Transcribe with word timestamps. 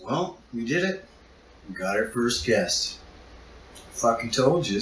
Well, 0.00 0.38
we 0.52 0.64
did 0.64 0.84
it. 0.84 1.04
We 1.68 1.74
got 1.74 1.96
our 1.96 2.06
first 2.06 2.44
guest. 2.44 2.98
Fucking 3.92 4.30
told 4.30 4.68
you. 4.68 4.80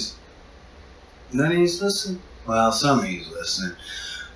None 1.31 1.51
of 1.51 1.57
you's 1.57 1.81
listening. 1.81 2.21
Well, 2.45 2.71
some 2.71 2.99
of 2.99 3.09
you's 3.09 3.29
listening. 3.29 3.77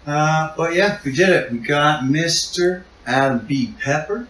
Uh, 0.06 0.54
but 0.56 0.74
yeah, 0.74 1.00
we 1.04 1.12
did 1.12 1.30
it. 1.30 1.52
We 1.52 1.58
got 1.60 2.04
Mr. 2.04 2.84
Adam 3.06 3.46
B. 3.46 3.74
Pepper 3.82 4.28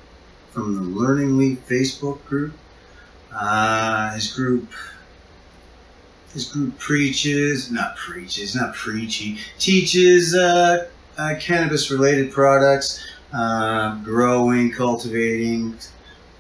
from 0.52 0.76
the 0.76 0.82
Learning 0.82 1.38
Leaf 1.38 1.68
Facebook 1.68 2.24
group. 2.26 2.54
Uh, 3.32 4.14
his 4.14 4.32
group, 4.32 4.68
his 6.34 6.46
group 6.46 6.78
preaches, 6.78 7.72
not 7.72 7.96
preaches, 7.96 8.56
not 8.56 8.76
preachy, 8.76 9.40
teaches 9.58 10.36
uh, 10.36 10.88
uh, 11.18 11.36
cannabis-related 11.40 12.32
products, 12.32 13.04
uh, 13.34 13.96
growing, 14.04 14.72
cultivating, 14.72 15.76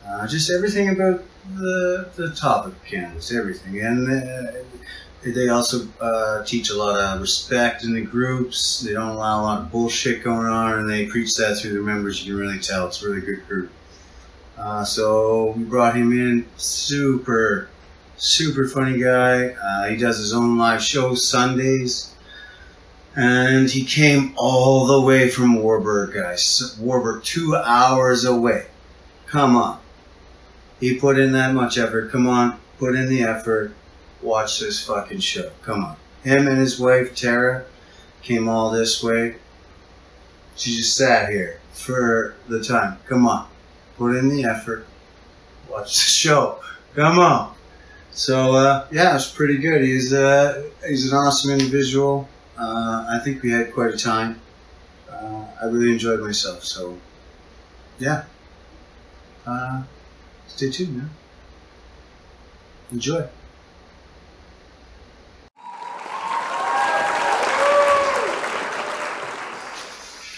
uh, 0.07 0.27
just 0.27 0.51
everything 0.51 0.89
about 0.89 1.23
the 1.57 2.09
the 2.15 2.31
topic 2.31 2.73
of 2.73 2.85
cannabis, 2.85 3.33
everything, 3.33 3.79
and. 3.81 4.09
Uh, 4.11 4.51
they 5.25 5.47
also 5.47 5.87
uh, 6.01 6.43
teach 6.43 6.69
a 6.69 6.75
lot 6.75 6.99
of 6.99 7.21
respect 7.21 7.85
in 7.85 7.93
the 7.93 8.01
groups. 8.01 8.81
They 8.81 8.91
don't 8.91 9.07
allow 9.07 9.39
a 9.39 9.43
lot 9.43 9.61
of 9.61 9.71
bullshit 9.71 10.21
going 10.21 10.47
on, 10.47 10.79
and 10.79 10.89
they 10.89 11.05
preach 11.05 11.33
that 11.35 11.57
through 11.57 11.71
their 11.71 11.81
members. 11.81 12.25
You 12.25 12.33
can 12.33 12.41
really 12.41 12.59
tell 12.59 12.87
it's 12.87 13.01
a 13.01 13.07
really 13.07 13.21
good 13.21 13.47
group. 13.47 13.71
Uh, 14.57 14.83
so 14.83 15.53
we 15.57 15.63
brought 15.63 15.95
him 15.95 16.11
in. 16.11 16.45
Super, 16.57 17.69
super 18.17 18.67
funny 18.67 18.99
guy. 18.99 19.47
Uh, 19.49 19.89
he 19.89 19.97
does 19.97 20.17
his 20.17 20.33
own 20.33 20.57
live 20.57 20.81
show 20.81 21.15
Sundays. 21.15 22.13
And 23.15 23.69
he 23.69 23.85
came 23.85 24.33
all 24.37 24.87
the 24.87 24.99
way 25.01 25.29
from 25.29 25.61
Warburg, 25.61 26.15
guys. 26.15 26.75
Warburg, 26.79 27.23
two 27.23 27.55
hours 27.55 28.25
away. 28.25 28.65
Come 29.27 29.55
on. 29.55 29.79
He 30.83 30.95
put 30.99 31.17
in 31.17 31.31
that 31.33 31.53
much 31.53 31.77
effort. 31.77 32.11
Come 32.11 32.27
on, 32.27 32.59
put 32.77 32.95
in 32.95 33.07
the 33.07 33.23
effort. 33.23 33.73
Watch 34.21 34.59
this 34.59 34.85
fucking 34.85 35.19
show. 35.19 35.51
Come 35.61 35.83
on. 35.83 35.95
Him 36.23 36.47
and 36.47 36.57
his 36.57 36.79
wife, 36.79 37.15
Tara, 37.15 37.65
came 38.21 38.47
all 38.47 38.71
this 38.71 39.03
way. 39.03 39.35
She 40.55 40.75
just 40.75 40.95
sat 40.95 41.29
here 41.29 41.59
for 41.71 42.35
the 42.47 42.63
time. 42.63 42.97
Come 43.07 43.27
on 43.27 43.47
put 43.97 44.15
in 44.15 44.29
the 44.29 44.43
effort, 44.43 44.85
watch 45.69 45.93
the 45.93 46.09
show. 46.09 46.59
Come 46.95 47.19
on. 47.19 47.55
So 48.11 48.55
uh, 48.55 48.87
yeah, 48.91 49.15
it's 49.15 49.29
pretty 49.29 49.57
good. 49.57 49.81
He's 49.81 50.13
uh, 50.13 50.69
he's 50.87 51.11
an 51.11 51.17
awesome 51.17 51.51
individual. 51.51 52.27
Uh, 52.57 53.07
I 53.09 53.19
think 53.23 53.41
we 53.41 53.51
had 53.51 53.73
quite 53.73 53.93
a 53.93 53.97
time. 53.97 54.39
Uh, 55.09 55.45
I 55.61 55.65
really 55.65 55.91
enjoyed 55.91 56.19
myself. 56.19 56.63
So 56.63 56.97
yeah, 57.97 58.25
uh, 59.47 59.83
stay 60.55 60.69
tuned, 60.69 60.97
man. 60.97 61.09
Enjoy. 62.91 63.27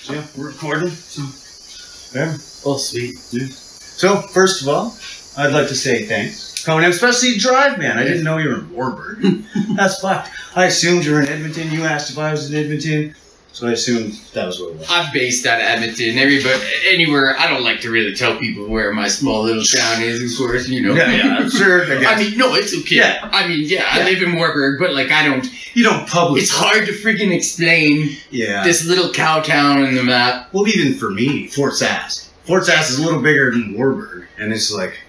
Yeah, 0.09 0.23
we're 0.37 0.47
recording. 0.47 0.89
So, 0.89 2.17
yeah. 2.17 2.37
Oh, 2.65 2.77
sweet. 2.77 3.15
Yeah. 3.31 3.47
So, 3.47 4.21
first 4.21 4.61
of 4.61 4.69
all, 4.69 4.95
I'd 5.37 5.51
like 5.51 5.67
to 5.67 5.75
say 5.75 6.05
thanks. 6.05 6.63
Coming 6.63 6.85
in, 6.85 6.91
especially 6.91 7.37
Drive 7.37 7.77
Man. 7.77 7.97
I 7.97 8.03
didn't 8.03 8.23
know 8.23 8.37
you 8.37 8.49
were 8.49 8.59
in 8.59 8.73
Warburg. 8.73 9.21
That's 9.75 9.99
fucked. 9.99 10.29
I 10.55 10.65
assumed 10.65 11.03
you 11.03 11.13
were 11.13 11.21
in 11.21 11.27
Edmonton. 11.27 11.71
You 11.71 11.83
asked 11.83 12.11
if 12.11 12.17
I 12.17 12.31
was 12.31 12.51
in 12.51 12.63
Edmonton. 12.63 13.15
So 13.55 13.67
I 13.67 13.71
assumed 13.71 14.15
that 14.33 14.45
was 14.47 14.59
what 14.59 14.71
it 14.71 14.79
was. 14.79 14.87
I'm 14.89 15.13
based 15.13 15.45
out 15.45 15.61
of 15.61 15.65
Edmonton. 15.65 16.17
Everybody, 16.17 16.61
anywhere. 16.89 17.37
I 17.39 17.47
don't 17.47 17.63
like 17.63 17.79
to 17.81 17.89
really 17.89 18.13
tell 18.13 18.37
people 18.37 18.67
where 18.67 18.91
my 18.91 19.07
small 19.07 19.43
little 19.43 19.63
town 19.63 20.01
is. 20.01 20.33
Of 20.33 20.37
course, 20.37 20.67
you 20.67 20.81
know. 20.81 20.93
Yeah, 20.93 21.09
yeah, 21.39 21.47
sure. 21.47 21.85
I. 21.85 22.03
I 22.15 22.19
mean, 22.19 22.37
no, 22.37 22.53
it's 22.55 22.77
okay. 22.77 22.97
Yeah. 22.97 23.29
I 23.31 23.47
mean, 23.47 23.61
yeah, 23.65 23.85
I 23.87 24.03
live 24.03 24.21
in 24.21 24.35
Warburg, 24.35 24.77
but 24.77 24.93
like, 24.93 25.09
I 25.09 25.25
don't. 25.25 25.47
you 25.73 25.85
don't 25.85 26.05
publish. 26.05 26.43
It's 26.43 26.51
hard 26.51 26.85
to 26.87 26.91
freaking 26.91 27.33
explain 27.33 28.17
Yeah. 28.29 28.65
this 28.65 28.85
little 28.85 29.13
cow 29.13 29.39
town 29.39 29.83
on 29.85 29.95
the 29.95 30.03
map. 30.03 30.49
well, 30.51 30.67
even 30.67 30.93
for 30.95 31.09
me, 31.09 31.47
Fort 31.47 31.75
Sask. 31.75 32.27
Fort 32.43 32.63
Sask 32.63 32.89
is 32.89 32.99
a 32.99 33.05
little 33.05 33.21
bigger 33.21 33.51
than 33.51 33.73
Warburg, 33.77 34.25
and 34.37 34.51
it's 34.51 34.69
like, 34.69 34.99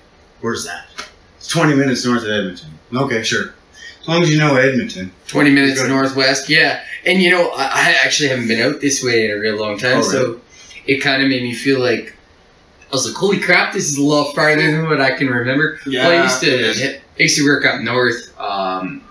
where's 0.41 0.65
that? 0.67 0.87
It's 1.37 1.49
20 1.49 1.75
minutes 1.75 2.07
north 2.07 2.23
of 2.23 2.29
Edmonton. 2.31 2.71
Okay, 2.95 3.25
sure. 3.25 3.56
As 4.07 4.09
long 4.09 4.23
as 4.23 4.31
you 4.31 4.39
know 4.39 4.55
Edmonton. 4.55 5.11
20 5.27 5.51
minutes 5.51 5.83
northwest, 5.83 6.49
yeah. 6.49 6.85
And 7.05 7.21
you 7.21 7.29
know, 7.29 7.51
I, 7.51 7.65
I 7.65 7.97
actually 8.05 8.29
haven't 8.29 8.47
been 8.47 8.63
out 8.63 8.81
this 8.81 9.03
way 9.03 9.25
in 9.25 9.33
a 9.37 9.41
real 9.41 9.57
long 9.59 9.77
time, 9.79 9.99
Oh, 9.99 10.03
so 10.03 10.41
it 10.87 10.99
kind 10.99 11.25
of 11.25 11.29
made 11.29 11.43
me 11.43 11.53
feel 11.55 11.81
like 11.81 12.15
I 12.89 12.93
was 12.93 13.05
like, 13.05 13.17
"Holy 13.17 13.41
crap, 13.41 13.73
this 13.73 13.91
is 13.91 13.97
a 13.99 14.03
lot 14.03 14.33
farther 14.33 14.63
than 14.71 14.85
what 14.89 15.01
I 15.01 15.11
can 15.17 15.27
remember." 15.27 15.81
well, 15.87 16.09
I 16.21 16.23
used 16.23 16.41
to 16.43 16.99
I 17.19 17.23
used 17.23 17.37
to 17.39 17.45
work 17.45 17.65
up 17.65 17.81
north 17.81 18.33
um, 18.41 19.03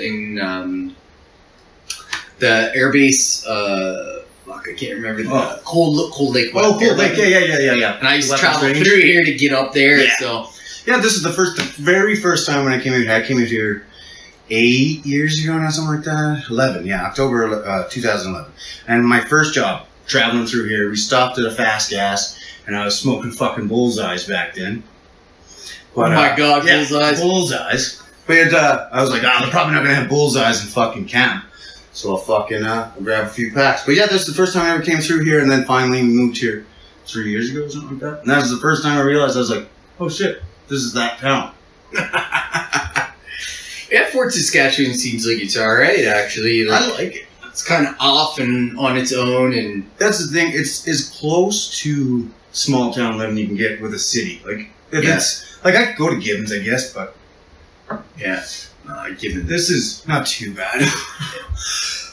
in 0.00 0.40
um, 0.40 0.96
the 2.40 2.72
airbase. 2.76 3.46
Uh, 3.46 4.24
fuck, 4.44 4.66
I 4.68 4.74
can't 4.74 4.94
remember 4.94 5.22
the 5.22 5.30
Oh. 5.32 5.60
Cold 5.64 6.12
Cold 6.12 6.34
Lake. 6.34 6.50
Oh, 6.52 6.76
cool. 6.80 6.94
Lake. 6.96 7.16
Yeah, 7.16 7.26
yeah, 7.26 7.38
yeah, 7.38 7.58
yeah, 7.60 7.74
yeah. 7.74 7.98
And 7.98 8.08
I 8.08 8.16
used 8.16 8.30
to 8.32 8.36
travel 8.36 8.68
through 8.74 9.02
here 9.02 9.24
to 9.24 9.34
get 9.34 9.52
up 9.52 9.72
there. 9.72 9.98
Yeah. 10.02 10.16
So 10.18 10.48
Yeah, 10.86 10.98
this 10.98 11.14
is 11.14 11.22
the 11.22 11.32
first, 11.32 11.56
the 11.56 11.62
very 11.82 12.14
first 12.14 12.46
time 12.46 12.64
when 12.64 12.72
I 12.72 12.80
came 12.80 12.92
here. 12.92 13.10
I 13.10 13.22
came 13.22 13.38
out 13.38 13.46
here 13.46 13.86
eight 14.50 15.04
years 15.06 15.42
ago 15.42 15.56
now, 15.56 15.70
something 15.70 15.94
like 15.94 16.04
that. 16.04 16.44
Eleven, 16.50 16.86
yeah, 16.86 17.04
October 17.06 17.64
uh, 17.64 17.88
2011. 17.88 18.52
And 18.86 19.06
my 19.06 19.20
first 19.20 19.54
job 19.54 19.86
traveling 20.06 20.46
through 20.46 20.68
here, 20.68 20.90
we 20.90 20.96
stopped 20.96 21.38
at 21.38 21.46
a 21.46 21.50
Fas 21.50 21.88
Gas, 21.88 22.38
and 22.66 22.76
I 22.76 22.84
was 22.84 22.98
smoking 22.98 23.30
fucking 23.32 23.66
bullseyes 23.66 24.28
back 24.28 24.54
then. 24.54 24.82
oh 25.96 26.02
my 26.02 26.36
god, 26.36 26.66
yeah, 26.66 26.84
bullseyes. 26.84 27.20
bullseyes. 27.20 28.02
But 28.26 28.52
uh, 28.52 28.88
I 28.92 29.00
was 29.00 29.10
like, 29.10 29.22
ah, 29.24 29.38
they're 29.40 29.50
probably 29.50 29.74
not 29.74 29.82
gonna 29.82 29.94
have 29.94 30.08
bullseyes 30.08 30.62
in 30.62 30.68
fucking 30.68 31.06
camp. 31.06 31.44
So 31.92 32.10
I'll 32.10 32.16
fucking 32.18 32.64
uh, 32.64 32.92
grab 33.02 33.26
a 33.26 33.30
few 33.30 33.52
packs. 33.52 33.86
But 33.86 33.94
yeah, 33.94 34.06
that's 34.06 34.26
the 34.26 34.34
first 34.34 34.52
time 34.52 34.66
I 34.66 34.74
ever 34.74 34.82
came 34.82 34.98
through 34.98 35.24
here, 35.24 35.40
and 35.40 35.50
then 35.50 35.64
finally 35.64 36.02
moved 36.02 36.38
here 36.38 36.66
three 37.06 37.30
years 37.30 37.50
ago 37.50 37.64
or 37.64 37.70
something 37.70 37.98
like 37.98 38.00
that. 38.00 38.20
And 38.20 38.30
that 38.30 38.42
was 38.42 38.50
the 38.50 38.58
first 38.58 38.82
time 38.82 38.98
I 38.98 39.02
realized 39.02 39.36
I 39.36 39.40
was 39.40 39.50
like, 39.50 39.68
oh 40.00 40.08
shit, 40.08 40.42
this 40.68 40.80
is 40.82 40.92
that 40.94 41.18
town. 41.18 41.52
Yeah, 43.90 44.10
Fort 44.10 44.32
Saskatchewan 44.32 44.94
seems 44.94 45.24
like 45.26 45.40
it's 45.40 45.56
all 45.56 45.72
right. 45.72 46.04
Actually, 46.04 46.64
like, 46.64 46.82
I 46.82 46.90
like 46.92 47.14
it. 47.16 47.26
it's 47.46 47.62
kind 47.62 47.86
of 47.86 47.94
off 48.00 48.38
and 48.40 48.76
on 48.78 48.96
its 48.96 49.12
own, 49.12 49.52
and 49.54 49.88
That's 49.98 50.18
the 50.26 50.32
thing. 50.32 50.50
It's 50.52 50.88
as 50.88 51.10
close 51.10 51.78
to 51.80 52.28
small 52.50 52.92
town 52.92 53.18
living 53.18 53.36
you 53.36 53.46
can 53.46 53.56
get 53.56 53.80
with 53.80 53.94
a 53.94 53.98
city. 53.98 54.42
Like 54.44 54.68
if 54.90 55.04
Yeah. 55.04 55.16
it's 55.16 55.62
like 55.64 55.76
I 55.76 55.86
could 55.86 55.96
go 55.96 56.10
to 56.10 56.16
Gibbons, 56.16 56.50
I 56.52 56.58
guess, 56.58 56.92
but 56.92 57.14
yeah. 58.18 58.42
Uh, 58.88 59.10
given 59.10 59.46
this 59.46 59.70
is 59.70 60.04
not 60.08 60.26
too 60.26 60.52
bad. 60.54 60.80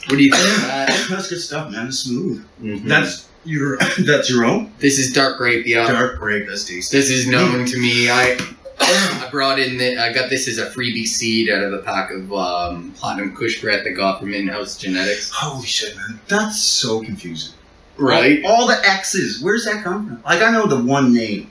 what 0.06 0.16
do 0.18 0.22
you 0.22 0.30
think? 0.30 1.08
That's 1.08 1.28
good 1.28 1.40
stuff, 1.40 1.72
man. 1.72 1.88
It's 1.88 1.98
smooth. 2.00 2.44
Mhm. 2.62 2.84
That's 2.86 3.26
your 3.44 3.76
that's 4.06 4.30
your 4.30 4.44
own 4.44 4.72
this 4.78 4.98
is 4.98 5.12
dark 5.12 5.38
grape. 5.38 5.66
Yeah, 5.66 5.86
dark 5.86 6.18
grape. 6.18 6.46
That's 6.48 6.64
tasty. 6.64 6.96
this 6.96 7.10
is 7.10 7.26
known 7.26 7.64
to 7.66 7.78
me. 7.78 8.08
I 8.10 8.38
I 8.80 9.28
brought 9.30 9.58
in 9.58 9.78
the 9.78 9.96
I 9.98 10.12
got 10.12 10.28
this 10.30 10.48
as 10.48 10.58
a 10.58 10.66
freebie 10.70 11.06
seed 11.06 11.48
out 11.50 11.62
of 11.62 11.72
a 11.72 11.78
pack 11.78 12.10
of 12.10 12.32
um, 12.32 12.92
platinum 12.92 13.34
Kush 13.36 13.60
Brett 13.60 13.84
that 13.84 13.92
got 13.92 14.18
from 14.20 14.34
in-house 14.34 14.76
genetics. 14.76 15.30
Holy 15.30 15.66
shit, 15.66 15.96
man. 15.96 16.18
That's 16.28 16.60
so 16.60 17.00
confusing. 17.02 17.54
Right? 17.98 18.42
All, 18.44 18.62
all 18.62 18.66
the 18.66 18.80
X's. 18.88 19.40
Where's 19.42 19.64
that 19.66 19.84
come 19.84 20.06
from? 20.08 20.22
Like 20.24 20.42
I 20.42 20.50
know 20.50 20.66
the 20.66 20.82
one 20.82 21.12
name. 21.14 21.50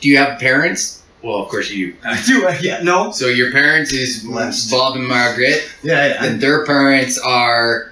Do 0.00 0.08
you 0.08 0.16
have 0.16 0.38
parents? 0.38 1.02
Well, 1.22 1.36
of 1.36 1.48
course 1.50 1.68
you 1.70 1.92
do. 1.92 1.98
I 2.04 2.22
do. 2.24 2.46
uh, 2.46 2.56
Yeah. 2.62 2.82
No. 2.82 3.10
So 3.12 3.26
your 3.26 3.52
parents 3.52 3.92
is 3.92 4.24
Blessed. 4.24 4.70
Bob 4.70 4.96
and 4.96 5.06
Margaret, 5.06 5.68
Yeah. 5.82 6.06
yeah. 6.06 6.24
and 6.24 6.40
their 6.40 6.64
parents 6.64 7.18
are 7.18 7.89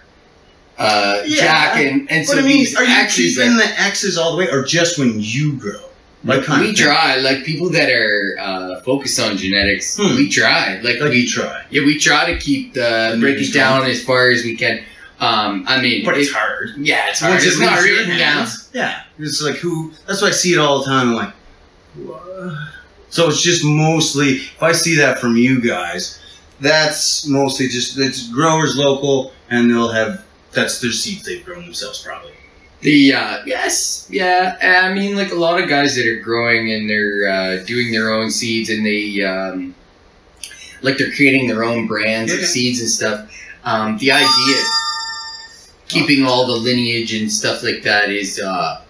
uh, 0.78 1.22
Yeah. 1.26 1.40
Jack 1.40 1.76
and 1.78 2.10
and 2.10 2.26
so 2.26 2.38
I 2.38 2.42
mean, 2.42 2.58
these 2.58 2.76
are 2.76 2.84
you 2.84 2.90
X's 2.94 3.36
keeping 3.36 3.52
are- 3.52 3.58
the 3.58 3.80
X's 3.80 4.16
all 4.18 4.32
the 4.32 4.38
way, 4.38 4.48
or 4.50 4.64
just 4.64 4.98
when 4.98 5.14
you 5.20 5.52
grow? 5.54 5.80
Like 6.24 6.44
kind 6.44 6.62
we 6.66 6.74
try, 6.74 7.16
like 7.16 7.44
people 7.44 7.70
that 7.70 7.88
are 7.90 8.36
uh, 8.40 8.80
focused 8.80 9.20
on 9.20 9.36
genetics, 9.36 9.96
Hmm. 9.96 10.16
we 10.16 10.28
try. 10.28 10.80
Like, 10.82 11.00
Like 11.00 11.10
we 11.10 11.26
try, 11.26 11.64
yeah, 11.70 11.84
we 11.84 11.96
try 11.98 12.32
to 12.32 12.38
keep 12.38 12.74
the 12.74 13.12
And 13.12 13.20
break 13.20 13.38
it 13.38 13.52
down 13.54 13.84
as 13.86 14.02
far 14.02 14.28
as 14.30 14.42
we 14.42 14.56
can. 14.56 14.80
Um, 15.20 15.64
I 15.68 15.80
mean, 15.80 16.04
but 16.04 16.18
it's 16.18 16.28
it- 16.28 16.34
hard. 16.34 16.74
yeah, 16.78 17.06
it's 17.08 17.20
hard. 17.20 17.34
Once 17.34 17.44
It's 17.46 17.60
not 17.60 17.80
written 17.82 18.16
down. 18.18 18.46
Yeah, 18.72 19.02
it's 19.18 19.40
like 19.42 19.56
who. 19.56 19.92
That's 20.06 20.20
why 20.22 20.28
I 20.28 20.32
see 20.32 20.52
it 20.52 20.58
all 20.58 20.80
the 20.80 20.86
time. 20.86 21.08
I'm 21.10 21.14
like, 21.14 21.34
what? 22.04 22.22
so 23.10 23.28
it's 23.28 23.40
just 23.42 23.64
mostly. 23.64 24.28
If 24.36 24.62
I 24.62 24.72
see 24.72 24.96
that 24.96 25.18
from 25.20 25.36
you 25.36 25.60
guys, 25.60 26.20
that's 26.60 27.26
mostly 27.26 27.68
just 27.68 27.96
it's 27.98 28.28
growers 28.28 28.76
local, 28.76 29.32
and 29.50 29.70
they'll 29.70 29.88
have 29.92 30.24
that's 30.52 30.80
their 30.80 30.92
seeds 30.92 31.24
they've 31.24 31.44
grown 31.44 31.64
themselves 31.64 32.02
probably. 32.02 32.32
The 32.80 33.12
uh, 33.12 33.38
yes, 33.44 34.06
yeah. 34.10 34.56
I 34.62 34.92
mean, 34.94 35.16
like 35.16 35.32
a 35.32 35.34
lot 35.34 35.60
of 35.60 35.68
guys 35.68 35.96
that 35.96 36.06
are 36.06 36.20
growing 36.20 36.72
and 36.72 36.88
they're 36.88 37.28
uh, 37.28 37.64
doing 37.64 37.90
their 37.90 38.10
own 38.12 38.30
seeds 38.30 38.70
and 38.70 38.86
they 38.86 39.20
um, 39.22 39.74
like 40.82 40.96
they're 40.96 41.12
creating 41.12 41.48
their 41.48 41.64
own 41.64 41.86
brands 41.88 42.32
Yeah. 42.32 42.38
of 42.40 42.46
seeds 42.46 42.80
and 42.80 42.88
stuff. 42.88 43.30
Um, 43.64 43.98
the 43.98 44.12
idea 44.12 44.26
of 44.28 45.78
keeping 45.88 46.24
all 46.24 46.46
the 46.46 46.52
lineage 46.52 47.14
and 47.14 47.30
stuff 47.30 47.62
like 47.64 47.82
that 47.82 48.10
is 48.10 48.38
uh, 48.38 48.82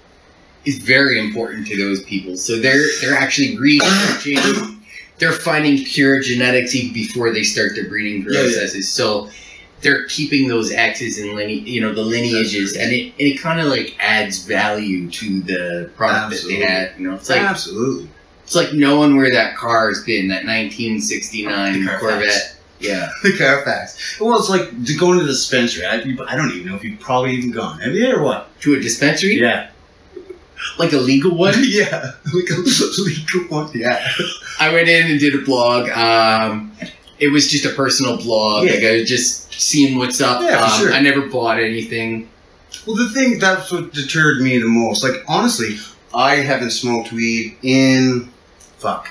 is 0.67 0.79
very 0.79 1.19
important 1.19 1.67
to 1.69 1.77
those 1.79 2.03
people. 2.05 2.37
So 2.37 2.59
they're 2.61 2.85
they're 3.01 3.17
actually 3.17 3.57
researching. 3.59 4.75
they're 5.19 5.33
finding 5.33 5.83
pure 5.85 6.21
genetics 6.21 6.75
even 6.77 6.93
before 6.93 7.33
they 7.33 7.43
start 7.43 7.73
their 7.75 7.89
breeding 7.89 8.23
Yeah, 8.23 8.39
yeah. 8.39 8.45
processes. 8.45 8.89
So 8.89 9.31
they're 9.81 10.07
keeping 10.07 10.49
those 10.49 10.73
X's 10.73 11.19
and 11.19 11.35
line, 11.35 11.49
you 11.49 11.81
know, 11.81 11.93
the 11.93 12.03
lineages, 12.03 12.77
and 12.77 12.93
it 12.93 13.13
and 13.13 13.21
it 13.21 13.41
kind 13.41 13.61
of 13.61 13.67
like 13.69 13.97
adds 14.01 14.45
value 14.45 15.11
to 15.11 15.41
the 15.41 15.91
product 15.97 16.35
Absolutely. 16.35 16.61
that 16.61 16.67
they 16.67 16.73
had. 16.73 16.93
You 16.99 17.09
know, 17.09 17.15
it's 17.15 17.29
like 17.29 17.41
Absolutely. 17.41 18.09
it's 18.43 18.55
like 18.55 18.73
knowing 18.73 19.17
where 19.17 19.31
that 19.33 19.57
car's 19.57 20.05
been, 20.05 20.29
that 20.29 20.45
1969 20.45 21.85
The 21.85 21.97
Corvette. 21.99 22.57
Yeah. 22.81 23.09
The 23.23 23.37
Carfax. 23.37 24.21
Well, 24.21 24.39
it's 24.39 24.49
like 24.49 24.85
to 24.87 24.95
go 24.97 25.13
into 25.13 25.25
the 25.25 25.31
dispensary. 25.31 25.85
I, 25.85 25.97
I 26.29 26.37
don't 26.37 26.53
even 26.53 26.67
know 26.69 26.77
if 26.77 26.85
you've 26.85 27.01
probably 27.01 27.33
even 27.33 27.51
gone. 27.51 27.81
Have 27.81 27.95
you 27.95 28.15
or 28.15 28.23
what? 28.23 28.61
To 28.61 28.75
a 28.75 28.81
dispensary? 28.81 29.41
Yeah. 29.41 29.71
Like 30.79 30.93
a 30.93 30.99
legal 30.99 31.37
one? 31.37 31.55
yeah. 31.63 32.13
Like 32.33 32.51
a 32.51 32.61
legal 33.03 33.43
one. 33.49 33.71
Yeah. 33.75 34.07
I 34.61 34.73
went 34.73 34.89
in 34.89 35.11
and 35.11 35.19
did 35.21 35.35
a 35.35 35.45
blog. 35.45 35.89
Um, 35.91 36.73
it 37.21 37.29
was 37.29 37.49
just 37.51 37.65
a 37.65 37.71
personal 37.71 38.17
blog. 38.17 38.65
Yeah. 38.67 38.75
Like 38.75 38.85
I 38.85 38.93
was 39.01 39.09
just 39.09 39.53
seeing 39.53 39.99
what's 39.99 40.21
up. 40.21 40.43
Yeah, 40.43 40.61
um, 40.63 40.71
sure. 40.81 40.93
I 40.93 41.01
never 41.01 41.23
bought 41.29 41.59
anything. 41.59 42.29
Well, 42.87 42.97
the 42.97 43.09
thing 43.11 43.39
that's 43.39 43.71
what 43.73 43.93
deterred 43.93 44.41
me 44.41 44.59
the 44.59 44.69
most. 44.69 45.03
Like, 45.03 45.23
honestly, 45.29 45.77
I 46.15 46.37
haven't 46.37 46.71
smoked 46.71 47.13
weed 47.13 47.57
in 47.63 48.31
fuck. 48.79 49.09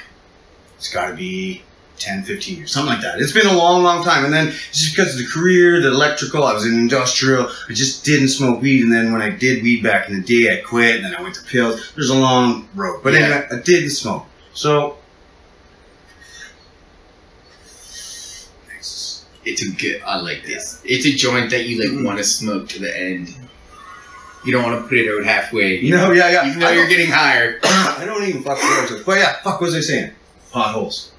It's 0.78 0.92
got 0.92 1.10
to 1.10 1.16
be 1.16 1.64
10, 1.98 2.24
15 2.24 2.58
years, 2.58 2.72
something 2.72 2.94
like 2.94 3.02
that. 3.02 3.20
It's 3.20 3.32
been 3.32 3.48
a 3.48 3.54
long, 3.58 3.84
long 3.84 4.04
time. 4.04 4.24
And 4.26 4.34
then 4.34 4.48
just 4.72 4.96
because 4.96 5.14
of 5.14 5.20
the 5.20 5.28
career, 5.28 5.82
the 5.82 5.88
electrical, 5.90 6.44
I 6.44 6.54
was 6.54 6.66
in 6.66 6.74
industrial. 6.76 7.50
I 7.70 7.74
just 7.74 8.06
didn't 8.06 8.30
smoke 8.30 8.62
weed. 8.62 8.84
And 8.84 8.94
then 8.94 9.12
when 9.12 9.22
I 9.22 9.30
did 9.32 9.64
weed 9.64 9.84
back 9.84 10.08
in 10.10 10.16
the 10.16 10.22
day, 10.22 10.58
I 10.58 10.62
quit. 10.62 10.98
And 10.98 11.06
then 11.06 11.16
I 11.16 11.22
went 11.22 11.36
to 11.36 11.44
pills. 11.44 11.92
There's 11.96 12.10
a 12.12 12.16
long 12.18 12.68
road. 12.76 13.02
But 13.04 13.14
Yeah. 13.14 13.20
anyway, 13.22 13.48
I 13.52 13.56
didn't 13.62 13.90
smoke. 13.92 14.26
So. 14.54 14.98
It's 19.48 19.62
a 19.66 19.72
good. 19.72 20.02
I 20.06 20.20
like 20.20 20.44
this. 20.46 20.82
It's 20.84 21.06
a 21.06 21.12
joint 21.12 21.50
that 21.52 21.66
you 21.68 21.80
like 21.80 21.90
Mhm. 21.90 22.04
want 22.06 22.18
to 22.18 22.24
smoke 22.24 22.68
to 22.70 22.80
the 22.80 22.92
end. 23.00 23.34
You 24.46 24.52
don't 24.54 24.64
want 24.64 24.82
to 24.82 24.88
put 24.88 24.98
it 24.98 25.08
out 25.10 25.26
halfway. 25.26 25.78
You 25.80 25.92
no, 25.96 26.08
know? 26.08 26.12
yeah, 26.14 26.30
yeah. 26.32 26.48
Even 26.48 26.60
though 26.60 26.72
you're 26.72 26.88
getting 26.88 27.10
higher. 27.12 27.60
I 27.64 28.04
don't 28.06 28.24
even 28.28 28.44
fuck 28.44 28.58
with. 28.58 29.06
But 29.06 29.18
yeah, 29.20 29.34
fuck, 29.44 29.60
what 29.62 29.68
was 29.68 29.76
I 29.76 29.82
saying? 29.82 30.12
Potholes. 30.52 31.12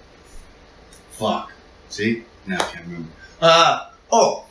Fuck. 1.13 1.53
See? 1.89 2.25
Now 2.47 2.57
I 2.57 2.65
can't 2.73 2.85
remember. 2.87 3.09
Uh, 3.41 3.87
oh. 4.13 4.45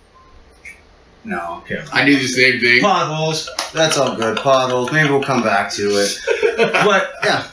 No, 1.24 1.62
okay. 1.63 1.83
I 1.91 2.06
do 2.06 2.15
the 2.18 2.27
same 2.27 2.59
thing. 2.59 2.81
Potholes. 2.81 3.50
That's 3.74 3.97
all 3.97 4.15
good. 4.15 4.38
Potholes. 4.38 4.91
Maybe 4.91 5.09
we'll 5.09 5.24
come 5.24 5.44
back 5.44 5.71
to 5.74 5.83
it. 5.89 6.19
But 6.57 7.12
yeah, 7.24 7.47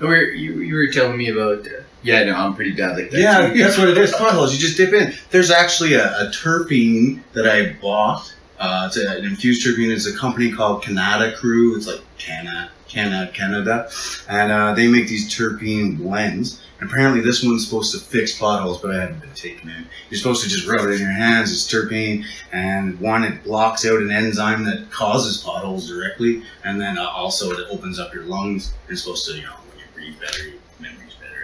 Or 0.00 0.16
you, 0.16 0.60
you 0.62 0.74
were 0.74 0.88
telling 0.88 1.16
me 1.16 1.28
about. 1.28 1.64
Uh, 1.66 1.82
yeah, 2.02 2.24
no, 2.24 2.34
I'm 2.34 2.54
pretty 2.54 2.72
bad 2.72 2.96
like 2.96 3.10
that. 3.10 3.20
yeah, 3.20 3.48
too. 3.48 3.58
that's 3.58 3.78
what 3.78 3.88
it 3.88 3.98
is. 3.98 4.12
Potholes. 4.18 4.52
You 4.52 4.60
just 4.60 4.76
dip 4.76 4.92
in. 4.92 5.14
There's 5.30 5.50
actually 5.50 5.94
a, 5.94 6.06
a 6.06 6.30
terpene 6.30 7.20
that 7.32 7.48
I 7.48 7.74
bought. 7.80 8.34
Uh, 8.58 8.84
it's 8.86 8.96
a, 8.96 9.18
an 9.18 9.24
infused 9.24 9.66
terpene. 9.66 9.92
It's 9.92 10.06
a 10.06 10.16
company 10.16 10.52
called 10.52 10.82
Canada 10.82 11.36
Crew. 11.36 11.76
It's 11.76 11.86
like 11.86 12.00
Canada, 12.18 12.70
Canada, 12.88 13.30
Canada, 13.32 13.90
and 14.28 14.52
uh, 14.52 14.74
they 14.74 14.86
make 14.86 15.08
these 15.08 15.32
terpene 15.34 15.98
blends. 15.98 16.62
And 16.80 16.90
apparently, 16.90 17.20
this 17.20 17.44
one's 17.44 17.64
supposed 17.64 17.92
to 17.92 18.00
fix 18.00 18.36
potholes, 18.36 18.80
but 18.80 18.90
I 18.90 19.00
haven't 19.02 19.20
been 19.20 19.34
taking 19.34 19.70
it. 19.70 19.86
You're 20.10 20.18
supposed 20.18 20.42
to 20.42 20.48
just 20.48 20.66
rub 20.66 20.84
it 20.84 20.92
in 20.92 20.98
your 20.98 21.10
hands. 21.10 21.52
It's 21.52 21.72
terpene, 21.72 22.24
and 22.52 22.98
one 22.98 23.22
it 23.22 23.44
blocks 23.44 23.86
out 23.86 24.00
an 24.00 24.10
enzyme 24.10 24.64
that 24.64 24.90
causes 24.90 25.38
potholes 25.38 25.88
directly, 25.88 26.42
and 26.64 26.80
then 26.80 26.98
uh, 26.98 27.06
also 27.06 27.52
it 27.52 27.66
opens 27.70 28.00
up 28.00 28.12
your 28.12 28.24
lungs. 28.24 28.74
It's 28.88 29.02
supposed 29.02 29.26
to, 29.26 29.36
you 29.36 29.42
know, 29.42 29.54
when 29.68 29.78
you 29.78 29.84
breathe 29.94 30.20
better, 30.20 30.50
better, 30.50 30.61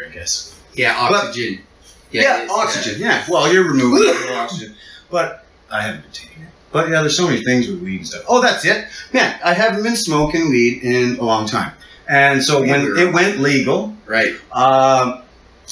I 0.09 0.13
guess. 0.13 0.55
Yeah, 0.75 0.97
oxygen. 0.99 1.61
Yeah, 2.11 2.41
it 2.43 2.45
is, 2.45 2.51
oxygen. 2.51 3.01
Yeah. 3.01 3.25
Well, 3.29 3.53
you're 3.53 3.65
removing 3.69 4.15
oxygen, 4.33 4.75
but 5.11 5.45
I 5.71 5.83
haven't 5.83 6.03
been 6.03 6.13
taking 6.13 6.43
it. 6.45 6.49
But 6.73 6.89
yeah, 6.89 7.01
there's 7.01 7.17
so 7.17 7.27
many 7.29 7.43
things 7.45 7.69
with 7.69 7.83
weed 7.83 7.99
and 7.99 8.07
stuff. 8.07 8.25
Oh, 8.29 8.41
that's 8.41 8.65
it. 8.65 8.87
Man, 9.13 9.39
I 9.45 9.53
haven't 9.55 9.83
been 9.83 9.97
smoking 9.97 10.49
weed 10.51 10.83
in 10.83 11.19
a 11.19 11.23
long 11.25 11.47
time, 11.47 11.73
and 12.09 12.43
so 12.43 12.61
when 12.61 12.97
it 12.97 13.13
went 13.13 13.39
legal, 13.41 13.95
Right. 14.07 14.33
um, 14.53 15.23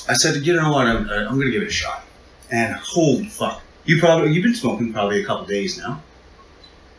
I 0.08 0.14
said, 0.14 0.44
you 0.44 0.54
know 0.54 0.72
what, 0.72 0.86
I'm, 0.86 1.08
I'm 1.08 1.34
going 1.34 1.46
to 1.46 1.50
give 1.50 1.62
it 1.62 1.68
a 1.68 1.70
shot. 1.70 2.02
And 2.50 2.74
holy 2.74 3.26
fuck, 3.26 3.62
you 3.86 3.98
probably 3.98 4.32
you've 4.32 4.42
been 4.44 4.54
smoking 4.54 4.92
probably 4.92 5.22
a 5.22 5.26
couple 5.26 5.46
days 5.46 5.78
now, 5.78 6.02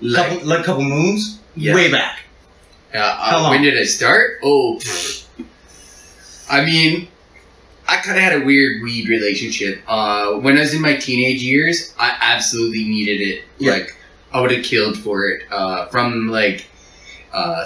Like, 0.01 0.29
couple 0.31 0.47
like 0.47 0.63
couple 0.65 0.83
moons, 0.83 1.39
Yeah. 1.55 1.73
way 1.75 1.91
back. 1.91 2.19
uh, 2.93 2.97
How 3.17 3.37
uh, 3.37 3.41
long? 3.43 3.51
when 3.51 3.61
did 3.61 3.77
I 3.77 3.83
start? 3.83 4.39
Oh, 4.43 4.79
I 6.49 6.63
mean, 6.65 7.07
I 7.89 7.97
kind 7.97 8.17
of 8.17 8.23
had 8.23 8.41
a 8.41 8.45
weird 8.45 8.81
weed 8.83 9.07
relationship. 9.09 9.81
Uh, 9.87 10.33
when 10.33 10.57
I 10.57 10.61
was 10.61 10.73
in 10.73 10.81
my 10.81 10.95
teenage 10.95 11.41
years, 11.41 11.93
I 11.99 12.17
absolutely 12.21 12.83
needed 12.83 13.21
it. 13.21 13.43
Yeah. 13.59 13.71
Like, 13.73 13.95
I 14.33 14.41
would 14.41 14.51
have 14.51 14.63
killed 14.65 14.97
for 14.97 15.27
it. 15.29 15.43
Uh, 15.51 15.85
from 15.87 16.27
like 16.27 16.67
uh, 17.33 17.65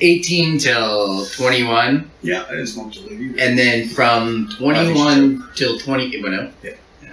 18 0.00 0.58
till 0.58 1.26
21, 1.26 2.10
Yeah, 2.22 2.44
I 2.46 2.50
didn't 2.50 2.66
smoke 2.68 2.92
till 2.92 3.02
late 3.04 3.20
either. 3.20 3.40
and 3.40 3.58
then 3.58 3.88
from 3.88 4.48
21 4.58 5.48
till 5.54 5.78
20. 5.78 6.22
Well, 6.22 6.32
no. 6.32 6.50
Yeah. 6.62 6.70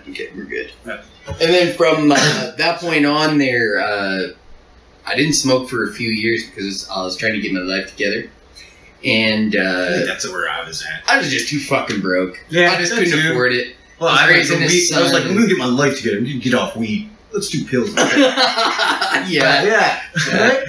Okay, 0.10 0.30
we're 0.36 0.44
good. 0.44 0.71
Yeah. 0.86 1.01
And 1.27 1.39
then 1.39 1.75
from 1.77 2.12
uh, 2.12 2.51
that 2.57 2.80
point 2.80 3.06
on, 3.06 3.38
there, 3.38 3.80
uh, 3.80 4.27
I 5.06 5.15
didn't 5.15 5.33
smoke 5.33 5.69
for 5.69 5.89
a 5.89 5.94
few 5.94 6.10
years 6.10 6.44
because 6.50 6.88
I 6.89 7.01
was 7.01 7.15
trying 7.18 7.33
to 7.33 7.39
get 7.42 7.54
my 7.54 7.62
life 7.62 7.89
together, 7.89 8.30
and 9.06 9.56
uh, 9.56 10.06
that's 10.06 10.28
where 10.30 10.50
I 10.50 10.66
was 10.66 10.84
at. 10.84 11.04
I 11.10 11.18
was 11.18 11.30
just 11.30 11.50
too 11.50 11.60
fucking 11.60 12.02
broke. 12.02 12.40
Yeah, 12.50 12.72
I 12.72 12.78
just 12.78 12.94
couldn't 12.94 13.12
too. 13.12 13.30
afford 13.32 13.54
it. 13.54 13.76
Well, 14.00 14.10
I 14.10 14.14
was 14.38 14.50
I, 14.52 14.56
went 14.56 14.72
raising 14.72 14.94
weed. 14.96 15.00
I 15.00 15.02
was 15.04 15.14
like. 15.14 15.24
I'm 15.26 15.34
gonna 15.36 15.48
get 15.48 15.58
my 15.58 15.66
life 15.66 15.98
together. 15.98 16.18
I'm 16.18 16.24
gonna 16.26 16.38
get 16.40 16.54
off 16.54 16.76
weed. 16.76 17.10
Let's 17.32 17.50
do 17.50 17.66
pills. 17.66 17.94
yeah, 17.96 19.64
yeah. 19.64 20.02
Yeah. 20.32 20.64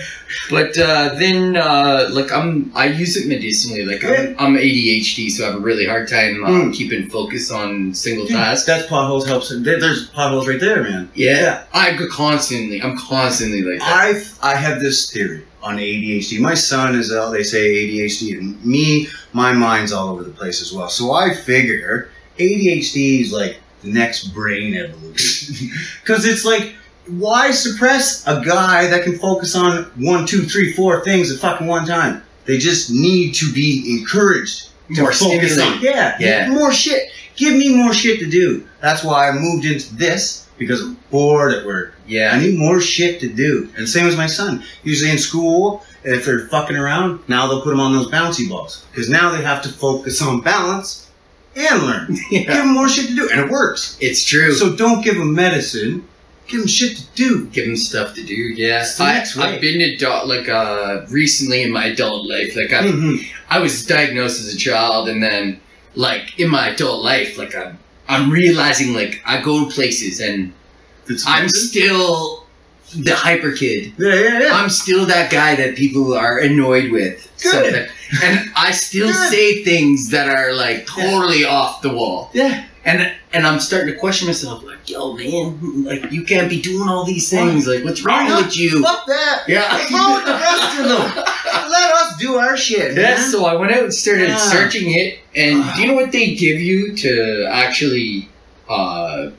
but 0.51 0.77
uh, 0.79 1.15
then 1.17 1.57
uh, 1.57 2.09
like 2.11 2.33
I'm, 2.33 2.73
I 2.75 2.87
use 2.87 3.17
it 3.17 3.29
medicinally. 3.29 3.85
Like. 3.85 4.05
I'm, 4.05 4.35
I'm 4.39 4.57
ADHD, 4.57 5.31
so 5.31 5.45
I 5.45 5.47
have 5.49 5.57
a 5.57 5.61
really 5.61 5.87
hard 5.87 6.09
time 6.09 6.45
uh, 6.45 6.49
Mm. 6.49 6.75
keeping 6.75 7.09
focus 7.11 7.51
on 7.51 7.93
single 7.95 8.27
Dude, 8.27 8.37
tasks. 8.37 8.67
That's 8.67 8.87
potholes 8.87 9.27
helps. 9.27 9.51
There- 9.51 9.79
There's 9.81 10.09
potholes 10.11 10.49
right 10.49 10.61
there, 10.61 10.83
man. 10.83 11.11
Yeah, 11.15 11.41
Yeah. 11.41 11.65
I 11.75 11.99
constantly. 12.11 12.81
I'm 12.83 12.97
constantly 12.99 13.63
like. 13.63 13.81
I 13.83 14.23
I 14.43 14.55
have 14.55 14.81
this 14.81 15.11
theory 15.11 15.45
on 15.65 15.77
ADHD. 15.79 16.39
My 16.41 16.55
son 16.55 16.95
is 16.95 17.11
uh, 17.11 17.31
they 17.31 17.43
say 17.43 17.87
ADHD, 17.89 18.39
and 18.39 18.65
me, 18.65 19.09
my 19.33 19.53
mind's 19.53 19.93
all 19.93 20.11
over 20.11 20.23
the 20.23 20.31
place 20.31 20.61
as 20.63 20.73
well. 20.73 20.89
So 20.89 21.13
I 21.13 21.35
figure 21.35 22.11
ADHD 22.39 23.21
is 23.23 23.33
like 23.33 23.59
the 23.83 23.91
next 23.93 24.29
brain 24.35 24.75
evolution, 24.77 25.55
because 26.03 26.25
it's 26.27 26.45
like. 26.45 26.75
Why 27.07 27.51
suppress 27.51 28.27
a 28.27 28.43
guy 28.43 28.87
that 28.87 29.05
can 29.05 29.19
focus 29.19 29.55
on 29.55 29.83
one, 29.97 30.25
two, 30.27 30.41
three, 30.45 30.73
four 30.73 31.05
things 31.05 31.31
at 31.31 31.39
fucking 31.39 31.67
one 31.67 31.87
time? 31.87 32.23
They 32.47 32.57
just 32.57 32.91
need 32.91 33.35
to 33.35 33.53
be 33.53 33.99
encouraged 34.01 34.71
to 34.95 35.03
More 35.03 35.13
focus 35.13 35.59
on. 35.61 35.83
Yeah, 35.83 36.17
Yeah. 36.19 36.49
more 36.49 36.73
shit. 36.73 37.11
Give 37.37 37.53
me 37.59 37.77
more 37.77 37.93
shit 37.93 38.21
to 38.21 38.27
do. 38.27 38.67
That's 38.81 39.05
why 39.05 39.29
I 39.29 39.33
moved 39.33 39.67
into 39.67 39.95
this 39.97 40.44
because 40.59 40.81
I'm 40.83 40.97
bored 41.11 41.53
at 41.53 41.65
work. 41.67 41.95
Yeah. 42.07 42.31
I 42.35 42.41
need 42.41 42.59
more 42.59 42.81
shit 42.81 43.21
to 43.21 43.29
do. 43.29 43.69
And 43.77 43.89
same 43.89 44.07
as 44.07 44.17
my 44.17 44.27
son. 44.27 44.63
Usually 44.83 45.11
in 45.11 45.19
school, 45.19 45.85
if 46.05 46.25
they're 46.25 46.47
fucking 46.49 46.77
around, 46.77 47.21
now 47.29 47.47
they'll 47.49 47.63
put 47.63 47.71
them 47.71 47.81
on 47.81 47.93
those 47.93 48.09
bouncy 48.11 48.49
balls. 48.49 48.85
Because 48.91 49.09
now 49.09 49.31
they 49.31 49.43
have 49.43 49.63
to 49.63 49.69
focus 49.69 50.21
on 50.23 50.41
balance 50.43 51.11
and 51.57 51.83
learn. 51.83 52.17
Give 52.31 52.47
them 52.47 52.75
more 52.75 52.89
shit 52.89 53.09
to 53.09 53.15
do. 53.15 53.29
And 53.31 53.41
it 53.41 53.51
works. 53.51 53.97
it's 54.01 54.25
true. 54.25 54.53
So 54.53 54.75
don't 54.75 55.03
give 55.05 55.17
them 55.17 55.35
medicine. 55.35 56.07
Give 56.47 56.61
them 56.61 56.69
shit 56.69 56.97
to 56.99 57.07
do. 57.15 57.47
give 57.47 57.65
them 57.67 57.77
stuff 57.77 58.15
to 58.17 58.23
do. 58.23 58.35
Yeah, 58.35 58.85
I. 59.01 59.25
I've 59.39 59.61
been 59.63 59.81
adult 59.81 60.27
like 60.27 60.47
uh 60.49 61.07
recently 61.09 61.63
in 61.63 61.73
my 61.73 61.87
adult 61.87 62.29
life. 62.29 62.55
Like 62.55 62.73
I, 62.73 62.87
Mhm. 62.87 63.27
I 63.49 63.61
was 63.61 63.87
diagnosed 63.87 64.41
as 64.41 64.53
a 64.55 64.59
child, 64.59 65.09
and 65.09 65.23
then 65.23 65.59
like 65.95 66.39
in 66.39 66.51
my 66.51 66.69
adult 66.69 67.03
life, 67.03 67.39
like 67.39 67.55
I'm 67.57 67.79
I'm 68.09 68.31
realizing 68.31 68.95
like 68.95 69.23
I 69.27 69.41
go 69.41 69.65
to 69.65 69.71
places 69.71 70.21
and 70.21 70.53
I'm 71.27 71.49
still 71.49 72.45
the 72.97 73.15
hyper 73.15 73.53
kid. 73.53 73.93
yeah, 73.99 74.15
yeah, 74.15 74.41
yeah. 74.41 74.51
I'm 74.53 74.71
still 74.71 75.05
that 75.07 75.31
guy 75.31 75.57
that 75.57 75.75
people 75.77 76.15
are 76.15 76.39
annoyed 76.39 76.91
with. 76.93 77.29
Good. 77.43 77.51
Something. 77.51 77.87
And 78.23 78.51
I 78.57 78.71
still 78.71 79.09
Good. 79.09 79.31
say 79.31 79.65
things 79.65 80.11
that 80.11 80.29
are 80.29 80.53
like 80.53 80.87
totally 80.87 81.45
off 81.45 81.83
the 81.83 81.93
wall. 81.93 82.31
yeah. 82.33 82.67
And 82.87 83.11
and 83.33 83.47
I'm 83.47 83.61
starting 83.61 83.93
to 83.95 83.99
question 83.99 84.27
myself, 84.29 84.63
like, 84.63 84.89
yo, 84.91 85.15
man, 85.15 85.85
like 85.85 86.13
you 86.13 86.23
can't 86.23 86.51
be 86.51 86.61
doing 86.61 86.87
all 86.89 87.05
these 87.05 87.31
things. 87.31 87.67
Like, 87.67 87.83
what's 87.83 88.03
wrong 88.05 88.25
Why 88.25 88.29
not? 88.29 88.45
with 88.47 88.57
you? 88.59 88.83
Fuck 88.83 89.07
that. 89.07 89.45
Yeah. 89.49 89.73
What's 89.73 89.91
wrong 89.93 90.15
with 90.15 90.25
the 90.27 90.33
rest 90.33 90.81
of 90.81 90.89
them? 90.89 91.25
Let 91.71 91.95
us 91.95 92.17
do 92.19 92.35
our 92.37 92.57
shit, 92.59 92.95
man. 92.95 93.17
Yeah, 93.17 93.17
so 93.31 93.47
I 93.47 93.55
went 93.55 93.73
out 93.73 93.85
and 93.85 93.95
started 93.95 94.29
Yeah. 94.29 94.37
searching 94.37 94.91
it, 94.91 95.19
and 95.35 95.65
do 95.75 95.81
you 95.81 95.89
know 95.89 95.95
what 95.95 96.13
they 96.13 96.35
give 96.35 96.61
you 96.61 96.95
to 96.97 97.47
actually, 97.51 98.29
uh, 98.69 99.31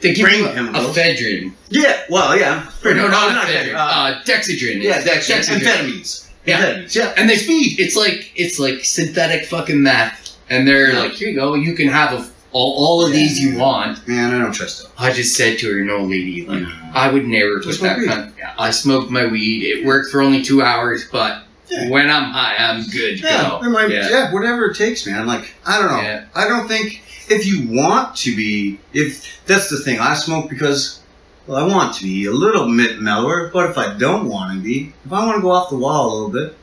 they 0.00 0.12
give 0.12 0.24
Brain 0.26 0.40
you 0.40 0.48
a, 0.48 0.52
chemicals. 0.52 0.94
ephedrine. 0.96 1.52
yeah, 1.70 2.02
well, 2.10 2.36
yeah. 2.38 2.70
Or 2.84 2.92
no, 2.94 3.08
not 3.08 3.32
not 3.32 3.46
ephedrine. 3.46 3.74
uh, 3.74 3.78
Uh, 3.78 4.22
dexedrine. 4.24 4.82
yeah, 4.82 4.96
It's 4.96 5.04
Dexter. 5.06 5.32
dexedrine. 5.34 5.60
Amphetamines. 5.60 6.28
Yeah. 6.44 6.82
yeah. 6.90 7.14
And 7.16 7.28
they 7.28 7.36
speed. 7.36 7.80
It's 7.80 7.96
like 7.96 8.30
it's 8.36 8.58
like 8.58 8.84
synthetic 8.84 9.46
fucking 9.46 9.82
meth. 9.82 10.36
And 10.50 10.68
they're 10.68 10.92
Yeah. 10.92 11.00
like, 11.00 11.12
here 11.12 11.28
you 11.30 11.34
go, 11.34 11.54
you 11.54 11.74
can 11.74 11.88
have 11.88 12.12
a, 12.12 12.24
all, 12.56 12.74
all 12.86 13.04
of 13.06 13.12
these 13.12 13.38
you 13.38 13.50
Yeah. 13.50 13.58
want. 13.62 14.08
Man, 14.08 14.32
I 14.34 14.38
don't 14.42 14.52
trust 14.52 14.82
them. 14.82 14.90
I 14.98 15.12
just 15.12 15.36
said 15.36 15.58
to 15.58 15.70
her, 15.72 15.80
no 15.84 16.02
lady, 16.04 16.46
like. 16.46 16.64
I 16.94 17.10
would 17.12 17.26
never 17.26 17.60
Just 17.60 17.80
put 17.80 17.86
that 17.88 17.98
weed. 17.98 18.08
kind. 18.08 18.32
Yeah, 18.38 18.52
I 18.58 18.70
smoked 18.70 19.10
my 19.10 19.26
weed. 19.26 19.62
It 19.64 19.84
worked 19.84 20.10
for 20.10 20.22
only 20.22 20.42
two 20.42 20.62
hours, 20.62 21.04
but 21.12 21.42
Yeah. 21.70 21.90
when 21.90 22.08
I'm 22.08 22.30
high, 22.30 22.54
I'm 22.58 22.84
good 22.86 23.18
to 23.18 23.24
Yeah, 23.24 23.60
might- 23.68 23.90
yeah. 23.90 24.08
yeah, 24.08 24.32
whatever 24.32 24.66
it 24.70 24.76
takes, 24.76 25.06
man. 25.06 25.26
Like, 25.26 25.54
I 25.66 25.78
don't 25.78 25.90
know. 25.90 26.00
Yeah. 26.00 26.20
I 26.34 26.48
don't 26.48 26.66
think 26.68 27.02
if 27.28 27.44
you 27.44 27.66
want 27.68 28.16
to 28.16 28.34
be, 28.34 28.78
if 28.94 29.26
that's 29.46 29.68
the 29.68 29.76
thing, 29.78 29.98
I 30.00 30.14
smoke 30.14 30.48
because, 30.48 31.00
well, 31.46 31.58
I 31.58 31.66
want 31.68 31.94
to 31.96 32.04
be 32.04 32.24
a 32.24 32.32
little 32.32 32.74
bit 32.74 33.00
mellower, 33.02 33.50
but 33.52 33.68
if 33.70 33.76
I 33.76 33.92
don't 33.98 34.26
want 34.28 34.52
to 34.54 34.58
be, 34.60 34.92
if 35.04 35.12
I 35.12 35.26
want 35.26 35.36
to 35.36 35.42
go 35.42 35.50
off 35.50 35.68
the 35.70 35.76
wall 35.76 36.06
a 36.06 36.12
little 36.14 36.30
bit, 36.30 36.56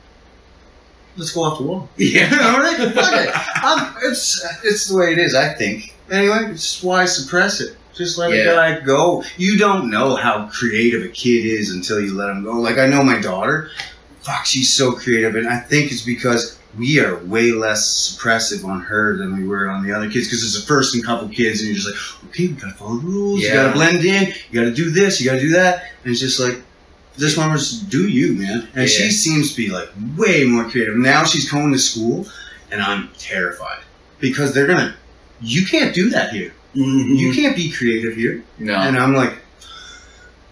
let's 1.16 1.32
go 1.32 1.44
off 1.44 1.58
the 1.58 1.64
wall. 1.64 1.88
Yeah. 1.96 2.28
All 2.52 2.60
right, 2.60 2.76
fuck 2.92 3.12
it. 3.14 3.30
I'm, 3.64 3.78
um, 3.88 3.94
it's, 4.04 4.44
it's 4.64 4.88
the 4.88 4.96
way 4.96 5.12
it 5.12 5.18
is, 5.18 5.34
I 5.34 5.54
think. 5.54 5.94
Anyway, 6.10 6.50
it's 6.50 6.82
why 6.82 7.04
suppress 7.04 7.60
it. 7.60 7.76
Just 7.94 8.18
let 8.18 8.32
Yeah. 8.32 8.50
a 8.50 8.54
guy 8.54 8.80
go. 8.80 9.22
You 9.36 9.56
don't 9.56 9.90
know 9.90 10.16
how 10.16 10.48
creative 10.48 11.02
a 11.04 11.08
kid 11.08 11.46
is 11.46 11.70
until 11.70 12.00
you 12.00 12.14
let 12.14 12.30
him 12.30 12.42
go. 12.44 12.52
Like, 12.52 12.78
I 12.78 12.86
know 12.86 13.02
my 13.04 13.20
daughter, 13.20 13.70
fuck, 14.22 14.44
she's 14.44 14.72
so 14.72 14.92
creative, 14.92 15.36
and 15.36 15.48
I 15.48 15.58
think 15.60 15.92
it's 15.92 16.02
because 16.02 16.58
we 16.76 16.98
are 16.98 17.18
way 17.26 17.52
less 17.52 18.16
suppressive 18.18 18.64
on 18.64 18.80
her 18.80 19.16
than 19.16 19.36
we 19.36 19.46
were 19.46 19.68
on 19.70 19.86
the 19.86 19.92
other 19.92 20.10
kids 20.10 20.26
because 20.26 20.42
it's 20.42 20.60
the 20.60 20.66
first 20.66 20.94
and 20.96 21.04
couple 21.04 21.28
kids, 21.28 21.60
and 21.60 21.68
you're 21.68 21.76
just 21.78 21.86
like, 21.86 22.30
okay, 22.30 22.48
we 22.48 22.54
gotta 22.54 22.74
follow 22.74 22.96
the 22.96 23.06
rules, 23.06 23.40
you 23.40 23.46
Yeah. 23.46 23.54
gotta 23.54 23.72
blend 23.74 24.04
in, 24.04 24.26
you 24.50 24.60
gotta 24.60 24.74
do 24.74 24.90
this, 24.90 25.20
you 25.20 25.26
gotta 25.30 25.40
do 25.40 25.50
that, 25.52 25.84
and 26.02 26.10
it's 26.10 26.20
just 26.20 26.40
like, 26.40 26.60
this 27.16 27.36
one 27.36 27.52
was 27.52 27.80
do 27.80 28.08
you, 28.08 28.34
man. 28.34 28.68
And 28.74 28.88
she 28.88 29.10
seems 29.10 29.50
to 29.50 29.56
be 29.56 29.70
like 29.70 29.88
way 30.16 30.44
more 30.44 30.68
creative. 30.68 30.96
Now 30.96 31.24
she's 31.24 31.50
going 31.50 31.72
to 31.72 31.78
school, 31.78 32.26
and 32.70 32.82
I'm 32.82 33.10
terrified 33.18 33.82
because 34.18 34.54
they're 34.54 34.66
gonna, 34.66 34.94
you 35.40 35.66
can't 35.66 35.94
do 35.94 36.10
that 36.10 36.32
here. 36.32 36.52
Mm-hmm. 36.74 37.14
You 37.14 37.32
can't 37.32 37.54
be 37.54 37.70
creative 37.70 38.16
here. 38.16 38.42
No. 38.58 38.74
And 38.74 38.96
I'm 38.96 39.14
like, 39.14 39.34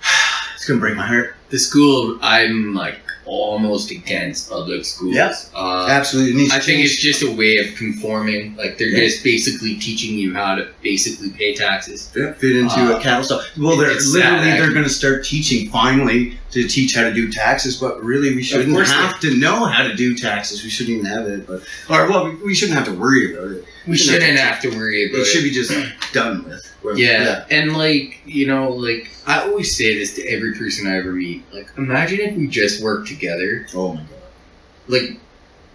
it's 0.55 0.67
gonna 0.67 0.81
break 0.81 0.97
my 0.97 1.07
heart. 1.07 1.35
the 1.51 1.59
school, 1.59 2.19
I'm 2.23 2.75
like 2.75 3.01
almost 3.25 3.91
against 3.91 4.51
public 4.51 4.85
schools. 4.85 5.15
Yeah. 5.15 5.33
Uh, 5.55 5.87
Absolutely, 5.89 6.47
I 6.53 6.59
think 6.61 6.85
it's 6.85 6.97
just 6.97 7.23
a 7.23 7.31
way 7.31 7.57
of 7.59 7.75
conforming. 7.77 8.57
Like 8.57 8.79
they're 8.79 8.89
Yeah. 8.89 9.05
just 9.07 9.23
basically 9.23 9.77
teaching 9.77 10.17
you 10.19 10.35
how 10.35 10.55
to 10.57 10.69
basically 10.83 11.31
pay 11.31 11.55
taxes. 11.55 12.09
fit, 12.13 12.37
fit 12.39 12.57
into 12.57 12.75
Uh, 12.75 12.99
a 12.99 13.03
cattle 13.03 13.25
stall. 13.25 13.43
Well, 13.59 13.77
they're 13.77 13.95
literally 13.95 14.51
they're 14.51 14.73
going 14.73 14.85
to 14.85 14.91
start 14.91 15.25
teaching 15.25 15.69
finally 15.71 16.37
to 16.51 16.67
teach 16.67 16.95
how 16.95 17.03
to 17.03 17.13
do 17.15 17.31
taxes, 17.31 17.77
but 17.77 18.03
really 18.05 18.35
we 18.35 18.43
shouldn't 18.43 18.77
have 18.89 19.21
to 19.21 19.35
know 19.37 19.65
how 19.67 19.83
to 19.85 19.95
do 19.95 20.15
taxes. 20.17 20.63
We 20.65 20.71
shouldn't 20.71 20.99
even 20.99 21.07
have 21.11 21.27
it, 21.27 21.47
but 21.47 21.63
or 21.89 22.09
well, 22.11 22.25
we, 22.25 22.35
we 22.47 22.55
shouldn't 22.55 22.77
have 22.77 22.87
to 22.87 22.93
worry 22.95 23.35
about 23.35 23.53
it. 23.53 23.65
We 23.87 23.97
shouldn't 23.97 24.39
have 24.39 24.61
to 24.63 24.69
worry 24.71 25.07
about 25.09 25.19
It 25.19 25.23
it. 25.23 25.25
should 25.27 25.43
be 25.45 25.51
just 25.51 25.73
done 26.13 26.45
with. 26.45 26.65
Well, 26.83 26.99
Yeah. 26.99 27.45
and 27.51 27.77
like 27.77 28.19
you 28.27 28.47
know, 28.47 28.71
like 28.71 29.09
I 29.27 29.41
always 29.43 29.77
say 29.77 29.99
this 29.99 30.15
to 30.15 30.27
every 30.29 30.55
person 30.55 30.87
I 30.87 30.97
ever 30.99 31.13
meet. 31.13 31.43
Like, 31.53 31.69
imagine 31.77 32.21
if 32.21 32.37
we 32.37 32.47
just 32.47 32.83
worked 32.83 33.09
together. 33.09 33.67
Oh 33.75 33.95
my 33.95 34.01
god. 34.01 34.09
Like 34.89 35.17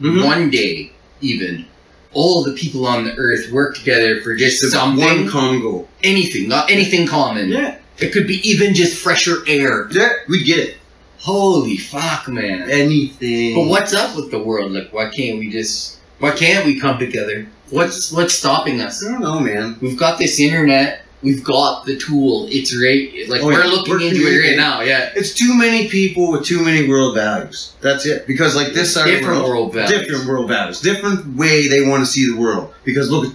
Mhm. 0.01 0.23
one 0.25 0.49
day, 0.49 0.91
even 1.21 1.65
all 2.13 2.43
the 2.43 2.53
people 2.53 2.85
on 2.87 3.03
the 3.05 3.13
earth 3.15 3.51
work 3.51 3.77
together 3.77 4.21
for 4.21 4.35
just 4.35 4.59
Just 4.61 4.71
something, 4.73 5.03
one 5.03 5.27
common 5.27 5.61
goal. 5.61 5.87
anything, 6.03 6.47
not 6.47 6.69
anything 6.71 7.05
common. 7.07 7.49
Yeah. 7.49 7.75
It 7.99 8.11
could 8.11 8.27
be 8.27 8.47
even 8.47 8.73
just 8.75 8.95
fresher 8.95 9.43
air. 9.47 9.87
Yeah, 9.91 10.09
we 10.29 10.43
get 10.43 10.59
it. 10.59 10.75
Holy 11.19 11.77
fuck, 11.77 12.27
man! 12.27 12.69
Anything. 12.69 13.55
But 13.55 13.65
what's 13.67 13.93
up 13.93 14.15
with 14.15 14.29
the 14.29 14.37
world? 14.39 14.71
Like, 14.71 14.93
why 14.93 15.09
can't 15.09 15.39
we 15.39 15.49
just? 15.49 15.97
Why 16.19 16.31
can't 16.31 16.65
we 16.65 16.79
come 16.79 16.99
together? 16.99 17.47
What's 17.69 18.11
what's 18.11 18.33
stopping 18.33 18.81
us? 18.81 19.05
I 19.05 19.11
don't 19.11 19.21
know, 19.21 19.39
man. 19.39 19.77
We've 19.81 19.97
got 19.97 20.17
this 20.17 20.39
internet. 20.39 21.01
We've 21.23 21.43
got 21.43 21.85
the 21.85 21.97
tool. 21.97 22.47
It's 22.51 22.75
right. 22.79 23.27
Like 23.27 23.41
Oh, 23.41 23.47
we're 23.47 23.59
yeah. 23.63 23.69
looking 23.71 23.93
We're 23.95 24.01
into 24.01 24.21
it 24.27 24.47
right 24.49 24.55
now. 24.57 24.81
Yeah. 24.81 25.09
It's 25.15 25.33
too 25.33 25.57
many 25.57 25.87
people 25.89 26.31
with 26.31 26.45
too 26.45 26.63
many 26.63 26.87
world 26.87 27.15
values. 27.15 27.73
That's 27.81 28.05
it. 28.05 28.27
Because 28.27 28.55
like 28.55 28.73
this 28.73 28.93
side 28.93 29.07
of 29.07 29.13
the 29.13 29.19
Different 29.19 29.39
world, 29.41 29.49
world 29.49 29.73
values. 29.73 29.99
different 29.99 30.27
world 30.27 30.47
values, 30.47 30.79
different 30.81 31.35
way 31.35 31.67
they 31.67 31.81
want 31.81 32.05
to 32.05 32.05
see 32.05 32.27
the 32.31 32.37
world. 32.39 32.71
Because 32.85 33.09
look 33.09 33.33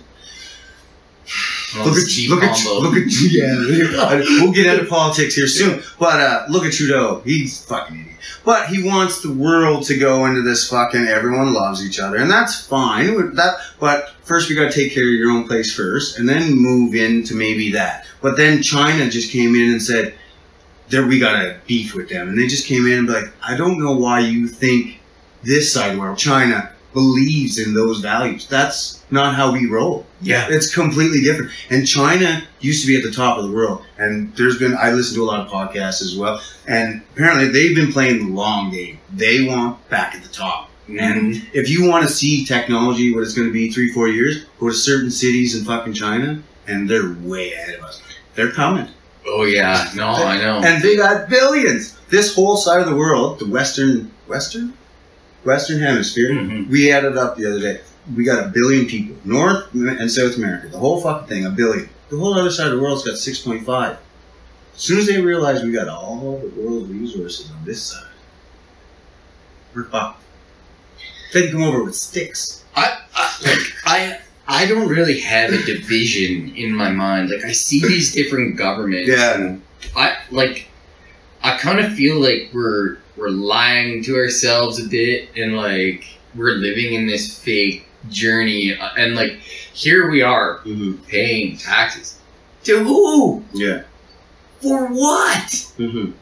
look 1.78 1.96
at 1.96 2.08
cheap 2.08 2.30
look 2.30 2.42
at 2.42 2.64
look 2.64 2.96
at 2.96 3.04
yeah. 3.30 3.56
we'll 4.42 4.52
get 4.52 4.66
into 4.66 4.88
politics 4.88 5.34
here 5.34 5.46
soon, 5.46 5.82
but 5.98 6.20
uh, 6.20 6.44
look 6.48 6.64
at 6.64 6.72
Trudeau. 6.72 7.20
He's 7.24 7.64
fucking 7.64 8.00
idiot. 8.00 8.16
But 8.44 8.68
he 8.68 8.82
wants 8.82 9.22
the 9.22 9.32
world 9.32 9.84
to 9.86 9.96
go 9.96 10.26
into 10.26 10.42
this 10.42 10.68
fucking 10.68 11.06
everyone 11.06 11.54
loves 11.54 11.84
each 11.84 12.00
other, 12.00 12.16
and 12.16 12.30
that's 12.30 12.66
fine. 12.66 13.14
With 13.14 13.36
That, 13.36 13.54
but 13.78 14.10
first 14.24 14.48
we 14.48 14.56
got 14.56 14.72
to 14.72 14.76
take 14.76 14.92
care 14.92 15.04
of 15.04 15.10
your 15.10 15.30
own 15.30 15.46
place 15.46 15.74
first, 15.74 16.18
and 16.18 16.28
then 16.28 16.52
move 16.54 16.94
into 16.94 17.34
maybe 17.34 17.70
that. 17.72 18.06
But 18.20 18.36
then 18.36 18.62
China 18.62 19.08
just 19.08 19.32
came 19.32 19.54
in 19.54 19.70
and 19.70 19.82
said, 19.82 20.14
"There, 20.88 21.06
we 21.06 21.18
got 21.18 21.40
to 21.40 21.56
beef 21.66 21.94
with 21.94 22.08
them," 22.08 22.28
and 22.28 22.38
they 22.38 22.48
just 22.48 22.66
came 22.66 22.86
in 22.86 22.98
and 22.98 23.06
be 23.06 23.14
like, 23.14 23.32
"I 23.42 23.56
don't 23.56 23.78
know 23.78 23.96
why 23.96 24.20
you 24.20 24.48
think 24.48 25.00
this 25.42 25.72
side 25.72 25.90
of 25.90 25.94
the 25.94 26.00
world, 26.00 26.18
China, 26.18 26.71
believes 26.92 27.58
in 27.58 27.74
those 27.74 28.00
values. 28.00 28.46
That's 28.46 29.04
not 29.10 29.34
how 29.34 29.52
we 29.52 29.66
roll." 29.66 30.06
yeah. 30.22 30.46
It's 30.50 30.72
completely 30.72 31.20
different. 31.20 31.50
And 31.70 31.86
China 31.86 32.42
used 32.60 32.82
to 32.82 32.86
be 32.86 32.96
at 32.96 33.02
the 33.02 33.10
top 33.10 33.38
of 33.38 33.44
the 33.44 33.52
world. 33.52 33.84
And 33.98 34.34
there's 34.36 34.58
been, 34.58 34.76
I 34.76 34.92
listen 34.92 35.16
to 35.16 35.22
a 35.22 35.24
lot 35.24 35.40
of 35.40 35.52
podcasts 35.52 36.02
as 36.02 36.16
well. 36.16 36.40
And 36.66 37.02
apparently 37.12 37.48
they've 37.48 37.74
been 37.74 37.92
playing 37.92 38.18
the 38.18 38.32
long 38.32 38.70
game. 38.70 38.98
They 39.12 39.42
want 39.42 39.88
back 39.88 40.14
at 40.14 40.22
the 40.22 40.28
top. 40.28 40.70
And 40.88 41.34
mm-hmm. 41.34 41.46
if 41.52 41.68
you 41.68 41.88
want 41.88 42.06
to 42.06 42.12
see 42.12 42.44
technology, 42.44 43.14
what 43.14 43.22
it's 43.22 43.34
going 43.34 43.48
to 43.48 43.52
be 43.52 43.70
three, 43.70 43.92
four 43.92 44.08
years, 44.08 44.44
go 44.58 44.68
to 44.68 44.74
certain 44.74 45.10
cities 45.10 45.56
in 45.56 45.64
fucking 45.64 45.94
China, 45.94 46.42
and 46.66 46.88
they're 46.88 47.14
way 47.20 47.52
ahead 47.52 47.78
of 47.78 47.84
us. 47.84 48.02
They're 48.34 48.50
coming. 48.50 48.88
Oh 49.26 49.44
yeah. 49.44 49.88
No, 49.94 50.08
I 50.08 50.38
know. 50.38 50.60
And 50.64 50.82
they 50.82 50.96
got 50.96 51.28
billions. 51.28 51.96
This 52.08 52.34
whole 52.34 52.56
side 52.56 52.80
of 52.80 52.88
the 52.88 52.96
world, 52.96 53.38
the 53.38 53.46
Western, 53.46 54.10
Western? 54.26 54.74
Western 55.44 55.80
Hemisphere, 55.80 56.30
Mhm. 56.30 56.68
we 56.68 56.90
added 56.92 57.16
up 57.16 57.36
the 57.36 57.46
other 57.46 57.60
day. 57.60 57.80
We 58.16 58.24
got 58.24 58.44
a 58.44 58.48
billion 58.48 58.86
people, 58.86 59.16
North 59.24 59.66
and 59.74 60.10
South 60.10 60.36
America. 60.36 60.68
The 60.68 60.78
whole 60.78 61.00
fucking 61.00 61.28
thing, 61.28 61.46
a 61.46 61.50
billion. 61.50 61.88
The 62.10 62.16
whole 62.16 62.34
other 62.34 62.50
side 62.50 62.66
of 62.68 62.72
the 62.76 62.80
world's 62.82 63.04
got 63.04 63.16
6.5. 63.16 63.96
As 64.74 64.80
soon 64.80 64.98
as 64.98 65.06
they 65.06 65.20
realize 65.20 65.62
we 65.62 65.72
got 65.72 65.88
all 65.88 66.40
the 66.42 66.60
world's 66.60 66.90
resources 66.90 67.50
on 67.50 67.64
this 67.64 67.82
side, 67.82 68.02
we're 69.74 69.84
fucked. 69.84 70.22
They 71.32 71.50
come 71.50 71.62
over 71.62 71.82
with 71.84 71.94
sticks. 71.94 72.62
I, 72.76 72.98
I 73.14 73.32
like 73.44 73.72
I 73.84 74.18
I 74.48 74.66
don't 74.66 74.88
really 74.88 75.18
have 75.20 75.50
a 75.52 75.62
division 75.62 76.52
in 76.56 76.72
my 76.74 76.90
mind. 76.90 77.30
Like 77.30 77.44
I 77.44 77.52
see 77.52 77.80
these 77.80 78.12
different 78.12 78.56
governments. 78.56 79.08
Yeah. 79.08 79.56
I 79.96 80.16
like 80.30 80.68
I 81.42 81.56
kind 81.58 81.80
of 81.80 81.92
feel 81.94 82.20
like 82.20 82.50
we're 82.52 82.98
we're 83.16 83.28
lying 83.30 84.02
to 84.04 84.16
ourselves 84.16 84.84
a 84.84 84.88
bit 84.88 85.28
and 85.36 85.56
like 85.56 86.04
we're 86.34 86.52
living 86.52 86.94
in 86.94 87.06
this 87.06 87.38
fake 87.38 87.86
journey 88.08 88.76
uh, 88.78 88.88
and 88.96 89.14
like 89.14 89.32
here 89.74 90.10
we 90.10 90.22
are 90.22 90.58
Mm-hmm. 90.64 91.02
paying 91.04 91.56
taxes 91.56 92.18
to 92.64 92.82
who 92.82 93.44
Yeah. 93.52 93.82
for 94.60 94.86
what 94.88 95.46
Mm-hmm. 95.78 96.12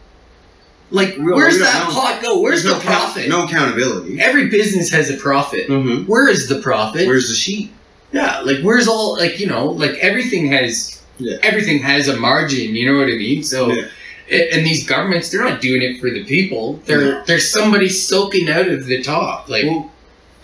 like 0.90 1.16
We- 1.16 1.32
where's 1.32 1.59
that 1.59 1.88
know. 1.88 1.94
pot 1.94 2.23
go 2.23 2.40
where's 2.40 2.64
no 2.64 2.75
the 2.75 2.80
profit 2.80 3.28
No 3.28 3.44
accountability. 3.44 4.20
every 4.20 4.49
business 4.49 4.90
has 4.90 5.11
a 5.11 5.16
profit 5.16 5.68
Mm-hmm. 5.68 6.04
where 6.11 6.28
is 6.28 6.49
the 6.49 6.61
profit 6.61 7.06
Where's 7.06 7.28
the 7.28 7.35
sheep? 7.35 7.73
Yeah, 8.12 8.40
like 8.40 8.61
where's 8.62 8.88
all 8.88 9.16
like 9.16 9.38
you 9.38 9.47
know 9.47 9.66
like 9.66 9.92
everything 10.00 10.50
has 10.52 11.00
Yeah. 11.18 11.37
everything 11.44 11.78
has 11.80 12.09
a 12.09 12.16
margin. 12.16 12.75
You 12.75 12.90
know 12.90 12.99
what 12.99 13.04
I 13.09 13.16
mean? 13.16 13.44
So. 13.44 13.70
Yeah. 13.73 13.85
And 14.30 14.64
these 14.64 14.87
governments, 14.87 15.30
they're 15.30 15.42
not 15.44 15.60
doing 15.60 15.82
it 15.82 16.00
for 16.00 16.08
the 16.10 16.25
people. 16.25 16.80
They're 16.87 17.00
No. 17.00 17.25
there's 17.26 17.50
somebody 17.50 17.88
soaking 17.88 18.49
out 18.49 18.68
of 18.68 18.87
the 18.87 19.02
top. 19.02 19.49
Like, 19.49 19.64
Well, 19.64 19.90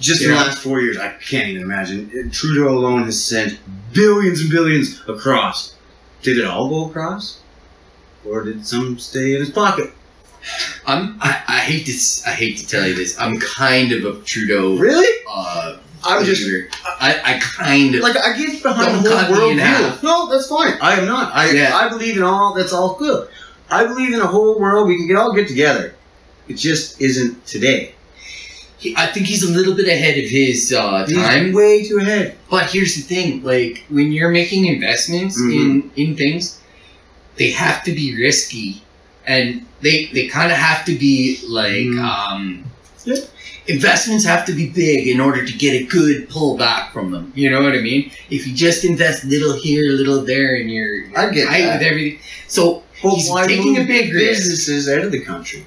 just 0.00 0.22
in 0.22 0.30
the 0.30 0.36
last 0.36 0.58
four 0.58 0.80
years, 0.80 0.98
I 0.98 1.08
can't 1.26 1.48
even 1.48 1.62
imagine. 1.62 2.30
Trudeau 2.32 2.68
alone 2.68 3.04
has 3.04 3.22
sent 3.22 3.58
billions 3.92 4.40
and 4.40 4.50
billions 4.50 5.00
across. 5.08 5.72
Did 6.22 6.38
it 6.38 6.44
all 6.44 6.68
go 6.68 6.90
across, 6.90 7.38
or 8.24 8.42
did 8.42 8.66
some 8.66 8.98
stay 8.98 9.34
in 9.34 9.40
his 9.40 9.50
pocket? 9.50 9.92
I'm 10.86 11.16
I, 11.20 11.42
I 11.48 11.58
hate 11.58 11.86
to 11.86 11.92
I 12.28 12.32
hate 12.32 12.58
to 12.58 12.66
tell 12.66 12.86
you 12.86 12.94
this. 12.94 13.18
I'm 13.18 13.38
kind 13.38 13.92
of 13.92 14.04
a 14.04 14.20
Trudeau. 14.22 14.76
Really? 14.76 15.06
Uh, 15.28 15.76
I'm 16.04 16.24
just. 16.24 16.48
I 17.00 17.20
I 17.24 17.38
kind 17.40 17.94
of 17.94 18.02
like 18.02 18.16
I 18.16 18.36
get 18.36 18.62
behind 18.62 19.04
the 19.04 19.16
whole 19.16 19.32
world 19.36 19.54
view. 19.54 19.92
No, 20.02 20.28
that's 20.30 20.48
fine. 20.48 20.74
I 20.80 20.98
am 21.00 21.06
not. 21.06 21.34
I 21.34 21.50
Yeah. 21.50 21.76
I 21.76 21.88
believe 21.88 22.16
in 22.16 22.22
all. 22.22 22.54
That's 22.54 22.72
all 22.72 22.94
good. 22.94 23.28
I 23.70 23.85
believe 23.87 24.12
in 24.14 24.20
a 24.20 24.26
whole 24.26 24.58
world. 24.61 24.88
We 24.88 24.96
can 24.96 25.06
get 25.06 25.16
all 25.16 25.32
get 25.32 25.49
together. 25.49 25.94
It 26.49 26.54
just 26.54 27.00
isn't 27.00 27.44
today. 27.46 27.94
he, 28.78 28.94
I 28.96 29.06
think 29.06 29.26
he's 29.26 29.42
a 29.42 29.50
little 29.50 29.75
bit 29.75 29.88
ahead 29.88 30.16
of 30.18 30.28
his 30.30 30.73
uh, 30.73 31.04
He's 31.08 31.16
time. 31.16 31.52
way 31.52 31.82
too 31.85 31.99
ahead. 31.99 32.37
But 32.50 32.70
here's 32.70 32.94
the 32.94 33.02
thing: 33.02 33.42
like 33.42 33.85
when 33.88 34.12
you're 34.12 34.30
making 34.30 34.66
investments 34.66 35.38
in 35.40 35.90
in 35.96 36.16
things, 36.16 36.61
they 37.37 37.50
have 37.50 37.82
to 37.85 37.92
be 37.92 38.16
risky, 38.16 38.82
and 39.26 39.66
they 39.80 40.06
they 40.14 40.28
kind 40.28 40.52
of 40.52 40.58
have 40.58 40.85
to 40.87 40.94
be 40.96 41.40
like 41.49 41.87
Mhm. 41.90 41.99
um, 42.00 42.64
Yeah. 43.04 43.16
investments 43.68 44.25
have 44.25 44.44
to 44.46 44.52
be 44.52 44.68
big 44.68 45.08
in 45.08 45.20
order 45.20 45.44
to 45.44 45.52
get 45.52 45.73
a 45.82 45.85
good 45.87 46.28
pullback 46.28 46.92
from 46.92 47.11
them. 47.11 47.32
You 47.35 47.50
know 47.50 47.62
what 47.62 47.73
I 47.75 47.80
mean? 47.80 48.11
If 48.30 48.46
you 48.46 48.54
just 48.54 48.85
invest 48.85 49.25
little 49.25 49.54
here, 49.54 49.90
little 49.92 50.23
there, 50.25 50.54
and 50.56 50.70
you're, 50.70 50.94
you're 51.06 51.18
I 51.18 51.30
get 51.30 51.49
with 51.49 51.82
everything, 51.82 52.20
so 52.46 52.82
Well, 53.02 53.16
he's 53.16 53.30
why 53.30 53.46
taking 53.46 53.76
a 53.76 53.80
move 53.80 53.88
big 53.88 54.12
risk. 54.12 54.40
businesses 54.42 54.88
out 54.88 55.00
of 55.04 55.12
the 55.12 55.20
country. 55.20 55.64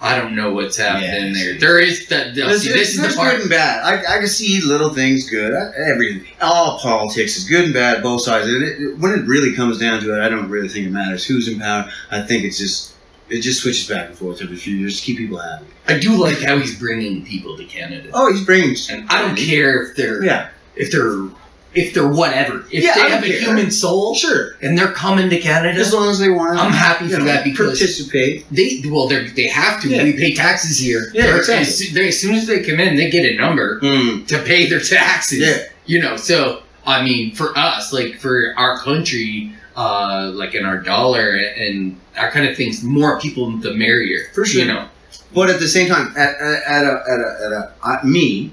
I 0.00 0.18
don't 0.18 0.34
know 0.36 0.52
what's 0.52 0.76
happening 0.76 1.08
Yeah, 1.08 1.20
there. 1.32 1.52
see. 1.54 1.58
There 1.58 1.78
is 1.80 2.06
that. 2.08 2.34
There's, 2.34 2.62
see, 2.62 2.72
this 2.72 2.94
is 2.94 3.00
the 3.00 3.16
part. 3.16 3.32
good 3.32 3.40
and 3.42 3.50
bad. 3.50 3.82
I, 3.84 4.16
I 4.16 4.18
can 4.18 4.26
see 4.26 4.60
little 4.60 4.92
things 4.92 5.30
good. 5.30 5.54
I- 5.54 5.72
Everything. 5.90 6.26
All 6.42 6.78
politics 6.78 7.36
is 7.38 7.44
good 7.48 7.64
and 7.64 7.72
bad, 7.74 8.02
both 8.02 8.20
sides. 8.22 8.46
It, 8.48 8.62
it, 8.62 8.98
when 8.98 9.12
it 9.12 9.24
really 9.26 9.54
comes 9.54 9.78
down 9.78 10.00
to 10.02 10.14
it, 10.14 10.20
I 10.22 10.28
don't 10.28 10.50
really 10.50 10.68
think 10.68 10.86
it 10.86 10.90
matters 10.90 11.24
who's 11.24 11.48
in 11.48 11.58
power. 11.58 11.88
I 12.10 12.20
think 12.20 12.44
it's 12.44 12.58
just 12.58 12.92
it 13.30 13.40
just 13.40 13.62
switches 13.62 13.88
back 13.88 14.08
and 14.10 14.18
forth 14.18 14.42
every 14.42 14.56
few 14.56 14.76
years 14.76 15.00
to 15.00 15.06
keep 15.06 15.16
people 15.16 15.38
happy. 15.38 15.64
I 15.88 15.98
do 15.98 16.14
like 16.16 16.38
how 16.42 16.58
he's 16.58 16.78
bringing 16.78 17.24
people 17.24 17.56
to 17.56 17.64
Canada, 17.64 18.10
Oh, 18.12 18.30
he's 18.30 18.44
bringing. 18.44 18.76
and 18.90 19.08
I 19.08 19.22
don't 19.22 19.36
care 19.36 19.82
if 19.84 19.96
they're 19.96 20.22
Yeah, 20.22 20.50
if 20.76 20.92
they're 20.92 21.28
if 21.74 21.92
they're 21.94 22.06
whatever. 22.08 22.64
If 22.70 22.84
Yeah, 22.84 22.94
they 22.94 23.00
don't 23.02 23.10
have 23.10 23.24
a 23.24 23.28
care. 23.28 23.40
human 23.40 23.70
soul 23.70 24.14
sure. 24.14 24.56
and 24.62 24.78
they're 24.78 24.92
coming 24.92 25.28
to 25.30 25.38
Canada, 25.38 25.78
As 25.80 25.92
long 25.92 26.08
as 26.08 26.18
they 26.18 26.30
want. 26.30 26.58
I'm 26.58 26.70
happy 26.72 27.08
for 27.08 27.18
know, 27.18 27.24
that 27.26 27.44
because 27.44 27.78
participate. 27.78 28.46
they 28.50 28.82
well 28.88 29.08
they 29.08 29.26
they 29.28 29.46
have 29.48 29.80
to. 29.82 29.88
Yeah. 29.88 30.04
We 30.04 30.12
pay 30.12 30.34
taxes 30.34 30.78
here. 30.78 31.10
Yeah, 31.12 31.26
They're- 31.26 31.36
exactly. 31.38 31.62
As, 31.66 31.78
soo- 31.78 31.94
they, 31.94 32.08
as 32.08 32.20
soon 32.20 32.34
as 32.34 32.46
they 32.46 32.62
come 32.62 32.78
in, 32.80 32.96
they 32.96 33.10
get 33.10 33.24
a 33.24 33.36
number 33.36 33.80
Mm. 33.80 34.26
to 34.28 34.38
pay 34.42 34.68
their 34.68 34.80
taxes. 34.80 35.38
Yeah. 35.40 35.58
You 35.86 36.00
know, 36.00 36.16
so 36.16 36.62
I 36.86 37.02
mean, 37.02 37.34
for 37.34 37.56
us, 37.58 37.92
like 37.92 38.16
for 38.20 38.54
our 38.56 38.78
country, 38.78 39.52
uh, 39.76 40.30
like 40.34 40.54
in 40.54 40.64
our 40.64 40.78
dollar 40.78 41.34
and 41.34 41.98
that 42.14 42.30
kind 42.32 42.46
of 42.46 42.56
things, 42.56 42.82
more 42.82 43.18
people 43.20 43.50
the 43.58 43.74
merrier. 43.74 44.28
For 44.34 44.44
sure. 44.44 44.62
You 44.62 44.68
know. 44.68 44.88
But 45.34 45.50
at 45.50 45.58
the 45.58 45.66
same 45.68 45.88
time, 45.88 46.12
at, 46.16 46.34
at, 46.36 46.62
at 46.62 46.84
a 46.84 47.02
at 47.12 47.20
a 47.20 47.38
at 47.46 47.52
a 47.52 47.72
uh, 47.82 47.98
me, 48.04 48.52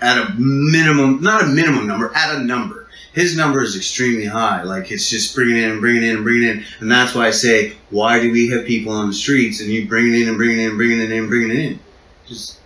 at 0.00 0.16
a 0.18 0.34
minimum, 0.38 1.20
not 1.22 1.42
a 1.44 1.46
minimum 1.46 1.86
number, 1.86 2.12
at 2.14 2.36
a 2.36 2.40
number. 2.40 2.86
His 3.14 3.36
number 3.36 3.62
is 3.62 3.74
extremely 3.76 4.26
high. 4.26 4.62
Like 4.62 4.92
it's 4.92 5.10
just 5.10 5.34
bringing 5.34 5.56
in 5.56 5.70
and 5.72 5.80
bringing 5.80 6.02
in 6.04 6.16
and 6.16 6.24
bringing 6.24 6.48
in, 6.48 6.64
and 6.80 6.90
that's 6.90 7.14
why 7.14 7.26
I 7.26 7.30
say, 7.30 7.72
why 7.90 8.20
do 8.20 8.30
we 8.30 8.48
have 8.50 8.64
people 8.64 8.92
on 8.92 9.08
the 9.08 9.14
streets 9.14 9.60
and 9.60 9.70
you 9.70 9.88
bringing 9.88 10.20
in 10.22 10.28
and 10.28 10.36
bringing 10.36 10.60
in 10.60 10.68
and 10.70 10.76
bringing 10.78 11.00
it 11.00 11.10
in 11.10 11.18
and 11.18 11.28
bringing 11.28 11.50
it 11.50 11.58
in? 11.72 11.80
Just 12.26 12.60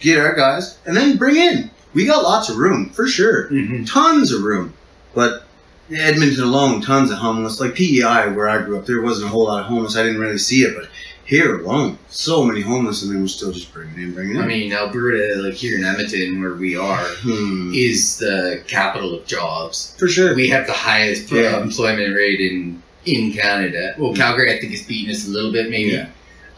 get 0.00 0.18
our 0.18 0.34
guys 0.34 0.78
and 0.86 0.96
then 0.96 1.16
bring 1.16 1.36
in. 1.36 1.70
We 1.94 2.04
got 2.04 2.22
lots 2.24 2.50
of 2.50 2.58
room 2.58 2.90
for 2.90 3.06
sure, 3.06 3.48
Mm-hmm. 3.48 3.84
tons 3.84 4.32
of 4.32 4.42
room. 4.42 4.74
But 5.14 5.44
Edmonton 5.90 6.42
alone, 6.44 6.82
tons 6.82 7.10
of 7.10 7.16
homeless. 7.18 7.58
Like 7.60 7.74
PEI, 7.74 8.28
where 8.34 8.48
I 8.50 8.60
grew 8.62 8.78
up, 8.78 8.84
there 8.84 9.00
wasn't 9.00 9.28
a 9.28 9.30
whole 9.30 9.44
lot 9.46 9.60
of 9.60 9.66
homeless. 9.66 9.96
I 9.96 10.02
didn't 10.02 10.20
really 10.20 10.36
see 10.36 10.60
it, 10.62 10.76
but 10.76 10.90
here 11.26 11.58
alone, 11.60 11.98
so 12.08 12.44
many 12.44 12.60
homeless, 12.60 13.02
and 13.02 13.12
then 13.12 13.20
we're 13.20 13.26
still 13.28 13.50
just 13.52 13.72
bringing 13.74 13.98
in, 14.00 14.14
bringing 14.14 14.36
in. 14.36 14.42
I 14.42 14.46
mean, 14.46 14.72
Alberta, 14.72 15.34
like 15.42 15.54
here 15.54 15.76
in 15.76 15.84
Edmonton, 15.84 16.40
where 16.40 16.54
we 16.54 16.76
are, 16.76 17.04
Hmm. 17.22 17.72
is 17.74 18.18
the 18.18 18.62
capital 18.68 19.14
of 19.14 19.26
jobs. 19.26 19.94
for 19.98 20.08
sure. 20.08 20.34
We 20.34 20.48
have 20.48 20.66
the 20.66 20.72
highest 20.72 21.30
Yeah. 21.30 21.60
employment 21.60 22.14
rate 22.14 22.40
in 22.40 22.82
in 23.04 23.32
Canada. 23.32 23.94
Well, 23.98 24.12
Calgary, 24.14 24.52
I 24.52 24.58
think, 24.60 24.72
is 24.72 24.82
beating 24.82 25.14
us 25.14 25.28
a 25.28 25.30
little 25.30 25.52
bit, 25.52 25.70
maybe. 25.70 25.92
Yeah. 25.92 26.08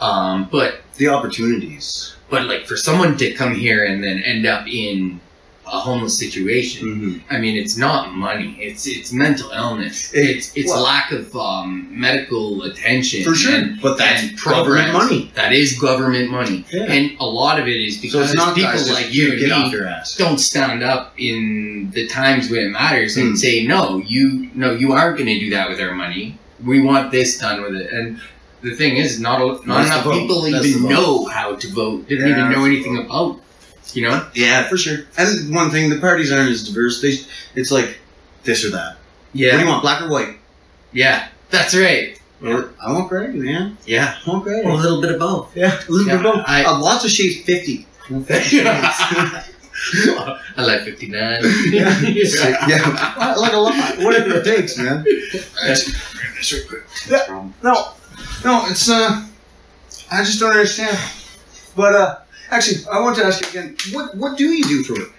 Um, 0.01 0.49
but 0.51 0.81
the 0.97 1.09
opportunities. 1.09 2.15
but 2.31 2.47
like 2.47 2.67
for 2.67 2.77
someone 2.77 3.17
to 3.19 3.31
come 3.33 3.55
here 3.55 3.85
and 3.85 4.03
then 4.05 4.19
end 4.23 4.47
up 4.47 4.67
in 4.67 5.21
a 5.77 5.81
homeless 5.81 6.17
situation, 6.19 6.81
Mm-hmm. 6.89 7.35
I 7.35 7.39
mean, 7.39 7.57
it's 7.63 7.77
not 7.77 8.13
money. 8.15 8.57
It's 8.61 8.87
it's 8.87 9.13
mental 9.13 9.51
illness. 9.51 10.13
It- 10.15 10.29
it's 10.31 10.47
it's 10.57 10.71
well- 10.71 10.83
lack 10.83 11.13
of 11.13 11.35
um, 11.37 11.89
medical 11.91 12.63
attention. 12.63 13.25
For 13.25 13.35
sure. 13.35 13.55
and- 13.55 13.81
but 13.83 13.99
that's 13.99 14.23
government 14.43 14.93
money. 14.93 15.31
That 15.35 15.53
is 15.53 15.79
government 15.79 16.31
money, 16.31 16.65
Yeah. 16.73 16.93
and 16.95 17.05
a 17.21 17.27
lot 17.27 17.59
of 17.61 17.67
it 17.69 17.81
is 17.89 17.99
because 17.99 18.35
not 18.35 18.55
people 18.55 18.81
like 18.93 19.13
you 19.15 19.33
and 19.33 19.41
me 19.41 19.79
don't 20.17 20.39
stand 20.39 20.83
up 20.83 21.15
in 21.19 21.91
the 21.93 22.07
times 22.07 22.51
when 22.51 22.61
it 22.67 22.71
matters 22.71 23.17
and 23.17 23.31
Hmm. 23.31 23.37
say 23.37 23.55
no 23.67 24.03
you 24.15 24.49
no 24.55 24.69
you 24.83 24.93
aren't 24.93 25.17
going 25.19 25.29
to 25.37 25.39
do 25.47 25.51
that 25.57 25.69
with 25.71 25.81
our 25.81 25.95
money 25.95 26.25
we 26.71 26.81
want 26.81 27.11
this 27.11 27.39
done 27.39 27.63
with 27.63 27.75
it 27.83 27.89
and 27.93 28.19
the 28.63 28.75
thing 28.75 28.97
is 28.97 29.21
not 29.21 29.39
a, 29.41 29.47
not 29.67 29.87
enough 29.87 30.05
people 30.19 30.43
That's 30.43 30.67
even 30.67 30.89
know 30.89 31.27
how 31.27 31.55
to 31.63 31.67
vote 31.81 32.09
didn't 32.09 32.29
Yeah, 32.29 32.39
even 32.39 32.53
know 32.53 32.65
anything 32.65 32.97
about 33.05 33.41
you 33.95 34.03
know 34.03 34.27
Yeah, 34.35 34.69
for 34.69 34.77
sure. 34.77 34.99
And 35.17 35.55
one 35.55 35.71
thing, 35.71 35.91
the 35.91 35.99
parties 36.01 36.31
aren't 36.33 36.51
as 36.51 36.67
diverse. 36.67 37.01
They, 37.03 37.15
it's 37.55 37.71
like 37.71 37.99
this 38.45 38.65
or 38.65 38.71
that. 38.71 38.97
Yeah. 39.33 39.53
What 39.53 39.59
do 39.59 39.65
you 39.65 39.69
want, 39.71 39.83
black 39.83 40.03
or 40.03 40.09
white? 40.09 40.37
yeah 40.93 41.29
that's 41.51 41.75
right 41.77 42.19
Or, 42.43 42.73
I 42.83 42.93
want 42.93 43.09
gray, 43.11 43.27
man. 43.29 43.77
yeah 43.85 44.17
I 44.27 44.31
want 44.31 44.43
gray. 44.45 44.63
a 44.63 44.69
little 44.73 45.03
bit 45.03 45.13
of 45.13 45.19
both 45.19 45.55
Yeah, 45.57 45.79
a 45.87 45.91
little 45.91 46.07
Yeah, 46.07 46.17
bit 46.17 46.27
of 46.27 46.35
both. 46.37 46.45
I- 46.49 46.65
Uh, 46.65 46.79
lots 46.81 47.05
of 47.05 47.11
shades, 47.11 47.43
50. 47.45 47.87
I 48.11 48.23
50. 48.23 48.61
I 50.57 50.63
like 50.63 50.83
59 50.83 51.21
yeah, 51.71 52.01
yeah. 52.69 53.15
I 53.17 53.35
like 53.37 53.53
a 53.53 53.57
lot. 53.57 53.99
Whatever 53.99 54.37
it 54.41 54.45
takes, 54.45 54.77
man. 54.79 55.05
Yeah. 57.09 57.51
No, 57.63 57.93
no, 58.45 58.67
it's 58.67 58.89
uh, 58.91 59.27
I 60.11 60.25
just 60.25 60.41
don't 60.41 60.51
understand. 60.51 60.99
But 61.77 61.95
uh, 61.95 62.17
actually, 62.51 62.85
I 62.91 63.01
want 63.01 63.17
to 63.17 63.25
ask 63.25 63.43
you 63.43 63.49
again. 63.51 63.77
What 63.93 64.17
what 64.17 64.37
do 64.39 64.45
you 64.45 64.65
do 64.65 64.83
for 64.83 64.95
work? 64.95 65.13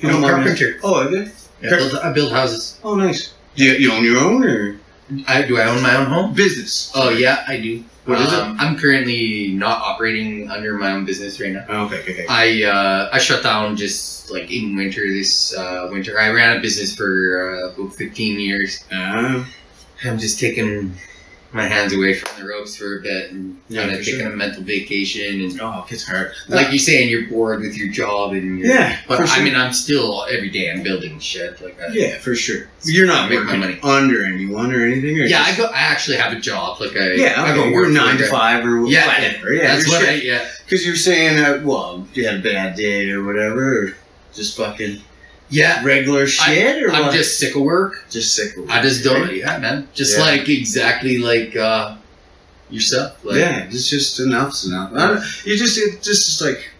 You 0.00 0.08
I'm 0.08 0.16
a 0.16 0.20
don't 0.20 0.22
mind 0.22 0.44
me 0.44 0.50
carpenter. 0.50 0.80
Oh, 0.82 1.04
okay. 1.04 1.30
I 1.62 1.68
build, 1.70 1.94
I 1.94 2.12
build 2.12 2.32
houses 2.32 2.80
Oh, 2.82 2.96
nice. 2.96 3.34
Do 3.54 3.64
you, 3.64 3.72
you 3.74 3.92
own 3.92 4.02
your 4.04 4.18
own 4.18 4.42
or 4.44 4.80
I, 5.28 5.42
do 5.42 5.58
I 5.58 5.66
own 5.68 5.80
my 5.82 5.94
own 5.94 6.06
home 6.06 6.34
business? 6.34 6.90
oh 6.96 7.10
yeah 7.10 7.44
I 7.46 7.60
do 7.60 7.84
What 8.06 8.18
is 8.20 8.32
it? 8.32 8.38
um, 8.40 8.56
I'm 8.58 8.76
currently 8.76 9.52
not 9.52 9.78
operating 9.80 10.50
under 10.50 10.74
my 10.76 10.90
own 10.90 11.04
business 11.04 11.38
right 11.38 11.52
now 11.52 11.64
Oh, 11.68 11.84
okay, 11.86 12.00
okay, 12.00 12.12
okay. 12.24 12.26
I 12.28 12.64
uh, 12.68 13.10
I 13.12 13.18
shut 13.18 13.44
down 13.44 13.76
just 13.76 14.28
like 14.30 14.50
in 14.50 14.74
winter 14.74 15.06
this 15.06 15.54
uh, 15.54 15.86
winter. 15.92 16.18
I 16.18 16.30
ran 16.30 16.56
a 16.56 16.60
business 16.60 16.96
for 16.96 17.62
uh, 17.70 17.70
about 17.70 17.94
15 17.94 18.40
years. 18.40 18.82
Uh, 18.90 19.44
I'm 20.04 20.18
just 20.18 20.40
taking 20.40 20.94
my 21.54 21.66
hands 21.66 21.92
away 21.94 22.14
from 22.14 22.30
the 22.40 22.48
ropes 22.48 22.76
for 22.76 22.98
a 22.98 23.02
bit 23.02 23.30
and 23.30 23.58
Yeah, 23.68 23.82
kind 23.82 23.94
of 23.96 24.04
taking 24.04 24.20
sure. 24.20 24.32
a 24.32 24.36
mental 24.36 24.62
vacation. 24.62 25.42
And 25.42 25.60
oh, 25.60 25.84
it's 25.90 26.06
hard. 26.06 26.32
like 26.48 26.68
you're 26.70 26.78
saying, 26.78 27.10
you're 27.10 27.28
bored 27.28 27.60
with 27.60 27.76
your 27.76 27.88
job 27.88 28.32
and 28.32 28.58
you're, 28.58 28.68
Yeah, 28.68 28.98
But 29.06 29.18
for 29.18 29.24
I 29.24 29.42
mean, 29.42 29.54
I'm 29.54 29.72
still 29.72 30.24
every 30.30 30.48
day 30.48 30.70
I'm 30.70 30.82
building 30.82 31.18
shit 31.18 31.60
like 31.60 31.76
that. 31.78 31.92
yeah, 31.94 32.18
for 32.18 32.34
sure. 32.34 32.68
You're 32.84 33.06
not 33.06 33.28
making 33.28 33.46
my 33.46 33.56
money. 33.56 33.78
under 33.82 34.24
anyone 34.24 34.72
or 34.74 34.84
anything. 34.84 35.18
Or 35.20 35.24
Yeah, 35.24 35.42
I 35.42 35.56
go. 35.56 35.66
I 35.66 35.78
actually 35.80 36.16
have 36.16 36.32
a 36.32 36.40
job. 36.40 36.80
Like 36.80 36.96
I 36.96 37.12
Yeah, 37.12 37.42
I 37.42 37.54
go 37.54 37.70
we're 37.70 37.82
work 37.82 37.90
nine 37.92 38.16
to 38.16 38.26
five 38.28 38.64
or 38.64 38.86
Yeah, 38.86 39.06
whatever. 39.06 39.52
Yeah, 39.52 39.74
That's 39.74 39.88
what 39.88 40.08
I. 40.08 40.12
Yeah, 40.14 40.48
Because 40.64 40.86
you're 40.86 40.96
saying, 40.96 41.36
that 41.36 41.62
well, 41.64 42.06
you 42.14 42.26
had 42.26 42.36
a 42.36 42.42
bad 42.42 42.76
day 42.76 43.10
or 43.10 43.22
whatever, 43.24 43.82
or 43.88 43.96
just 44.34 44.56
fucking 44.56 45.00
yeah. 45.52 45.84
regular 45.84 46.26
shit, 46.26 46.82
or 46.82 46.90
I'm 46.92 47.06
what? 47.06 47.14
just 47.14 47.38
sick 47.38 47.54
of 47.54 47.62
work. 47.62 48.04
just 48.10 48.34
sick 48.34 48.56
of 48.56 48.64
it. 48.64 48.70
I 48.70 48.82
just 48.82 49.04
don't. 49.04 49.32
Yeah, 49.32 49.58
man. 49.58 49.88
Just 49.94 50.16
Yeah. 50.18 50.24
like 50.24 50.48
exactly 50.48 51.18
like 51.18 51.54
uh 51.56 51.96
yourself. 52.70 53.24
Like, 53.24 53.36
yeah, 53.36 53.64
it's 53.64 53.88
just 53.90 54.18
enough's 54.18 54.64
enough. 54.66 54.92
I 54.94 55.06
don't, 55.08 55.46
you 55.46 55.56
just 55.56 55.78
it 55.78 56.02
just 56.02 56.28
is 56.28 56.42
like, 56.46 56.70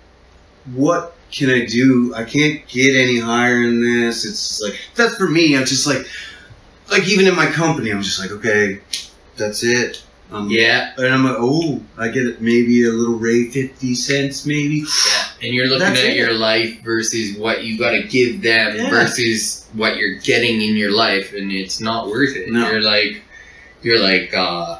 what 0.74 1.14
can 1.30 1.50
I 1.50 1.64
do? 1.66 2.14
I 2.14 2.24
can't 2.24 2.66
get 2.68 2.96
any 2.96 3.18
higher 3.20 3.62
in 3.62 3.80
this. 3.82 4.24
It's 4.24 4.60
like 4.60 4.78
that's 4.94 5.16
for 5.16 5.28
me. 5.28 5.56
I'm 5.56 5.64
just 5.66 5.86
like, 5.86 6.06
like 6.90 7.06
even 7.08 7.26
in 7.26 7.36
my 7.36 7.46
company, 7.46 7.90
I'm 7.90 8.02
just 8.02 8.18
like, 8.18 8.30
okay, 8.32 8.80
that's 9.36 9.62
it. 9.62 10.02
Um, 10.32 10.48
Yeah. 10.50 10.92
and 10.96 11.06
I'm 11.08 11.24
like, 11.24 11.36
oh, 11.38 11.80
I 11.98 12.08
get 12.08 12.26
it. 12.26 12.40
maybe 12.40 12.84
a 12.86 12.90
little 12.90 13.16
ray, 13.18 13.50
fifty 13.50 13.94
cents, 13.94 14.46
maybe. 14.46 14.76
Yeah, 14.78 15.24
and 15.42 15.54
you're 15.54 15.66
looking 15.66 15.80
That's 15.88 16.00
at 16.00 16.06
it. 16.10 16.16
your 16.16 16.32
life 16.32 16.80
versus 16.82 17.36
what 17.36 17.64
you 17.64 17.78
got 17.78 17.90
to 17.92 18.02
give 18.04 18.40
them 18.42 18.76
Yeah. 18.76 18.90
versus 18.90 19.66
what 19.74 19.96
you're 19.96 20.14
getting 20.20 20.60
in 20.62 20.76
your 20.76 20.90
life, 20.92 21.32
and 21.34 21.52
it's 21.52 21.80
not 21.80 22.08
worth 22.08 22.34
it. 22.36 22.50
No. 22.50 22.70
You're 22.70 22.80
like, 22.82 23.22
you're 23.82 23.98
like, 23.98 24.32
uh, 24.34 24.78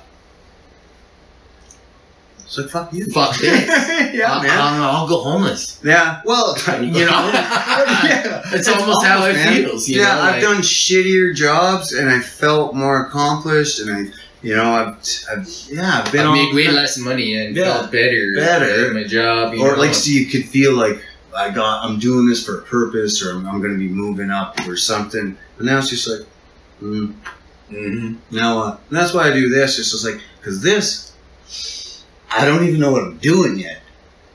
So 2.46 2.68
fuck 2.68 2.92
you. 2.92 3.06
fuck 3.06 3.36
this. 3.38 3.68
yeah, 4.14 4.32
I'll, 4.32 4.42
man. 4.42 4.58
I'll, 4.58 4.82
I'll 4.96 5.08
go 5.08 5.22
homeless. 5.22 5.80
Yeah, 5.82 6.20
well, 6.24 6.54
You 6.82 6.90
know, 7.06 7.30
yeah, 7.32 8.42
it's 8.52 8.68
almost 8.68 9.04
how 9.06 9.24
it 9.26 9.34
man. 9.34 9.64
feels. 9.64 9.88
Yeah, 9.88 10.04
know, 10.04 10.10
I've 10.20 10.32
like- 10.34 10.42
done 10.42 10.56
shittier 10.62 11.34
jobs 11.34 11.92
and 11.92 12.10
I 12.10 12.20
felt 12.20 12.74
more 12.74 13.06
accomplished, 13.06 13.80
and 13.80 13.90
I, 13.90 14.12
you 14.42 14.56
know, 14.56 14.72
I've, 14.72 14.96
I've 15.30 15.48
yeah, 15.70 16.02
I've 16.04 16.12
been 16.12 16.26
I 16.26 16.32
made 16.32 16.54
way 16.54 16.68
less 16.68 16.98
money 16.98 17.36
and 17.36 17.56
Yeah. 17.56 17.78
felt 17.78 17.92
better. 17.92 18.34
Better. 18.36 18.88
at 18.88 18.92
my 18.92 19.04
job. 19.04 19.54
You 19.54 19.62
or 19.62 19.72
know? 19.72 19.78
like 19.78 19.94
so 19.94 20.10
you 20.10 20.26
could 20.26 20.48
feel 20.48 20.74
like 20.74 21.02
I 21.36 21.50
got, 21.50 21.84
I'm 21.84 21.98
doing 21.98 22.28
this 22.28 22.44
for 22.44 22.58
a 22.58 22.62
purpose, 22.62 23.24
or 23.24 23.32
I'm, 23.32 23.46
I'm 23.46 23.60
going 23.60 23.72
to 23.72 23.78
be 23.78 23.88
moving 23.88 24.30
up 24.30 24.58
or 24.66 24.76
something. 24.76 25.36
But 25.56 25.66
now 25.66 25.78
it's 25.78 25.88
just 25.88 26.08
like, 26.08 26.26
mm, 26.82 27.14
mm-hmm. 27.70 28.36
now? 28.36 28.72
And 28.72 28.78
that's 28.90 29.14
why 29.14 29.28
I 29.28 29.32
do 29.32 29.48
this. 29.48 29.78
It's 29.78 29.92
just 29.92 30.04
like 30.04 30.20
because 30.38 30.62
this, 30.62 32.04
I 32.30 32.44
don't 32.44 32.66
even 32.66 32.80
know 32.80 32.92
what 32.92 33.02
I'm 33.02 33.18
doing 33.18 33.58
yet. 33.58 33.80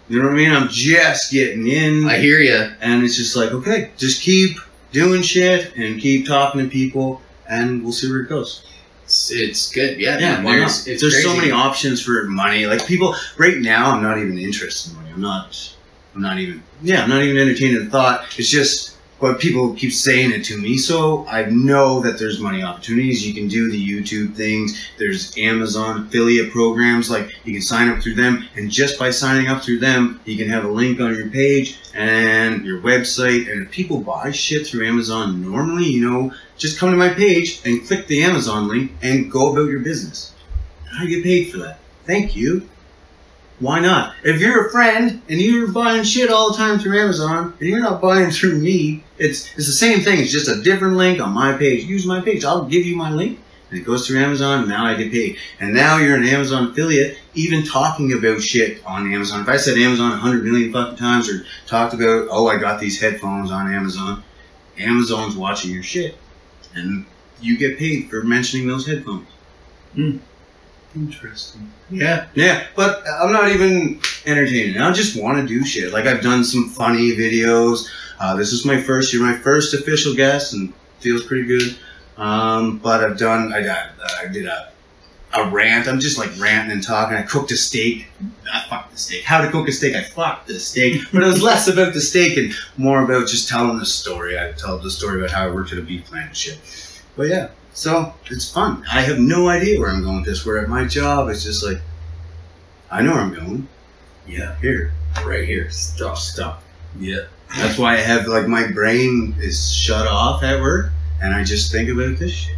You 0.10 0.20
know 0.20 0.30
what 0.30 0.34
I 0.34 0.38
mean? 0.38 0.52
I'm 0.54 0.70
just 0.70 1.32
getting 1.32 1.67
in. 1.67 2.06
I 2.06 2.17
hear 2.17 2.39
you. 2.39 2.72
And 2.80 3.04
it's 3.04 3.17
just 3.17 3.36
like, 3.36 3.52
okay, 3.52 3.91
just 3.98 4.22
keep 4.22 4.58
doing 4.93 5.22
shit 5.22 5.76
and 5.76 6.00
keep 6.00 6.26
talking 6.26 6.62
to 6.62 6.70
people, 6.70 7.22
and 7.50 7.84
we'll 7.84 7.91
see 7.91 8.10
where 8.10 8.22
it 8.22 8.30
goes. 8.30 8.63
It's, 9.08 9.32
it's 9.32 9.72
good. 9.72 10.00
Yeah, 10.00 10.20
Yeah, 10.20 10.36
man, 10.36 10.43
why 10.43 10.58
there's 10.58 10.86
it's 10.86 11.02
There's 11.02 11.24
so 11.24 11.34
many 11.34 11.50
options 11.50 12.04
for 12.04 12.26
money. 12.26 12.65
Like 12.65 12.86
people, 12.86 13.15
right 13.38 13.58
now, 13.58 13.91
I'm 13.91 14.04
not 14.04 14.17
even 14.17 14.38
interested 14.38 14.91
in 14.91 14.98
money. 14.98 15.12
I'm 15.13 15.22
not. 15.22 15.76
I'm 16.13 16.22
not 16.22 16.39
even. 16.39 16.62
Yeah, 16.82 17.04
I'm 17.04 17.10
not 17.10 17.24
even 17.24 17.38
entertaining 17.38 17.86
the 17.86 17.89
thought. 17.89 18.38
It's 18.38 18.50
just 18.50 18.98
but 19.20 19.39
people 19.39 19.74
keep 19.74 19.93
saying 19.93 20.32
it 20.32 20.43
to 20.46 20.58
me, 20.58 20.78
so 20.78 21.26
I 21.28 21.46
know 21.46 22.02
that 22.02 22.20
there's 22.20 22.39
money 22.39 22.62
opportunities. 22.62 23.26
You 23.26 23.34
can 23.34 23.48
do 23.48 23.72
the 23.72 23.89
YouTube 23.89 24.36
things. 24.36 24.89
There's 25.00 25.36
Amazon 25.38 26.06
affiliate 26.06 26.52
programs, 26.52 27.10
like 27.10 27.36
you 27.43 27.54
can 27.54 27.62
sign 27.62 27.89
up 27.89 28.02
through 28.02 28.15
them, 28.15 28.46
and 28.56 28.70
just 28.70 29.00
by 29.00 29.10
signing 29.10 29.48
up 29.48 29.63
through 29.63 29.80
them, 29.80 30.20
you 30.26 30.38
can 30.38 30.50
have 30.50 30.65
a 30.65 30.67
link 30.67 31.00
on 31.00 31.15
your 31.15 31.30
page 31.30 31.80
and 31.96 32.63
your 32.63 32.82
website. 32.82 33.52
And 33.52 33.63
if 33.63 33.72
people 33.72 34.00
buy 34.00 34.32
shit 34.32 34.67
through 34.67 34.86
Amazon 34.86 35.41
normally, 35.41 35.86
you 35.86 36.08
know, 36.08 36.32
just 36.58 36.80
come 36.80 36.91
to 36.91 36.98
my 36.98 37.10
page 37.10 37.62
and 37.65 37.86
click 37.86 38.08
the 38.08 38.24
Amazon 38.24 38.67
link 38.67 38.91
and 39.02 39.32
go 39.32 39.52
about 39.52 39.70
your 39.70 39.80
business. 39.80 40.34
I 40.98 41.06
get 41.06 41.24
paid 41.24 41.52
for 41.52 41.58
that. 41.60 41.80
Thank 42.06 42.36
you. 42.36 42.67
Why 43.60 43.80
not? 43.80 44.13
If 44.24 44.39
you're 44.39 44.67
a 44.67 44.72
friend 44.72 45.22
and 45.30 45.41
you're 45.41 45.72
buying 45.72 46.04
shit 46.04 46.30
all 46.30 46.52
the 46.52 46.58
time 46.58 46.78
through 46.78 47.00
Amazon 47.00 47.56
and 47.60 47.70
you're 47.70 47.82
not 47.82 48.02
buying 48.02 48.30
through 48.30 48.60
me, 48.60 49.04
it's 49.17 49.48
it's 49.58 49.65
the 49.65 49.74
same 49.74 50.02
thing. 50.02 50.20
It's 50.20 50.32
just 50.32 50.48
a 50.48 50.62
different 50.62 50.96
link 50.96 51.20
on 51.20 51.32
my 51.32 51.58
page. 51.58 51.86
Use 51.86 52.06
my 52.06 52.22
page. 52.22 52.46
I'll 52.46 52.65
give 52.65 52.86
you 52.86 52.96
my 52.96 53.12
link 53.12 53.39
and 53.70 53.80
it 53.80 53.84
goes 53.84 54.08
through 54.08 54.20
Amazon 54.20 54.67
now 54.67 54.86
I 54.86 54.96
get 54.96 55.12
paid. 55.12 55.38
And 55.60 55.74
now 55.74 55.98
you're 55.98 56.15
an 56.15 56.26
Amazon 56.26 56.67
affiliate, 56.67 57.17
even 57.34 57.65
talking 57.65 58.13
about 58.13 58.41
shit 58.41 58.86
on 58.86 59.12
Amazon. 59.12 59.41
If 59.41 59.50
I 59.50 59.58
said 59.58 59.78
Amazon 59.78 60.13
a 60.13 60.17
hundred 60.17 60.46
million 60.46 60.72
fucking 60.72 60.98
times 60.98 61.30
or 61.30 61.46
talked 61.65 61.93
about, 61.93 62.28
oh, 62.30 62.48
I 62.48 62.58
got 62.58 62.80
these 62.80 63.00
headphones 63.00 63.52
on 63.52 63.74
Amazon, 63.74 64.24
Amazon's 64.78 65.36
watching 65.36 65.72
your 65.72 65.84
shit. 65.84 66.17
And 66.78 67.06
you 67.42 67.58
get 67.58 67.78
paid 67.78 68.10
for 68.10 68.24
mentioning 68.24 68.68
those 68.68 68.88
headphones. 68.88 69.28
Hmm. 69.94 70.18
Interesting. 70.96 71.72
Yeah. 71.90 72.28
Yeah, 72.34 72.66
but 72.76 73.04
I'm 73.20 73.32
not 73.32 73.50
even 73.50 74.00
entertaining. 74.26 74.82
I 74.82 74.92
just 74.92 75.22
want 75.22 75.38
to 75.38 75.46
do 75.46 75.63
shit. 75.66 75.94
Like 75.94 76.06
I've 76.06 76.22
done 76.22 76.44
some 76.44 76.70
funny 76.70 77.12
videos. 77.12 77.88
Uh, 78.20 78.36
this 78.36 78.52
is 78.52 78.66
my 78.66 78.82
first. 78.82 79.13
You're 79.13 79.24
my 79.24 79.38
first 79.38 79.74
official 79.74 80.16
guest, 80.16 80.54
and 80.54 80.74
feels 81.00 81.24
pretty 81.24 81.46
good. 81.46 81.78
Um, 82.18 82.80
but 82.80 83.04
I've 83.04 83.18
done. 83.18 83.54
I 83.54 83.62
got. 83.62 83.90
I 84.20 84.28
did 84.28 84.48
a 84.48 84.72
a 85.34 85.50
rant. 85.50 85.88
I'm 85.88 86.00
just 86.00 86.18
like 86.18 86.30
ranting 86.40 86.72
and 86.72 86.84
talking. 86.84 87.18
I 87.18 87.24
cooked 87.24 87.52
a 87.52 87.58
steak. 87.58 88.08
I 88.52 88.63
fucked 88.70 88.92
the 88.92 88.98
steak. 88.98 89.24
How 89.24 89.42
to 89.42 89.52
cook 89.52 89.68
a 89.68 89.72
steak? 89.72 89.96
I 89.96 90.04
fucked 90.04 90.48
the 90.48 90.60
steak. 90.60 91.02
But 91.13 91.24
it 91.24 91.28
was 91.28 91.42
less 91.42 91.68
about 91.68 91.94
the 91.94 92.02
steak 92.02 92.38
and 92.38 92.54
more 92.78 93.04
about 93.04 93.28
just 93.28 93.50
telling 93.50 93.78
the 93.78 93.86
story. 93.86 94.40
I 94.40 94.52
tell 94.54 94.78
the 94.78 94.92
story 94.92 95.20
about 95.20 95.32
how 95.32 95.48
I 95.48 95.52
worked 95.52 95.72
at 95.72 95.80
a 95.80 95.82
beef 95.82 96.06
plant 96.06 96.28
and 96.28 96.38
shit. 96.38 96.60
But 97.16 97.28
yeah, 97.30 97.50
so 97.74 98.13
it's 98.30 98.52
fun. 98.52 98.84
I 98.92 99.02
have 99.02 99.20
no 99.20 99.50
idea 99.50 99.80
where 99.80 99.90
I'm 99.90 100.04
going 100.04 100.18
with 100.18 100.26
this. 100.26 100.46
Where 100.46 100.60
at 100.60 100.70
my 100.70 100.86
job, 100.86 101.30
it's 101.30 101.44
just 101.44 101.63
like, 101.63 101.82
I 102.90 103.02
know 103.02 103.12
where 103.12 103.22
I'm 103.22 103.34
going. 103.34 103.68
Yeah, 104.28 104.58
here, 104.60 104.94
right 105.26 105.48
here. 105.48 105.70
Stop, 105.70 106.18
stop. 106.18 106.63
Yeah. 107.00 107.26
That's 107.56 107.78
why 107.78 107.94
I 107.94 107.98
have 107.98 108.28
like 108.28 108.48
my 108.48 108.72
brain 108.72 109.36
is 109.40 109.74
shut 109.74 110.06
off 110.06 110.44
at 110.44 110.62
work, 110.62 110.92
and 111.22 111.34
I 111.34 111.44
just 111.44 111.72
think 111.72 111.90
about 111.90 112.18
this 112.18 112.32
shit 112.34 112.56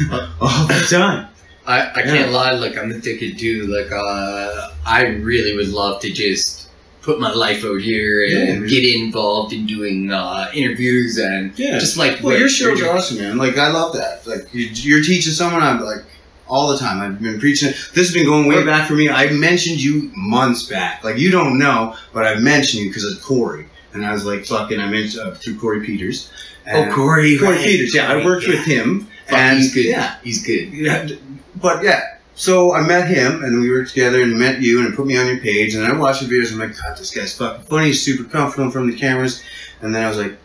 all 0.40 0.66
the 0.66 0.86
time. 0.90 1.28
I, 1.72 1.90
I 2.00 2.02
can't 2.02 2.32
lie, 2.32 2.52
like 2.52 2.76
I'm 2.78 2.90
a 2.92 2.96
addicted 2.96 3.38
to 3.38 3.66
like 3.66 3.90
uh 3.92 4.70
I 4.86 5.06
really 5.30 5.56
would 5.56 5.68
love 5.68 6.00
to 6.02 6.10
just 6.10 6.68
put 7.02 7.18
my 7.18 7.32
life 7.32 7.64
out 7.64 7.80
here 7.80 8.24
and 8.24 8.62
Yeah. 8.62 8.80
get 8.80 8.84
involved 8.94 9.52
in 9.52 9.66
doing 9.66 10.12
uh 10.12 10.50
interviews 10.54 11.18
and 11.18 11.52
Yeah. 11.58 11.78
just 11.78 11.96
like 11.96 12.20
Well, 12.22 12.32
your 12.32 12.40
you're 12.40 12.48
show's 12.48 12.78
doing. 12.78 12.90
awesome, 12.90 13.18
man. 13.18 13.38
Like, 13.38 13.56
I 13.58 13.68
love 13.72 13.92
that. 13.94 14.26
Like, 14.26 14.44
you- 14.52 14.70
you're 14.72 15.02
teaching 15.02 15.32
someone. 15.32 15.62
I'm 15.62 15.80
like 15.80 16.04
all 16.48 16.68
the 16.72 16.78
time. 16.78 17.00
I've 17.00 17.20
been 17.20 17.40
preaching. 17.40 17.70
This 17.94 18.06
has 18.08 18.12
been 18.12 18.26
going 18.26 18.46
way 18.46 18.62
back 18.64 18.86
for 18.86 18.94
me. 18.94 19.08
I 19.08 19.30
mentioned 19.32 19.82
you 19.82 20.10
months 20.14 20.62
back. 20.64 21.02
Like, 21.02 21.16
you 21.18 21.30
don't 21.30 21.58
know, 21.58 21.96
but 22.12 22.24
I 22.26 22.34
mentioned 22.36 22.82
you 22.84 22.90
because 22.90 23.04
of 23.10 23.20
Corey. 23.22 23.66
And 23.94 24.04
I 24.06 24.12
was 24.12 24.24
like, 24.24 24.44
fucking, 24.46 24.78
I 24.80 24.88
mentioned 24.88 25.22
uh, 25.26 25.34
through 25.34 25.58
Corey 25.58 25.84
Peters. 25.84 26.30
And 26.66 26.90
Oh 26.90 26.94
Corey 26.94 27.36
Corey 27.38 27.56
right. 27.56 27.64
Peters. 27.64 27.94
Yeah, 27.94 28.12
I 28.12 28.24
worked 28.24 28.44
Yeah. 28.46 28.54
with 28.54 28.64
him. 28.64 29.08
Fuck, 29.26 29.38
and 29.38 29.58
he's 29.58 29.72
good. 29.74 29.84
Yeah, 29.86 30.14
He's 30.22 30.42
good. 30.46 31.18
But 31.56 31.82
yeah. 31.84 32.00
So 32.34 32.72
I 32.74 32.80
met 32.86 33.08
him, 33.08 33.44
and 33.44 33.60
we 33.60 33.70
worked 33.70 33.90
together, 33.90 34.22
and 34.22 34.38
met 34.38 34.60
you, 34.62 34.80
and 34.84 34.96
put 34.96 35.06
me 35.06 35.18
on 35.18 35.26
your 35.26 35.36
page. 35.38 35.74
And 35.74 35.84
I 35.86 35.92
watched 35.96 36.26
the 36.26 36.34
videos. 36.34 36.50
And 36.52 36.62
I'm 36.62 36.70
like, 36.70 36.78
God, 36.78 36.96
this 36.96 37.10
guy's 37.14 37.36
fucking 37.36 37.64
funny. 37.66 37.88
He's 37.88 38.02
super 38.02 38.24
comfortable 38.24 38.64
in 38.64 38.70
front 38.70 38.88
of 38.88 38.94
the 38.94 39.00
cameras. 39.00 39.42
And 39.82 39.94
then 39.94 40.02
I 40.02 40.08
was 40.08 40.16
like, 40.18 40.36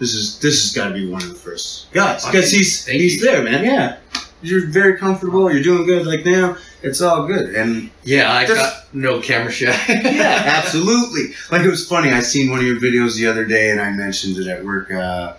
this 0.00 0.12
is 0.12 0.38
this 0.40 0.60
has 0.62 0.72
got 0.72 0.88
to 0.88 0.94
be 0.94 1.08
one 1.08 1.22
of 1.22 1.28
the 1.28 1.34
first 1.36 1.90
guys 1.92 2.24
because 2.26 2.50
he's 2.50 2.84
Thank 2.84 3.00
he's 3.00 3.16
you. 3.16 3.24
there, 3.24 3.42
man. 3.44 3.64
Yeah, 3.64 3.96
you're 4.42 4.66
very 4.66 4.98
comfortable. 4.98 5.50
You're 5.50 5.62
doing 5.62 5.86
good. 5.86 6.04
Like 6.06 6.26
now, 6.26 6.56
it's 6.82 7.00
all 7.00 7.26
good. 7.26 7.54
And 7.54 7.90
Yeah, 8.02 8.32
I 8.32 8.44
Just- 8.44 8.60
got 8.60 8.92
no 8.94 9.20
camera 9.20 9.50
shot. 9.52 9.74
yeah, 9.88 10.42
absolutely. 10.62 11.34
Like 11.50 11.62
it 11.62 11.70
was 11.70 11.88
funny. 11.88 12.10
I 12.10 12.20
seen 12.20 12.50
one 12.50 12.58
of 12.58 12.66
your 12.66 12.76
videos 12.80 13.16
the 13.16 13.26
other 13.28 13.44
day, 13.46 13.70
and 13.70 13.80
I 13.80 13.90
mentioned 13.92 14.36
it 14.36 14.48
at 14.48 14.64
work. 14.64 14.90
Uh, 14.90 15.34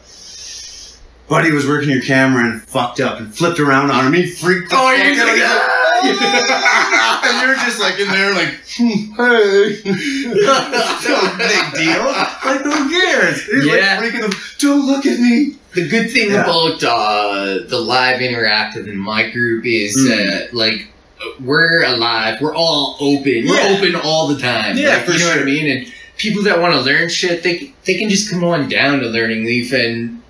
Buddy 1.27 1.51
was 1.51 1.67
working 1.67 1.89
your 1.89 2.01
camera 2.01 2.45
and 2.45 2.61
fucked 2.63 2.99
up 3.01 3.19
and 3.19 3.35
flipped 3.35 3.59
around 3.59 3.91
on 3.91 4.09
me, 4.11 4.25
freaked 4.25 4.69
the 4.69 4.77
Oh, 4.77 4.79
fuck 4.79 5.39
out. 5.41 6.07
like, 6.07 6.21
like, 6.21 7.23
and 7.33 7.41
you're 7.47 7.55
just 7.55 7.79
like 7.81 7.99
in 7.99 8.07
there, 8.07 8.33
like, 8.33 8.59
hmm, 8.77 9.13
hey, 9.15 9.81
no 10.47 11.37
big 11.37 11.73
deal. 11.73 12.05
Like, 12.05 12.61
who 12.61 12.89
cares? 12.89 13.43
He's 13.45 13.65
Yeah. 13.65 13.99
like 13.99 14.13
freaking 14.13 14.21
them. 14.21 14.31
Don't 14.59 14.85
look 14.87 15.05
at 15.05 15.19
me. 15.19 15.55
The 15.73 15.87
good 15.89 16.11
thing 16.11 16.31
Yeah. 16.31 16.43
about 16.43 16.81
uh, 16.83 17.59
the 17.67 17.77
live 17.79 18.21
interactive 18.21 18.87
in 18.87 18.97
my 18.97 19.29
group 19.29 19.65
is 19.65 19.97
Mm. 19.97 20.11
uh, 20.11 20.47
like 20.53 20.87
we're 21.41 21.83
alive. 21.83 22.39
We're 22.39 22.55
all 22.55 22.95
open. 23.01 23.47
We're 23.47 23.55
Yeah. 23.55 23.75
open 23.77 23.95
all 23.95 24.27
the 24.27 24.39
time. 24.39 24.77
Yeah, 24.77 24.89
Like, 24.97 25.05
for 25.05 25.11
you 25.11 25.19
know 25.19 25.29
what 25.29 25.39
I 25.39 25.43
mean. 25.43 25.69
And 25.69 25.91
people 26.17 26.41
that 26.43 26.61
want 26.61 26.73
to 26.73 26.79
learn 26.81 27.09
shit, 27.09 27.43
they 27.43 27.73
they 27.85 27.95
can 27.97 28.07
just 28.09 28.29
come 28.31 28.43
on 28.45 28.69
down 28.69 28.99
to 29.01 29.07
Learning 29.07 29.45
Leaf 29.45 29.73
and 29.73 30.21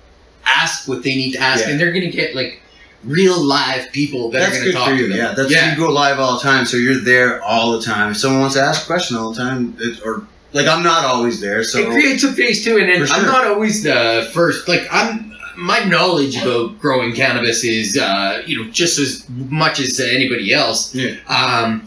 ask 0.48 0.88
what 0.88 1.02
they 1.02 1.14
need 1.14 1.32
to 1.32 1.40
ask, 1.40 1.64
Yeah. 1.64 1.70
and 1.72 1.80
they're 1.80 1.92
gonna 1.92 2.10
get 2.10 2.34
like 2.34 2.60
real 3.04 3.38
live 3.40 3.90
people 3.92 4.30
that 4.30 4.38
That's 4.40 4.52
are 4.56 4.58
gonna 4.58 4.64
good 4.72 4.74
talk 4.74 4.88
for 4.88 4.94
to 4.96 5.02
you. 5.02 5.08
them. 5.08 5.18
Yeah, 5.18 5.34
that's 5.36 5.50
yeah. 5.52 5.70
you 5.72 5.76
go 5.78 5.90
live 5.90 6.18
all 6.18 6.34
the 6.36 6.42
time, 6.42 6.66
so 6.66 6.76
you're 6.76 7.00
there 7.00 7.42
all 7.42 7.72
the 7.72 7.82
time. 7.82 8.10
If 8.10 8.16
someone 8.18 8.40
wants 8.40 8.56
to 8.56 8.62
ask 8.62 8.82
a 8.82 8.86
question 8.86 9.16
all 9.16 9.32
the 9.32 9.38
time, 9.40 9.76
it, 9.78 10.00
or 10.04 10.26
like 10.52 10.66
I'm 10.66 10.82
not 10.82 11.04
always 11.04 11.40
there, 11.40 11.62
so 11.62 11.78
it 11.78 11.90
creates 11.90 12.24
a 12.24 12.32
face 12.32 12.64
too, 12.64 12.76
and 12.78 12.88
then 12.88 13.06
For 13.06 13.14
I'm 13.14 13.24
not 13.26 13.46
always 13.46 13.82
the 13.82 14.28
first. 14.32 14.66
Like 14.68 14.86
I'm, 14.90 15.32
my 15.56 15.80
knowledge 15.84 16.36
about 16.40 16.78
growing 16.78 17.12
cannabis 17.14 17.64
is, 17.64 17.96
uh, 17.98 18.42
you 18.46 18.56
know, 18.62 18.70
just 18.70 18.98
as 18.98 19.24
much 19.28 19.80
as 19.80 19.98
anybody 20.00 20.52
else. 20.52 20.94
Yeah. 20.94 21.16
Um, 21.28 21.84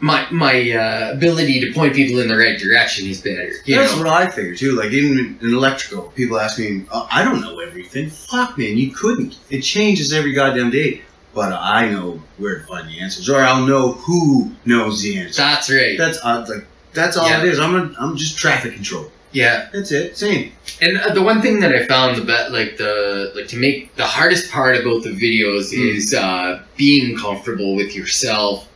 my 0.00 0.26
my 0.30 0.72
uh, 0.72 1.12
ability 1.12 1.60
to 1.60 1.72
point 1.72 1.94
people 1.94 2.20
in 2.20 2.28
the 2.28 2.36
right 2.36 2.58
direction 2.58 3.08
is 3.08 3.20
better. 3.20 3.50
You 3.64 3.76
that's 3.76 3.92
know. 3.96 3.98
what 4.04 4.08
I 4.08 4.30
figure 4.30 4.54
too. 4.54 4.72
Like 4.76 4.90
even 4.92 5.38
in 5.40 5.48
electrical, 5.54 6.02
people 6.16 6.38
ask 6.38 6.58
me, 6.58 6.84
oh, 6.92 7.08
"I 7.10 7.24
don't 7.24 7.40
know 7.40 7.60
everything." 7.60 8.10
Fuck, 8.10 8.58
man, 8.58 8.76
you 8.76 8.90
couldn't. 8.90 9.38
It 9.50 9.62
changes 9.62 10.12
every 10.12 10.32
goddamn 10.32 10.70
day. 10.70 11.02
But 11.34 11.52
I 11.52 11.88
know 11.88 12.22
where 12.38 12.60
to 12.60 12.64
find 12.66 12.88
the 12.88 13.00
answers, 13.00 13.28
or 13.28 13.40
I'll 13.42 13.66
know 13.66 13.92
who 13.92 14.52
knows 14.66 15.02
the 15.02 15.18
answer. 15.18 15.42
That's 15.42 15.68
right. 15.70 15.98
That's 15.98 16.18
uh, 16.24 16.46
like 16.48 16.64
that's 16.92 17.16
all 17.16 17.28
Yeah. 17.28 17.42
it 17.42 17.48
is. 17.48 17.58
I'm 17.58 17.74
a, 17.74 17.92
I'm 17.98 18.16
just 18.16 18.38
traffic 18.38 18.72
control. 18.74 19.10
yeah. 19.32 19.68
That's 19.72 19.90
it. 19.90 20.16
Same. 20.16 20.52
And 20.80 20.96
uh, 20.96 21.12
the 21.12 21.22
one 21.22 21.42
thing 21.42 21.58
that 21.58 21.74
I 21.74 21.86
found 21.86 22.16
the 22.16 22.24
bet, 22.24 22.52
like 22.52 22.76
the 22.76 23.32
like 23.34 23.48
to 23.48 23.56
make 23.56 23.94
the 23.96 24.04
hardest 24.06 24.48
part 24.52 24.76
about 24.76 25.02
the 25.02 25.10
videos 25.10 25.72
Mm. 25.72 25.96
is 25.96 26.14
uh, 26.14 26.62
being 26.76 27.16
comfortable 27.18 27.74
with 27.74 27.96
yourself 27.96 28.68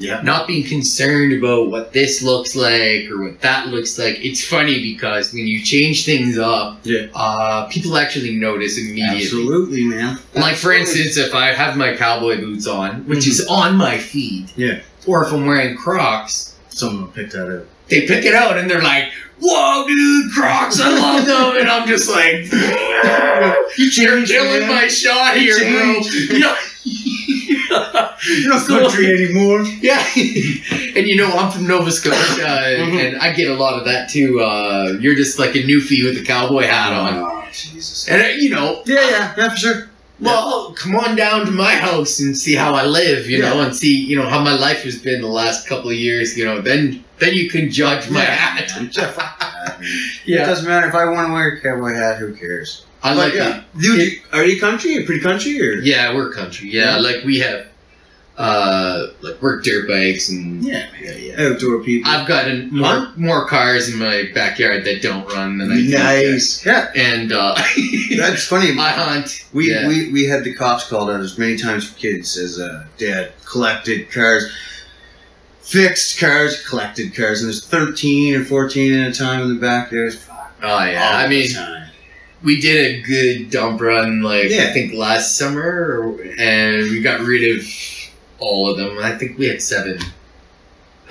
Yeah. 0.00 0.22
not 0.22 0.46
being 0.48 0.64
concerned 0.66 1.32
about 1.34 1.70
what 1.70 1.92
this 1.92 2.22
looks 2.22 2.56
like 2.56 3.08
or 3.10 3.22
what 3.22 3.40
that 3.42 3.68
looks 3.68 3.98
like. 3.98 4.16
It's 4.24 4.42
funny 4.44 4.82
because 4.92 5.32
when 5.32 5.46
you 5.46 5.62
change 5.62 6.04
things 6.06 6.38
up, 6.38 6.80
Yeah. 6.84 7.06
uh, 7.14 7.66
people 7.68 7.96
actually 7.98 8.34
notice 8.36 8.78
immediately. 8.78 9.22
Absolutely, 9.24 9.84
man. 9.84 10.18
Like 10.34 10.56
for 10.56 10.72
instance, 10.72 11.16
if 11.18 11.34
I 11.34 11.52
have 11.52 11.76
my 11.76 11.94
cowboy 11.96 12.38
boots 12.40 12.66
on, 12.66 13.06
which 13.06 13.26
is 13.28 13.46
on 13.46 13.76
my 13.76 13.98
feet, 13.98 14.48
Yeah. 14.56 14.80
or 15.06 15.24
if 15.24 15.32
I'm 15.32 15.44
wearing 15.46 15.76
Crocs, 15.76 16.54
someone 16.70 17.02
will 17.02 17.08
pick 17.12 17.30
that 17.32 17.48
up. 17.54 17.66
they 17.88 18.06
pick 18.06 18.24
it 18.24 18.34
out 18.34 18.56
and 18.56 18.70
they're 18.70 18.80
like, 18.82 19.06
"Whoa, 19.40 19.84
dude, 19.88 20.30
Crocs! 20.32 20.78
I 20.80 20.90
love 20.90 21.26
them!" 21.26 21.56
And 21.60 21.68
I'm 21.68 21.88
just 21.88 22.08
like, 22.08 22.46
You 23.76 23.90
"You're 23.96 24.24
killing 24.26 24.68
my 24.68 24.86
shot 24.88 25.40
You 25.40 25.56
here, 25.56 25.58
bro." 25.58 26.38
Yeah. 26.38 26.56
You're 26.84 28.48
not 28.48 28.66
So- 28.66 28.80
country 28.80 29.06
anymore. 29.06 29.64
Yeah, 29.82 30.02
and 30.96 31.06
you 31.06 31.16
know 31.16 31.30
I'm 31.32 31.50
from 31.50 31.66
Nova 31.66 31.90
Scotia, 31.90 32.16
Mhm. 32.78 32.98
and 33.04 33.16
I 33.20 33.32
get 33.32 33.48
a 33.50 33.54
lot 33.54 33.78
of 33.78 33.84
that 33.86 34.08
too. 34.10 34.40
Uh, 34.40 34.96
you're 35.00 35.14
just 35.14 35.38
like 35.38 35.54
a 35.56 35.62
newfie 35.62 36.04
with 36.04 36.18
a 36.18 36.24
cowboy 36.24 36.64
hat 36.64 36.92
on, 36.92 37.14
Oh, 37.18 37.44
Jesus. 37.52 38.08
and 38.08 38.22
uh, 38.22 38.26
you 38.28 38.50
know, 38.50 38.82
Yeah, 38.86 39.00
yeah, 39.10 39.34
yeah, 39.36 39.48
for 39.50 39.56
sure. 39.56 39.88
well, 40.20 40.72
come 40.76 40.96
on 40.96 41.16
down 41.16 41.46
to 41.46 41.52
my 41.52 41.72
house 41.74 42.20
and 42.20 42.36
see 42.36 42.54
how 42.54 42.74
I 42.74 42.84
live, 42.84 43.28
you 43.28 43.38
know, 43.40 43.60
and 43.62 43.74
see 43.74 43.94
you 43.96 44.16
know 44.16 44.28
how 44.28 44.40
my 44.40 44.54
life 44.54 44.82
has 44.84 44.96
been 44.96 45.20
the 45.22 45.28
last 45.42 45.66
couple 45.66 45.90
of 45.90 45.96
years. 45.96 46.36
You 46.36 46.44
know, 46.44 46.60
then 46.60 47.02
then 47.18 47.34
you 47.34 47.48
can 47.50 47.70
judge 47.70 48.08
my 48.10 48.22
Yeah. 48.22 48.34
hat. 48.34 48.72
yeah. 50.26 50.42
It 50.42 50.46
doesn't 50.46 50.66
matter 50.68 50.88
if 50.88 50.94
I 50.94 51.04
want 51.06 51.28
to 51.28 51.32
wear 51.32 51.48
a 51.48 51.60
cowboy 51.60 51.94
hat. 51.94 52.18
Who 52.18 52.32
cares? 52.34 52.82
I 53.02 53.10
But 53.14 53.16
like 53.18 53.34
yeah, 53.34 53.58
it. 53.58 53.64
dude, 53.80 54.12
you- 54.12 54.18
are 54.32 54.44
you 54.44 54.60
country? 54.60 54.92
You 54.92 55.04
pretty 55.06 55.22
country 55.22 55.60
or? 55.60 55.74
Yeah, 55.80 56.14
we're 56.14 56.30
country. 56.32 56.68
Yeah, 56.70 56.96
Yeah. 56.96 57.00
like 57.02 57.24
we 57.24 57.38
have. 57.40 57.66
uh, 58.38 59.08
like 59.20 59.40
work 59.42 59.62
dirt 59.62 59.86
bikes 59.86 60.30
and 60.30 60.64
Yeah, 60.64 60.86
yeah, 61.02 61.12
yeah. 61.14 61.42
Outdoor 61.42 61.82
people. 61.84 62.10
I've 62.10 62.26
got 62.26 62.48
a, 62.48 62.66
more 62.70 62.86
Huh? 62.86 63.10
more 63.16 63.46
cars 63.46 63.92
in 63.92 63.98
my 63.98 64.30
backyard 64.34 64.82
that 64.86 65.02
don't 65.02 65.30
run 65.30 65.58
than 65.58 65.70
I 65.70 65.74
do. 65.76 65.88
nice. 65.90 66.64
Yeah, 66.64 66.90
And 66.96 67.32
uh, 67.34 67.54
that's 68.16 68.46
funny. 68.46 68.70
I 68.78 68.90
hunt. 68.92 69.44
We, 69.52 69.70
yeah. 69.70 69.86
we 69.86 70.10
we 70.10 70.24
had 70.24 70.44
the 70.44 70.54
cops 70.54 70.88
called 70.88 71.10
on 71.10 71.20
us 71.20 71.36
many 71.36 71.58
times 71.58 71.86
for 71.90 71.98
kids 71.98 72.38
as 72.38 72.58
uh, 72.58 72.84
dad 72.96 73.32
collected 73.44 74.10
cars, 74.10 74.50
fixed 75.60 76.18
cars, 76.18 76.66
collected 76.66 77.14
cars, 77.14 77.42
and 77.42 77.48
there's 77.48 77.66
13 77.66 78.36
or 78.36 78.44
14 78.44 78.94
at 79.00 79.10
a 79.10 79.12
time 79.12 79.42
in 79.42 79.48
the 79.48 79.60
back 79.60 79.90
there. 79.90 80.10
Fuck, 80.10 80.54
Oh 80.62 80.84
yeah, 80.84 81.10
I 81.14 81.26
mean, 81.28 81.52
time. 81.52 81.89
We 82.42 82.60
did 82.60 82.76
a 82.96 83.02
good 83.02 83.50
dump 83.50 83.80
run 83.80 84.22
like 84.22 84.50
Yeah. 84.50 84.64
I 84.68 84.72
think 84.72 84.94
last 84.94 85.36
summer, 85.36 86.16
and 86.38 86.82
we 86.90 87.00
got 87.00 87.20
rid 87.20 87.58
of 87.58 87.66
all 88.38 88.70
of 88.70 88.78
them. 88.78 88.98
I 88.98 89.16
think 89.16 89.38
we 89.38 89.46
had 89.46 89.60
seven. 89.62 89.98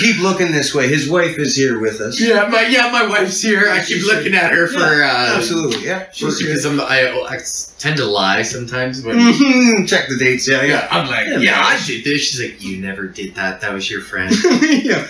keep 0.00 0.20
looking 0.20 0.52
this 0.52 0.74
way. 0.74 0.88
His 0.88 1.08
wife 1.08 1.38
is 1.38 1.56
here 1.56 1.80
with 1.80 2.00
us. 2.00 2.20
Yeah, 2.20 2.48
my 2.48 2.66
yeah, 2.66 2.90
my 2.92 3.06
wife's 3.06 3.40
here. 3.42 3.68
I 3.70 3.82
keep 3.82 4.04
looking 4.04 4.34
at 4.34 4.52
her 4.52 4.66
for 4.68 4.78
Yeah, 4.78 5.32
uh, 5.32 5.36
absolutely, 5.36 5.86
yeah. 5.86 6.06
She's 6.12 6.38
because 6.40 6.64
I'm, 6.64 6.80
I, 6.80 7.08
I 7.28 7.38
tend 7.78 7.96
to 7.96 8.04
lie 8.04 8.42
sometimes. 8.42 9.02
But 9.02 9.16
Mhm, 9.16 9.88
Check 9.88 10.08
the 10.08 10.16
dates. 10.18 10.48
Yeah, 10.48 10.62
yeah. 10.62 10.88
I'm 10.90 11.08
like, 11.08 11.26
Yeah, 11.26 11.38
yeah, 11.38 11.60
I 11.64 11.80
did 11.86 12.04
this. 12.04 12.22
She's 12.22 12.40
like, 12.40 12.62
you 12.62 12.78
never 12.78 13.06
did 13.06 13.34
that. 13.34 13.60
That 13.60 13.72
was 13.72 13.90
your 13.90 14.02
friend. 14.02 14.34
yeah. 14.62 15.06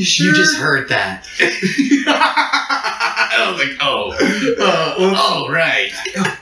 You 0.00 0.06
sure? 0.06 0.26
You 0.28 0.34
just 0.34 0.56
heard 0.56 0.88
that. 0.88 1.26
I 2.08 3.50
was 3.52 3.62
like, 3.62 3.76
oh, 3.82 4.12
uh, 4.58 4.94
oh, 4.98 5.46
right. 5.50 5.92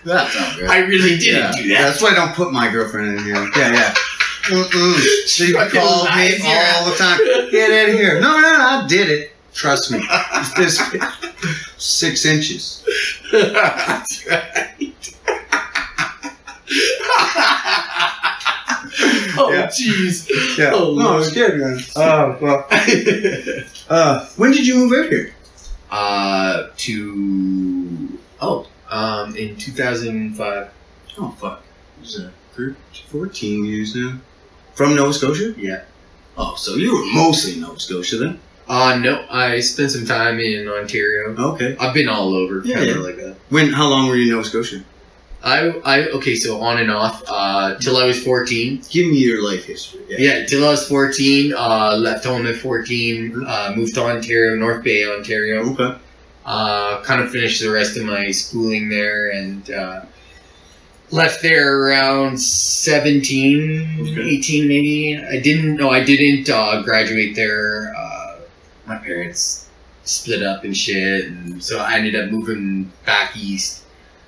That's 0.05 0.57
good. 0.57 0.71
I 0.71 0.79
really 0.79 1.19
didn't 1.19 1.43
yeah. 1.43 1.53
do 1.61 1.69
that. 1.71 1.83
that's 1.83 2.01
why 2.01 2.11
I 2.11 2.15
don't 2.15 2.37
put 2.37 2.53
my 2.53 2.71
girlfriend 2.71 3.19
in 3.19 3.25
here. 3.25 3.51
Yeah, 3.57 3.73
yeah. 3.73 3.95
Mm-mm. 4.45 5.27
She 5.27 5.53
calls 5.73 6.05
me 6.05 6.39
all 6.47 6.85
the 6.89 6.95
time. 6.97 7.19
Get 7.51 7.89
in 7.89 7.97
here. 7.97 8.21
No, 8.21 8.41
no, 8.41 8.59
no, 8.59 8.65
I 8.65 8.87
did 8.87 9.11
it. 9.11 9.33
Trust 9.55 9.91
me. 9.91 10.07
This 10.57 10.81
six 11.79 12.27
inches. 12.27 12.87
That's 13.33 14.25
right. 14.29 14.69
oh, 19.39 19.51
Yeah. 19.53 19.67
jeez. 19.67 20.29
Yeah. 20.59 20.73
Oh, 20.75 20.95
no, 20.95 21.05
Lord. 21.11 21.23
it's 21.23 21.33
good, 21.33 21.59
man. 21.59 21.79
Oh, 21.97 22.39
well. 22.41 22.67
Uh, 23.91 24.27
when 24.37 24.51
did 24.53 24.67
you 24.67 24.75
move 24.77 24.93
out 24.93 25.11
here? 25.11 25.33
uh, 25.91 26.69
to 26.77 28.19
oh, 28.43 28.67
um, 28.91 29.35
in 29.37 29.57
2005. 29.57 30.71
Oh, 31.19 31.31
fuck. 31.41 31.63
Was 32.01 32.21
a 32.21 32.31
group 32.55 32.77
14 33.09 33.65
years 33.65 33.95
now. 33.97 34.19
From 34.75 34.95
Nova 34.95 35.13
Scotia? 35.15 35.55
Yeah. 35.57 35.85
Oh, 36.37 36.55
so 36.57 36.75
you 36.75 36.95
were 36.95 37.07
mostly 37.15 37.59
Nova 37.61 37.81
Scotia 37.81 38.19
then? 38.19 38.39
Uh, 38.69 38.99
no, 38.99 39.25
I 39.31 39.61
spent 39.61 39.91
some 39.91 40.05
time 40.05 40.39
in 40.39 40.69
Ontario. 40.69 41.35
Okay. 41.55 41.75
I've 41.81 41.95
been 41.95 42.09
all 42.11 42.35
over, 42.35 42.61
Yeah, 42.67 42.81
yeah. 42.83 42.95
like 42.97 43.17
that. 43.17 43.37
When? 43.49 43.73
How 43.73 43.89
long 43.89 44.07
were 44.09 44.17
you 44.17 44.25
in 44.25 44.31
Nova 44.37 44.45
Scotia? 44.47 44.85
I, 45.43 45.69
I, 45.85 46.09
okay, 46.09 46.35
so 46.35 46.61
on 46.61 46.79
and 46.79 46.91
off, 46.91 47.23
uh, 47.29 47.77
till 47.79 47.97
I 47.97 48.05
was 48.05 48.23
14. 48.23 48.83
Give 48.91 49.07
me 49.07 49.19
your 49.19 49.43
life 49.49 49.65
history. 49.65 50.01
Yeah, 50.09 50.45
till 50.47 50.65
I 50.67 50.71
was 50.71 50.87
14, 50.89 51.55
uh, 51.57 51.97
left 51.97 52.25
home 52.25 52.47
at 52.47 52.57
14, 52.57 53.31
Mhm. 53.33 53.47
uh, 53.49 53.77
moved 53.77 53.95
to 53.95 54.03
Ontario, 54.03 54.57
North 54.57 54.83
Bay, 54.83 55.05
Ontario. 55.07 55.61
Okay. 55.73 55.97
Uh, 56.45 57.01
kind 57.03 57.23
of 57.23 57.31
finished 57.31 57.61
the 57.61 57.71
rest 57.71 57.97
of 57.97 58.05
my 58.05 58.31
schooling 58.33 58.89
there 58.89 59.31
and, 59.31 59.71
uh, 59.71 60.01
left 61.13 61.41
there 61.43 61.79
around 61.83 62.39
17, 62.41 63.89
Okay. 64.01 64.29
18 64.29 64.67
maybe. 64.67 65.17
I 65.31 65.39
didn't, 65.39 65.77
no, 65.77 65.91
I 65.91 66.03
didn't, 66.03 66.51
uh, 66.51 66.83
graduate 66.83 67.37
there. 67.37 67.95
Uh, 67.97 68.35
my 68.87 68.97
parents 68.97 69.67
split 70.05 70.43
up 70.43 70.65
and 70.65 70.77
shit, 70.77 71.27
and 71.27 71.63
so 71.63 71.79
I 71.79 71.95
ended 71.97 72.17
up 72.17 72.31
moving 72.31 72.91
back 73.07 73.37
east. 73.37 73.83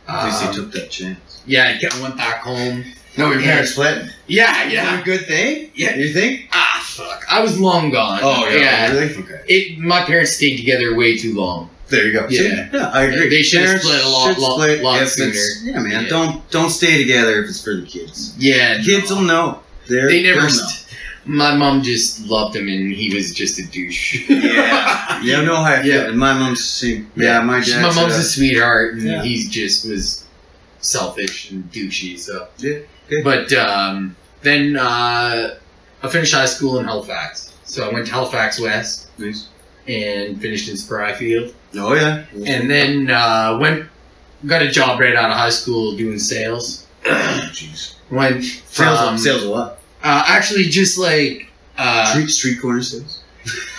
At 0.09 0.25
least 0.25 0.43
he 0.43 0.53
took 0.55 0.73
that 0.73 0.91
chance. 0.91 1.43
yeah, 1.47 1.79
I 1.93 2.03
went 2.03 2.17
back 2.17 2.41
home. 2.43 2.85
No, 3.17 3.31
your 3.33 3.41
parents 3.43 3.73
split. 3.73 4.09
Yeah, 4.29 4.67
Is 4.67 4.73
that 4.75 5.01
a 5.01 5.05
good 5.05 5.27
thing? 5.27 5.71
Yeah. 5.75 5.97
You 5.97 6.13
think? 6.13 6.49
Ah, 6.53 6.81
fuck. 6.87 7.25
I 7.31 7.41
was 7.41 7.59
long 7.59 7.91
gone. 7.91 8.21
Oh 8.23 8.49
yeah. 8.49 8.93
Really? 8.93 9.15
Okay. 9.17 9.43
It, 9.49 9.79
my 9.79 10.03
parents 10.05 10.33
stayed 10.37 10.57
together 10.57 10.95
way 10.97 11.17
too 11.19 11.35
long. 11.35 11.71
There 11.89 12.07
you 12.07 12.13
go. 12.13 12.27
Yeah. 12.31 12.71
See? 12.71 12.77
yeah, 12.77 12.91
I 12.95 13.03
agree. 13.03 13.29
They 13.29 13.43
should 13.43 13.61
have 13.63 13.83
Parents 13.83 13.85
split 13.89 14.05
a 14.05 14.09
lot- 14.09 14.35
should 14.35 14.39
lot- 14.43 14.55
split 14.61 14.83
lot 14.83 15.09
sooner. 15.09 15.35
Yeah, 15.65 15.81
man. 15.81 16.05
Yeah. 16.05 16.09
Don't 16.09 16.51
don't 16.51 16.71
stay 16.71 16.99
together 16.99 17.43
if 17.43 17.51
it's 17.51 17.63
for 17.63 17.75
the 17.75 17.85
kids. 17.87 18.35
Yeah, 18.39 18.81
Kids 18.83 19.11
no. 19.11 19.17
will 19.17 19.23
know. 19.23 19.59
They're, 19.89 20.07
They 20.09 20.23
never. 20.23 20.43
know. 20.43 20.49
St- 20.49 20.80
my 21.25 21.55
mom 21.55 21.83
just 21.83 22.27
loved 22.27 22.57
him, 22.57 22.69
and 22.69 22.93
he 22.93 23.15
was 23.15 23.33
just 23.35 23.59
a 23.59 23.67
douche. 23.67 24.29
Yeah. 24.31 25.21
You 25.23 25.43
know 25.45 25.57
how 25.57 25.75
I 25.75 25.83
feel. 25.83 25.95
Yeah. 25.95 26.09
And 26.09 26.19
my 26.19 26.33
mom's 26.33 26.59
the 26.61 26.65
same. 26.65 27.11
Yeah, 27.15 27.41
my 27.43 27.61
She- 27.61 27.73
dad. 27.73 27.83
my 27.83 27.95
mom's 27.95 28.15
uh, 28.15 28.21
a 28.21 28.23
sweetheart, 28.23 28.95
and 28.95 29.03
Yeah. 29.03 29.23
he 29.23 29.47
just 29.49 29.87
was 29.89 30.25
selfish 30.81 31.51
and 31.51 31.71
douchey. 31.71 32.19
So. 32.19 32.49
Yeah, 32.59 32.79
okay. 33.07 33.23
But 33.23 33.53
um, 33.53 34.17
then 34.43 34.77
uh, 34.77 35.57
I 36.03 36.09
finished 36.09 36.33
high 36.35 36.47
school 36.47 36.79
in 36.79 36.87
Halifax. 36.87 37.53
So 37.65 37.89
I 37.89 37.93
went 37.93 38.07
to 38.07 38.13
Halifax 38.13 38.59
West 38.59 39.11
nice. 39.19 39.49
and 39.87 40.41
finished 40.41 40.69
in 40.69 40.75
Spryfield. 40.77 41.53
Oh 41.77 41.95
yeah. 41.95 42.25
and 42.47 42.69
then 42.71 43.11
uh, 43.11 43.59
went 43.61 43.87
got 44.47 44.63
a 44.63 44.69
job 44.71 44.99
right 44.99 45.15
out 45.15 45.31
of 45.31 45.37
high 45.37 45.51
school 45.51 45.97
doing 45.97 46.19
sales. 46.19 46.87
Jeez. 47.05 47.95
Went 48.11 48.43
Sales. 48.43 48.99
from 49.01 49.19
sales 49.19 49.43
a 49.45 49.49
lot. 49.51 49.79
Uh, 50.03 50.25
actually 50.27 50.65
just 50.65 50.99
like 50.99 51.49
uh, 51.79 52.07
Street 52.07 52.29
street 52.31 52.61
corner 52.61 52.83
sales. 52.83 53.19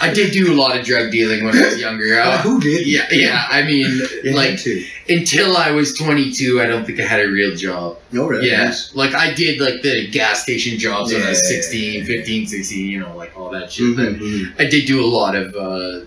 I 0.01 0.11
did 0.11 0.33
do 0.33 0.51
a 0.51 0.55
lot 0.55 0.75
of 0.75 0.83
drug 0.83 1.11
dealing 1.11 1.45
when 1.45 1.55
I 1.55 1.61
was 1.61 1.79
younger. 1.79 2.19
Uh, 2.19 2.37
who 2.41 2.59
did? 2.59 2.87
yeah, 2.87 3.05
yeah. 3.11 3.45
I 3.47 3.61
mean, 3.61 4.01
Yeah, 4.23 4.33
like 4.33 4.57
too. 4.57 4.83
until 5.07 5.55
I 5.55 5.69
was 5.69 5.93
22, 5.95 6.59
I 6.59 6.65
don't 6.65 6.83
think 6.83 6.99
I 6.99 7.03
had 7.05 7.19
a 7.19 7.29
real 7.29 7.55
job. 7.55 7.99
No, 8.11 8.25
really. 8.27 8.49
yeah, 8.49 8.65
Nice. 8.65 8.95
like 8.95 9.13
I 9.13 9.33
did 9.35 9.61
like 9.61 9.83
the 9.83 10.09
gas 10.09 10.41
station 10.41 10.79
jobs 10.79 11.13
when 11.13 11.21
I 11.21 11.29
was 11.29 11.41
Yeah. 11.43 11.57
16, 11.61 12.05
15, 12.05 12.47
16, 12.47 12.89
you 12.89 12.99
know, 12.99 13.15
like 13.15 13.37
all 13.37 13.51
that 13.51 13.71
shit. 13.71 13.95
But 13.95 14.13
Mhm, 14.15 14.19
mhm. 14.19 14.53
I 14.59 14.65
did 14.65 14.87
do 14.87 14.99
a 14.99 15.05
lot 15.05 15.35
of, 15.35 15.55
uh, 15.55 16.05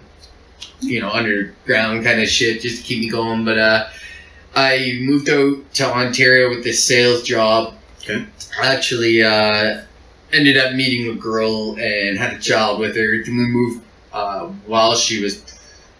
you 0.80 1.00
know, 1.00 1.10
underground 1.10 2.04
kind 2.04 2.20
of 2.20 2.28
shit 2.28 2.60
just 2.60 2.78
to 2.78 2.82
keep 2.82 2.98
me 3.00 3.08
going. 3.08 3.44
But 3.44 3.58
uh, 3.58 3.86
I 4.56 4.98
moved 5.02 5.30
out 5.30 5.72
to 5.74 5.86
Ontario 5.86 6.48
with 6.50 6.64
this 6.64 6.82
sales 6.82 7.22
job. 7.22 7.74
Okay. 8.02 8.24
Actually 8.60 9.22
uh, 9.22 9.82
ended 10.34 10.56
up 10.56 10.74
meeting 10.74 11.10
a 11.10 11.14
girl 11.14 11.76
and 11.78 12.18
had 12.18 12.32
a 12.34 12.38
child 12.38 12.80
with 12.80 12.96
her. 12.96 13.22
Then 13.24 13.36
we 13.36 13.46
moved 13.46 13.84
uh, 14.12 14.46
while 14.66 14.94
she 14.94 15.22
was, 15.22 15.42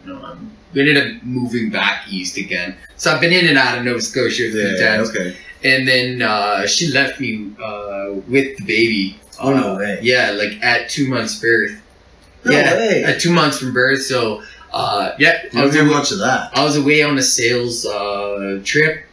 you 0.04 0.12
know, 0.12 0.22
um, 0.24 0.50
we 0.72 0.80
ended 0.80 0.96
up 1.16 1.22
moving 1.22 1.70
back 1.70 2.06
east 2.08 2.36
again. 2.36 2.76
So 2.96 3.12
I've 3.12 3.20
been 3.20 3.32
in 3.32 3.46
and 3.46 3.58
out 3.58 3.78
of 3.78 3.84
Nova 3.84 4.00
Scotia 4.00 4.48
a 4.48 4.50
few 4.50 4.60
Yeah. 4.60 4.96
times. 4.96 5.10
Okay. 5.10 5.36
And 5.64 5.88
then 5.88 6.20
uh, 6.22 6.66
she 6.66 6.92
left 6.92 7.18
me 7.20 7.50
uh, 7.62 8.12
with 8.28 8.56
the 8.58 8.64
baby. 8.66 9.18
Oh, 9.40 9.52
no 9.52 9.74
Uh, 9.74 9.78
way. 9.78 9.98
Yeah, 10.02 10.30
like 10.30 10.62
at 10.62 10.88
two 10.90 11.08
months 11.08 11.38
birth. 11.40 11.80
No 12.44 12.52
yeah, 12.52 12.74
way. 12.74 13.04
at 13.04 13.20
two 13.20 13.32
months 13.32 13.58
from 13.58 13.72
birth. 13.72 14.02
So, 14.02 14.42
uh, 14.72 15.12
yeah, 15.18 15.42
I 15.56 15.64
was, 15.64 15.74
away, 15.74 15.88
much 15.88 16.12
of 16.12 16.18
that. 16.18 16.50
I 16.56 16.62
was 16.64 16.76
away 16.76 17.02
on 17.02 17.16
a 17.16 17.22
sales 17.22 17.86
uh, 17.86 18.60
trip. 18.64 19.04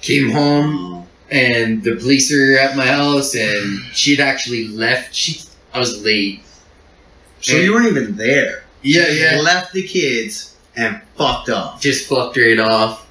Came 0.00 0.30
home 0.30 0.76
Oh. 0.78 0.95
And 1.30 1.82
the 1.82 1.96
police 1.96 2.32
were 2.32 2.56
at 2.58 2.76
my 2.76 2.86
house, 2.86 3.34
and 3.34 3.80
she'd 3.92 4.20
actually 4.20 4.68
left. 4.68 5.14
She, 5.14 5.40
I 5.74 5.78
was 5.78 6.04
late. 6.04 6.42
So 7.40 7.56
you 7.56 7.72
weren't 7.72 7.86
even 7.88 8.16
there. 8.16 8.64
Yeah, 8.82 9.08
yeah. 9.08 9.40
Left 9.40 9.72
the 9.72 9.86
kids 9.86 10.56
and 10.76 11.00
fucked 11.16 11.48
off. 11.50 11.80
Just 11.80 12.08
fucked 12.08 12.36
right 12.36 12.58
off. 12.58 13.06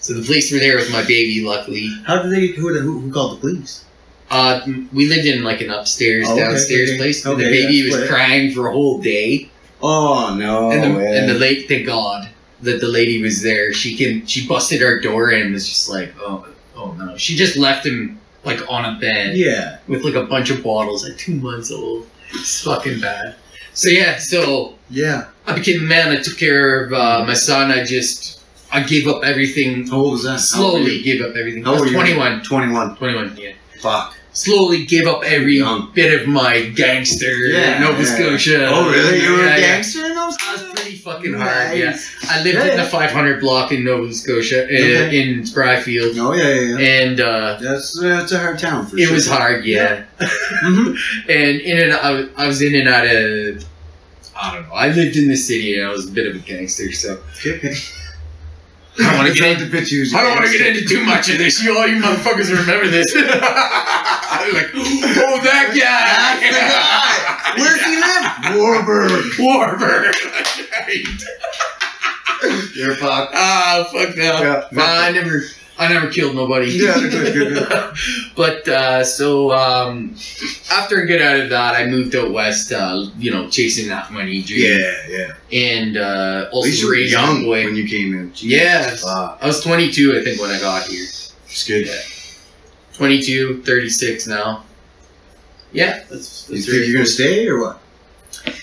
So 0.00 0.14
the 0.14 0.22
police 0.24 0.50
were 0.52 0.58
there 0.58 0.76
with 0.76 0.90
my 0.90 1.02
baby. 1.02 1.44
Luckily, 1.44 1.88
How 2.06 2.22
did 2.22 2.32
they? 2.32 2.48
Who, 2.48 2.72
who, 2.78 3.00
who 3.00 3.12
called 3.12 3.36
the 3.36 3.40
police? 3.40 3.84
uh, 4.30 4.60
we 4.92 5.06
lived 5.08 5.26
in 5.26 5.44
like 5.44 5.60
an 5.60 5.70
upstairs, 5.70 6.26
Oh, 6.28 6.32
okay, 6.32 6.40
downstairs 6.40 6.90
okay. 6.90 6.98
place. 6.98 7.24
and 7.24 7.38
the 7.38 7.44
baby 7.44 7.74
yeah, 7.74 7.98
was 7.98 8.08
crying 8.08 8.50
for 8.52 8.68
a 8.68 8.72
whole 8.72 8.98
day. 8.98 9.50
Oh 9.82 10.34
no! 10.38 10.70
and 10.70 10.82
the 10.94 10.98
way. 10.98 11.18
and 11.18 11.28
the 11.28 11.34
late 11.34 11.68
thank 11.68 11.86
God 11.86 12.28
that 12.62 12.80
the 12.80 12.86
lady 12.88 13.20
was 13.20 13.42
there. 13.42 13.72
She 13.72 13.96
can 13.96 14.24
she 14.26 14.46
busted 14.46 14.82
our 14.82 15.00
door 15.00 15.30
and 15.30 15.52
was 15.52 15.68
just 15.68 15.88
like, 15.90 16.14
oh 16.20 16.46
oh 16.82 16.92
no. 16.98 17.16
She 17.16 17.36
just 17.36 17.56
left 17.56 17.86
him 17.86 18.18
like 18.44 18.60
on 18.70 18.84
a 18.96 18.98
bed 18.98 19.36
yeah. 19.36 19.78
with 19.86 20.02
like 20.04 20.14
a 20.14 20.24
bunch 20.24 20.50
of 20.50 20.62
bottles 20.62 21.08
at 21.08 21.18
two 21.18 21.34
months 21.36 21.70
old. 21.70 22.08
It's 22.32 22.62
fucking 22.64 23.00
bad. 23.00 23.36
So 23.74 23.88
yeah, 23.88 24.18
so 24.18 24.74
Yeah. 24.90 25.28
I 25.46 25.54
became 25.54 25.80
a 25.80 25.84
man. 25.84 26.08
I 26.16 26.20
took 26.20 26.36
care 26.38 26.84
of 26.84 26.92
uh, 26.92 27.24
my 27.26 27.34
son. 27.34 27.70
I 27.70 27.84
just 27.84 28.40
I 28.72 28.82
gave 28.82 29.06
up 29.06 29.22
everything. 29.24 29.86
How 29.86 29.96
old 29.98 30.12
was 30.12 30.22
that? 30.24 30.40
How 30.54 30.64
old 30.64 30.74
were 30.74 30.78
Slowly 30.88 31.02
gave 31.02 31.20
up 31.22 31.36
everything. 31.36 31.62
How 31.64 31.70
I 31.70 31.72
was 31.74 31.80
were 31.82 31.86
you? 31.88 31.92
21. 31.94 32.42
Twenty-one. 32.42 32.96
21, 32.96 33.36
yeah. 33.36 33.52
Fuck. 33.80 34.14
Slowly 34.34 34.86
gave 34.86 35.06
up 35.06 35.22
every 35.24 35.58
Young. 35.58 35.90
bit 35.94 36.18
of 36.20 36.26
my 36.26 36.62
gangster 36.70 37.26
Yeah, 37.48 37.78
Nova 37.80 38.02
yeah. 38.02 38.14
Scotia. 38.14 38.66
Oh 38.70 38.90
really? 38.90 39.22
You 39.22 39.32
were 39.32 39.44
Yeah, 39.44 39.56
a 39.56 39.60
gangster 39.60 40.06
in 40.06 40.14
was 40.16 40.36
pretty 40.38 40.71
fucking 41.02 41.34
hard. 41.34 41.76
Yeah, 41.78 41.96
I 42.30 42.42
lived 42.42 42.56
Yeah, 42.58 42.62
in 42.72 42.78
yeah. 42.78 42.84
the 42.84 42.90
500 42.90 43.40
block 43.40 43.72
in 43.72 43.84
Nova 43.84 44.12
Scotia, 44.12 44.64
uh, 44.64 44.68
in 44.68 45.42
Spryfield, 45.42 46.16
Oh 46.18 46.32
yeah, 46.32 46.48
yeah, 46.48 46.78
yeah. 46.78 47.02
and 47.02 47.20
uh, 47.20 47.58
That's 47.60 47.98
that's 48.00 48.32
a 48.32 48.38
hard 48.38 48.58
town 48.58 48.86
for 48.86 48.96
it 48.96 49.02
sure. 49.04 49.14
was 49.14 49.28
hard. 49.28 49.64
Yeah, 49.64 50.04
Mhm. 50.64 50.96
and 51.28 51.60
in 51.60 51.78
and 51.82 51.92
I 51.94 52.10
was, 52.12 52.26
I 52.36 52.46
was 52.46 52.62
in 52.62 52.74
and 52.74 52.88
out 52.88 53.06
of. 53.06 53.64
I 54.34 54.54
don't 54.54 54.68
know. 54.68 54.74
I 54.74 54.88
lived 54.88 55.16
in 55.16 55.28
the 55.28 55.36
city 55.36 55.78
and 55.78 55.86
I 55.88 55.92
was 55.92 56.08
a 56.08 56.10
bit 56.10 56.26
of 56.26 56.34
a 56.34 56.38
gangster, 56.40 56.90
so 56.92 57.20
I 57.44 57.76
don't 58.98 59.16
want 59.18 59.28
to 59.28 59.34
get 59.34 59.52
into. 59.52 59.64
to 59.66 59.70
picture 59.70 59.94
you 59.96 60.02
as 60.02 60.12
a 60.12 60.16
I 60.18 60.22
don't 60.22 60.36
want 60.36 60.50
to 60.50 60.58
get 60.58 60.66
into 60.76 60.88
too 60.88 61.04
much 61.04 61.28
of 61.28 61.38
this. 61.38 61.62
You 61.62 61.76
all 61.78 61.86
you 61.86 62.00
motherfuckers 62.02 62.50
remember 62.50 62.88
this. 62.88 63.14
like, 63.14 64.70
oh 64.74 65.40
that 65.44 65.72
guy. 65.76 67.56
Where's 67.56 67.82
he 67.84 67.96
live? 68.00 68.56
Warburg. 68.58 69.32
Warburg. 69.38 70.14
You're 72.74 72.94
fucked. 72.96 73.32
ah, 73.36 73.88
fuck 73.92 74.16
no. 74.16 74.22
Yeah. 74.22 74.64
I 74.72 75.12
never, 75.12 75.42
I 75.78 75.88
never 75.92 76.08
killed 76.10 76.34
nobody. 76.34 76.70
Yeah, 76.72 76.94
good, 76.98 77.32
good, 77.34 77.68
good. 77.68 77.94
but 78.36 78.66
uh, 78.68 79.04
so 79.04 79.52
um, 79.52 80.16
after 80.70 81.02
I 81.02 81.06
get 81.06 81.22
out 81.22 81.38
of 81.38 81.50
that, 81.50 81.74
I 81.76 81.86
moved 81.86 82.16
out 82.16 82.32
west. 82.32 82.72
Uh, 82.72 83.06
you 83.16 83.30
know, 83.30 83.48
chasing 83.48 83.88
that 83.88 84.10
money 84.12 84.42
dream. 84.42 84.80
Yeah, 84.80 85.08
yeah. 85.08 85.34
And 85.76 85.96
uh, 85.96 86.46
At 86.48 86.52
also 86.52 86.66
least 86.68 86.82
you 86.82 86.88
were 86.88 86.94
young 86.96 87.44
boy. 87.44 87.64
when 87.64 87.76
you 87.76 87.88
came 87.88 88.12
in. 88.14 88.32
Jeez. 88.32 88.42
Yeah. 88.42 88.96
Wow. 89.04 89.38
I 89.40 89.46
was 89.46 89.62
22, 89.62 90.18
I 90.18 90.24
think, 90.24 90.40
when 90.40 90.50
I 90.50 90.58
got 90.58 90.84
here. 90.86 91.04
It's 91.04 91.66
good. 91.66 91.86
Yeah. 91.86 92.00
22, 92.94 93.62
36 93.62 94.26
now. 94.26 94.64
Yeah, 95.72 96.02
that's, 96.10 96.50
You 96.50 96.60
think 96.60 96.86
you're 96.86 96.94
gonna 96.96 97.06
stay 97.06 97.46
or 97.48 97.58
what? 97.60 97.78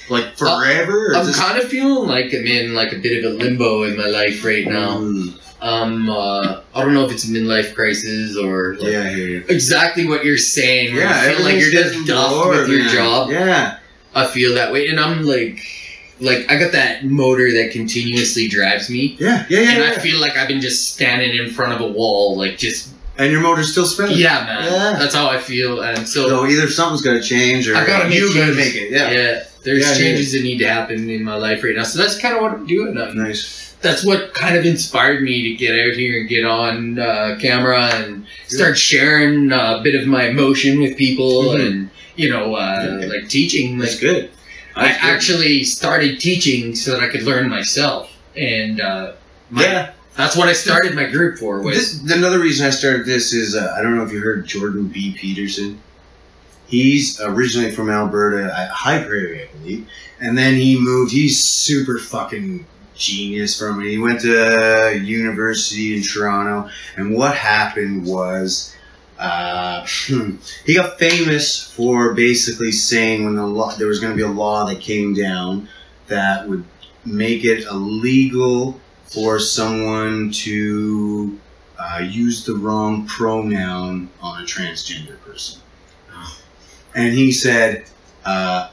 Like 0.09 0.37
forever? 0.37 1.11
or 1.11 1.15
I'm 1.15 1.25
just- 1.27 1.39
kind 1.39 1.57
of 1.59 1.67
feeling 1.69 2.07
like 2.09 2.33
I'm 2.33 2.45
in 2.45 2.73
like 2.73 2.93
a 2.93 2.97
bit 2.97 3.23
of 3.23 3.31
a 3.31 3.35
limbo 3.35 3.83
in 3.83 3.95
my 3.97 4.07
life 4.07 4.43
right 4.43 4.65
now. 4.67 4.97
Mm, 4.97 5.33
Um, 5.61 6.09
uh, 6.09 6.61
I 6.73 6.81
don't 6.83 6.93
know 6.93 7.05
if 7.05 7.11
it's 7.11 7.25
a 7.25 7.31
midlife 7.31 7.75
crisis 7.75 8.37
or 8.37 8.75
like, 8.79 8.91
yeah, 8.93 9.03
I 9.03 9.09
hear 9.09 9.27
you. 9.27 9.43
exactly 9.49 10.07
what 10.07 10.23
you're 10.23 10.37
saying. 10.37 10.95
Yeah, 10.95 11.29
you 11.29 11.35
feel 11.35 11.45
like 11.45 11.59
you're 11.59 11.71
just 11.71 12.07
duffed 12.07 12.47
with 12.49 12.69
your 12.69 12.79
man. 12.85 12.93
job. 12.95 13.29
Yeah. 13.29 13.77
I 14.15 14.25
feel 14.25 14.55
that 14.55 14.71
way, 14.73 14.87
and 14.87 14.99
I'm 14.99 15.23
like, 15.23 15.59
like 16.21 16.49
I 16.49 16.57
got 16.57 16.71
that 16.71 17.03
motor 17.05 17.51
that 17.51 17.71
continuously 17.71 18.47
drives 18.47 18.89
me, 18.89 19.17
Yeah, 19.19 19.45
yeah, 19.49 19.59
yeah. 19.59 19.69
and 19.71 19.83
yeah. 19.83 19.91
I 19.91 19.99
feel 19.99 20.19
like 20.19 20.35
I've 20.37 20.47
been 20.47 20.61
just 20.61 20.93
standing 20.95 21.35
in 21.37 21.49
front 21.51 21.73
of 21.73 21.81
a 21.81 21.87
wall, 21.91 22.35
like 22.37 22.57
just 22.57 22.89
and 23.17 23.29
your 23.31 23.41
motor's 23.41 23.69
still 23.71 23.85
spinning. 23.85 24.17
yeah, 24.17 24.45
man. 24.45 24.63
Yeah. 24.63 24.97
That's 24.97 25.13
how 25.13 25.27
I 25.29 25.39
feel, 25.39 25.81
and 25.81 26.07
so 26.07 26.27
So 26.29 26.45
either 26.47 26.69
something's 26.69 27.01
gotta 27.01 27.21
change 27.21 27.67
or 27.69 27.75
I 27.75 27.85
gotta 27.85 28.07
make 28.09 28.17
you 28.17 28.33
gotta 28.33 28.53
make 28.53 28.75
it. 28.75 28.91
Yeah. 28.91 29.11
yeah, 29.11 29.43
there's 29.63 29.87
Yeah, 29.87 29.95
changes 29.97 30.31
that 30.33 30.43
need 30.43 30.57
to 30.59 30.67
happen 30.67 31.09
in 31.09 31.23
my 31.23 31.35
life 31.35 31.63
right 31.63 31.75
now. 31.75 31.83
So 31.83 31.99
that's 31.99 32.17
kind 32.19 32.35
of 32.35 32.41
what 32.41 32.51
I'm 32.53 32.65
doing. 32.67 32.97
I'm 32.97 33.15
Nice. 33.17 33.73
that's 33.81 34.03
what 34.05 34.33
kind 34.33 34.57
of 34.57 34.65
inspired 34.65 35.21
me 35.23 35.41
to 35.49 35.55
get 35.55 35.71
out 35.79 35.93
here 35.93 36.19
and 36.19 36.27
get 36.29 36.43
on 36.45 36.99
uh, 36.99 37.37
camera 37.39 37.83
and 37.95 38.25
start 38.47 38.77
sharing 38.77 39.51
a 39.51 39.79
bit 39.83 39.95
of 39.95 40.05
my 40.07 40.25
emotion 40.27 40.81
with 40.81 40.97
people 40.97 41.43
Mhm. 41.53 41.65
and 41.65 41.89
you 42.17 42.29
know 42.29 42.55
uh, 42.55 42.97
Yeah. 43.01 43.07
like 43.07 43.29
teaching 43.29 43.77
like 43.79 43.87
That's 43.89 43.99
good. 44.01 44.29
i 44.75 44.87
good. 44.89 44.97
actually 45.01 45.63
started 45.63 46.19
teaching 46.19 46.75
so 46.75 46.91
that 46.91 46.99
i 47.01 47.07
could 47.07 47.23
learn 47.23 47.47
myself 47.49 48.11
and 48.35 48.81
uh, 48.81 49.13
my, 49.49 49.63
Yeah. 49.63 49.89
that's 50.17 50.35
what 50.35 50.49
i 50.49 50.53
started 50.53 50.93
my 50.93 51.05
group 51.05 51.37
for 51.39 51.61
was 51.61 52.01
This, 52.03 52.11
another 52.17 52.39
reason 52.39 52.67
I 52.67 52.71
started 52.71 53.05
this 53.05 53.31
is 53.33 53.55
uh, 53.55 53.73
I 53.77 53.81
don't 53.81 53.95
know 53.95 54.03
if 54.03 54.11
you 54.11 54.19
heard 54.19 54.45
Jordan 54.45 54.87
B. 54.89 55.15
Peterson. 55.17 55.79
He's 56.69 57.19
originally 57.19 57.71
from 57.71 57.89
Alberta, 57.89 58.69
High 58.71 59.03
Prairie, 59.03 59.43
I 59.43 59.47
believe, 59.57 59.89
and 60.19 60.37
then 60.37 60.53
he 60.53 60.79
moved. 60.79 61.11
He's 61.11 61.43
super 61.43 61.97
fucking 61.97 62.65
genius 62.95 63.57
from 63.57 63.81
it. 63.81 63.89
He 63.89 63.97
went 63.97 64.21
to 64.21 65.01
university 65.03 65.97
in 65.97 66.03
Toronto, 66.03 66.69
and 66.95 67.13
what 67.13 67.35
happened 67.35 68.05
was. 68.05 68.75
Uh, 69.17 69.85
he 70.65 70.75
got 70.75 70.97
famous 70.97 71.69
for 71.73 72.13
basically 72.13 72.71
saying 72.71 73.25
when 73.25 73.35
the 73.35 73.45
law 73.45 73.75
there 73.75 73.87
was 73.87 73.99
going 73.99 74.13
to 74.13 74.15
be 74.15 74.23
a 74.23 74.31
law 74.31 74.63
that 74.63 74.79
came 74.79 75.13
down 75.13 75.67
that 76.07 76.47
would 76.47 76.63
make 77.03 77.43
it 77.43 77.65
illegal 77.65 78.79
for 79.03 79.37
someone 79.37 80.31
to 80.31 81.37
uh, 81.77 81.99
use 81.99 82.45
the 82.45 82.53
wrong 82.55 83.05
pronoun 83.07 84.09
on 84.21 84.41
a 84.41 84.45
transgender 84.45 85.19
person. 85.21 85.59
And 86.95 87.13
he 87.13 87.31
said, 87.31 87.85
uh, 88.25 88.69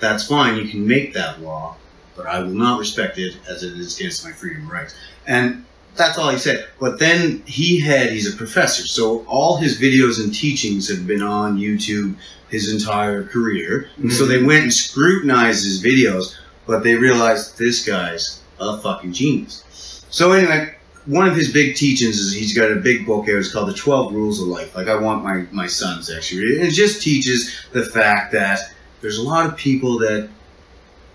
that's 0.00 0.26
fine, 0.26 0.56
you 0.56 0.68
can 0.68 0.86
make 0.86 1.14
that 1.14 1.40
law, 1.40 1.76
but 2.16 2.26
I 2.26 2.40
will 2.40 2.50
not 2.50 2.78
respect 2.78 3.18
it 3.18 3.36
as 3.48 3.62
it 3.62 3.78
is 3.78 3.98
against 3.98 4.24
my 4.24 4.32
freedom 4.32 4.64
of 4.64 4.70
rights. 4.70 4.94
And 5.26 5.64
that's 5.94 6.18
all 6.18 6.30
he 6.30 6.38
said. 6.38 6.68
But 6.80 6.98
then 6.98 7.42
he 7.46 7.78
had, 7.78 8.10
he's 8.10 8.32
a 8.32 8.36
professor, 8.36 8.86
so 8.86 9.24
all 9.26 9.56
his 9.56 9.80
videos 9.80 10.22
and 10.22 10.34
teachings 10.34 10.88
have 10.88 11.06
been 11.06 11.22
on 11.22 11.58
YouTube 11.58 12.16
his 12.48 12.72
entire 12.72 13.24
career. 13.24 13.88
And 13.96 14.12
so 14.12 14.26
they 14.26 14.42
went 14.42 14.64
and 14.64 14.72
scrutinized 14.72 15.64
his 15.64 15.82
videos, 15.82 16.36
but 16.66 16.82
they 16.82 16.94
realized 16.94 17.58
this 17.58 17.84
guy's 17.84 18.40
a 18.60 18.78
fucking 18.78 19.12
genius. 19.12 20.04
So 20.10 20.32
anyway, 20.32 20.74
one 21.06 21.26
of 21.26 21.34
his 21.34 21.52
big 21.52 21.76
teachings 21.76 22.18
is 22.18 22.32
he's 22.32 22.56
got 22.56 22.70
a 22.70 22.76
big 22.76 23.06
book 23.06 23.28
out. 23.28 23.36
It's 23.36 23.52
called 23.52 23.68
The 23.68 23.74
Twelve 23.74 24.12
Rules 24.12 24.40
of 24.40 24.48
Life. 24.48 24.74
Like 24.76 24.88
I 24.88 24.96
want 24.96 25.24
my 25.24 25.46
my 25.50 25.66
sons 25.66 26.10
actually 26.10 26.42
read 26.42 26.52
it. 26.52 26.58
And 26.60 26.68
it 26.68 26.72
just 26.72 27.02
teaches 27.02 27.54
the 27.72 27.84
fact 27.84 28.32
that 28.32 28.72
there's 29.00 29.18
a 29.18 29.22
lot 29.22 29.46
of 29.46 29.56
people 29.56 29.98
that 29.98 30.28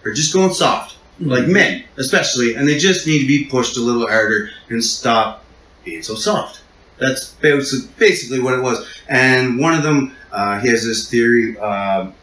are 0.06 0.13
just 0.13 0.34
going 0.34 0.54
soft, 0.54 0.97
like 1.19 1.47
men 1.47 1.84
especially, 1.97 2.56
and 2.56 2.67
they 2.67 2.78
just 2.78 3.08
need 3.08 3.19
to 3.19 3.28
be 3.28 3.45
pushed 3.45 3.78
a 3.78 3.82
little 3.82 4.08
harder 4.08 4.50
and 4.69 4.84
stop 4.84 5.43
being 5.84 6.04
so 6.04 6.15
soft. 6.15 6.62
That's 6.97 7.32
basically 7.36 8.39
what 8.39 8.54
it 8.54 8.62
was. 8.62 8.88
And 9.08 9.60
one 9.60 9.73
of 9.73 9.84
them, 9.84 10.15
uh, 10.32 10.60
he 10.60 10.67
has 10.69 10.84
this 10.86 11.10
theory. 11.10 11.58
um 11.60 12.13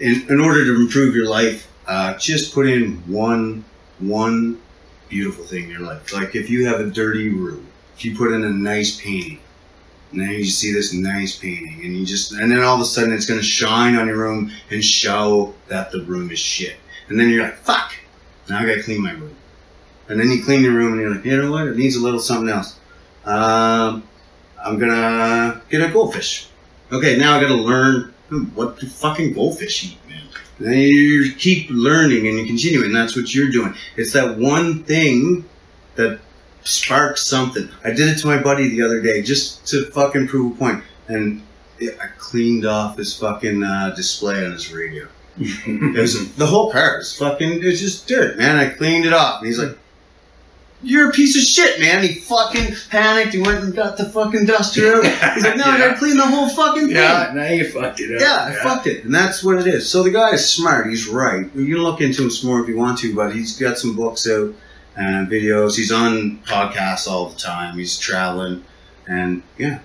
in, 0.00 0.26
in 0.28 0.40
order 0.40 0.64
to 0.64 0.74
improve 0.76 1.14
your 1.14 1.28
life, 1.28 1.70
uh, 1.86 2.16
just 2.18 2.54
put 2.54 2.66
in 2.66 2.96
one 3.06 3.64
one 4.00 4.60
beautiful 5.14 5.44
thing 5.44 5.64
in 5.64 5.70
your 5.70 5.80
life. 5.80 6.12
Like 6.12 6.34
if 6.34 6.50
you 6.50 6.66
have 6.66 6.80
a 6.80 6.86
dirty 6.86 7.28
room, 7.28 7.64
if 7.94 8.04
you 8.04 8.16
put 8.16 8.32
in 8.32 8.42
a 8.42 8.50
nice 8.50 9.00
painting, 9.00 9.38
and 10.10 10.20
then 10.20 10.30
you 10.30 10.44
see 10.44 10.72
this 10.72 10.92
nice 10.92 11.38
painting, 11.38 11.80
and 11.84 11.96
you 11.96 12.04
just 12.04 12.32
and 12.32 12.50
then 12.50 12.60
all 12.64 12.74
of 12.74 12.80
a 12.80 12.84
sudden 12.84 13.12
it's 13.12 13.24
going 13.24 13.38
to 13.38 13.46
shine 13.46 13.94
on 13.94 14.08
your 14.08 14.18
room 14.18 14.50
and 14.70 14.84
show 14.84 15.54
that 15.68 15.92
the 15.92 16.02
room 16.02 16.32
is 16.32 16.40
shit. 16.40 16.76
And 17.08 17.18
then 17.18 17.28
you're 17.28 17.44
like, 17.44 17.56
fuck, 17.58 17.94
now 18.48 18.58
I 18.58 18.66
got 18.66 18.74
to 18.74 18.82
clean 18.82 19.02
my 19.02 19.12
room. 19.12 19.36
And 20.08 20.18
then 20.18 20.30
you 20.30 20.42
clean 20.44 20.62
your 20.62 20.72
room, 20.72 20.94
and 20.94 21.00
you're 21.00 21.14
like, 21.14 21.24
you 21.24 21.40
know 21.40 21.52
what? 21.52 21.68
It 21.68 21.76
needs 21.76 21.94
a 21.94 22.02
little 22.02 22.20
something 22.20 22.48
else. 22.48 22.76
Um, 23.24 24.02
I'm 24.64 24.78
gonna 24.80 25.62
get 25.70 25.80
a 25.80 25.92
goldfish. 25.92 26.48
Okay, 26.90 27.16
now 27.16 27.36
I 27.36 27.40
got 27.40 27.48
to 27.48 27.54
learn 27.54 28.12
hmm, 28.28 28.44
what 28.56 28.80
do 28.80 28.88
fucking 28.88 29.32
goldfish 29.32 29.84
eat, 29.84 29.98
then 30.58 30.78
you 30.78 31.34
keep 31.34 31.68
learning 31.70 32.26
and 32.28 32.38
you 32.38 32.46
continue, 32.46 32.84
and 32.84 32.94
that's 32.94 33.16
what 33.16 33.34
you're 33.34 33.50
doing. 33.50 33.74
It's 33.96 34.12
that 34.12 34.38
one 34.38 34.84
thing 34.84 35.44
that 35.96 36.20
sparks 36.62 37.26
something. 37.26 37.68
I 37.84 37.90
did 37.90 38.08
it 38.08 38.18
to 38.20 38.26
my 38.26 38.38
buddy 38.38 38.68
the 38.68 38.82
other 38.82 39.00
day 39.00 39.22
just 39.22 39.66
to 39.68 39.86
fucking 39.86 40.28
prove 40.28 40.54
a 40.54 40.56
point, 40.56 40.84
and 41.08 41.42
it, 41.78 41.98
I 42.00 42.06
cleaned 42.18 42.66
off 42.66 42.96
his 42.98 43.16
fucking 43.18 43.62
uh, 43.62 43.94
display 43.94 44.44
on 44.44 44.52
his 44.52 44.72
radio. 44.72 45.08
It 45.66 46.00
was 46.00 46.34
the 46.36 46.46
whole 46.46 46.70
car 46.70 46.98
was 46.98 47.16
fucking. 47.16 47.62
It 47.62 47.64
was 47.64 47.80
just 47.80 48.06
dirt, 48.06 48.38
man. 48.38 48.56
I 48.56 48.68
cleaned 48.70 49.04
it 49.04 49.12
off, 49.12 49.40
and 49.40 49.48
he's 49.48 49.58
like. 49.58 49.76
You're 50.84 51.10
a 51.10 51.12
piece 51.12 51.36
of 51.36 51.42
shit, 51.42 51.80
man. 51.80 52.02
He 52.02 52.14
fucking 52.14 52.74
panicked. 52.90 53.34
He 53.34 53.40
went 53.40 53.64
and 53.64 53.74
got 53.74 53.96
the 53.96 54.04
fucking 54.04 54.46
duster 54.46 54.96
out. 54.96 55.34
He's 55.34 55.44
like, 55.44 55.56
no, 55.56 55.64
I 55.64 55.78
gotta 55.78 55.98
clean 55.98 56.16
the 56.16 56.26
whole 56.26 56.48
fucking 56.48 56.88
thing. 56.88 56.96
yeah 56.96 57.32
now 57.34 57.48
you 57.48 57.68
fucked 57.68 58.00
it 58.00 58.14
up 58.14 58.20
Yeah, 58.20 58.44
I 58.44 58.62
fucked 58.62 58.86
it, 58.86 59.04
and 59.04 59.14
that's 59.14 59.42
what 59.42 59.58
it 59.58 59.66
is. 59.66 59.88
So 59.88 60.02
the 60.02 60.10
guy 60.10 60.30
is 60.32 60.48
smart. 60.48 60.88
He's 60.88 61.08
right. 61.08 61.46
You 61.54 61.74
can 61.74 61.82
look 61.82 62.00
into 62.00 62.24
him 62.24 62.30
some 62.30 62.50
more 62.50 62.60
if 62.60 62.68
you 62.68 62.76
want 62.76 62.98
to, 63.00 63.14
but 63.14 63.34
he's 63.34 63.58
got 63.58 63.78
some 63.78 63.96
books 63.96 64.28
out 64.28 64.54
and 64.96 65.28
videos. 65.28 65.76
He's 65.76 65.92
on 65.92 66.38
podcasts 66.44 67.08
all 67.08 67.28
the 67.28 67.38
time. 67.38 67.78
He's 67.78 67.98
traveling, 67.98 68.64
and 69.08 69.42
yeah, 69.58 69.80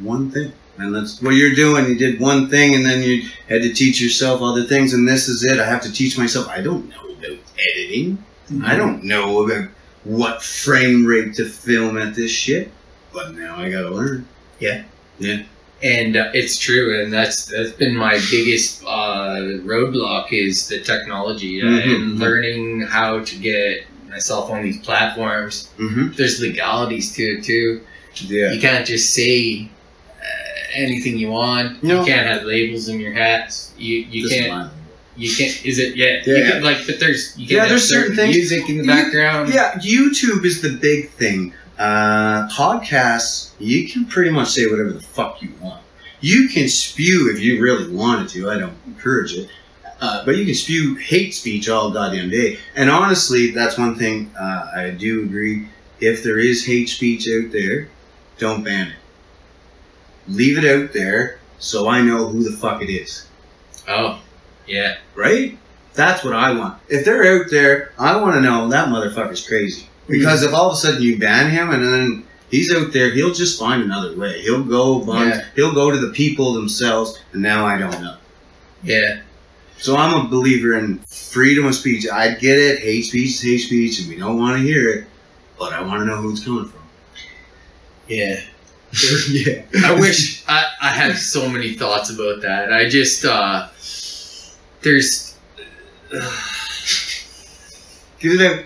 one 0.00 0.30
thing. 0.30 0.52
And 0.78 0.94
that's 0.94 1.22
what 1.22 1.30
you're 1.30 1.54
doing. 1.54 1.86
You 1.86 1.96
did 1.96 2.20
one 2.20 2.50
thing, 2.50 2.74
and 2.74 2.84
then 2.84 3.02
you 3.02 3.28
had 3.48 3.62
to 3.62 3.72
teach 3.72 4.00
yourself 4.00 4.42
other 4.42 4.64
things. 4.64 4.92
And 4.92 5.08
this 5.08 5.26
is 5.26 5.42
it. 5.44 5.58
I 5.58 5.64
have 5.64 5.82
to 5.82 5.92
teach 5.92 6.18
myself. 6.18 6.48
I 6.48 6.60
don't 6.60 6.88
know 6.90 7.08
about 7.08 7.38
editing. 7.72 8.18
I 8.48 8.52
mm-hmm. 8.52 8.76
don't 8.76 9.04
know 9.04 9.42
about 9.42 9.70
what 10.06 10.42
frame 10.42 11.04
rate 11.06 11.34
to 11.34 11.44
film 11.44 11.98
at 11.98 12.14
this 12.14 12.30
shit. 12.30 12.70
But 13.12 13.34
now 13.34 13.56
I 13.56 13.70
gotta 13.70 13.90
learn. 13.90 14.26
Yeah. 14.60 14.84
Yeah. 15.18 15.42
And 15.82 16.16
uh, 16.16 16.30
it's 16.32 16.58
true 16.58 17.02
and 17.02 17.12
that's 17.12 17.46
that's 17.46 17.72
been 17.72 17.94
my 17.96 18.18
biggest 18.30 18.82
uh, 18.84 19.36
roadblock 19.70 20.32
is 20.32 20.68
the 20.68 20.80
technology 20.80 21.60
uh, 21.60 21.66
Mhm. 21.66 21.94
and 21.94 22.18
learning 22.18 22.80
how 22.82 23.20
to 23.20 23.36
get 23.36 23.84
myself 24.08 24.50
on 24.50 24.62
these 24.62 24.78
platforms 24.78 25.68
Mm-hmm. 25.78 26.12
there's 26.16 26.40
legalities 26.40 27.12
to 27.16 27.22
it 27.22 27.44
too 27.44 27.82
Yeah. 28.14 28.52
you 28.52 28.60
can't 28.60 28.86
just 28.86 29.12
say 29.12 29.68
uh, 30.18 30.24
anything 30.74 31.18
you 31.18 31.28
want 31.30 31.82
No. 31.82 32.00
you 32.00 32.06
can't 32.06 32.26
have 32.26 32.44
labels 32.44 32.88
in 32.88 32.98
your 32.98 33.12
hats 33.12 33.72
you 33.76 33.98
you 34.10 34.22
Just 34.28 34.34
can't. 34.40 34.70
You 35.16 35.34
can't. 35.34 35.64
Is 35.64 35.78
it? 35.78 35.96
Yeah. 35.96 36.22
Yeah. 36.26 36.36
You 36.36 36.52
can, 36.52 36.62
like, 36.62 36.86
but 36.86 37.00
there's. 37.00 37.36
You 37.38 37.46
can 37.46 37.56
Yeah, 37.56 37.66
there's 37.68 37.88
certain 37.88 38.14
things- 38.16 38.36
Music 38.36 38.68
in 38.68 38.78
the 38.78 38.82
You- 38.84 38.88
background. 38.90 39.52
Yeah, 39.52 39.72
YouTube 39.74 40.44
is 40.44 40.60
the 40.62 40.70
big 40.76 41.10
thing. 41.10 41.52
Uh, 41.78 42.48
podcasts, 42.48 43.50
you 43.58 43.88
can 43.88 44.06
pretty 44.06 44.30
much 44.30 44.48
say 44.48 44.66
whatever 44.66 44.92
the 44.92 45.00
fuck 45.00 45.42
you 45.42 45.52
want. 45.60 45.82
You 46.20 46.48
can 46.48 46.68
spew 46.68 47.30
if 47.32 47.40
you 47.40 47.60
really 47.60 47.88
wanted 47.90 48.28
to. 48.30 48.50
I 48.50 48.58
don't 48.58 48.76
encourage 48.86 49.34
it. 49.34 49.48
Uh, 50.00 50.24
but 50.24 50.36
you 50.36 50.44
can 50.44 50.54
spew 50.54 50.94
hate 50.96 51.34
speech 51.34 51.68
all 51.68 51.90
goddamn 51.90 52.28
day. 52.30 52.58
And 52.74 52.90
honestly, 52.90 53.50
that's 53.50 53.78
one 53.78 53.94
thing 53.96 54.30
uh, 54.38 54.70
I 54.76 54.90
do 54.90 55.22
agree. 55.22 55.68
If 56.00 56.22
there 56.22 56.38
is 56.38 56.64
hate 56.66 56.88
speech 56.90 57.26
out 57.28 57.50
there, 57.52 57.88
don't 58.38 58.62
ban 58.62 58.88
it. 58.88 58.94
Leave 60.28 60.58
it 60.62 60.64
out 60.64 60.92
there 60.92 61.38
so 61.58 61.88
I 61.88 62.00
know 62.02 62.28
who 62.28 62.42
the 62.42 62.54
fuck 62.56 62.82
it 62.82 62.90
is. 62.90 63.26
Oh. 63.88 64.20
Yeah. 64.66 64.96
Right? 65.14 65.58
That's 65.94 66.22
what 66.24 66.34
I 66.34 66.52
want. 66.52 66.80
If 66.88 67.04
they're 67.04 67.40
out 67.40 67.50
there, 67.50 67.92
I 67.98 68.20
want 68.20 68.34
to 68.34 68.40
know 68.40 68.68
that 68.68 68.88
motherfucker's 68.88 69.46
crazy. 69.46 69.88
Because 70.08 70.42
if 70.42 70.52
all 70.52 70.68
of 70.68 70.74
a 70.74 70.76
sudden 70.76 71.02
you 71.02 71.18
ban 71.18 71.50
him 71.50 71.70
and 71.70 71.82
then 71.82 72.24
he's 72.50 72.72
out 72.74 72.92
there, 72.92 73.10
he'll 73.12 73.32
just 73.34 73.58
find 73.58 73.82
another 73.82 74.16
way. 74.16 74.40
He'll 74.42 74.62
go 74.62 75.00
bunch, 75.00 75.34
Yeah. 75.34 75.44
he'll 75.54 75.74
go 75.74 75.90
to 75.90 75.98
the 75.98 76.12
people 76.12 76.52
themselves, 76.52 77.18
and 77.32 77.42
now 77.42 77.66
I 77.66 77.78
don't 77.78 78.00
know. 78.02 78.16
Yeah. 78.82 79.20
So 79.78 79.96
I'm 79.96 80.26
a 80.26 80.28
believer 80.28 80.76
in 80.78 80.98
freedom 81.10 81.66
of 81.66 81.74
speech. 81.74 82.06
I 82.08 82.34
get 82.34 82.58
it, 82.58 82.78
hate 82.80 83.02
speech 83.02 83.30
is 83.30 83.42
hate 83.42 83.58
speech, 83.58 83.98
and 84.00 84.08
we 84.08 84.16
don't 84.16 84.38
want 84.38 84.58
to 84.58 84.62
hear 84.62 84.90
it, 84.90 85.04
but 85.58 85.72
I 85.72 85.82
want 85.82 86.00
to 86.00 86.04
know 86.06 86.16
who 86.16 86.30
it's 86.30 86.44
coming 86.44 86.66
from. 86.66 86.80
Yeah. 88.08 88.40
yeah. 89.30 89.62
I 89.84 89.92
wish 89.94 90.44
I, 90.46 90.64
I 90.80 90.88
have 90.90 91.18
so 91.18 91.48
many 91.48 91.74
thoughts 91.74 92.10
about 92.10 92.42
that. 92.42 92.72
I 92.72 92.88
just 92.88 93.24
uh 93.24 93.68
there's 94.82 95.36
out. 96.14 96.32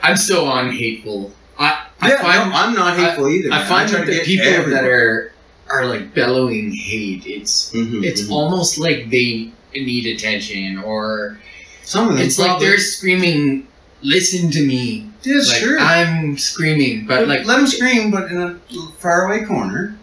I'm 0.02 0.16
so 0.16 0.50
unhateful. 0.50 1.32
I 1.58 1.86
I 2.00 2.08
Yeah, 2.10 2.22
find 2.22 2.50
no, 2.50 2.56
I'm 2.56 2.74
not 2.74 2.96
hateful 2.98 3.28
either. 3.28 3.52
I 3.52 3.64
find 3.64 3.88
that 3.90 4.06
the 4.06 4.20
people 4.20 4.70
that 4.70 4.84
are 4.84 5.32
are 5.68 5.86
like 5.86 6.14
bellowing 6.14 6.72
hate. 6.72 7.24
It's 7.26 7.70
Mhm, 7.72 8.04
it's 8.04 8.22
mhm. 8.22 8.30
almost 8.32 8.78
like 8.78 9.10
they 9.10 9.50
need 9.74 10.06
attention, 10.06 10.78
or 10.78 11.38
some 11.84 12.08
of 12.08 12.14
them. 12.16 12.22
it's 12.26 12.38
like 12.38 12.58
they're 12.60 12.78
screaming, 12.78 13.66
"Listen 14.02 14.50
to 14.50 14.64
me!" 14.66 15.10
yeah, 15.22 15.36
like 15.36 15.56
sure. 15.58 15.78
I'm 15.78 16.38
screaming, 16.38 17.06
but 17.06 17.28
like 17.28 17.44
let 17.44 17.58
them 17.58 17.66
scream, 17.66 18.10
but 18.10 18.30
in 18.30 18.38
a 18.40 18.56
faraway 18.98 19.44
corner. 19.44 19.96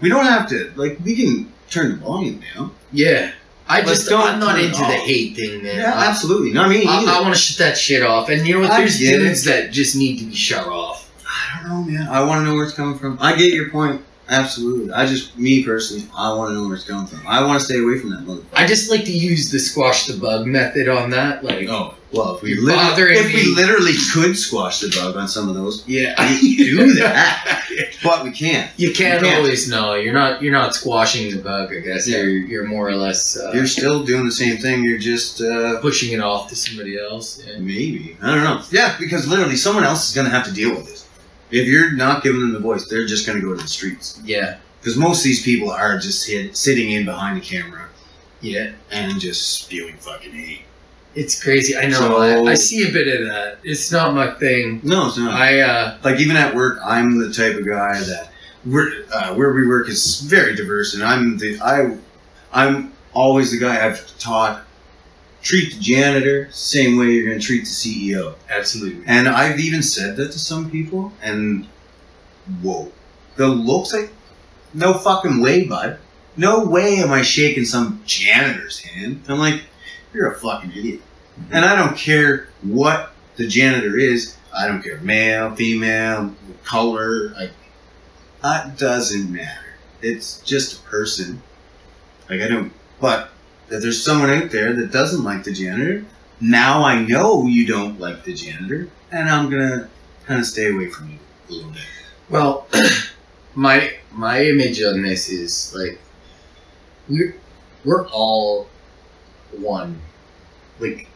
We 0.00 0.08
don't 0.08 0.24
have 0.26 0.48
to 0.48 0.72
like 0.76 0.98
we 1.04 1.14
can 1.14 1.52
turn 1.70 1.90
the 1.92 1.96
volume 1.96 2.40
down. 2.54 2.70
yeah. 2.92 3.32
I 3.68 3.78
Like, 3.78 3.86
just 3.86 4.08
don't 4.08 4.20
I'm 4.20 4.38
not 4.40 4.52
turn 4.56 4.60
it 4.60 4.64
into 4.66 4.78
the 4.78 4.84
hate 4.84 5.36
thing, 5.36 5.62
man. 5.62 5.76
Yeah, 5.78 5.92
I- 5.94 6.06
absolutely. 6.06 6.52
Not 6.52 6.68
me 6.68 6.84
I, 6.86 6.98
either. 7.00 7.10
I 7.10 7.20
want 7.20 7.34
to 7.34 7.40
shut 7.40 7.58
that 7.58 7.78
shit 7.78 8.02
off. 8.02 8.28
And 8.28 8.46
you 8.46 8.54
know 8.54 8.60
what? 8.60 8.70
I 8.70 8.78
There's 8.80 8.98
get 8.98 9.14
it. 9.14 9.18
dudes 9.18 9.44
that 9.44 9.70
just 9.70 9.96
need 9.96 10.18
to 10.18 10.24
be 10.26 10.34
shut 10.34 10.66
off. 10.66 11.10
I 11.26 11.62
don't 11.62 11.70
know, 11.70 11.98
man. 11.98 12.08
I 12.08 12.22
want 12.24 12.40
to 12.40 12.44
know 12.44 12.54
where 12.54 12.64
it's 12.64 12.74
coming 12.74 12.98
from. 12.98 13.18
I 13.20 13.34
get 13.36 13.52
your 13.52 13.70
point. 13.70 14.02
Absolutely. 14.32 14.92
I 14.92 15.04
just, 15.06 15.36
me 15.38 15.62
personally, 15.62 16.04
I 16.16 16.32
want 16.34 16.50
to 16.50 16.54
know 16.54 16.64
where 16.66 16.74
it's 16.76 16.84
coming 16.84 17.06
from. 17.06 17.20
I 17.26 17.44
want 17.44 17.60
to 17.60 17.64
stay 17.64 17.78
away 17.80 17.98
from 17.98 18.10
that 18.10 18.20
motherfucker. 18.20 18.44
I 18.54 18.66
just 18.66 18.90
like 18.90 19.04
to 19.04 19.12
use 19.12 19.50
the 19.50 19.58
squash 19.58 20.06
the 20.06 20.18
bug 20.18 20.46
method 20.46 20.88
on 20.88 21.10
that. 21.10 21.44
Like, 21.44 21.68
Oh, 21.68 21.94
well, 22.12 22.34
if 22.36 22.42
we, 22.42 22.52
if 22.52 23.34
we 23.34 23.54
literally 23.54 23.92
could 24.12 24.36
squash 24.36 24.80
the 24.80 24.88
bug 24.90 25.16
on 25.16 25.28
some 25.28 25.48
of 25.48 25.54
those, 25.54 25.86
yeah, 25.86 26.14
you 26.42 26.56
do 26.76 26.92
that. 27.00 27.66
but 28.04 28.22
we 28.24 28.30
can't. 28.32 28.70
You 28.78 28.92
can't, 28.92 29.22
can't. 29.22 29.36
always 29.38 29.68
know. 29.70 29.94
You're 29.94 30.12
not. 30.12 30.42
You're 30.42 30.52
not 30.52 30.74
squashing 30.74 31.30
the 31.30 31.38
bug. 31.42 31.72
I 31.74 31.80
guess 31.80 32.06
Yeah. 32.08 32.18
you're. 32.18 32.28
You're 32.52 32.66
more 32.66 32.86
or 32.88 32.96
less 32.96 33.38
uh, 33.38 33.52
You're 33.54 33.66
still 33.66 34.02
doing 34.04 34.24
the 34.26 34.32
same 34.32 34.58
thing. 34.58 34.84
You're 34.84 34.98
just, 34.98 35.40
uh, 35.40 35.80
pushing 35.80 36.12
it 36.12 36.20
off 36.20 36.48
to 36.50 36.56
somebody 36.56 36.98
else. 37.00 37.38
And 37.46 37.66
maybe. 37.66 38.16
I 38.22 38.34
don't 38.34 38.44
know. 38.44 38.62
Yeah, 38.70 38.94
because 38.98 39.26
literally 39.26 39.56
someone 39.56 39.84
else 39.84 40.08
is 40.08 40.14
going 40.14 40.26
to 40.26 40.30
have 40.32 40.44
to 40.46 40.52
deal 40.52 40.74
with 40.74 40.90
it. 40.90 41.01
If 41.52 41.68
you're 41.68 41.92
not 41.92 42.22
giving 42.22 42.40
them 42.40 42.52
the 42.52 42.58
voice, 42.58 42.88
they're 42.88 43.06
just 43.06 43.26
going 43.26 43.40
to 43.40 43.46
go 43.46 43.54
to 43.54 43.62
the 43.62 43.68
streets. 43.68 44.20
yeah, 44.24 44.58
Because 44.80 44.96
most 44.96 45.18
of 45.18 45.24
these 45.24 45.42
people 45.42 45.70
are 45.70 45.98
just 45.98 46.26
hit, 46.28 46.56
sitting 46.56 46.90
in 46.90 47.04
behind 47.04 47.36
the 47.36 47.40
camera 47.44 47.88
yeah. 48.40 48.72
and 48.90 49.20
just 49.20 49.60
spewing 49.60 49.96
fucking 49.98 50.32
hate. 50.32 50.62
It's 51.14 51.42
crazy. 51.42 51.76
I 51.76 51.86
know. 51.88 51.98
So- 51.98 52.16
I, 52.46 52.52
I 52.52 52.54
see 52.54 52.88
a 52.88 52.92
bit 52.92 53.20
of 53.20 53.26
that. 53.28 53.58
It's 53.62 53.92
not 53.92 54.14
my 54.14 54.30
thing. 54.32 54.80
No, 54.82 55.08
it's 55.08 55.18
not. 55.18 55.34
I 55.38 55.60
uh, 55.60 55.98
like 56.02 56.18
even 56.20 56.36
at 56.36 56.54
work, 56.54 56.78
I'm 56.82 57.18
the 57.18 57.30
type 57.30 57.54
of 57.56 57.66
guy 57.66 58.00
that 58.00 58.30
we're, 58.64 59.04
uh, 59.12 59.34
where 59.34 59.52
we 59.52 59.66
work 59.68 59.88
is 59.90 60.20
very 60.22 60.54
diverse, 60.56 60.94
and 60.94 61.02
I'm 61.02 61.36
the 61.36 61.60
I 61.60 61.98
I'm 62.50 62.92
always 63.12 63.50
the 63.50 63.58
guy 63.58 63.84
I've 63.86 64.18
taught 64.18 64.64
treat 65.42 65.74
the 65.74 65.80
janitor 65.80 66.48
same 66.50 66.96
way 66.96 67.10
you're 67.10 67.26
going 67.26 67.38
to 67.38 67.44
treat 67.44 67.64
the 67.64 67.66
CEO. 67.66 68.34
absolutely. 68.48 69.04
And 69.06 69.28
I've 69.28 69.58
even 69.58 69.82
said 69.82 70.16
that 70.16 70.32
to 70.32 70.38
some 70.38 70.70
people, 70.70 71.12
and 71.20 71.66
whoa, 72.62 72.90
the 73.36 73.48
looks 73.48 73.92
like 73.92 74.12
no 74.74 74.94
fucking 74.94 75.40
way, 75.40 75.66
bud. 75.66 75.98
No 76.36 76.64
way 76.64 76.96
am 76.96 77.12
I 77.12 77.22
shaking 77.22 77.64
some 77.64 78.02
janitor's 78.06 78.78
hand. 78.78 79.22
I'm 79.28 79.38
like, 79.38 79.62
you're 80.14 80.30
a 80.30 80.38
fucking 80.38 80.70
idiot. 80.70 81.00
Mm-hmm. 81.38 81.54
And 81.54 81.64
I 81.64 81.76
don't 81.76 81.96
care 81.96 82.48
what 82.62 83.12
the 83.36 83.46
janitor 83.46 83.98
is. 83.98 84.36
I 84.56 84.66
don't 84.66 84.82
care 84.82 84.98
male, 85.00 85.54
female, 85.54 86.34
color. 86.64 87.30
Like, 87.30 87.50
that 88.42 88.78
doesn't 88.78 89.30
matter. 89.30 89.76
It's 90.00 90.40
just 90.40 90.80
a 90.80 90.82
person. 90.84 91.42
Like 92.28 92.40
I 92.40 92.48
don't. 92.48 92.72
But 93.00 93.30
if 93.72 93.80
there's 93.82 94.02
someone 94.02 94.30
out 94.30 94.50
there 94.50 94.74
that 94.74 94.92
doesn't 94.92 95.24
like 95.24 95.44
the 95.44 95.52
janitor, 95.52 96.04
now 96.40 96.84
I 96.84 97.02
know 97.02 97.46
you 97.46 97.66
don't 97.66 97.98
like 97.98 98.22
the 98.22 98.34
janitor, 98.34 98.88
and 99.10 99.28
I'm 99.30 99.48
gonna 99.50 99.88
kind 100.26 100.40
of 100.40 100.46
stay 100.46 100.70
away 100.70 100.88
from 100.88 101.10
you 101.10 101.18
a 101.48 101.52
little 101.52 101.70
bit. 101.70 101.82
Well, 102.28 102.66
my 103.54 103.94
my 104.12 104.44
image 104.44 104.82
on 104.82 105.02
this 105.02 105.30
is 105.30 105.74
like 105.74 105.98
we're 107.08 107.34
we're 107.84 108.06
all 108.08 108.68
one. 109.52 110.00
Like 110.78 111.08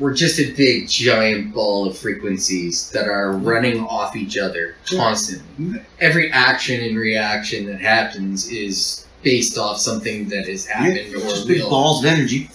we're 0.00 0.14
just 0.14 0.40
a 0.40 0.52
big 0.52 0.88
giant 0.88 1.54
ball 1.54 1.86
of 1.86 1.96
frequencies 1.96 2.90
that 2.90 3.08
are 3.08 3.32
running 3.32 3.80
off 3.80 4.16
each 4.16 4.36
other 4.36 4.74
constantly. 4.90 5.80
Every 6.00 6.30
action 6.32 6.82
and 6.82 6.98
reaction 6.98 7.66
that 7.66 7.80
happens 7.80 8.50
is 8.50 9.05
based 9.26 9.58
off 9.58 9.76
something 9.78 10.28
that 10.28 10.46
has 10.48 10.64
happened 10.66 11.08
Yeah, 11.10 11.18
or 11.18 11.20
just 11.34 11.48
big 11.48 11.62
will. 11.62 11.70
balls 11.70 12.04
of 12.04 12.10
energy. 12.14 12.48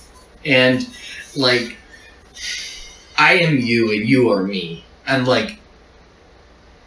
And 0.46 0.88
like 1.36 1.76
I 3.18 3.34
am 3.48 3.58
you 3.60 3.92
and 3.92 4.08
you 4.08 4.32
are 4.32 4.42
me. 4.44 4.84
And 5.06 5.28
like 5.28 5.60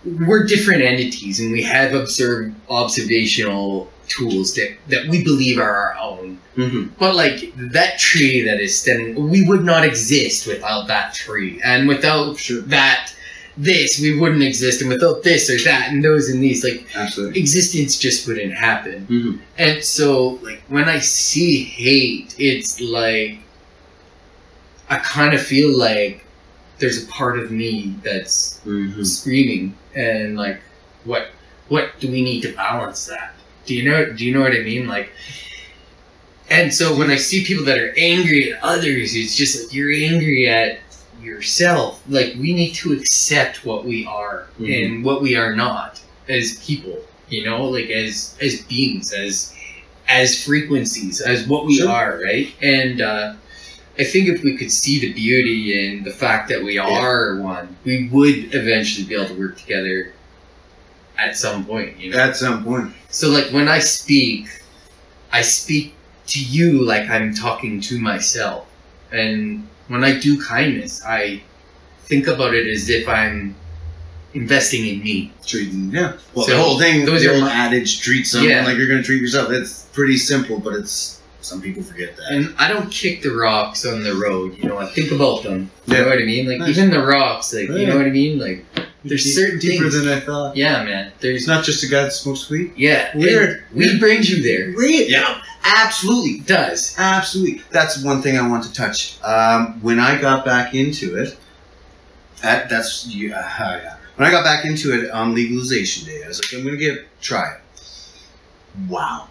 we're 0.05 0.45
different 0.45 0.83
entities 0.83 1.41
and 1.41 1.53
we 1.53 1.63
have 1.63 1.93
observed 1.95 2.55
observational 2.69 3.91
tools 4.09 4.55
that, 4.55 4.77
that 4.89 5.09
we 5.09 5.23
believe 5.25 5.59
are 5.59 5.75
our 5.75 5.97
own. 5.99 6.39
Mm-hmm. 6.57 6.95
But 6.99 7.15
like 7.15 7.53
that 7.57 7.99
tree 7.99 8.43
that 8.45 8.61
is 8.61 8.79
standing 8.79 9.29
we 9.31 9.47
would 9.47 9.65
not 9.65 9.85
exist 9.85 10.47
without 10.47 10.87
that 10.89 11.15
tree. 11.15 11.61
And 11.63 11.89
without 11.89 12.39
Sure. 12.39 12.63
that 12.63 13.14
this 13.57 14.01
we 14.01 14.19
wouldn't 14.19 14.43
exist 14.43 14.81
and 14.81 14.91
without 14.91 15.23
this 15.23 15.49
or 15.49 15.57
that 15.65 15.91
and 15.91 16.05
those 16.05 16.29
and 16.29 16.43
these 16.43 16.65
like 16.65 16.87
Absolutely. 16.97 17.41
existence 17.41 17.97
just 17.99 18.27
wouldn't 18.27 18.53
happen. 18.55 19.07
Mm-hmm. 19.07 19.37
And 19.59 19.85
so, 19.85 20.41
like, 20.43 20.61
when 20.69 20.89
I 20.89 20.99
see 20.99 21.63
hate, 21.65 22.35
it's 22.39 22.81
like 22.81 23.39
I 24.91 24.99
kind 24.99 25.35
of 25.35 25.41
feel 25.43 25.77
like 25.77 26.25
there's 26.79 27.05
a 27.05 27.07
part 27.09 27.39
of 27.39 27.51
me 27.51 27.95
that's 28.03 28.61
Mm-hmm. 28.67 29.03
screaming, 29.03 29.77
and 29.95 30.37
like, 30.37 30.61
what 31.05 31.29
what 31.69 31.91
do 32.01 32.11
we 32.11 32.23
need 32.23 32.41
to 32.43 32.53
balance 32.55 33.07
that? 33.07 33.35
Do 33.67 33.75
you 33.75 33.89
know? 33.89 34.13
Do 34.13 34.25
you 34.25 34.35
know 34.35 34.41
what 34.41 34.53
I 34.53 34.61
mean? 34.61 34.87
Like, 34.89 35.11
and 36.51 36.73
so 36.73 36.97
when 36.97 37.11
I 37.11 37.17
see 37.17 37.45
people 37.45 37.65
that 37.67 37.79
are 37.79 37.95
angry 37.97 38.53
at 38.53 38.63
others, 38.63 39.15
it's 39.15 39.37
just 39.37 39.63
like 39.63 39.75
you're 39.75 39.93
angry 39.93 40.49
at 40.49 40.79
yourself. 41.25 42.03
Like, 42.09 42.35
we 42.39 42.53
need 42.53 42.75
to 42.75 42.93
accept 42.93 43.65
what 43.65 43.85
we 43.85 44.05
are 44.07 44.47
Mhm. 44.61 44.85
and 44.87 45.05
what 45.05 45.23
we 45.23 45.35
are 45.37 45.55
not 45.57 46.01
as 46.29 46.57
people. 46.65 46.99
You 47.31 47.45
know, 47.45 47.65
like 47.65 47.89
as 47.91 48.37
as 48.41 48.61
beings, 48.63 49.13
as 49.13 49.53
as 50.09 50.45
frequencies, 50.45 51.21
as 51.23 51.47
what 51.49 51.65
we 51.65 51.79
Sure. 51.79 51.89
are, 51.89 52.21
right? 52.23 52.49
And 52.61 53.01
uh, 53.01 53.33
I 53.99 54.05
think 54.05 54.29
if 54.29 54.43
we 54.43 54.57
could 54.57 54.71
see 54.71 55.01
the 55.01 55.13
beauty 55.13 55.87
in 55.87 56.05
the 56.05 56.11
fact 56.11 56.49
that 56.51 56.63
we 56.63 56.77
are 56.79 57.37
one, 57.37 57.77
we 57.85 58.09
would 58.13 58.55
eventually 58.55 59.07
be 59.07 59.15
able 59.15 59.29
to 59.29 59.35
work 59.35 59.57
together 59.59 60.13
at 61.19 61.37
some 61.37 61.65
point. 61.65 61.99
You 61.99 62.11
know. 62.11 62.19
At 62.19 62.37
some 62.37 62.63
point. 62.65 62.93
So 63.09 63.31
like 63.31 63.47
when 63.53 63.69
I 63.69 63.79
speak, 63.79 64.47
I 65.33 65.41
speak 65.43 65.95
to 66.29 66.41
you 66.45 66.83
like 66.85 67.09
I'm 67.09 67.35
talking 67.35 67.81
to 67.83 67.99
myself. 67.99 68.67
And 69.13 69.67
when 69.89 70.05
I 70.05 70.19
do 70.19 70.41
kindness, 70.43 71.03
I 71.07 71.43
think 72.07 72.27
about 72.27 72.55
it 72.55 72.67
as 72.67 72.89
if 72.89 73.09
I'm 73.09 73.55
investing 74.35 74.87
in 74.87 75.03
me. 75.03 75.33
Treating, 75.47 75.91
yeah. 75.93 76.15
Well, 76.35 76.45
So, 76.47 76.53
the 76.57 76.63
whole 76.63 76.79
thing, 76.79 77.05
those 77.05 77.23
the 77.23 77.31
are 77.31 77.35
old 77.35 77.43
my- 77.45 77.53
adage, 77.53 78.01
treat 78.01 78.27
someone 78.27 78.51
Yeah. 78.51 78.65
like 78.65 78.77
you're 78.77 78.89
going 78.89 79.01
to 79.01 79.07
treat 79.07 79.21
yourself. 79.21 79.51
It's 79.51 79.85
pretty 79.93 80.17
simple, 80.17 80.59
but 80.59 80.75
it's 80.75 81.21
Some 81.41 81.61
people 81.61 81.83
forget 81.83 82.17
that. 82.17 82.33
And 82.33 82.55
I 82.59 82.69
don't 82.69 82.91
kick 82.91 83.21
the 83.21 83.29
rocks 83.29 83.85
on 83.85 84.03
the 84.03 84.15
road. 84.15 84.57
You 84.59 84.67
know, 84.67 84.79
I 84.79 84.87
think 84.87 85.13
about 85.13 85.43
them. 85.43 85.71
You 85.87 85.95
Yeah. 85.97 86.01
know 86.01 86.09
what 86.09 86.19
I 86.19 86.25
mean? 86.25 86.49
Like 86.49 86.59
Nice. 86.61 86.71
even 86.71 86.89
the 86.89 87.05
rocks. 87.05 87.53
Like 87.53 87.69
you 87.69 87.87
know 87.87 87.99
what 87.99 88.07
I 88.07 88.11
mean? 88.11 88.39
Like 88.39 88.65
there's 89.05 89.25
Deep- 89.25 89.35
certain 89.35 89.59
deeper 89.59 89.91
things. 89.91 90.03
than 90.05 90.09
I 90.09 90.21
thought. 90.21 90.57
yeah, 90.57 90.83
man. 90.85 91.13
There's 91.21 91.41
It's 91.43 91.47
not 91.47 91.63
just 91.63 91.85
a 91.85 91.87
guy 91.87 92.05
that 92.05 92.15
smokes 92.15 92.49
weed. 92.49 92.71
yeah. 92.79 93.15
Weird. 93.15 93.51
and 93.51 93.77
Weed 93.79 94.01
brings 94.01 94.31
you 94.31 94.43
there. 94.43 94.73
Weed. 94.75 95.11
Yeah, 95.11 95.43
absolutely. 95.65 96.41
Does. 96.41 96.95
Absolutely. 96.99 97.63
That's 97.71 98.03
one 98.03 98.23
thing 98.23 98.39
I 98.39 98.49
want 98.49 98.65
to 98.65 98.73
touch. 98.73 99.23
Um, 99.23 99.81
when 99.81 99.99
I 99.99 100.21
got 100.21 100.45
back 100.45 100.75
into 100.75 101.17
it, 101.17 101.37
that, 102.43 102.69
that's 102.69 103.07
yeah, 103.07 103.39
uh, 103.39 103.81
yeah. 103.83 103.97
When 104.17 104.29
I 104.29 104.31
got 104.31 104.45
back 104.45 104.65
into 104.65 104.93
it 104.93 105.11
on 105.11 105.35
legalization 105.35 106.07
day, 106.07 106.23
I 106.25 106.29
was 106.29 106.41
like, 106.41 106.59
I'm 106.59 106.65
gonna 106.65 106.77
give 106.77 106.99
try 107.21 107.55
it. 107.55 107.61
Wow, 108.89 109.29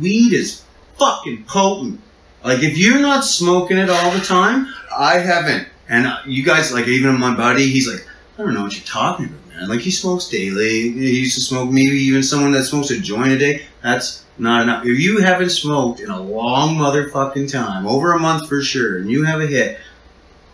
weed 0.00 0.32
is 0.32 0.62
fucking 0.98 1.44
potent. 1.44 2.00
Like 2.44 2.62
if 2.62 2.78
you're 2.78 3.00
not 3.00 3.24
smoking 3.24 3.78
it 3.78 3.90
all 3.90 4.10
the 4.10 4.20
time, 4.20 4.72
I 4.96 5.18
haven't. 5.18 5.68
And 5.88 6.06
uh, 6.06 6.18
you 6.26 6.44
guys, 6.44 6.72
like 6.72 6.86
even 6.86 7.18
my 7.18 7.34
buddy, 7.34 7.68
he's 7.68 7.92
like, 7.92 8.06
I 8.38 8.42
don't 8.42 8.54
know 8.54 8.62
what 8.62 8.74
you're 8.74 8.84
talking 8.84 9.26
about, 9.26 9.48
man. 9.48 9.68
Like 9.68 9.80
he 9.80 9.90
smokes 9.90 10.28
daily. 10.28 10.90
He 10.92 11.20
used 11.20 11.34
to 11.34 11.40
smoke 11.40 11.70
maybe 11.70 11.96
even 11.96 12.22
someone 12.22 12.52
that 12.52 12.64
smokes 12.64 12.90
a 12.90 13.00
joint 13.00 13.32
a 13.32 13.38
day. 13.38 13.66
That's 13.82 14.24
not 14.38 14.62
enough. 14.62 14.84
If 14.84 14.98
you 14.98 15.20
haven't 15.20 15.50
smoked 15.50 16.00
in 16.00 16.10
a 16.10 16.20
long 16.20 16.76
motherfucking 16.76 17.50
time, 17.50 17.86
over 17.86 18.12
a 18.12 18.18
month 18.18 18.48
for 18.48 18.62
sure, 18.62 18.98
and 18.98 19.10
you 19.10 19.24
have 19.24 19.40
a 19.40 19.46
hit, 19.46 19.78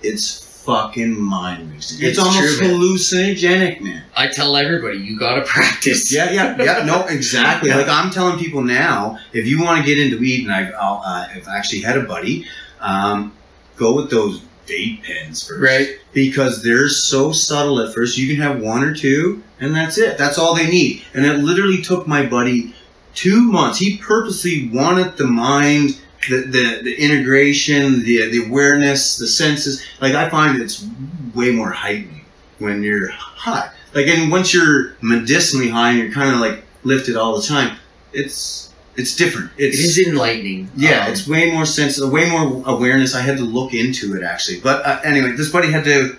it's 0.03 0.63
fucking 0.65 1.21
mind 1.21 1.71
wasting. 1.73 1.99
It's, 2.07 2.19
It's 2.19 2.19
almost 2.19 2.59
true, 2.59 2.69
hallucinogenic, 2.69 3.81
man. 3.81 4.03
I 4.17 4.29
tell 4.29 4.57
everybody 4.57 4.99
you 4.99 5.19
gotta 5.19 5.43
practice. 5.47 6.13
Yeah, 6.13 6.31
yeah, 6.31 6.57
yeah. 6.63 6.85
No, 6.85 7.07
exactly. 7.09 7.71
Like 7.71 7.89
I'm 7.89 8.11
telling 8.11 8.39
people 8.39 8.63
now, 8.63 9.19
if 9.33 9.47
you 9.47 9.63
want 9.63 9.81
to 9.81 9.87
get 9.87 9.99
into 9.99 10.19
weed, 10.19 10.45
and 10.45 10.53
I've, 10.53 10.73
I'll, 10.81 11.03
uh, 11.05 11.29
I've 11.35 11.49
actually 11.49 11.83
had 11.83 11.99
a 11.99 12.03
buddy, 12.03 12.47
um, 12.81 13.33
go 13.77 13.95
with 13.95 14.11
those 14.11 14.41
vape 14.67 15.03
pens 15.03 15.47
first, 15.47 15.61
Right. 15.61 15.99
Because 16.13 16.63
they're 16.63 16.89
so 16.89 17.33
subtle 17.33 17.81
at 17.81 17.95
first. 17.95 18.17
You 18.17 18.35
can 18.35 18.43
have 18.43 18.63
one 18.63 18.83
or 18.83 18.95
two, 18.95 19.43
and 19.61 19.75
that's 19.75 19.99
it. 19.99 20.17
That's 20.17 20.39
all 20.39 20.55
they 20.55 20.71
need. 20.71 21.05
And 21.13 21.27
it 21.27 21.39
literally 21.39 21.83
took 21.83 22.07
my 22.07 22.25
buddy 22.25 22.74
two 23.15 23.51
months. 23.51 23.79
He 23.79 23.99
purposely 23.99 24.69
wanted 24.73 25.17
the 25.17 25.27
mind. 25.27 25.99
The, 26.27 26.39
the, 26.39 26.81
the 26.83 26.95
integration, 26.99 28.03
the 28.03 28.31
the 28.31 28.47
awareness, 28.47 29.19
the 29.19 29.27
senses. 29.27 29.85
Like 30.01 30.15
I 30.15 30.31
find 30.31 30.59
it's 30.61 30.87
way 31.35 31.51
more 31.51 31.71
heightening 31.71 32.25
when 32.61 32.83
you're 32.83 33.11
high. 33.11 33.71
Like 33.93 34.07
and 34.07 34.31
once 34.33 34.55
you're 34.55 34.97
medicinally 35.03 35.69
high 35.69 35.91
and 35.91 35.99
you're 35.99 36.13
kind 36.13 36.35
of 36.35 36.41
like 36.41 36.65
lifted 36.83 37.17
all 37.17 37.37
the 37.37 37.43
time, 37.47 37.77
it's 38.15 38.73
it's 38.97 39.15
different. 39.15 39.51
It 39.59 39.75
It's 39.75 39.99
enlightening. 39.99 40.71
yeah, 40.77 41.05
Um, 41.05 41.13
it's 41.13 41.29
way 41.29 41.51
more 41.53 41.67
sensitive, 41.67 42.11
way 42.11 42.31
more 42.31 42.63
awareness. 42.65 43.15
I 43.15 43.21
had 43.21 43.37
to 43.37 43.45
look 43.45 43.75
into 43.75 44.17
it 44.17 44.23
actually. 44.23 44.61
But 44.61 44.87
uh, 44.87 45.01
anyway, 45.05 45.33
this 45.33 45.53
buddy 45.53 45.71
had 45.71 45.85
to 45.85 46.17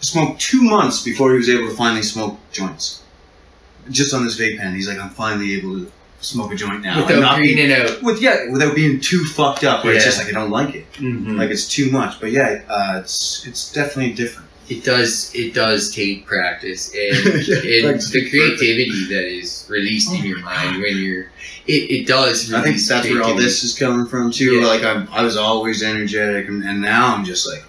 smoke 0.00 0.38
two 0.38 0.60
months 0.62 1.02
before 1.02 1.30
he 1.32 1.38
was 1.38 1.48
able 1.48 1.68
to 1.70 1.74
finally 1.74 2.02
smoke 2.02 2.38
joints. 2.52 3.02
Just 3.88 4.12
on 4.12 4.24
this 4.24 4.38
vape 4.38 4.58
pen, 4.58 4.74
he's 4.74 4.88
like, 4.88 4.98
I'm 4.98 5.08
finally 5.08 5.54
able 5.54 5.78
to 5.78 5.90
smoke 6.20 6.52
a 6.52 6.56
joint 6.56 6.82
now. 6.82 6.98
and 6.98 7.06
without 7.06 7.20
not 7.20 7.38
be- 7.38 7.54
greening 7.54 7.72
out. 7.72 8.02
with 8.02 8.20
yeah, 8.20 8.50
without 8.50 8.74
being 8.74 9.00
too 9.00 9.24
fucked 9.24 9.64
up. 9.64 9.84
Where 9.84 9.94
it's 9.94 10.04
just 10.04 10.18
like 10.18 10.28
I 10.28 10.32
don't 10.32 10.50
like 10.50 10.74
it, 10.74 10.86
Mhm. 10.94 11.36
like 11.38 11.50
it's 11.50 11.68
too 11.68 11.90
much. 11.90 12.20
But 12.20 12.32
yeah, 12.32 12.62
uh, 12.68 13.00
it's 13.02 13.46
it's 13.46 13.72
definitely 13.72 14.12
different. 14.14 14.48
It 14.68 14.84
does. 14.84 15.30
It 15.34 15.54
does 15.54 15.94
take 15.94 16.26
practice 16.26 16.88
and, 16.94 17.46
Yeah, 17.48 17.88
and 17.88 18.00
the 18.00 18.28
creativity 18.28 19.06
that 19.08 19.24
is 19.24 19.64
released 19.70 20.12
in 20.12 20.24
your 20.24 20.40
mind 20.40 20.82
when 20.82 20.96
you're. 20.98 21.30
It, 21.66 21.90
it 21.90 22.06
does. 22.06 22.52
I 22.52 22.62
think 22.62 22.78
that's 22.78 23.08
where 23.08 23.22
all 23.22 23.34
this 23.34 23.62
is 23.64 23.78
coming 23.78 24.06
from 24.06 24.30
too. 24.30 24.56
Yeah. 24.60 24.66
Like 24.66 24.82
I'm, 24.82 25.08
I 25.10 25.22
was 25.22 25.36
always 25.38 25.82
energetic, 25.82 26.48
and, 26.48 26.62
and 26.64 26.80
now 26.82 27.14
I'm 27.14 27.24
just 27.24 27.46
like, 27.48 27.62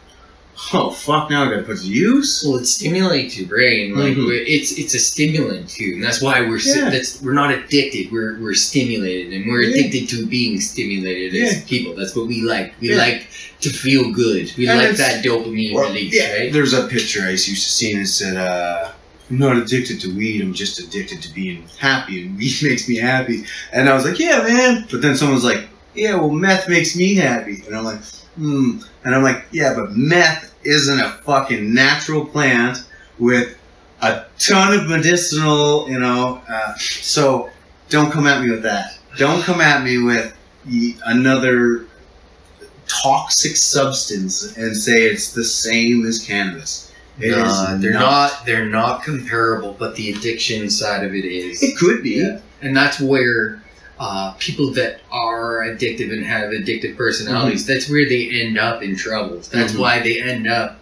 oh 0.73 0.91
fuck, 0.91 1.29
now 1.29 1.43
I 1.45 1.49
gotta 1.49 1.63
put 1.63 1.77
it 1.77 1.81
to 1.81 1.87
use. 1.87 2.43
Well, 2.45 2.57
it 2.57 2.65
stimulates 2.65 3.37
your 3.37 3.47
brain. 3.47 3.95
Like 3.95 4.15
Mhm. 4.15 4.27
we're- 4.27 4.43
it's 4.45 4.71
it's 4.73 4.93
a 4.93 4.99
stimulant 4.99 5.69
too, 5.69 5.91
and 5.95 6.03
that's 6.03 6.21
why 6.21 6.41
we're 6.41 6.59
si- 6.59 6.77
Yeah. 6.79 6.89
that's 6.89 7.21
we're 7.21 7.33
not 7.33 7.51
addicted. 7.53 8.11
We're 8.11 8.37
we're 8.39 8.53
stimulated, 8.55 9.33
and 9.33 9.49
we're 9.51 9.63
Yeah. 9.63 9.75
addicted 9.75 10.09
to 10.09 10.25
being 10.25 10.59
stimulated 10.59 11.35
as 11.41 11.61
people. 11.63 11.95
That's 11.95 12.15
what 12.15 12.27
we 12.27 12.41
like. 12.41 12.73
We 12.81 12.89
Yeah. 12.89 12.97
like 12.97 13.27
to 13.61 13.69
feel 13.69 14.11
good. 14.11 14.51
We 14.57 14.67
And 14.67 14.77
like 14.79 14.97
that 14.97 15.23
dopamine 15.23 15.73
Well, 15.73 15.87
release, 15.89 16.13
yeah, 16.13 16.33
right? 16.33 16.53
There's 16.53 16.73
a 16.73 16.83
picture 16.83 17.21
I 17.23 17.31
used 17.31 17.45
to 17.47 17.55
see, 17.55 17.91
and 17.93 18.01
it 18.03 18.07
said, 18.07 18.37
uh, 18.37 18.89
"I'm 19.29 19.37
not 19.37 19.57
addicted 19.57 19.99
to 20.01 20.07
weed. 20.15 20.41
I'm 20.41 20.53
just 20.53 20.79
addicted 20.79 21.21
to 21.23 21.33
being 21.33 21.63
happy, 21.77 22.21
and 22.21 22.37
weed 22.37 22.55
makes 22.61 22.87
me 22.87 22.95
happy." 22.97 23.43
And 23.73 23.89
I 23.89 23.93
was 23.95 24.05
like, 24.05 24.19
"Yeah, 24.19 24.43
man." 24.47 24.85
But 24.91 25.01
then 25.01 25.15
someone's 25.15 25.43
like, 25.43 25.67
"Yeah, 25.95 26.15
well, 26.15 26.31
meth 26.31 26.67
makes 26.69 26.95
me 26.95 27.15
happy," 27.15 27.63
and 27.65 27.75
I'm 27.75 27.83
like, 27.85 27.99
"Hmm." 28.37 28.77
And 29.05 29.15
I'm 29.15 29.23
like, 29.23 29.43
"Yeah, 29.51 29.73
but 29.75 29.95
meth 29.97 30.48
isn't 30.63 30.99
a 30.99 31.09
fucking 31.23 31.73
natural 31.73 32.25
plant 32.25 32.83
with 33.17 33.57
a 34.01 34.25
ton 34.37 34.77
of 34.77 34.87
medicinal, 34.87 35.89
you 35.89 35.99
know. 35.99 36.41
Uh, 36.49 36.75
so 36.77 37.49
don't 37.89 38.11
come 38.11 38.27
at 38.27 38.41
me 38.43 38.49
with 38.49 38.63
that. 38.63 38.97
Don't 39.17 39.41
come 39.43 39.61
at 39.61 39.83
me 39.83 39.97
with 40.01 40.35
another." 41.05 41.85
toxic 42.89 43.55
substance 43.55 44.57
and 44.57 44.75
say 44.75 45.03
it's 45.03 45.33
the 45.33 45.43
same 45.43 46.05
as 46.05 46.19
cannabis. 46.19 46.91
It 47.19 47.29
is 47.31 47.37
Nah, 47.37 47.75
they're 47.77 47.93
not. 47.93 48.45
They're 48.45 48.65
not 48.65 49.03
comparable, 49.03 49.75
but 49.77 49.95
the 49.95 50.11
addiction 50.11 50.69
side 50.69 51.03
of 51.03 51.13
it 51.13 51.25
is. 51.25 51.61
It 51.61 51.77
could 51.77 52.01
be. 52.01 52.15
Yeah. 52.21 52.39
and 52.61 52.75
that's 52.75 52.99
where 52.99 53.61
uh, 53.99 54.31
people 54.39 54.71
that 54.71 55.01
are 55.11 55.59
addictive 55.67 56.11
and 56.11 56.23
have 56.25 56.51
addictive 56.51 56.95
personalities 56.95 57.65
that's 57.65 57.89
where 57.89 58.07
they 58.07 58.29
end 58.41 58.57
up 58.57 58.81
in 58.81 58.95
trouble 58.95 59.37
that's 59.51 59.73
Mhm. 59.73 59.79
why 59.79 59.99
they 59.99 60.21
end 60.21 60.47
up 60.47 60.79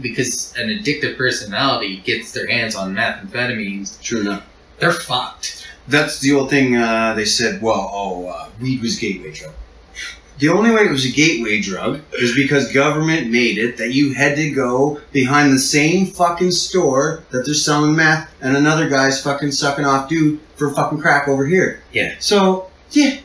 because 0.00 0.54
an 0.56 0.68
addictive 0.68 1.16
personality 1.16 2.02
gets 2.04 2.32
their 2.32 2.46
hands 2.46 2.74
on 2.74 2.94
methamphetamines 2.94 4.00
True 4.02 4.20
enough. 4.20 4.42
they're 4.78 4.92
fucked 4.92 5.66
That's 5.88 6.18
the 6.18 6.32
old 6.34 6.50
thing. 6.50 6.74
Uh, 6.76 7.14
they 7.14 7.24
said, 7.24 7.62
"Well, 7.62 7.88
oh, 7.94 8.26
uh, 8.26 8.48
weed 8.60 8.82
was 8.82 8.96
gateway 8.96 9.30
drug." 9.30 9.52
The 10.40 10.48
only 10.48 10.72
way 10.72 10.82
it 10.82 10.90
was 10.90 11.04
a 11.06 11.10
gateway 11.12 11.60
drug 11.60 12.00
is 12.18 12.34
because 12.34 12.72
government 12.72 13.30
made 13.30 13.56
it 13.56 13.76
that 13.76 13.94
you 13.94 14.12
had 14.12 14.34
to 14.34 14.50
go 14.50 15.00
behind 15.12 15.52
the 15.52 15.60
same 15.60 16.06
fucking 16.08 16.50
store 16.50 17.22
that 17.30 17.44
they're 17.46 17.54
selling 17.54 17.94
meth, 17.94 18.28
and 18.42 18.56
another 18.56 18.88
guy's 18.88 19.22
fucking 19.22 19.52
sucking 19.52 19.84
off 19.84 20.08
dude 20.08 20.40
for 20.56 20.72
fucking 20.74 21.00
crack 21.00 21.28
over 21.28 21.46
here. 21.46 21.82
Yeah. 21.92 22.14
So 22.18 22.70
yeah, 22.90 23.18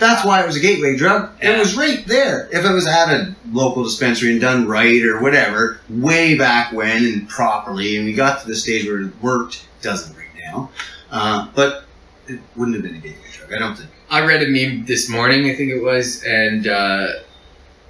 that's 0.00 0.24
why 0.24 0.42
it 0.42 0.46
was 0.46 0.56
a 0.56 0.60
gateway 0.60 0.96
drug. 0.96 1.30
It 1.40 1.58
was 1.58 1.76
right 1.76 2.04
there. 2.06 2.48
If 2.52 2.64
it 2.64 2.72
was 2.72 2.86
at 2.86 3.08
a 3.10 3.34
local 3.52 3.82
dispensary 3.84 4.32
and 4.32 4.40
done 4.40 4.66
right 4.66 5.02
or 5.04 5.20
whatever, 5.22 5.80
way 5.88 6.36
back 6.36 6.72
when 6.72 7.04
and 7.04 7.28
properly, 7.28 7.96
and 7.96 8.06
we 8.06 8.12
got 8.14 8.40
to 8.42 8.48
the 8.48 8.56
stage 8.56 8.86
where 8.86 9.00
it 9.02 9.22
worked, 9.22 9.66
doesn't 9.82 10.16
right 10.16 10.26
now. 10.44 10.70
Uh, 11.10 11.48
but 11.54 11.84
it 12.26 12.40
wouldn't 12.56 12.76
have 12.76 12.84
been 12.84 12.96
a 12.96 12.98
gateway 12.98 13.22
drug. 13.32 13.52
I 13.52 13.58
don't 13.58 13.76
think. 13.76 13.90
i 14.10 14.24
read 14.24 14.42
a 14.42 14.48
meme 14.48 14.84
this 14.86 15.08
morning 15.08 15.50
i 15.50 15.54
think 15.54 15.70
it 15.70 15.80
was 15.82 16.22
and 16.24 16.66
uh, 16.66 17.08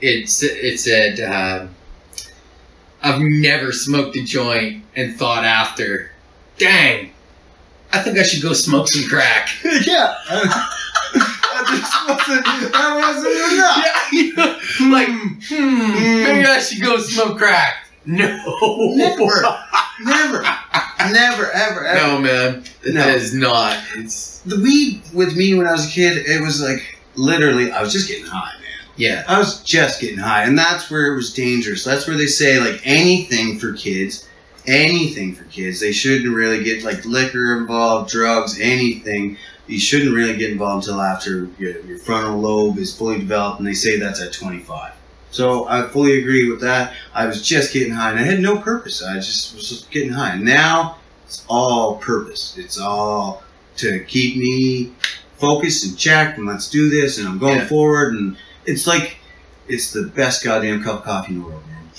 it's 0.01 0.43
it 0.43 0.79
said 0.79 1.21
um, 1.21 1.75
i've 3.03 3.21
never 3.21 3.73
smoked 3.73 4.17
a 4.17 4.23
joint 4.25 4.85
and 4.95 5.14
thought 5.17 5.45
after 5.45 6.11
dang 6.59 7.12
i 7.93 8.01
think 8.03 8.18
i 8.18 8.22
should 8.22 8.43
go 8.43 8.53
smoke 8.53 8.89
some 8.89 9.09
crack 9.09 9.49
yeah. 9.64 10.14
that 11.14 12.05
wasn't, 12.09 12.45
that 12.72 12.97
wasn't 12.97 13.53
enough. 13.53 13.84
Yeah, 13.84 14.12
you 14.12 14.34
know, 14.34 14.93
like, 14.93 15.09
hmm, 15.49 16.22
maybe 16.24 16.45
I 16.47 16.59
should 16.61 16.82
go 16.82 16.99
smoke 16.99 17.39
crack. 17.39 17.87
No. 18.05 18.26
Never. 18.95 19.57
Never. 20.05 20.43
Never, 21.12 21.51
ever, 21.51 21.84
ever. 21.87 22.07
No, 22.07 22.18
man. 22.20 22.64
It 22.84 22.95
No. 22.95 23.09
is 23.09 23.34
not. 23.34 23.78
It's, 23.97 24.41
The 24.41 24.61
weed 24.61 25.01
with 25.14 25.34
me 25.37 25.55
when 25.55 25.66
I 25.66 25.72
was 25.72 25.87
a 25.87 25.91
kid, 25.91 26.18
it 26.26 26.41
was 26.43 26.61
like 26.61 26.99
literally, 27.14 27.70
I 27.72 27.80
was 27.80 27.93
just 27.93 28.09
getting 28.09 28.26
high, 28.26 28.53
man. 28.61 28.70
yeah. 28.97 29.24
I 29.26 29.39
was 29.39 29.62
just 29.62 30.01
getting 30.01 30.18
high, 30.18 30.43
and 30.45 30.59
that's 30.59 30.91
where 30.91 31.07
it 31.12 31.16
was 31.16 31.32
dangerous. 31.32 31.84
That's 31.84 32.07
where 32.07 32.16
they 32.16 32.26
say 32.26 32.61
like 32.61 32.80
anything 32.84 33.59
for 33.59 33.72
kids, 33.72 34.26
anything 34.67 35.35
for 35.35 35.45
kids. 35.45 35.81
They 35.81 35.93
shouldn't 35.93 36.35
really 36.35 36.62
get 36.64 36.85
like 36.85 37.05
liquor 37.05 37.57
involved, 37.57 38.11
drugs, 38.11 38.59
anything. 38.61 39.37
You 39.67 39.79
shouldn't 39.81 40.14
really 40.14 40.37
get 40.37 40.51
involved 40.51 40.87
until 40.87 41.01
after 41.03 41.49
your, 41.59 41.81
your 41.81 41.99
frontal 41.99 42.39
lobe 42.39 42.79
is 42.79 42.97
fully 42.97 43.19
developed, 43.19 43.59
and 43.59 43.67
they 43.67 43.75
say 43.75 43.99
that's 43.99 44.21
at 44.21 44.33
25. 44.33 44.93
So 45.33 45.67
I 45.69 45.83
fully 45.89 46.21
agree 46.21 46.49
with 46.51 46.61
that. 46.61 46.95
I 47.12 47.27
was 47.27 47.47
just 47.47 47.73
getting 47.73 47.93
high, 47.93 48.11
and 48.11 48.19
I 48.19 48.23
had 48.23 48.41
no 48.41 48.59
purpose. 48.59 49.03
I 49.03 49.14
just 49.17 49.55
was 49.55 49.69
just 49.69 49.91
getting 49.91 50.11
high. 50.11 50.37
Now 50.37 50.99
it's 51.27 51.45
all 51.49 51.97
purpose. 51.97 52.57
It's 52.57 52.79
all 52.79 53.43
to 53.79 54.01
keep 54.05 54.37
me 54.37 54.93
focused 55.39 55.85
and 55.85 55.99
checked, 55.99 56.39
and 56.39 56.47
let's 56.47 56.71
do 56.71 56.89
this, 56.89 57.19
and 57.19 57.29
I'm 57.29 57.39
going 57.39 57.59
Yeah. 57.59 57.67
forward, 57.67 58.14
and 58.14 58.37
it's 58.64 58.87
like 58.87 59.17
it's 59.69 59.93
the 59.93 60.05
best 60.05 60.45
goddamn 60.45 60.83
cup 60.85 61.01
of 61.01 61.05
coffee 61.05 61.33
in 61.35 61.41
the 61.41 61.47
world, 61.47 61.62
man. 61.67 61.91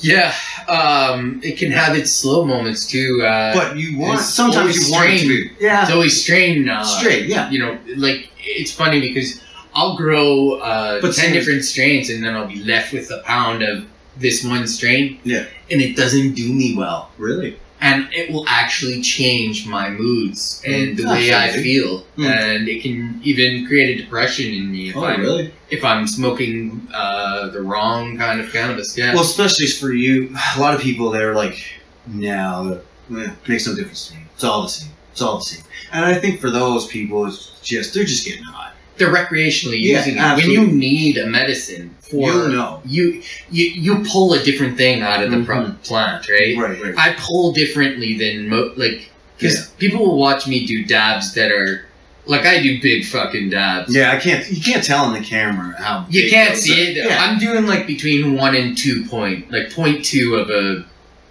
Yeah. 0.00 0.34
Um, 0.68 1.40
it 1.42 1.58
can 1.58 1.70
have 1.72 1.96
its 1.96 2.10
slow 2.10 2.44
moments 2.44 2.86
too. 2.86 3.22
Uh, 3.22 3.54
But 3.54 3.76
you 3.76 3.98
want 3.98 4.20
sometimes 4.20 4.76
you 4.88 4.92
want 4.94 5.10
it 5.10 5.18
to 5.20 5.28
be 5.28 5.50
it's 5.52 5.60
yeah 5.62 5.88
always 5.90 6.20
strained. 6.22 6.70
Uh, 6.70 6.84
straight, 6.84 7.26
yeah. 7.26 7.50
You 7.50 7.58
know, 7.60 7.78
like 7.96 8.30
it's 8.38 8.72
funny 8.72 9.00
because 9.00 9.40
I'll 9.74 9.96
grow 9.96 10.54
uh, 10.60 11.00
But 11.00 11.14
ten 11.14 11.32
different 11.32 11.64
strains, 11.64 12.10
and 12.10 12.22
then 12.24 12.34
I'll 12.34 12.46
be 12.48 12.62
left 12.64 12.92
with 12.92 13.10
a 13.10 13.22
pound 13.24 13.62
of 13.62 13.84
this 14.16 14.44
one 14.44 14.66
strain. 14.66 15.18
Yeah. 15.24 15.44
and 15.70 15.80
it 15.80 15.96
doesn't 15.96 16.34
do 16.34 16.52
me 16.52 16.74
well, 16.76 17.10
Really? 17.18 17.56
And 17.80 18.08
it 18.12 18.30
will 18.32 18.44
actually 18.48 19.00
change 19.02 19.66
my 19.66 19.88
moods 19.90 20.62
and 20.66 20.96
the 20.96 21.04
way 21.06 21.32
I 21.34 21.50
feel, 21.50 22.04
Mm. 22.16 22.26
and 22.26 22.68
it 22.68 22.82
can 22.82 23.20
even 23.22 23.66
create 23.66 23.98
a 23.98 24.02
depression 24.02 24.52
in 24.52 24.72
me 24.72 24.88
if 24.90 24.96
Oh, 24.96 25.04
I'm 25.04 25.20
really? 25.20 25.52
if 25.70 25.84
I'm 25.84 26.06
smoking 26.08 26.88
uh, 26.92 27.48
the 27.50 27.60
wrong 27.62 28.16
kind 28.18 28.40
of 28.40 28.50
cannabis. 28.52 28.96
Yeah. 28.98 29.12
Well, 29.14 29.22
especially 29.22 29.66
for 29.68 29.92
you, 29.92 30.34
a 30.56 30.60
lot 30.60 30.74
of 30.74 30.80
people 30.80 31.10
they're 31.10 31.34
like, 31.34 31.62
no, 32.06 32.80
eh, 33.16 33.30
makes 33.46 33.66
no 33.66 33.74
difference 33.74 34.08
to 34.08 34.14
me. 34.16 34.22
It's 34.34 34.44
all 34.44 34.62
the 34.62 34.68
same. 34.68 34.90
It's 35.12 35.22
all 35.22 35.38
the 35.38 35.44
same. 35.44 35.64
And 35.92 36.04
I 36.04 36.14
think 36.14 36.40
for 36.40 36.50
those 36.50 36.86
people, 36.86 37.26
it's 37.26 37.52
just 37.62 37.94
they're 37.94 38.04
just 38.04 38.24
getting 38.24 38.42
high. 38.44 38.67
They're 38.98 39.12
recreationally 39.12 39.80
Yeah, 39.80 39.98
using 39.98 40.16
it. 40.16 40.20
absolutely. 40.20 40.58
When 40.58 40.68
you 40.70 40.74
need 40.74 41.18
a 41.18 41.26
medicine 41.26 41.94
for 42.00 42.30
You'll 42.30 42.48
know. 42.48 42.82
you, 42.86 43.22
you 43.50 43.64
you 43.66 44.04
pull 44.10 44.32
a 44.34 44.42
different 44.42 44.76
thing 44.76 45.02
out 45.02 45.22
of 45.22 45.30
the 45.30 45.36
Mhm. 45.38 45.82
plant, 45.82 46.28
right? 46.28 46.56
Right, 46.56 46.82
right. 46.82 46.94
I 46.96 47.14
pull 47.18 47.52
differently 47.52 48.16
than 48.18 48.48
mo- 48.48 48.72
like 48.76 49.10
because 49.38 49.68
people 49.78 50.04
will 50.04 50.18
watch 50.18 50.46
me 50.46 50.66
do 50.66 50.84
dabs 50.84 51.32
that 51.34 51.50
are 51.52 51.84
like 52.26 52.44
I 52.44 52.60
do 52.62 52.80
big 52.82 53.06
fucking 53.06 53.50
dabs. 53.50 53.94
Yeah, 53.94 54.12
I 54.12 54.16
can't. 54.16 54.44
You 54.50 54.60
can't 54.60 54.82
tell 54.84 55.04
on 55.04 55.14
the 55.14 55.20
camera 55.20 55.74
how 55.78 56.06
You 56.10 56.28
can't 56.28 56.56
see 56.56 56.72
are. 56.88 56.90
it. 56.90 56.96
Yeah. 56.96 57.24
I'm 57.24 57.38
doing 57.38 57.66
like 57.66 57.86
between 57.86 58.34
one 58.34 58.54
and 58.54 58.76
two 58.76 59.04
point, 59.04 59.50
like 59.50 59.70
point 59.72 60.04
two 60.04 60.34
of 60.36 60.50
a 60.50 60.84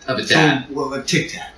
of 0.07 0.19
a 0.19 0.23
dab, 0.23 0.63
So, 0.69 0.73
well, 0.73 0.93
a 0.93 1.03
tic 1.03 1.31
tac, 1.33 1.53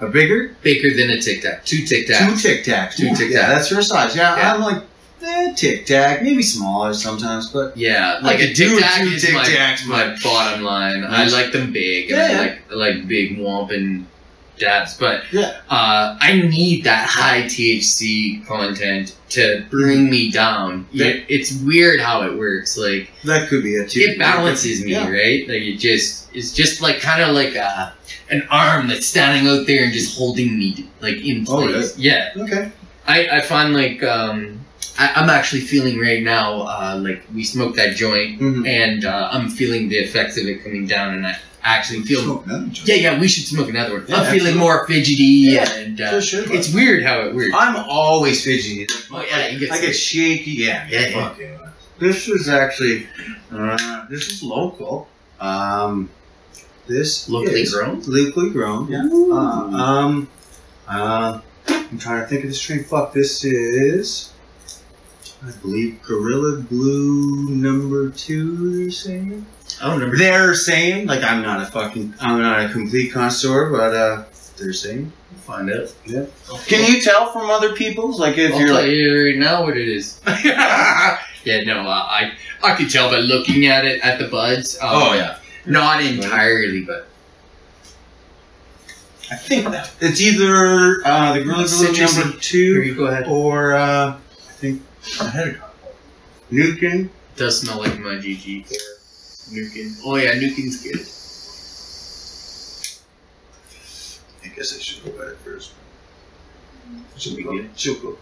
a 0.00 0.08
bigger 0.08 0.56
bigger 0.62 0.92
than 0.94 1.08
a 1.10 1.20
tic 1.20 1.40
tac, 1.42 1.64
two 1.64 1.84
tic 1.86 2.08
tacs. 2.08 2.42
two 2.42 2.48
tic 2.48 2.64
tacs. 2.64 2.96
Two 2.96 3.14
Tic 3.14 3.30
Yeah, 3.30 3.44
Tacs. 3.44 3.48
that's 3.54 3.70
your 3.70 3.82
size. 3.82 4.16
Yeah, 4.16 4.36
Yeah. 4.36 4.54
I'm 4.54 4.60
like 4.60 4.82
eh, 5.26 5.52
tic 5.54 5.86
tac, 5.86 6.22
maybe 6.22 6.42
smaller 6.42 6.94
sometimes, 6.94 7.50
but 7.50 7.76
Yeah, 7.76 8.18
like 8.22 8.40
a 8.40 8.52
tic 8.52 8.78
tac 8.78 9.02
is 9.02 9.22
Tic 9.22 9.34
my, 9.34 9.44
Tacs, 9.44 9.86
my 9.86 10.16
bottom 10.22 10.62
line. 10.62 11.04
I 11.04 11.26
like 11.28 11.52
them 11.52 11.72
big. 11.72 12.10
And 12.10 12.18
Yeah, 12.18 12.38
I 12.38 12.40
like 12.40 12.62
I 12.70 12.74
like 12.74 13.08
big 13.08 13.38
whomping 13.38 14.04
dabs, 14.58 14.96
but 14.96 15.22
Yeah. 15.32 15.52
uh, 15.68 16.16
I 16.20 16.40
need 16.48 16.84
that 16.84 17.06
high 17.06 17.42
THC 17.42 18.46
content 18.46 19.14
to 19.30 19.64
bring 19.70 20.08
me 20.08 20.30
down. 20.30 20.86
Yeah. 20.92 21.06
It- 21.08 21.24
it's 21.28 21.52
weird 21.60 22.00
how 22.00 22.22
it 22.22 22.38
works. 22.38 22.76
Like 22.78 23.10
that 23.24 23.48
could 23.48 23.62
be 23.62 23.74
it 23.74 23.90
too. 23.90 24.00
it 24.00 24.18
balances 24.18 24.82
me, 24.84 24.92
Yeah. 24.92 25.08
right? 25.10 25.46
Like 25.48 25.62
it 25.62 25.76
just 25.78 26.28
it's 26.34 26.52
just 26.52 26.80
like 26.80 27.00
kind 27.00 27.22
of 27.22 27.34
like 27.34 27.54
a, 27.54 27.92
an 28.30 28.46
arm 28.50 28.88
that's 28.88 29.06
standing 29.06 29.46
out 29.48 29.66
there 29.66 29.84
and 29.84 29.92
just 29.92 30.16
holding 30.16 30.58
me 30.58 30.88
like 31.00 31.16
in 31.18 31.44
Oh, 31.48 31.62
place. 31.66 31.98
yeah. 31.98 32.30
Okay. 32.36 32.70
I, 33.06 33.28
I 33.28 33.40
find 33.42 33.72
like 33.74 34.02
um, 34.02 34.60
I, 34.98 35.12
I'm 35.16 35.30
actually 35.30 35.62
feeling 35.62 35.98
right 35.98 36.22
now 36.22 36.62
uh, 36.62 36.98
like 37.02 37.22
we 37.34 37.44
smoked 37.44 37.76
that 37.76 37.96
joint 37.96 38.40
Mm-hmm. 38.40 38.66
and 38.66 39.04
uh, 39.04 39.28
I'm 39.32 39.48
feeling 39.48 39.88
the 39.88 39.96
effects 39.96 40.36
of 40.38 40.46
it 40.46 40.62
coming 40.64 40.86
down 40.86 41.14
and 41.14 41.26
I 41.26 41.36
actually 41.62 42.02
feel 42.02 42.42
joint. 42.44 42.86
yeah 42.86 42.94
yeah 42.94 43.20
we 43.20 43.28
should 43.28 43.44
smoke 43.44 43.68
another 43.68 43.94
one. 43.94 44.04
Yeah, 44.08 44.16
I'm 44.16 44.32
feeling 44.38 44.56
more 44.56 44.86
fidgety 44.86 45.22
Yeah, 45.56 45.70
and 45.74 46.00
uh, 46.00 46.20
sure. 46.20 46.44
it's 46.52 46.72
weird 46.72 47.02
how 47.02 47.20
it 47.22 47.34
works. 47.34 47.54
I'm 47.54 47.76
always 47.88 48.44
fidgety. 48.44 48.86
Oh, 49.12 49.22
yeah, 49.28 49.48
you 49.48 49.58
get 49.58 49.72
I 49.72 49.80
get 49.80 49.92
shaky. 49.94 50.52
Yeah, 50.52 50.86
Yeah, 50.88 51.08
yeah. 51.08 51.34
yeah. 51.40 51.70
This 51.98 52.28
is 52.28 52.48
actually, 52.48 53.06
uh, 53.50 54.04
this 54.10 54.28
is 54.28 54.42
local. 54.42 55.08
Um, 55.40 56.10
this 56.86 57.28
Locally 57.28 57.64
grown? 57.66 58.00
Locally 58.06 58.50
grown. 58.50 58.86
Yeah. 58.92 59.02
Uh, 59.10 59.82
um, 59.82 60.28
uh, 60.86 61.40
I'm 61.68 61.98
trying 61.98 62.20
to 62.22 62.26
think 62.28 62.44
of 62.44 62.50
this 62.50 62.60
strain. 62.60 62.84
Fuck, 62.84 63.12
this 63.14 63.44
is, 63.44 64.30
I 65.44 65.50
believe, 65.62 66.02
Gorilla 66.02 66.60
Glue 66.62 67.50
number 67.50 68.10
two. 68.10 68.80
They're 68.82 68.90
saying. 68.90 69.44
Oh 69.82 69.96
number 69.98 70.16
They're 70.16 70.54
saying, 70.54 71.06
like, 71.06 71.22
I'm 71.22 71.42
not 71.42 71.60
a 71.62 71.66
fucking, 71.66 72.14
I'm 72.20 72.40
not 72.40 72.64
a 72.64 72.68
complete 72.72 73.12
connoisseur, 73.12 73.70
but 73.70 73.94
uh, 73.94 74.24
they're 74.56 74.72
saying. 74.72 75.12
We'll 75.30 75.40
find 75.40 75.70
out. 75.70 75.94
Yeah. 76.06 76.26
I'll- 76.48 76.58
Can 76.58 76.90
you 76.90 77.00
tell 77.02 77.30
from 77.32 77.50
other 77.50 77.74
people's? 77.74 78.18
Like, 78.18 78.38
if 78.38 78.52
I'll 78.52 78.58
you're 78.58 78.68
tell 78.68 78.76
like, 78.82 78.90
you 78.90 79.24
right 79.26 79.36
now 79.36 79.62
what 79.64 79.76
it 79.76 79.88
is. 79.88 80.20
Yeah, 81.46 81.62
no, 81.62 81.82
uh, 81.82 81.90
I 81.90 82.32
I 82.60 82.74
could 82.74 82.90
tell 82.90 83.08
by 83.08 83.18
looking 83.18 83.66
at 83.68 83.84
it 83.84 84.00
at 84.04 84.18
the 84.18 84.26
buds. 84.26 84.76
Um, 84.82 84.88
oh 84.92 85.14
yeah. 85.14 85.38
not 85.64 86.02
entirely, 86.02 86.82
but 86.82 87.06
I 89.30 89.36
think 89.36 89.66
that 89.70 89.92
it's 90.00 90.20
either 90.20 91.02
uh, 91.06 91.34
the 91.34 91.44
Gorilla 91.44 91.66
Glue 91.68 91.92
number 91.92 92.30
here 92.32 92.40
two 92.40 92.82
you 92.82 92.94
go 92.96 93.06
ahead. 93.06 93.26
or 93.28 93.74
uh, 93.74 94.14
I 94.16 94.18
think 94.58 94.82
I 95.20 95.28
had 95.28 95.48
a 95.48 95.54
couple. 95.54 95.92
Nuken. 96.52 97.08
does 97.36 97.60
smell 97.60 97.78
like 97.78 97.98
my 97.98 98.14
GG. 98.16 98.66
Nuken. 99.50 100.00
Oh 100.04 100.16
yeah, 100.16 100.32
Nuken's 100.32 100.82
good. 100.82 101.00
I 104.44 104.54
guess 104.54 104.76
I 104.76 104.80
should 104.80 105.04
go 105.04 105.22
at 105.22 105.32
it 105.32 105.38
first. 105.38 105.72
Should 107.16 107.36
be 107.36 107.42
go. 107.42 107.52
good. 107.52 107.70
She'll 107.76 108.00
go. 108.00 108.16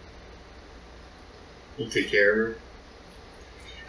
We'll 1.79 1.91
take 1.91 2.09
care 2.11 2.31
of 2.33 2.37
her. 2.37 2.57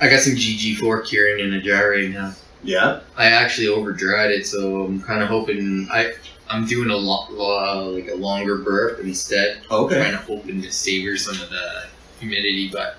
I 0.02 0.10
got 0.10 0.20
some 0.20 0.34
GG4 0.34 1.06
curing 1.06 1.46
in 1.46 1.54
a 1.54 1.62
jar 1.62 1.91
right 1.91 2.10
now. 2.10 2.34
Yeah. 2.64 3.02
I 3.16 3.28
actually 3.28 3.68
over 3.68 3.91
dried 3.93 4.32
it, 4.32 4.46
so 4.46 4.84
I'm 4.86 5.02
kind 5.02 5.22
of 5.22 5.30
hoping 5.30 5.88
I 5.91 6.14
I'm 6.50 6.66
doing 6.66 6.89
a 6.89 6.96
lot 6.96 7.32
lo- 7.32 7.91
like 7.91 8.08
a 8.10 8.16
longer 8.16 8.58
burp 8.58 9.00
instead. 9.00 9.62
Okay. 9.72 9.96
Trying 9.96 10.12
to 10.12 10.18
hoping 10.18 10.62
to 10.62 10.72
savor 10.72 11.16
some 11.18 11.39
of 11.41 11.50
the 11.50 11.88
humidity, 12.30 12.70
but 12.72 12.98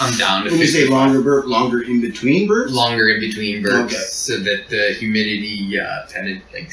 I'm 0.00 0.16
down 0.18 0.44
to 0.44 0.50
When 0.50 0.58
you 0.60 0.66
say 0.66 0.86
longer 0.86 1.20
burp, 1.22 1.46
longer 1.46 1.82
in 1.82 2.00
between 2.00 2.48
burps. 2.48 2.70
longer 2.72 3.08
in 3.10 3.20
between 3.20 3.62
burps 3.62 3.84
Okay. 3.84 3.94
so 3.94 4.38
that 4.38 4.68
the 4.68 4.94
humidity 4.98 5.78
uh, 5.78 6.06
penet- 6.12 6.42
like, 6.52 6.72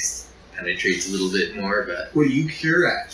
penetrates 0.56 1.10
a 1.10 1.12
little 1.12 1.32
bit 1.32 1.56
more. 1.56 1.84
But 1.88 2.10
What 2.16 2.24
do 2.24 2.30
you 2.30 2.48
cure 2.50 2.88
at? 2.88 3.12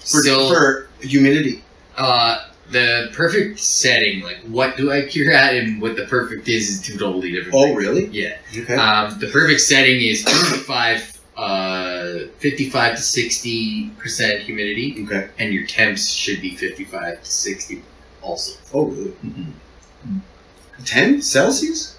For, 0.00 0.22
still, 0.22 0.48
for 0.48 0.88
humidity. 1.00 1.62
uh, 1.96 2.48
the 2.70 3.10
perfect 3.14 3.60
setting, 3.60 4.22
like 4.22 4.38
what 4.48 4.76
do 4.76 4.90
I 4.92 5.02
cure 5.02 5.32
at 5.32 5.54
and 5.54 5.80
what 5.80 5.94
the 5.96 6.04
perfect 6.06 6.48
is, 6.48 6.68
is 6.68 6.80
two 6.82 6.98
totally 6.98 7.30
different. 7.30 7.54
Oh, 7.54 7.64
things. 7.66 7.76
really? 7.78 8.06
Yeah. 8.06 8.38
Okay. 8.58 8.74
Um, 8.74 9.16
the 9.20 9.28
perfect 9.28 9.60
setting 9.60 10.00
is 10.00 10.24
55, 10.24 11.15
uh, 11.36 12.28
55 12.38 12.96
to 12.96 13.02
60 13.02 13.90
percent 13.98 14.40
humidity, 14.42 15.04
okay. 15.04 15.28
and 15.38 15.52
your 15.52 15.66
temps 15.66 16.08
should 16.10 16.40
be 16.40 16.54
55 16.56 17.22
to 17.22 17.30
60 17.30 17.82
also. 18.22 18.58
Oh, 18.74 18.86
really? 18.86 19.14
Ten 20.84 21.22
Celsius? 21.22 21.96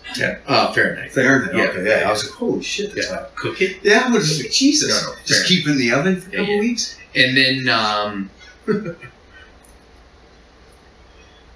Uh, 0.47 0.71
Fahrenheit. 0.73 1.11
Fahrenheit. 1.11 1.55
Yeah. 1.55 1.63
Okay. 1.65 1.89
Yeah. 2.01 2.07
I 2.07 2.11
was 2.11 2.23
like, 2.23 2.33
holy 2.33 2.63
shit. 2.63 2.93
That's 2.95 3.09
Yeah. 3.09 3.15
hot. 3.15 3.35
Cook 3.35 3.61
it. 3.61 3.77
Yeah. 3.83 4.03
I 4.05 4.11
was 4.11 4.41
like, 4.41 4.51
Jesus. 4.51 5.03
No, 5.03 5.11
no, 5.11 5.17
Just 5.25 5.47
keep 5.47 5.67
it 5.67 5.71
in 5.71 5.77
the 5.77 5.91
oven 5.91 6.21
for 6.21 6.29
a 6.29 6.37
couple 6.37 6.59
weeks. 6.59 6.97
And 7.15 7.35
then, 7.35 7.69
um, 7.69 8.29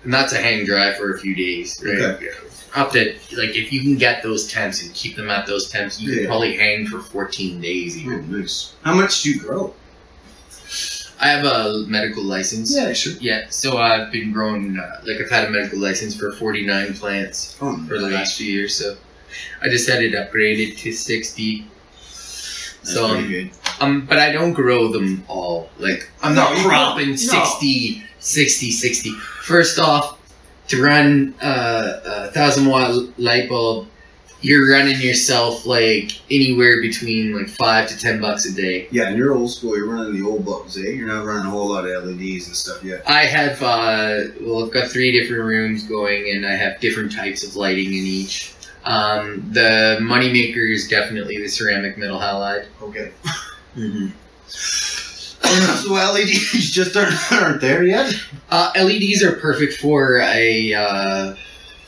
not 0.05 0.29
to 0.29 0.37
hang 0.37 0.65
dry 0.65 0.93
for 0.93 1.13
a 1.13 1.19
few 1.19 1.35
days, 1.35 1.81
right? 1.85 2.01
Okay. 2.01 2.29
Up 2.75 2.91
to, 2.93 3.13
like, 3.37 3.55
if 3.55 3.71
you 3.73 3.81
can 3.81 3.97
get 3.97 4.23
those 4.23 4.49
temps 4.51 4.81
and 4.81 4.93
keep 4.93 5.15
them 5.17 5.29
at 5.29 5.45
those 5.45 5.69
temps, 5.69 5.99
you 5.99 6.11
Yeah. 6.11 6.17
can 6.19 6.27
probably 6.27 6.55
hang 6.55 6.87
for 6.87 6.99
14 6.99 7.59
days 7.59 7.97
Oh, 8.05 8.09
nice. 8.09 8.73
How 8.83 8.93
much 8.95 9.23
do 9.23 9.31
you 9.31 9.39
grow? 9.39 9.73
I 11.19 11.27
have 11.27 11.45
a 11.45 11.85
medical 11.87 12.23
license. 12.23 12.73
Yeah, 12.75 12.93
sure. 12.93 13.13
Yeah, 13.19 13.45
so 13.49 13.77
I've 13.77 14.11
been 14.11 14.31
growing, 14.31 14.79
uh, 14.79 15.01
like, 15.05 15.21
I've 15.21 15.29
had 15.29 15.47
a 15.49 15.51
medical 15.51 15.79
license 15.79 16.15
for 16.15 16.31
49 16.31 16.93
plants 16.95 17.57
Oh, 17.61 17.77
for 17.87 17.99
the 17.99 18.09
last 18.09 18.37
few 18.37 18.51
years, 18.51 18.73
so 18.75 18.95
I 19.61 19.67
just 19.69 19.87
had 19.87 20.01
it 20.01 20.13
upgraded 20.13 20.77
to 20.79 20.91
60. 20.93 21.67
That's 22.83 22.93
so, 22.93 23.09
pretty 23.09 23.23
um, 23.23 23.29
good. 23.29 23.49
Um, 23.81 24.05
but 24.07 24.17
I 24.17 24.31
don't 24.31 24.53
grow 24.53 24.87
them 24.87 25.23
all. 25.27 25.69
Like, 25.77 26.09
I'm 26.23 26.33
not 26.33 26.51
No, 26.53 26.57
you 26.57 26.67
cropping 26.69 27.07
don't. 27.09 27.17
60, 27.17 28.03
60, 28.19 28.71
60. 28.71 29.13
First 29.51 29.79
off, 29.79 30.17
to 30.69 30.81
run 30.81 31.35
uh, 31.41 31.99
a 32.05 32.31
thousand 32.31 32.67
watt 32.67 33.19
light 33.19 33.49
bulb, 33.49 33.89
you're 34.39 34.71
running 34.71 35.01
yourself 35.01 35.65
like 35.65 36.21
anywhere 36.31 36.81
between 36.81 37.35
like 37.35 37.49
five 37.49 37.89
to 37.89 37.97
ten 37.99 38.21
bucks 38.21 38.45
a 38.45 38.53
day. 38.53 38.87
Yeah, 38.91 39.09
and 39.09 39.17
you're 39.17 39.33
old 39.33 39.51
school. 39.51 39.75
You're 39.75 39.89
running 39.89 40.17
the 40.17 40.25
old 40.25 40.45
bulbs, 40.45 40.77
eh? 40.77 40.91
You're 40.91 41.09
not 41.09 41.25
running 41.25 41.47
a 41.47 41.49
whole 41.49 41.67
lot 41.67 41.85
of 41.85 42.05
LEDs 42.05 42.47
and 42.47 42.55
stuff 42.55 42.81
yet. 42.81 43.03
I 43.05 43.25
have, 43.25 43.61
uh, 43.61 44.31
well, 44.39 44.63
I've 44.63 44.71
got 44.71 44.89
three 44.89 45.11
different 45.11 45.43
rooms 45.43 45.83
going 45.83 46.31
and 46.33 46.45
I 46.45 46.55
have 46.55 46.79
different 46.79 47.13
types 47.13 47.45
of 47.45 47.57
lighting 47.57 47.87
in 47.87 48.05
each. 48.05 48.53
Um, 48.85 49.45
the 49.51 49.97
moneymaker 49.99 50.73
is 50.73 50.87
definitely 50.87 51.37
the 51.39 51.49
ceramic 51.49 51.97
metal 51.97 52.19
halide. 52.19 52.67
Okay. 52.81 53.11
Mm-hmm. 53.73 54.07
so 55.83 55.93
LEDs 55.93 56.71
just 56.71 56.95
aren't, 56.95 57.31
aren't 57.31 57.61
there 57.61 57.83
yet? 57.83 58.13
Uh, 58.49 58.71
LEDs 58.75 59.23
are 59.23 59.33
perfect 59.33 59.73
for 59.75 60.19
a 60.19 60.73
uh, 60.73 61.35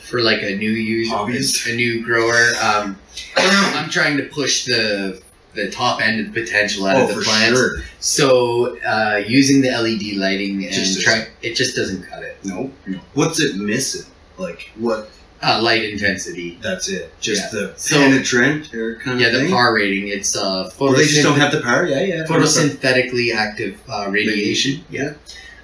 for 0.00 0.20
like 0.20 0.42
a 0.42 0.56
new 0.56 0.70
user, 0.70 1.14
Hobbyist. 1.14 1.72
a 1.72 1.76
new 1.76 2.04
grower. 2.04 2.52
Um, 2.62 2.98
I'm 3.36 3.90
trying 3.90 4.16
to 4.18 4.24
push 4.24 4.64
the 4.64 5.22
the 5.54 5.70
top 5.70 6.00
end 6.00 6.20
of 6.20 6.32
the 6.32 6.40
potential 6.40 6.86
out 6.86 6.96
oh, 6.96 7.08
of 7.08 7.14
the 7.14 7.22
plant. 7.22 7.56
sure. 7.56 7.70
So 8.00 8.78
uh, 8.80 9.22
using 9.26 9.60
the 9.62 9.70
LED 9.70 10.16
lighting 10.16 10.64
and 10.64 10.72
Just 10.72 11.00
try, 11.00 11.28
it 11.42 11.54
just 11.54 11.76
doesn't 11.76 12.02
cut 12.02 12.22
it. 12.22 12.36
No, 12.44 12.70
no. 12.86 12.98
What's 13.14 13.40
it 13.40 13.56
missing? 13.56 14.10
Like 14.36 14.70
what? 14.76 15.10
Uh, 15.46 15.60
light 15.60 15.84
intensity. 15.84 16.58
That's 16.62 16.88
it. 16.88 17.12
Just 17.20 17.42
Yeah. 17.52 17.60
the 17.60 17.72
So- 17.76 17.96
penetrant 17.98 18.72
or 18.72 18.96
kind 18.96 19.20
Yeah, 19.20 19.26
of 19.28 19.42
the. 19.42 19.50
PAR 19.50 19.74
rating. 19.74 20.08
It's 20.08 20.34
uh, 20.34 20.70
Or 20.78 20.94
they 20.96 21.04
just 21.06 21.22
don't 21.22 21.38
have 21.38 21.52
the 21.52 21.60
power. 21.60 21.86
Yeah, 21.86 22.00
yeah. 22.00 22.24
photosynthetically 22.24 23.34
active 23.34 23.74
uh, 23.88 24.06
radiation. 24.08 24.84
Yeah. 24.90 25.12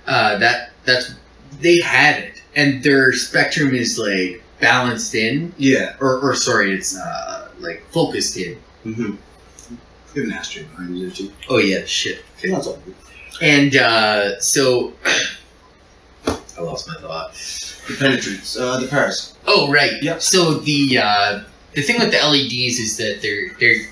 Uh, 0.07 0.37
that 0.39 0.73
that's 0.85 1.13
they 1.63 1.79
had 1.81 2.19
it, 2.25 2.35
and 2.57 2.83
their 2.83 3.13
spectrum 3.13 3.75
is 3.75 3.97
like 3.99 4.43
balanced 4.61 5.15
in, 5.15 5.55
Yeah. 5.57 5.95
or, 6.01 6.19
or 6.21 6.35
sorry, 6.35 6.75
it's 6.75 6.97
uh, 6.99 7.49
like 7.61 7.83
focused 7.91 8.37
in. 8.37 8.57
Mm-hmm. 8.85 9.15
You 10.15 10.23
have 10.23 10.25
an 10.25 10.33
ashtray 10.33 10.65
behind 10.65 10.99
you 10.99 11.07
there 11.07 11.17
too. 11.17 11.31
Oh 11.49 11.59
yeah, 11.59 11.85
shit. 11.87 12.23
Okay, 12.39 12.51
that's 12.51 12.67
all 12.67 12.79
good. 12.85 12.95
And 13.41 13.77
uh, 13.77 14.41
so 14.41 14.93
I 16.27 16.61
lost 16.61 16.87
my 16.89 16.95
thought. 17.01 17.33
The 17.89 17.97
penetrants, 17.97 18.57
uh, 18.59 18.79
the 18.79 18.87
powers. 18.89 19.35
Oh 19.53 19.71
right. 19.73 20.01
Yep. 20.03 20.23
So 20.23 20.55
the 20.55 20.99
uh, 20.99 21.43
the 21.75 21.83
thing 21.83 21.99
with 21.99 22.13
the 22.13 22.19
LEDs 22.19 22.79
is 22.79 22.97
that 22.99 23.19
they're 23.21 23.51
they're 23.59 23.85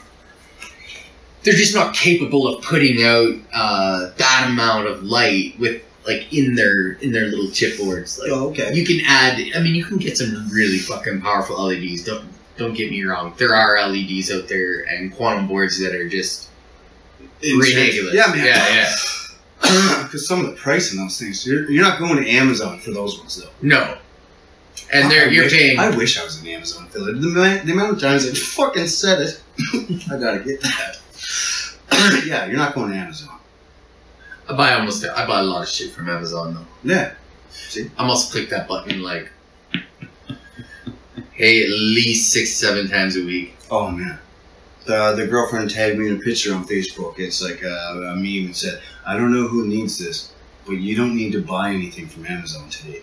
they're 1.42 1.54
just 1.54 1.74
not 1.74 1.94
capable 1.94 2.46
of 2.46 2.62
putting 2.62 3.02
out 3.04 3.34
uh, 3.52 4.10
that 4.16 4.46
amount 4.48 4.86
of 4.86 5.02
light 5.02 5.58
with 5.58 5.82
like 6.06 6.32
in 6.32 6.54
their 6.54 6.92
in 6.92 7.10
their 7.12 7.26
little 7.26 7.46
chipboards. 7.46 8.18
Like 8.20 8.30
Oh, 8.30 8.50
okay. 8.50 8.72
you 8.72 8.84
can 8.86 9.00
add. 9.06 9.40
I 9.54 9.60
mean, 9.60 9.74
you 9.74 9.84
can 9.84 9.96
get 9.98 10.16
some 10.16 10.48
really 10.50 10.78
fucking 10.78 11.20
powerful 11.20 11.60
LEDs. 11.60 12.04
Don't 12.04 12.24
don't 12.56 12.74
get 12.74 12.90
me 12.90 13.02
wrong. 13.04 13.34
There 13.38 13.54
are 13.54 13.80
LEDs 13.88 14.30
out 14.30 14.48
there 14.48 14.82
and 14.82 15.14
quantum 15.14 15.46
boards 15.48 15.80
that 15.80 15.94
are 15.94 16.08
just 16.08 16.48
ridiculous. 17.42 18.14
Yeah, 18.14 18.26
man. 18.28 18.44
Yeah, 18.44 18.74
yeah. 18.74 18.94
Because 20.04 20.26
some 20.26 20.40
of 20.40 20.46
the 20.46 20.56
price 20.56 20.92
in 20.92 20.98
those 20.98 21.18
things, 21.18 21.44
you're, 21.46 21.68
you're 21.70 21.82
not 21.82 21.98
going 21.98 22.16
to 22.22 22.28
Amazon 22.30 22.78
for 22.78 22.92
those 22.92 23.18
ones 23.18 23.36
though. 23.42 23.50
No. 23.60 23.98
And 24.92 25.10
they're 25.10 25.28
I 25.28 25.30
you're 25.32 25.44
wish, 25.44 25.52
paying. 25.52 25.78
I 25.78 25.90
wish 25.96 26.18
I 26.18 26.24
was 26.24 26.40
an 26.40 26.48
Amazon 26.48 26.86
affiliate. 26.86 27.20
The, 27.20 27.28
amount- 27.28 27.66
the 27.66 27.72
amount 27.72 27.92
of 27.92 28.00
times 28.00 28.26
I 28.28 28.32
fucking 28.34 28.86
said 28.88 29.20
it, 29.20 29.42
I 30.10 30.18
gotta 30.18 30.40
get 30.40 30.60
that. 30.62 30.98
yeah, 32.26 32.46
you're 32.46 32.56
not 32.56 32.74
going 32.74 32.90
to 32.92 32.96
Amazon. 32.96 33.38
I 34.48 34.54
buy 34.54 34.72
almost. 34.74 35.04
I 35.04 35.26
buy 35.26 35.40
a 35.40 35.42
lot 35.42 35.62
of 35.62 35.68
shit 35.68 35.90
from 35.92 36.08
Amazon 36.08 36.54
though. 36.54 36.66
Yeah. 36.90 37.12
See? 37.50 37.90
I 37.98 38.06
must 38.06 38.30
click 38.32 38.48
that 38.50 38.66
button 38.68 39.02
like, 39.02 39.30
hey, 41.32 41.62
at 41.62 41.68
least 41.70 42.32
six, 42.32 42.54
seven 42.54 42.88
times 42.88 43.16
a 43.16 43.24
week. 43.24 43.56
Oh 43.70 43.90
man. 43.90 44.18
The, 44.86 45.12
the 45.14 45.26
girlfriend 45.26 45.70
tagged 45.70 45.98
me 45.98 46.08
in 46.08 46.16
a 46.16 46.18
picture 46.20 46.54
on 46.54 46.66
Facebook. 46.66 47.18
It's 47.18 47.42
like 47.42 47.62
a, 47.62 48.12
a 48.12 48.16
meme 48.16 48.46
and 48.46 48.56
said, 48.56 48.80
I 49.06 49.16
don't 49.18 49.32
know 49.32 49.46
who 49.46 49.66
needs 49.66 49.98
this, 49.98 50.32
but 50.64 50.74
you 50.74 50.96
don't 50.96 51.14
need 51.14 51.32
to 51.32 51.42
buy 51.42 51.70
anything 51.70 52.06
from 52.08 52.24
Amazon 52.24 52.70
today. 52.70 53.02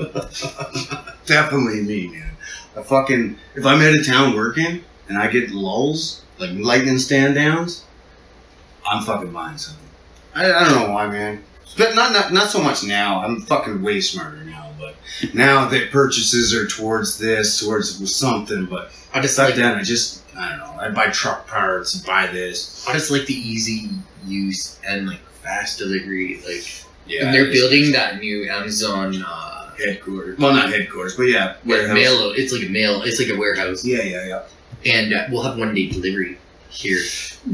Definitely 1.26 1.82
me, 1.82 2.08
man. 2.08 2.30
I 2.76 2.82
fucking, 2.82 3.36
if 3.54 3.66
I'm 3.66 3.80
out 3.80 3.98
of 3.98 4.06
town 4.06 4.34
working 4.34 4.84
and 5.08 5.18
I 5.18 5.28
get 5.28 5.50
lulls, 5.50 6.24
like 6.38 6.50
lightning 6.52 6.98
stand 6.98 7.34
downs, 7.34 7.84
I'm 8.88 9.02
fucking 9.04 9.32
buying 9.32 9.58
something. 9.58 9.84
I, 10.34 10.52
I 10.52 10.64
don't 10.64 10.80
know 10.80 10.92
why, 10.92 11.08
man. 11.08 11.42
But 11.76 11.94
not, 11.94 12.12
not 12.12 12.32
not 12.32 12.50
so 12.50 12.62
much 12.62 12.84
now. 12.84 13.22
I'm 13.22 13.42
fucking 13.42 13.82
way 13.82 14.00
smarter 14.00 14.44
now. 14.44 14.72
But 14.78 14.96
now 15.34 15.68
that 15.68 15.90
purchases 15.90 16.54
are 16.54 16.66
towards 16.66 17.18
this, 17.18 17.60
towards 17.60 18.14
something. 18.14 18.66
But 18.66 18.90
I 19.14 19.20
just 19.20 19.36
back 19.36 19.50
like. 19.50 19.56
then, 19.56 19.78
I 19.78 19.82
just 19.82 20.22
I 20.36 20.50
don't 20.50 20.58
know. 20.58 20.80
I 20.80 20.88
buy 20.90 21.08
truck 21.10 21.46
parts, 21.46 21.94
buy 22.00 22.26
this. 22.26 22.86
I 22.88 22.92
just 22.92 23.10
like 23.10 23.26
the 23.26 23.34
easy 23.34 23.90
use 24.26 24.80
and 24.86 25.06
like 25.06 25.20
fast 25.42 25.78
delivery. 25.78 26.40
Like, 26.46 26.66
Yeah, 27.06 27.26
and 27.26 27.34
they're 27.34 27.52
building 27.52 27.92
that 27.92 28.18
new 28.18 28.48
Amazon 28.50 29.22
uh, 29.24 29.59
headquarters. 29.84 30.38
Well, 30.38 30.54
not 30.54 30.70
headquarters, 30.70 31.16
but 31.16 31.24
yeah, 31.24 31.56
warehouse. 31.64 31.94
mail. 31.94 32.32
It's 32.36 32.52
like 32.52 32.62
a 32.64 32.68
mail. 32.70 33.02
It's 33.02 33.18
like 33.20 33.28
a 33.30 33.36
warehouse, 33.38 33.84
Yeah, 33.84 34.02
yeah, 34.02 34.26
yeah. 34.84 34.92
and 34.94 35.12
uh, 35.14 35.24
we'll 35.30 35.42
have 35.42 35.58
one 35.58 35.74
day 35.74 35.88
delivery 35.88 36.38
here. 36.70 37.00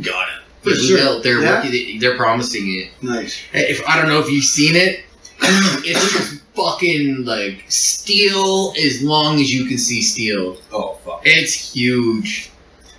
Got 0.02 0.28
it. 0.28 0.42
For 0.62 0.70
sure. 0.74 1.20
They're 1.22 1.40
Yeah. 1.42 1.62
working, 1.64 2.00
they're 2.00 2.16
promising 2.16 2.66
it. 2.80 2.90
Nice. 3.02 3.38
If 3.52 3.86
I 3.88 3.96
don't 3.98 4.08
know 4.08 4.18
if 4.20 4.30
you've 4.30 4.44
seen 4.44 4.74
it, 4.76 5.04
it's 5.40 6.12
just 6.12 6.42
fucking 6.54 7.24
like 7.24 7.64
steel 7.68 8.72
as 8.82 9.02
long 9.02 9.36
as 9.40 9.52
you 9.52 9.66
can 9.66 9.78
see 9.78 10.02
steel. 10.02 10.56
Oh 10.72 10.94
fuck. 11.04 11.22
It's 11.24 11.72
huge. 11.74 12.50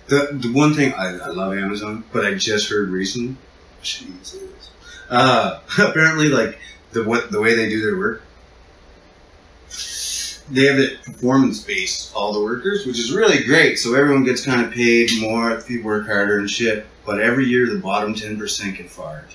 The 0.07 0.29
the 0.31 0.51
one 0.53 0.73
thing 0.73 0.93
I, 0.93 1.07
I 1.17 1.27
love 1.29 1.53
Amazon, 1.57 2.03
but 2.13 2.25
I 2.25 2.35
just 2.35 2.69
heard 2.69 2.89
recently. 2.89 3.35
I 3.81 3.83
shouldn't 3.83 4.11
even 4.15 4.23
say 4.25 4.39
this. 4.39 4.69
Uh, 5.09 5.59
apparently, 5.79 6.29
like 6.29 6.57
the 6.93 7.03
what 7.03 7.31
the 7.31 7.41
way 7.41 7.55
they 7.55 7.67
do 7.67 7.81
their 7.81 7.97
work, 7.97 8.21
they 10.49 10.65
have 10.65 10.79
it 10.79 11.03
performance 11.03 11.63
based 11.63 12.13
all 12.15 12.33
the 12.33 12.41
workers, 12.41 12.85
which 12.85 12.99
is 12.99 13.13
really 13.13 13.43
great. 13.43 13.77
So 13.77 13.93
everyone 13.95 14.23
gets 14.23 14.45
kind 14.45 14.65
of 14.65 14.71
paid 14.71 15.09
more 15.19 15.51
if 15.51 15.69
you 15.69 15.83
work 15.83 16.05
harder 16.05 16.39
and 16.39 16.49
shit. 16.49 16.85
But 17.05 17.21
every 17.21 17.45
year, 17.45 17.67
the 17.67 17.79
bottom 17.79 18.13
ten 18.13 18.37
percent 18.37 18.77
get 18.77 18.89
fired. 18.89 19.29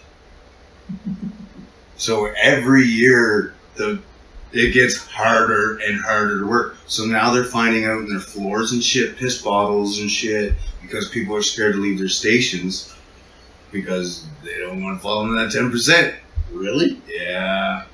So 1.96 2.32
every 2.40 2.84
year, 2.84 3.54
the 3.76 4.00
it 4.52 4.74
gets 4.74 4.98
harder 4.98 5.78
and 5.78 6.00
harder 6.00 6.40
to 6.40 6.46
work. 6.46 6.76
So 6.86 7.04
now 7.04 7.32
they're 7.32 7.44
finding 7.44 7.86
out 7.86 8.00
in 8.00 8.08
their 8.08 8.20
floors 8.20 8.72
and 8.72 8.84
shit, 8.84 9.16
piss 9.16 9.40
bottles 9.40 10.00
and 10.00 10.10
shit, 10.10 10.54
because 10.82 11.08
people 11.08 11.34
are 11.34 11.42
scared 11.42 11.74
to 11.74 11.80
leave 11.80 11.98
their 11.98 12.08
stations 12.08 12.94
because 13.70 14.26
they 14.44 14.58
don't 14.58 14.82
want 14.82 14.98
to 14.98 15.02
fall 15.02 15.22
into 15.22 15.34
that 15.42 15.52
ten 15.52 15.70
percent. 15.70 16.14
Really? 16.52 17.00
Yeah. 17.08 17.84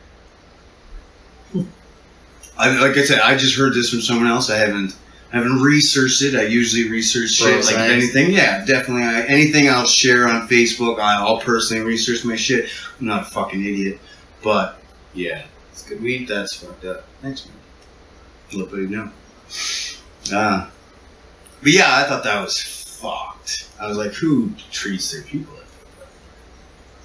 I, 2.59 2.77
like 2.81 2.97
I 2.97 3.05
said, 3.05 3.21
I 3.21 3.37
just 3.37 3.57
heard 3.57 3.73
this 3.75 3.91
from 3.91 4.01
someone 4.01 4.27
else. 4.27 4.51
I 4.51 4.57
haven't 4.59 4.97
I 5.33 5.37
haven't 5.37 5.61
researched 5.61 6.23
it. 6.23 6.35
I 6.35 6.43
usually 6.45 6.91
research 6.91 7.31
shit 7.33 7.65
like 7.67 7.77
anything. 7.93 8.33
Yeah, 8.33 8.65
definitely. 8.65 9.03
I, 9.05 9.23
anything 9.23 9.69
I'll 9.69 9.87
share 9.87 10.27
on 10.29 10.49
Facebook, 10.49 10.99
I- 10.99 11.19
I'll 11.21 11.39
personally 11.39 11.83
research 11.85 12.25
my 12.25 12.35
shit. 12.37 12.71
I'm 12.99 13.07
not 13.07 13.23
a 13.23 13.25
fucking 13.27 13.61
idiot, 13.61 14.01
but 14.43 14.81
yeah, 15.15 15.45
it's 15.71 15.83
good 15.83 16.03
weed. 16.03 16.29
That's 16.29 16.55
fucked 16.57 16.85
up. 16.87 17.05
Thanks, 17.23 17.47
man. 17.47 18.61
Let 18.61 18.73
me 18.73 18.87
know. 18.87 19.11
Ah, 20.33 20.71
but 21.63 21.73
yeah, 21.73 21.97
I 21.97 22.05
thought 22.05 22.25
that 22.25 22.41
was 22.43 22.61
fucked. 22.63 23.69
I 23.81 23.87
was 23.87 23.97
like, 23.99 24.13
who 24.13 24.53
treats 24.73 25.13
their 25.13 25.23
people 25.23 25.55
like 25.55 25.65
that? 25.65 26.09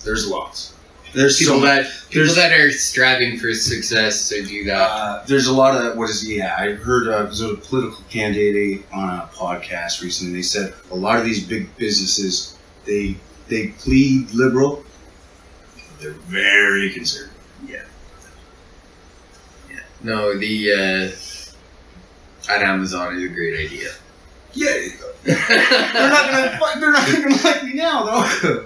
There's 0.05 0.27
lots. 0.27 0.72
There's 1.13 1.37
People 1.37 1.59
so 1.59 1.65
that 1.65 1.85
people 2.09 2.33
there's- 2.33 2.35
that 2.35 2.51
are 2.59 2.71
striving 2.71 3.37
for 3.37 3.53
success 3.53 4.29
to 4.29 4.43
do 4.43 4.63
that. 4.65 4.81
uh, 4.81 5.23
there's 5.27 5.45
a 5.47 5.53
lot 5.53 5.75
of 5.79 5.95
what 5.95 6.09
is 6.09 6.27
yeah. 6.27 6.55
I 6.57 6.73
heard 6.73 7.07
uh, 7.07 7.27
a 7.31 7.55
political 7.57 8.03
candidate 8.09 8.83
on 8.91 9.09
a 9.09 9.29
podcast 9.33 10.01
recently. 10.01 10.33
They 10.33 10.41
said 10.41 10.73
a 10.91 10.95
lot 10.95 11.19
of 11.19 11.25
these 11.25 11.45
big 11.45 11.75
businesses 11.77 12.57
they 12.85 13.15
they 13.47 13.67
plead 13.79 14.31
liberal. 14.31 14.83
They're 15.99 16.11
very 16.11 16.89
conservative. 16.89 17.37
Yeah. 17.67 17.83
Yeah. 19.69 19.79
No, 20.01 20.37
the 20.37 20.71
uh, 20.73 22.51
at 22.51 22.61
Amazon 22.63 23.15
is 23.15 23.23
a 23.23 23.27
great 23.27 23.65
idea. 23.67 23.91
Yeah, 24.53 24.87
they're 25.23 26.09
not 26.09 26.31
gonna 26.31 26.59
they're 26.79 26.91
not 26.91 27.07
gonna 27.07 27.35
like 27.43 27.63
me 27.63 27.73
now 27.75 28.03
though. 28.41 28.65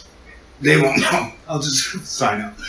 they 0.62 0.80
won't 0.80 0.98
know. 1.00 1.32
I'll 1.48 1.60
just 1.60 2.06
sign 2.06 2.40
up. 2.40 2.58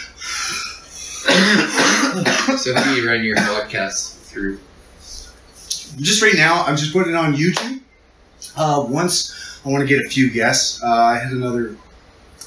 so 2.59 2.75
how 2.75 2.83
do 2.83 3.01
you 3.01 3.07
run 3.07 3.23
your 3.23 3.37
podcast 3.37 4.19
through? 4.21 4.59
just 5.97 6.21
right 6.21 6.35
now, 6.35 6.63
I'm 6.63 6.75
just 6.75 6.93
putting 6.93 7.13
it 7.13 7.15
on 7.15 7.33
YouTube. 7.33 7.81
Uh, 8.57 8.85
once 8.87 9.59
I 9.65 9.69
want 9.69 9.81
to 9.81 9.87
get 9.87 10.05
a 10.05 10.09
few 10.09 10.29
guests. 10.29 10.83
Uh, 10.83 10.93
I 10.93 11.17
had 11.17 11.31
another 11.31 11.75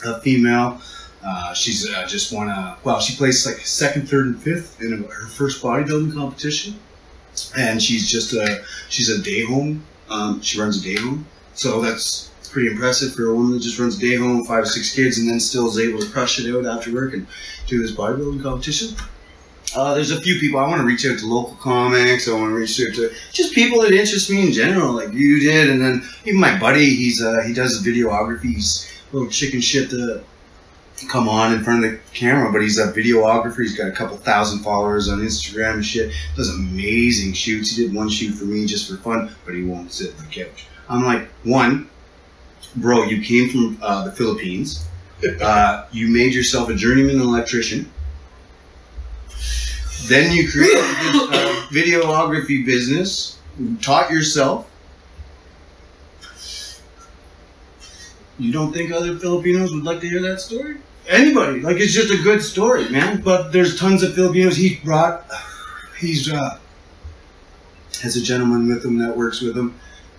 uh, 0.04 0.20
female. 0.20 0.80
Uh, 1.24 1.52
she's 1.52 1.90
uh, 1.90 2.06
just 2.06 2.32
won 2.32 2.48
a 2.48 2.76
well. 2.84 3.00
She 3.00 3.16
placed 3.16 3.44
like 3.44 3.58
second, 3.66 4.08
third, 4.08 4.26
and 4.26 4.40
fifth 4.40 4.80
in 4.80 5.02
her 5.02 5.26
first 5.26 5.60
bodybuilding 5.60 6.14
competition, 6.14 6.78
and 7.56 7.82
she's 7.82 8.08
just 8.08 8.32
a 8.34 8.64
she's 8.88 9.10
a 9.10 9.20
day 9.20 9.44
home. 9.44 9.84
Um, 10.08 10.40
she 10.40 10.60
runs 10.60 10.80
a 10.80 10.82
day 10.82 10.96
home, 10.96 11.26
so 11.54 11.80
that's 11.80 12.30
pretty 12.58 12.72
impressive 12.72 13.14
for 13.14 13.28
a 13.28 13.34
woman 13.34 13.52
that 13.52 13.60
just 13.60 13.78
runs 13.78 13.96
a 13.96 14.00
day 14.00 14.16
home, 14.16 14.44
five 14.44 14.64
or 14.64 14.66
six 14.66 14.92
kids, 14.92 15.18
and 15.18 15.30
then 15.30 15.38
still 15.38 15.68
is 15.68 15.78
able 15.78 16.00
to 16.00 16.10
crush 16.10 16.40
it 16.40 16.52
out 16.52 16.66
after 16.66 16.92
work 16.92 17.14
and 17.14 17.24
do 17.68 17.80
this 17.80 17.92
bodybuilding 17.92 18.42
competition. 18.42 18.96
Uh, 19.76 19.94
there's 19.94 20.10
a 20.10 20.20
few 20.22 20.40
people 20.40 20.58
I 20.58 20.66
want 20.66 20.80
to 20.80 20.84
reach 20.84 21.06
out 21.06 21.20
to 21.20 21.26
local 21.26 21.54
comics. 21.54 22.26
I 22.26 22.32
want 22.32 22.50
to 22.50 22.56
reach 22.56 22.80
out 22.80 22.96
to 22.96 23.12
just 23.32 23.54
people 23.54 23.80
that 23.82 23.92
interest 23.92 24.28
me 24.28 24.44
in 24.44 24.52
general, 24.52 24.92
like 24.92 25.12
you 25.12 25.38
did, 25.38 25.70
and 25.70 25.80
then 25.80 26.02
even 26.24 26.40
my 26.40 26.58
buddy. 26.58 26.96
He's 26.96 27.22
uh, 27.22 27.44
he 27.46 27.52
does 27.52 27.80
videography. 27.86 28.54
He's 28.54 28.90
a 29.12 29.14
little 29.14 29.30
chicken 29.30 29.60
shit 29.60 29.90
to 29.90 30.24
come 31.08 31.28
on 31.28 31.52
in 31.52 31.62
front 31.62 31.84
of 31.84 31.92
the 31.92 31.98
camera, 32.12 32.50
but 32.50 32.60
he's 32.60 32.80
a 32.80 32.92
videographer. 32.92 33.58
He's 33.58 33.76
got 33.76 33.86
a 33.86 33.92
couple 33.92 34.16
thousand 34.16 34.64
followers 34.64 35.08
on 35.08 35.20
Instagram 35.20 35.74
and 35.74 35.86
shit. 35.86 36.12
Does 36.34 36.52
amazing 36.52 37.34
shoots. 37.34 37.76
He 37.76 37.86
did 37.86 37.94
one 37.94 38.08
shoot 38.08 38.32
for 38.32 38.46
me 38.46 38.66
just 38.66 38.90
for 38.90 38.96
fun, 38.96 39.30
but 39.44 39.54
he 39.54 39.62
won't 39.62 39.92
sit 39.92 40.18
on 40.18 40.24
the 40.24 40.30
couch. 40.32 40.66
I'm 40.88 41.04
like, 41.04 41.28
one, 41.44 41.88
bro, 42.80 43.04
you 43.04 43.22
came 43.22 43.48
from 43.50 43.78
uh, 43.82 44.04
the 44.04 44.12
Philippines. 44.12 44.84
Uh, 45.42 45.84
you 45.90 46.06
made 46.06 46.32
yourself 46.32 46.68
a 46.68 46.74
journeyman 46.74 47.20
electrician. 47.20 47.90
Then 50.06 50.32
you 50.32 50.48
created 50.48 50.76
this 50.84 51.22
uh, 51.22 51.66
videography 51.70 52.64
business. 52.64 53.36
Taught 53.82 54.12
yourself. 54.12 54.70
You 58.38 58.52
don't 58.52 58.72
think 58.72 58.92
other 58.92 59.18
Filipinos 59.18 59.74
would 59.74 59.82
like 59.82 60.00
to 60.02 60.08
hear 60.08 60.22
that 60.22 60.40
story? 60.40 60.76
Anybody? 61.08 61.62
Like 61.62 61.78
it's 61.78 61.92
just 61.92 62.12
a 62.12 62.22
good 62.22 62.40
story, 62.40 62.88
man. 62.88 63.20
But 63.20 63.52
there's 63.52 63.76
tons 63.76 64.04
of 64.04 64.14
Filipinos. 64.14 64.56
He 64.56 64.76
brought. 64.84 65.28
He's 65.98 66.32
uh, 66.32 66.58
has 68.02 68.16
a 68.16 68.22
gentleman 68.22 68.68
with 68.68 68.84
him 68.84 68.98
that 68.98 69.16
works 69.16 69.40
with 69.40 69.56
him, 69.56 69.74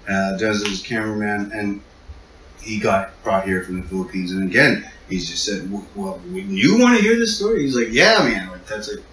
uh, 0.10 0.38
does 0.38 0.66
his 0.66 0.82
cameraman, 0.82 1.52
and 1.54 1.82
he 2.62 2.80
got 2.80 3.22
brought 3.24 3.46
here 3.46 3.64
from 3.64 3.82
the 3.82 3.88
Philippines. 3.88 4.32
And 4.32 4.44
again, 4.44 4.90
he's 5.10 5.30
just 5.30 5.44
said, 5.44 5.70
"Well, 5.96 6.22
you 6.32 6.78
want 6.78 6.98
to 6.98 7.04
hear 7.04 7.18
this 7.18 7.38
story?" 7.38 7.64
He's 7.64 7.76
like, 7.76 7.90
"Yeah, 7.92 8.20
man. 8.24 8.50
Like 8.50 8.66
that's 8.68 8.94
like 8.94 9.04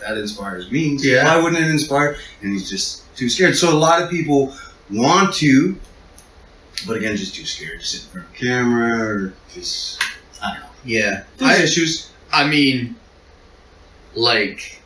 that 0.00 0.16
inspires 0.16 0.70
me. 0.70 0.98
So 0.98 1.08
Yeah. 1.08 1.24
Why 1.24 1.42
wouldn't 1.42 1.62
it 1.62 1.70
inspire?" 1.70 2.16
And 2.42 2.52
he's 2.52 2.68
just 2.68 3.14
too 3.16 3.28
scared. 3.28 3.56
So 3.56 3.72
a 3.72 3.78
lot 3.78 4.02
of 4.02 4.10
people 4.10 4.54
want 4.90 5.34
to, 5.36 5.76
but 6.86 6.96
again, 6.96 7.16
just 7.16 7.34
too 7.34 7.44
scared 7.44 7.80
to 7.80 7.86
sit 7.86 8.04
in 8.04 8.08
front 8.08 8.26
of 8.28 8.34
a 8.34 8.36
camera 8.36 8.98
or 8.98 9.32
just 9.52 10.02
I 10.42 10.52
don't 10.52 10.60
know. 10.60 10.66
Yeah. 10.84 11.24
There's 11.36 11.60
I, 11.60 11.62
issues. 11.62 12.10
I 12.32 12.46
mean, 12.46 12.96
like, 14.14 14.77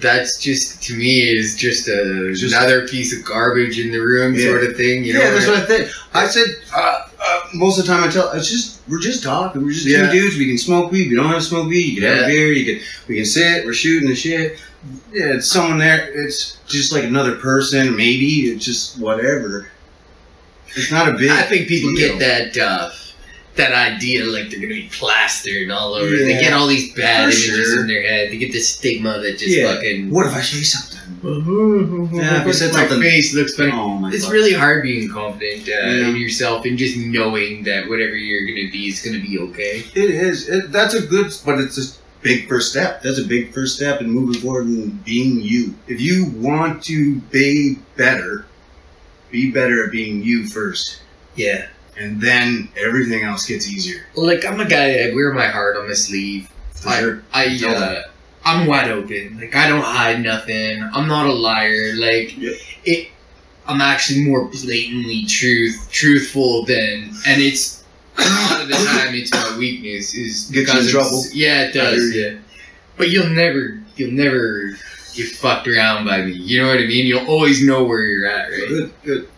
that's 0.00 0.38
just, 0.38 0.82
to 0.84 0.94
me, 0.96 1.20
is 1.20 1.56
just 1.56 1.88
a, 1.88 2.32
Just- 2.34 2.54
another 2.54 2.86
piece 2.88 3.16
of 3.16 3.24
garbage 3.24 3.78
in 3.78 3.90
the 3.92 3.98
room 3.98 4.34
Yeah. 4.34 4.46
sort 4.46 4.64
of 4.64 4.76
thing. 4.76 5.04
You 5.04 5.14
know 5.14 5.20
yeah, 5.20 5.30
that's 5.30 5.46
what 5.46 5.58
I 5.58 5.64
think. 5.66 5.90
I 6.12 6.26
said 6.26 6.46
uh, 6.74 7.08
uh, 7.26 7.40
most 7.54 7.78
of 7.78 7.86
the 7.86 7.92
time 7.92 8.02
I 8.06 8.10
tell 8.10 8.30
it's 8.32 8.50
just 8.50 8.80
we're 8.88 8.98
just 9.00 9.22
talking. 9.22 9.62
We're 9.64 9.72
just 9.72 9.86
Yeah. 9.86 10.06
two 10.06 10.12
dudes. 10.12 10.36
We 10.36 10.46
can 10.46 10.58
smoke 10.58 10.90
weed. 10.92 11.08
We 11.10 11.16
don't 11.16 11.26
have 11.26 11.36
to 11.38 11.42
smoke 11.42 11.68
weed. 11.68 11.94
You 11.94 12.00
can 12.02 12.10
have 12.10 12.24
a 12.24 12.26
beer. 12.26 12.52
You 12.52 12.64
can 12.76 12.84
we 13.08 13.16
can 13.16 13.24
sit. 13.24 13.64
We're 13.64 13.72
shooting 13.72 14.08
the 14.08 14.14
shit. 14.16 14.58
Yeah, 15.12 15.36
it's 15.36 15.50
someone 15.50 15.78
there. 15.78 16.10
It's 16.12 16.58
just 16.66 16.92
like 16.92 17.04
another 17.04 17.36
person. 17.36 17.96
Maybe 17.96 18.50
it's 18.52 18.64
just 18.64 18.98
whatever. 18.98 19.68
It's 20.76 20.90
not 20.90 21.08
a 21.08 21.12
big. 21.12 21.30
I 21.30 21.42
think 21.42 21.68
people 21.68 21.94
deal. 21.94 22.18
get 22.18 22.52
that 22.54 22.62
uh, 22.62 22.90
that 23.56 23.72
idea 23.72 24.24
like 24.24 24.50
they're 24.50 24.60
gonna 24.60 24.74
be 24.74 24.88
plastered 24.90 25.70
all 25.70 25.94
over. 25.94 26.10
They 26.16 26.40
get 26.40 26.52
all 26.52 26.66
these 26.66 26.92
bad 26.94 27.24
For 27.32 27.38
images 27.38 27.66
sure. 27.68 27.80
in 27.82 27.86
their 27.86 28.02
head. 28.02 28.30
They 28.30 28.36
get 28.36 28.52
this 28.52 28.68
stigma 28.68 29.20
that 29.20 29.38
just 29.38 29.56
Yeah. 29.56 29.74
fucking. 29.74 30.10
What 30.10 30.26
if 30.26 30.34
I 30.34 30.40
say 30.42 30.62
something? 30.62 30.90
Yeah, 32.14 32.40
if 32.40 32.46
you 32.46 32.52
said 32.52 32.72
my 32.72 32.80
something- 32.80 33.00
face 33.00 33.34
looks 33.34 33.54
funny. 33.54 33.70
Oh 33.72 33.94
my 33.96 34.10
It's 34.12 34.24
fuck. 34.24 34.32
really 34.32 34.52
hard 34.52 34.82
being 34.82 35.08
confident 35.08 35.68
uh, 35.68 35.72
Yeah. 35.72 36.08
in 36.08 36.16
yourself 36.16 36.64
and 36.64 36.76
just 36.78 36.96
knowing 36.96 37.62
that 37.64 37.88
whatever 37.88 38.14
you're 38.16 38.46
gonna 38.46 38.70
be 38.70 38.88
is 38.88 39.00
gonna 39.00 39.20
be 39.20 39.38
okay. 39.38 39.84
It 39.94 40.10
is. 40.10 40.48
It, 40.48 40.72
that's 40.72 40.94
a 40.94 41.02
good, 41.02 41.32
but 41.46 41.58
it's 41.60 41.78
a 41.78 41.92
big 42.22 42.48
first 42.48 42.70
step. 42.72 43.02
That's 43.02 43.18
a 43.18 43.24
big 43.24 43.52
first 43.54 43.76
step 43.76 44.00
in 44.00 44.10
moving 44.10 44.40
forward 44.40 44.66
and 44.66 45.02
being 45.04 45.40
you. 45.40 45.74
If 45.88 46.00
you 46.00 46.26
want 46.36 46.82
to 46.84 47.16
be 47.30 47.78
better, 47.96 48.46
be 49.30 49.50
better 49.50 49.84
at 49.84 49.92
being 49.92 50.22
you 50.22 50.46
first, 50.46 50.98
Yeah. 51.36 51.66
And 51.98 52.20
then 52.20 52.68
everything 52.76 53.22
else 53.24 53.46
gets 53.46 53.68
easier. 53.68 54.06
Like 54.14 54.44
I'm 54.44 54.60
a 54.60 54.68
guy. 54.68 55.08
I 55.08 55.14
wear 55.14 55.32
my 55.32 55.46
heart 55.46 55.76
on 55.76 55.86
my 55.88 55.94
sleeve. 55.94 56.48
I, 56.86 57.00
sure. 57.00 57.22
I 57.32 57.58
uh, 57.66 58.02
I'm 58.44 58.66
wide 58.66 58.90
open. 58.90 59.38
Like 59.40 59.54
I 59.54 59.68
don't 59.68 59.82
hide 59.84 60.22
nothing. 60.22 60.82
I'm 60.92 61.08
not 61.08 61.26
a 61.26 61.32
liar. 61.32 61.94
Like 61.96 62.36
Yeah. 62.36 62.52
it. 62.84 63.08
I'm 63.66 63.80
actually 63.80 64.24
more 64.24 64.44
blatantly 64.44 65.24
truth 65.24 65.88
truthful 65.90 66.66
than, 66.66 67.10
and 67.26 67.40
it's 67.40 67.82
a 68.18 68.20
lot 68.20 68.60
of 68.60 68.68
the 68.68 68.74
time 68.74 69.14
it's 69.14 69.32
my 69.32 69.56
weakness 69.58 70.14
is 70.14 70.50
Gets 70.50 70.74
you 70.74 70.80
in 70.80 70.86
trouble. 70.88 71.22
Yeah, 71.32 71.62
it 71.62 71.72
does. 71.72 72.14
Yeah, 72.14 72.36
but 72.98 73.08
you'll 73.08 73.30
never 73.30 73.80
you'll 73.96 74.12
never 74.12 74.76
get 75.14 75.30
fucked 75.36 75.66
around 75.66 76.04
by 76.04 76.22
me. 76.22 76.32
You 76.32 76.60
know 76.60 76.68
what 76.68 76.78
I 76.78 76.86
mean? 76.86 77.06
You'll 77.06 77.26
always 77.26 77.64
know 77.66 77.84
where 77.84 78.02
you're 78.02 78.26
at, 78.28 78.50
right? 78.50 78.68
Good, 78.68 78.92
good. 79.04 79.28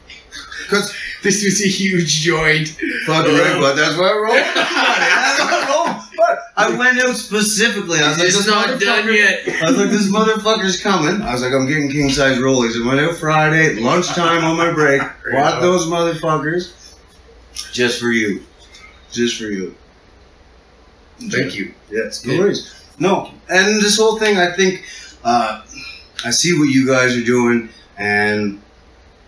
Because 0.62 0.92
This 1.22 1.44
was 1.44 1.62
a 1.64 1.68
huge 1.68 2.20
joint. 2.20 2.68
fuck 3.06 3.26
right, 3.26 3.58
but 3.60 3.74
that's 3.74 3.96
why 3.96 4.08
I 4.08 4.14
roll. 4.14 4.34
that's 4.34 5.40
why 5.40 5.64
I. 5.66 6.02
But 6.16 6.38
I 6.56 6.76
went 6.76 6.98
out 7.00 7.14
specifically. 7.14 7.98
I 8.00 8.08
was 8.08 8.18
like, 8.18 8.28
It's 8.28 8.36
this 8.38 8.46
not 8.46 8.80
done 8.80 9.12
yet. 9.12 9.46
I 9.46 9.70
was 9.70 9.78
like, 9.78 9.90
this 9.90 10.10
motherfucker's 10.10 10.80
coming. 10.82 11.20
I 11.22 11.32
was 11.32 11.42
like, 11.42 11.52
I'm 11.52 11.66
getting 11.66 11.90
king 11.90 12.10
size 12.10 12.38
rollies. 12.38 12.82
I 12.82 12.86
went 12.86 13.00
out 13.00 13.16
Friday, 13.16 13.74
lunchtime 13.74 14.44
on 14.44 14.56
my 14.56 14.72
break. 14.72 15.02
Bought 15.32 15.60
those 15.60 15.86
motherfuckers 15.86 16.96
just 17.72 18.00
for 18.00 18.08
you. 18.08 18.42
Just 19.10 19.38
for 19.38 19.44
you. 19.44 19.74
Thank 21.18 21.54
you. 21.54 21.74
Yes, 21.90 22.24
no 22.24 22.38
worries. 22.38 22.72
No, 22.98 23.30
and 23.48 23.82
this 23.82 23.98
whole 23.98 24.18
thing, 24.18 24.38
I 24.38 24.52
think, 24.52 24.84
uh, 25.24 25.62
I 26.24 26.30
see 26.30 26.58
what 26.58 26.68
you 26.68 26.86
guys 26.86 27.16
are 27.16 27.24
doing, 27.24 27.68
and 27.98 28.60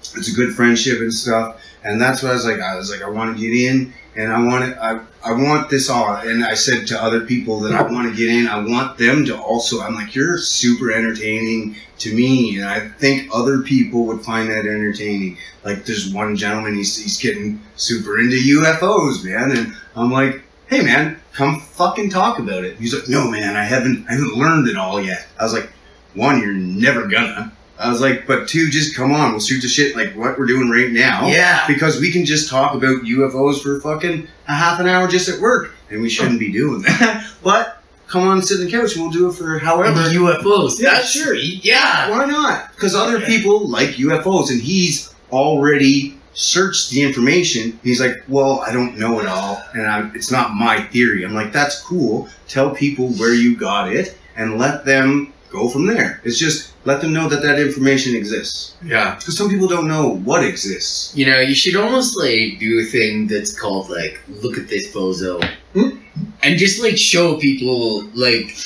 it's 0.01 0.32
a 0.32 0.34
good 0.34 0.55
friendship 0.55 1.01
and 1.01 1.12
stuff. 1.12 1.61
And 1.85 2.01
that's 2.01 2.22
what 2.22 2.33
I 2.33 2.35
was 2.35 2.45
like. 2.45 2.61
I 2.61 2.76
was 2.76 2.91
like, 2.91 3.03
I 3.03 3.09
want 3.09 3.37
to 3.37 3.41
get 3.41 3.55
in, 3.55 3.93
and 4.16 4.33
I 4.33 4.43
want 4.45 4.64
to, 4.64 4.83
I, 4.83 5.01
I 5.24 5.33
want 5.33 5.70
this 5.70 5.89
all. 5.89 6.16
And 6.16 6.45
I 6.45 6.55
said 6.55 6.87
to 6.89 7.03
other 7.03 7.20
people 7.20 7.61
that 7.61 7.72
I 7.72 7.83
want 7.83 8.11
to 8.11 8.16
get 8.16 8.29
in. 8.29 8.49
I 8.49 8.59
want 8.59 8.99
them 8.99 9.24
to 9.26 9.41
also. 9.41 9.81
I'm 9.81 9.95
like, 9.95 10.14
you're 10.14 10.39
super 10.39 10.91
entertaining 10.91 11.76
to 11.99 12.14
me, 12.14 12.59
and 12.59 12.68
I 12.68 12.89
think 12.89 13.31
other 13.33 13.62
people 13.62 14.07
would 14.07 14.24
find 14.24 14.49
that 14.51 14.66
entertaining. 14.66 15.39
Like, 15.64 15.85
there's 15.85 16.12
one 16.12 16.37
gentleman, 16.37 16.74
he's 16.74 16.97
he's 16.97 17.18
getting 17.18 17.61
super 17.76 18.18
into 18.18 18.37
UFOs, 18.37 19.24
man, 19.24 19.57
and 19.57 19.74
I'm 19.95 20.11
like, 20.11 20.43
hey, 20.68 20.83
man, 20.83 21.20
come 21.33 21.61
fucking 21.61 22.11
talk 22.11 22.39
about 22.39 22.64
it. 22.64 22.76
He's 22.76 22.95
like, 22.95 23.09
no, 23.09 23.31
man, 23.31 23.57
I 23.57 23.64
haven't, 23.64 24.07
I 24.09 24.12
haven't 24.12 24.35
learned 24.35 24.68
it 24.68 24.76
all 24.76 25.01
yet. 25.01 25.26
I 25.39 25.45
was 25.45 25.53
like, 25.53 25.70
one, 26.14 26.41
you're 26.41 26.53
never 26.53 27.07
gonna. 27.07 27.53
I 27.79 27.89
was 27.89 28.01
like, 28.01 28.26
but 28.26 28.49
two, 28.49 28.70
just 28.70 28.97
come 28.97 29.12
on, 29.12 29.31
we'll 29.31 29.41
shoot 29.41 29.61
the 29.61 29.68
shit 29.68 29.95
like 29.97 30.14
what 30.16 30.39
we're 30.39 30.47
doing 30.47 30.68
right 30.68 30.91
now. 30.91 31.29
Yeah. 31.29 31.64
Because 31.68 32.01
we 32.01 32.11
can 32.11 32.24
just 32.24 32.51
talk 32.51 32.74
about 32.74 33.03
UFOs 33.05 33.62
for 33.62 33.81
fucking 33.81 34.26
a 34.49 34.53
half 34.53 34.81
an 34.81 34.89
hour 34.89 35.07
just 35.07 35.29
at 35.29 35.41
work, 35.41 35.72
and 35.91 36.03
we 36.03 36.11
shouldn't 36.11 36.41
be 36.41 36.51
doing 36.51 36.83
that. 36.83 37.31
but 37.43 37.83
come 38.09 38.26
on, 38.26 38.43
sit 38.43 38.59
on 38.59 38.66
the 38.66 38.70
couch, 38.70 38.95
and 38.95 39.03
we'll 39.03 39.12
do 39.12 39.29
it 39.29 39.35
for 39.35 39.59
however. 39.59 39.93
the 39.93 40.16
UFOs. 40.16 40.81
Yeah, 40.81 40.95
That's 40.95 41.11
sure. 41.11 41.35
Yeah. 41.35 42.11
Why 42.11 42.24
not? 42.24 42.74
Because 42.74 42.97
other 42.97 43.20
people 43.20 43.68
like 43.68 43.91
UFOs, 43.91 44.51
and 44.51 44.61
he's 44.61 45.14
already 45.31 46.18
searched 46.35 46.91
the 46.91 47.03
information. 47.03 47.79
He's 47.85 48.01
like, 48.01 48.22
well, 48.26 48.61
I 48.61 48.72
don't 48.72 48.99
know 48.99 49.20
it 49.20 49.26
all, 49.26 49.62
and 49.74 49.87
I, 49.87 50.11
it's 50.14 50.33
not 50.33 50.55
my 50.55 50.81
theory. 50.81 51.24
I'm 51.24 51.35
like, 51.35 51.53
that's 51.53 51.81
cool. 51.83 52.29
Tell 52.49 52.74
people 52.74 53.11
where 53.11 53.35
you 53.35 53.57
got 53.57 53.93
it, 53.93 54.16
and 54.37 54.59
let 54.59 54.85
them 54.85 55.33
go 55.51 55.68
from 55.68 55.86
there. 55.86 56.20
It's 56.24 56.38
just 56.38 56.72
let 56.84 57.01
them 57.01 57.12
know 57.12 57.28
that 57.28 57.42
that 57.42 57.59
information 57.59 58.14
exists. 58.14 58.74
Yeah. 58.82 59.14
Because 59.16 59.36
some 59.36 59.49
people 59.49 59.68
don't 59.68 59.88
know 59.88 60.16
what 60.24 60.44
exists. 60.44 61.14
You 61.16 61.26
know, 61.26 61.40
you 61.40 61.55
should 61.55 61.76
almost 61.76 62.18
like 62.18 62.59
do 62.59 62.80
a 62.80 62.84
thing 62.84 63.26
that's 63.26 63.59
called 63.59 63.90
like, 63.90 64.20
look 64.42 64.59
at 64.59 64.68
this 64.68 64.92
bozo, 64.94 65.42
Hmm? 65.74 65.99
and 66.42 66.59
just 66.59 66.82
like 66.82 66.96
show 66.96 67.36
people 67.38 68.03
like 68.14 68.57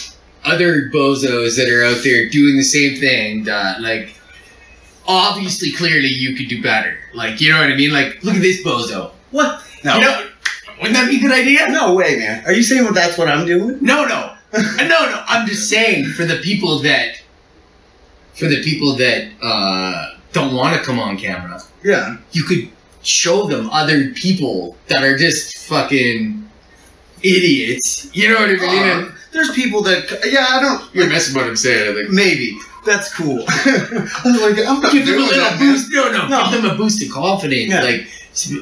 other 0.45 0.91
bozos 0.93 1.57
that 1.57 1.69
are 1.69 1.85
out 1.85 2.03
there 2.05 2.29
doing 2.29 2.57
the 2.57 2.63
same 2.65 2.99
thing. 2.99 3.45
That 3.45 3.81
like, 3.81 4.15
obviously, 5.07 5.73
clearly, 5.73 6.09
you 6.09 6.37
could 6.37 6.49
do 6.49 6.63
better. 6.63 6.97
Like, 7.15 7.41
you 7.41 7.51
know 7.53 7.59
what 7.61 7.71
I 7.71 7.77
mean? 7.77 7.93
Like, 7.93 8.23
look 8.23 8.35
at 8.37 8.43
this 8.43 8.63
bozo. 8.65 9.13
What? 9.31 9.63
No. 9.85 9.95
You 9.97 10.01
know, 10.01 10.29
wouldn't 10.79 10.95
that 10.95 11.09
be 11.11 11.17
a 11.19 11.21
good 11.21 11.33
idea? 11.33 11.69
No 11.69 11.95
way, 11.95 12.17
man. 12.17 12.45
Are 12.47 12.53
you 12.53 12.63
saying 12.63 12.85
well, 12.85 12.93
that's 12.93 13.17
what 13.19 13.29
I'm 13.29 13.47
doing? 13.47 13.79
No, 13.81 14.05
no, 14.05 14.37
no, 14.55 14.83
no. 14.89 15.25
I'm 15.27 15.47
just 15.47 15.69
saying 15.69 16.07
for 16.11 16.25
the 16.25 16.37
people 16.37 16.79
that, 16.81 17.17
for 18.35 18.47
the 18.49 18.63
people 18.63 18.95
that 18.97 19.29
uh, 19.43 20.17
don't 20.33 20.55
want 20.55 20.77
to 20.77 20.83
come 20.83 20.99
on 20.99 21.17
camera. 21.17 21.61
Yeah. 21.85 22.17
you 22.33 22.45
could 22.45 22.69
show 23.03 23.47
them 23.47 23.69
other 23.71 24.11
people 24.11 24.77
that 24.89 25.03
are 25.03 25.17
just 25.17 25.59
fucking 25.67 26.49
idiots. 27.23 28.09
You 28.15 28.29
know 28.29 28.41
what 28.41 28.51
I 28.51 28.53
mean? 28.55 28.63
And 28.83 29.07
Uh, 29.09 29.11
there's 29.33 29.51
people 29.53 29.83
that, 29.83 30.05
yeah, 30.31 30.47
I 30.51 30.61
don't. 30.61 30.95
you're 30.95 31.09
messing 31.09 31.35
with 31.35 31.45
what 31.45 31.51
I'm 31.51 31.57
saying. 31.57 31.97
Like, 31.97 32.11
Maybe. 32.11 32.57
That's 32.85 33.15
cool. 33.15 33.45
I 33.49 34.11
was 34.25 34.41
like, 34.43 34.67
I'm 34.67 34.81
give 34.91 35.07
them 35.07 35.17
a 35.17 35.19
little 35.21 35.39
man. 35.45 35.59
boost. 35.59 35.89
No, 35.93 36.11
no, 36.11 36.27
No. 36.29 36.51
give 36.51 36.63
them 36.63 36.71
a 36.73 36.75
boost 36.75 37.03
of 37.05 37.11
confidence. 37.13 37.71
Yeah. 37.71 37.83
Like, 37.83 38.07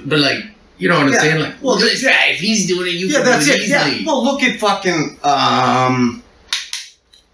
but 0.06 0.18
like, 0.18 0.44
you 0.80 0.88
know 0.88 0.96
what 0.98 1.06
I'm 1.06 1.12
Yeah. 1.12 1.20
saying? 1.20 1.40
Like, 1.40 1.54
Well, 1.62 1.76
this 1.76 2.02
guy, 2.02 2.26
if 2.34 2.40
he's 2.40 2.66
doing 2.66 2.88
it, 2.88 2.94
you 2.94 3.06
Yeah, 3.06 3.18
can 3.18 3.26
that's 3.26 3.46
do 3.46 3.52
it. 3.52 3.60
it 3.62 3.68
Yeah. 3.68 3.86
easily. 3.88 4.04
Well, 4.06 4.24
look 4.24 4.42
at 4.42 4.58
fucking. 4.58 5.18
Um, 5.22 6.22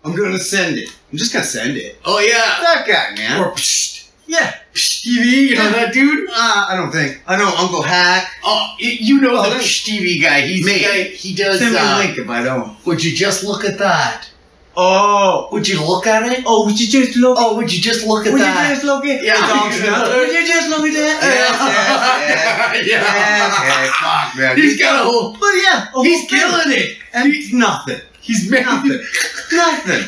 I'm 0.05 0.15
gonna 0.15 0.39
send 0.39 0.77
it. 0.79 0.91
I'm 1.11 1.19
just 1.19 1.33
gonna 1.33 1.45
send 1.45 1.77
it. 1.77 1.99
Oh 2.05 2.19
yeah. 2.21 2.59
That 2.63 2.85
guy, 2.87 3.15
man. 3.17 3.41
Or 3.41 3.53
psh, 3.55 4.05
yeah. 4.27 4.55
psh 4.75 5.03
TV. 5.05 5.49
You 5.51 5.55
know 5.57 5.71
that 5.71 5.93
dude? 5.93 6.29
Uh, 6.29 6.67
I 6.69 6.77
don't 6.77 6.93
think. 6.93 7.21
I 7.27 7.37
know 7.37 7.53
Uncle 7.57 7.83
Hack. 7.83 8.29
Oh, 8.45 8.69
you 8.79 9.21
know 9.21 9.37
Oh, 9.39 9.43
the 9.45 9.51
that- 9.57 9.63
psh 9.63 9.85
TV 9.85 10.21
guy. 10.23 10.43
He's 10.43 10.65
Me. 10.65 10.79
the 10.79 10.85
guy. 10.85 11.03
He 11.05 11.35
does. 11.35 11.59
Send 11.59 11.73
me 11.73 11.79
a 11.79 11.83
Uh, 11.83 11.99
link 11.99 12.19
if 12.19 12.29
I 12.29 12.43
don't. 12.45 12.77
would 12.85 13.03
you 13.03 13.17
just 13.17 13.43
look 13.45 13.65
at 13.65 13.79
that? 13.79 14.27
Oh, 14.79 15.49
Would 15.53 15.67
you 15.69 15.81
look 15.87 16.07
at 16.07 16.31
it? 16.31 16.45
oh, 16.47 16.67
would 16.67 16.79
you 16.79 16.87
just 16.87 17.17
look? 17.17 17.37
Oh, 17.41 17.57
would 17.57 17.73
you 17.73 17.81
just 17.81 18.07
look 18.07 18.27
at 18.27 18.33
would 18.33 18.43
that? 18.43 18.57
Would 18.61 18.69
you 18.69 18.75
just 18.75 18.85
look 18.85 19.05
at 19.07 19.23
Yeah. 19.25 19.35
the 19.35 19.47
dog's? 19.49 20.17
Would 20.17 20.33
you 20.33 20.47
just 20.47 20.69
look 20.69 20.87
at 20.87 20.93
that? 20.93 21.19
Yes, 21.23 22.85
yes, 22.85 22.87
yeah. 22.91 23.57
Okay, 23.57 23.89
fuck, 24.01 24.37
man. 24.37 24.57
He's 24.59 24.79
got 24.79 25.01
a 25.01 25.09
whole. 25.09 25.33
But 25.33 25.53
yeah, 25.65 25.87
a 25.95 26.03
He's 26.03 26.29
killing 26.29 26.73
it. 26.73 26.99
and 27.15 27.33
nothing. 27.55 28.01
He's 28.21 28.51
Nothing. 28.51 29.01
Nothing. 29.53 30.03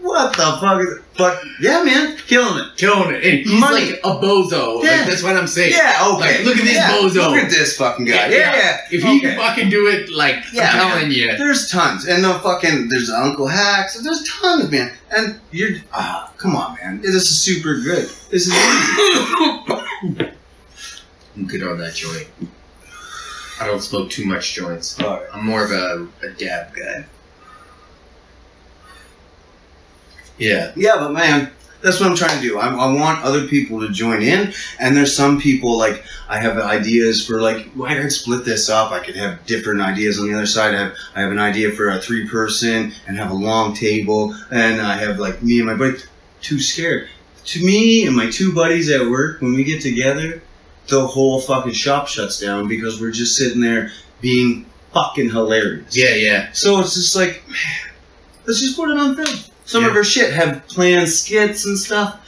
What 0.00 0.34
the 0.36 0.56
fuck 0.60 0.80
is 0.80 0.96
it? 0.96 1.02
But 1.18 1.42
yeah, 1.60 1.82
man, 1.84 2.16
killing 2.26 2.64
it. 2.64 2.76
killing 2.78 3.14
it. 3.14 3.22
And 3.24 3.46
he's 3.46 3.60
Money. 3.60 3.90
like 3.92 4.00
a 4.02 4.08
bozo. 4.18 4.82
Yeah. 4.82 4.90
Like, 4.96 5.06
that's 5.06 5.22
what 5.22 5.36
I'm 5.36 5.46
saying. 5.46 5.72
Yeah, 5.72 6.08
okay. 6.14 6.38
Like, 6.38 6.44
look 6.46 6.56
at 6.56 6.64
this 6.64 6.74
yeah, 6.74 6.90
bozo. 6.92 7.14
Look 7.30 7.36
at 7.44 7.50
this 7.50 7.76
fucking 7.76 8.06
guy. 8.06 8.14
Yeah, 8.14 8.28
Yeah, 8.30 8.56
yeah. 8.56 8.80
If 8.90 9.02
he 9.02 9.08
Okay. 9.18 9.20
can 9.20 9.38
fucking 9.38 9.68
do 9.68 9.86
it, 9.88 10.10
like 10.10 10.36
Yeah, 10.52 10.70
I'm 10.72 10.90
telling 10.90 11.10
you, 11.12 11.36
There's 11.36 11.68
tons, 11.70 12.06
and 12.06 12.24
the 12.24 12.34
fucking 12.40 12.88
there's 12.88 13.10
Uncle 13.10 13.46
Hacks. 13.46 14.00
There's 14.02 14.26
tons, 14.40 14.70
man. 14.70 14.92
And 15.14 15.38
you're 15.50 15.72
ah, 15.92 16.32
come 16.38 16.56
on, 16.56 16.76
man. 16.82 17.02
This 17.02 17.14
is 17.14 17.38
super 17.38 17.80
good. 17.80 18.08
This 18.30 18.46
is 18.46 18.54
easy. 18.54 20.30
I'm 21.36 21.46
good 21.46 21.62
on 21.62 21.78
that 21.78 21.94
joint. 21.94 22.26
I 23.60 23.66
don't 23.66 23.80
smoke 23.82 24.08
too 24.10 24.24
much 24.24 24.54
joints. 24.54 24.98
Alright. 25.00 25.26
I'm 25.34 25.44
more 25.44 25.62
of 25.64 25.70
a, 25.70 26.08
a 26.26 26.30
dab 26.30 26.74
guy. 26.74 27.04
Yeah. 30.40 30.72
Yeah, 30.74 30.96
but 30.98 31.12
man, 31.12 31.50
that's 31.82 32.00
what 32.00 32.10
I'm 32.10 32.16
trying 32.16 32.40
to 32.40 32.46
do. 32.46 32.58
I, 32.58 32.68
I 32.68 32.92
want 32.92 33.22
other 33.24 33.46
people 33.46 33.80
to 33.80 33.88
join 33.90 34.22
in, 34.22 34.52
and 34.78 34.96
there's 34.96 35.14
some 35.14 35.40
people 35.40 35.78
like 35.78 36.04
I 36.28 36.38
have 36.38 36.58
ideas 36.58 37.24
for 37.24 37.40
like 37.40 37.66
why 37.72 37.94
well, 37.94 38.04
I 38.04 38.08
split 38.08 38.44
this 38.44 38.68
up. 38.68 38.92
I 38.92 39.00
could 39.00 39.16
have 39.16 39.44
different 39.46 39.80
ideas 39.80 40.18
on 40.18 40.28
the 40.28 40.34
other 40.34 40.46
side. 40.46 40.74
I 40.74 40.78
have 40.78 40.94
I 41.14 41.20
have 41.20 41.32
an 41.32 41.38
idea 41.38 41.72
for 41.72 41.90
a 41.90 42.00
three 42.00 42.28
person 42.28 42.92
and 43.06 43.16
have 43.16 43.30
a 43.30 43.34
long 43.34 43.74
table, 43.74 44.34
and 44.50 44.80
I 44.80 44.96
have 44.96 45.18
like 45.18 45.42
me 45.42 45.58
and 45.58 45.66
my 45.66 45.74
buddy. 45.74 45.98
Too 46.40 46.58
scared. 46.58 47.08
To 47.44 47.64
me 47.64 48.06
and 48.06 48.16
my 48.16 48.30
two 48.30 48.54
buddies 48.54 48.90
at 48.90 49.10
work, 49.10 49.42
when 49.42 49.54
we 49.54 49.64
get 49.64 49.82
together, 49.82 50.42
the 50.88 51.06
whole 51.06 51.40
fucking 51.40 51.72
shop 51.72 52.08
shuts 52.08 52.40
down 52.40 52.66
because 52.66 53.00
we're 53.00 53.10
just 53.10 53.36
sitting 53.36 53.60
there 53.60 53.90
being 54.20 54.64
fucking 54.92 55.30
hilarious. 55.30 55.96
Yeah, 55.96 56.14
yeah. 56.14 56.52
So 56.52 56.80
it's 56.80 56.94
just 56.94 57.14
like, 57.14 57.42
man, 57.48 57.92
let's 58.46 58.60
just 58.60 58.76
put 58.76 58.90
it 58.90 58.98
on 58.98 59.16
film. 59.16 59.38
Some 59.70 59.84
of 59.84 59.92
her 59.92 60.02
shit 60.02 60.32
have 60.32 60.66
planned 60.66 61.08
skits 61.08 61.64
and 61.64 61.78
stuff. 61.78 62.20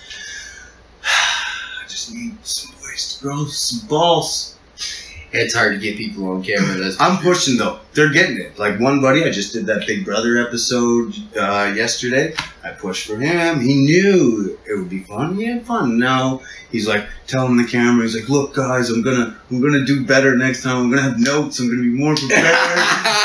I 1.03 1.89
just 1.89 2.15
need 2.15 2.37
some 2.47 2.73
ways 2.85 3.17
to 3.17 3.25
grow 3.25 3.47
some 3.47 3.89
balls. 3.89 4.55
It's 5.33 5.53
hard 5.53 5.73
to 5.73 5.81
get 5.81 5.97
people 5.97 6.29
on 6.29 6.45
camera. 6.45 6.77
That's 6.77 7.01
I'm 7.01 7.21
pushing 7.21 7.57
though. 7.57 7.81
They're 7.95 8.11
getting 8.11 8.39
it. 8.41 8.59
Like 8.59 8.81
one 8.81 9.01
buddy, 9.03 9.25
I 9.25 9.31
just 9.31 9.53
did 9.53 9.67
that 9.67 9.87
Big 9.87 10.05
Brother 10.05 10.39
episode 10.39 11.15
uh, 11.39 11.73
yesterday. 11.77 12.35
I 12.65 12.71
pushed 12.71 13.07
for 13.07 13.17
him. 13.17 13.61
He 13.61 13.75
knew 13.75 14.59
it 14.67 14.77
would 14.79 14.89
be 14.89 15.01
fun. 15.03 15.37
He 15.37 15.45
had 15.45 15.67
fun. 15.67 15.99
Now 15.99 16.41
he's 16.71 16.89
like 16.89 17.05
telling 17.27 17.57
the 17.59 17.65
camera. 17.67 18.05
He's 18.05 18.15
like, 18.19 18.29
"Look, 18.31 18.55
guys, 18.55 18.89
I'm 18.89 19.03
gonna, 19.03 19.37
I'm 19.51 19.61
gonna 19.61 19.85
do 19.85 20.05
better 20.07 20.37
next 20.37 20.63
time. 20.63 20.77
I'm 20.77 20.91
gonna 20.91 21.03
have 21.03 21.19
notes. 21.19 21.59
I'm 21.61 21.69
gonna 21.69 21.83
be 21.83 21.89
more 21.89 22.15
prepared." 22.15 22.47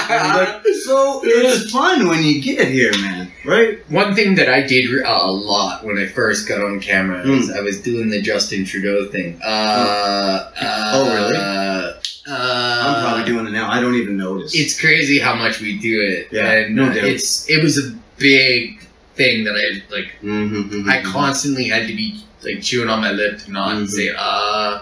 I'm 0.10 0.38
like, 0.38 0.66
so 0.84 1.22
it's 1.24 1.70
fun 1.72 2.08
when 2.08 2.24
you 2.24 2.42
get 2.42 2.68
here, 2.68 2.92
man. 3.00 3.32
Right? 3.46 3.80
One 3.92 4.16
thing 4.16 4.36
that 4.36 4.50
I 4.50 4.62
did 4.66 4.90
uh, 5.06 5.20
a 5.22 5.32
lot 5.32 5.86
when 5.86 5.98
I 5.98 6.08
first 6.08 6.48
got 6.48 6.62
on 6.62 6.80
camera 6.82 7.22
Hmm. 7.24 7.32
is 7.34 7.52
I 7.52 7.62
was 7.62 7.82
doing 7.82 8.10
the 8.10 8.22
Justin 8.22 8.66
Trudeau 8.66 9.10
thing. 9.12 9.40
Uh, 9.46 10.52
uh, 10.60 10.92
Oh, 10.96 11.14
really? 11.14 11.94
Uh, 12.28 12.84
I'm 12.86 13.04
probably 13.04 13.26
doing 13.26 13.48
it 13.48 13.52
now. 13.52 13.70
I 13.70 13.80
don't 13.80 13.96
even 13.96 14.18
notice. 14.18 14.54
It's 14.56 14.80
crazy 14.80 15.18
how 15.20 15.36
much 15.36 15.62
we 15.62 15.78
do 15.80 16.02
it. 16.02 16.28
Yeah, 16.32 16.52
and 16.52 16.76
no 16.76 16.88
doubt. 16.88 17.06
it's 17.06 17.50
it 17.50 17.64
was 17.64 17.78
a 17.78 17.96
big 18.18 18.82
thing 19.16 19.44
that 19.46 19.54
I 19.56 19.94
like. 19.94 20.14
Mhm, 20.22 20.88
I 20.90 20.98
mhm, 20.98 21.04
mhm. 21.04 21.12
constantly 21.12 21.66
had 21.70 21.88
to 21.88 21.96
be 21.96 22.22
like 22.44 22.62
chewing 22.62 22.90
on 22.90 23.00
my 23.02 23.12
lip 23.12 23.40
to 23.40 23.52
not 23.52 23.76
Mhm. 23.76 23.88
say 23.90 24.10
uh. 24.18 24.80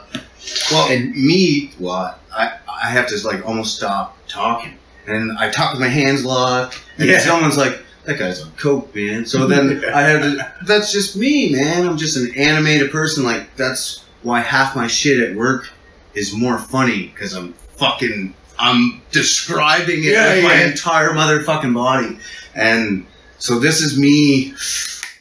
Well, 0.72 0.92
and 0.92 1.16
me, 1.16 1.72
what 1.78 2.20
I 2.36 2.52
I 2.68 2.88
have 2.90 3.08
to 3.08 3.28
like 3.28 3.46
almost 3.46 3.78
stop 3.78 4.18
talking, 4.28 4.74
and 5.08 5.38
I 5.38 5.50
talk 5.50 5.74
with 5.74 5.82
my 5.82 5.88
hands 5.88 6.26
locked, 6.26 6.80
and 6.98 7.08
Yeah. 7.10 7.20
someone's 7.20 7.58
like, 7.58 7.80
"That 8.06 8.18
guy's 8.20 8.42
on 8.42 8.52
coke, 8.58 8.96
man." 8.96 9.26
So 9.26 9.46
then 9.48 9.84
I 9.94 10.02
have 10.02 10.22
to. 10.22 10.52
That's 10.66 10.92
just 10.92 11.16
me, 11.16 11.52
man. 11.52 11.88
I'm 11.88 11.98
just 11.98 12.18
an 12.18 12.34
animated 12.36 12.92
person. 12.92 13.24
Like 13.24 13.56
that's 13.56 14.02
why 14.24 14.40
half 14.42 14.76
my 14.76 14.88
shit 14.88 15.20
at 15.20 15.36
work 15.36 15.70
is 16.16 16.34
more 16.36 16.58
funny 16.58 17.08
because 17.08 17.34
I'm 17.34 17.54
fucking. 17.78 18.34
I'm 18.58 19.02
describing 19.12 20.00
it 20.06 20.14
Yeah, 20.14 20.36
with 20.36 20.44
my 20.46 20.64
entire 20.64 21.10
motherfucking 21.10 21.74
body, 21.74 22.18
and 22.56 23.06
so 23.38 23.60
this 23.60 23.82
is 23.82 23.98
me 24.00 24.54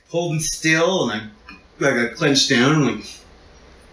holding 0.08 0.38
still, 0.40 1.10
and 1.10 1.22
I 1.50 1.54
I 1.84 2.04
got 2.06 2.14
clenched 2.14 2.48
down, 2.50 2.86
like, 2.86 3.04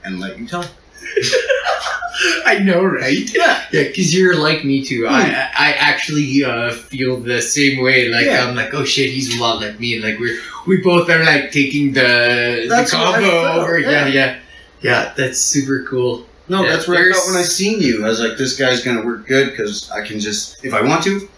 and 0.03 0.19
let 0.19 0.37
you 0.37 0.47
talk. 0.47 0.67
I 2.45 2.59
know, 2.59 2.83
right? 2.83 3.33
Yeah. 3.33 3.63
Yeah, 3.71 3.83
because 3.83 4.13
you're 4.15 4.37
like 4.37 4.63
me 4.63 4.83
too. 4.85 5.07
I 5.07 5.21
I 5.57 5.73
actually 5.79 6.43
uh, 6.43 6.71
feel 6.73 7.17
the 7.19 7.41
same 7.41 7.81
way. 7.81 8.09
Like 8.09 8.25
Yeah. 8.27 8.45
I'm 8.45 8.55
like, 8.55 8.73
oh 8.73 8.85
shit, 8.85 9.09
he's 9.09 9.35
a 9.37 9.41
lot 9.41 9.59
like 9.61 9.79
me. 9.79 9.99
Like 9.99 10.19
we're 10.19 10.39
we 10.67 10.77
both 10.81 11.09
are 11.09 11.23
like 11.23 11.51
taking 11.51 11.93
the 11.93 12.67
That's 12.69 12.91
the 12.91 12.97
combo 12.97 13.27
over. 13.61 13.79
yeah. 13.79 13.89
Yeah, 13.89 14.07
yeah, 14.07 14.39
yeah. 14.81 15.13
That's 15.17 15.39
super 15.39 15.83
cool. 15.89 16.27
No, 16.49 16.63
Yeah, 16.63 16.71
that's 16.71 16.87
what 16.87 16.97
I 16.97 17.09
felt 17.11 17.27
when 17.27 17.37
I 17.37 17.43
seen 17.43 17.79
you. 17.81 18.05
I 18.05 18.09
was 18.09 18.19
like, 18.19 18.37
this 18.37 18.57
guy's 18.57 18.83
gonna 18.83 19.05
work 19.05 19.27
good 19.27 19.51
because 19.51 19.89
I 19.91 20.05
can 20.05 20.19
just, 20.19 20.63
if 20.65 20.73
I 20.73 20.81
want 20.81 21.03
to, 21.05 21.29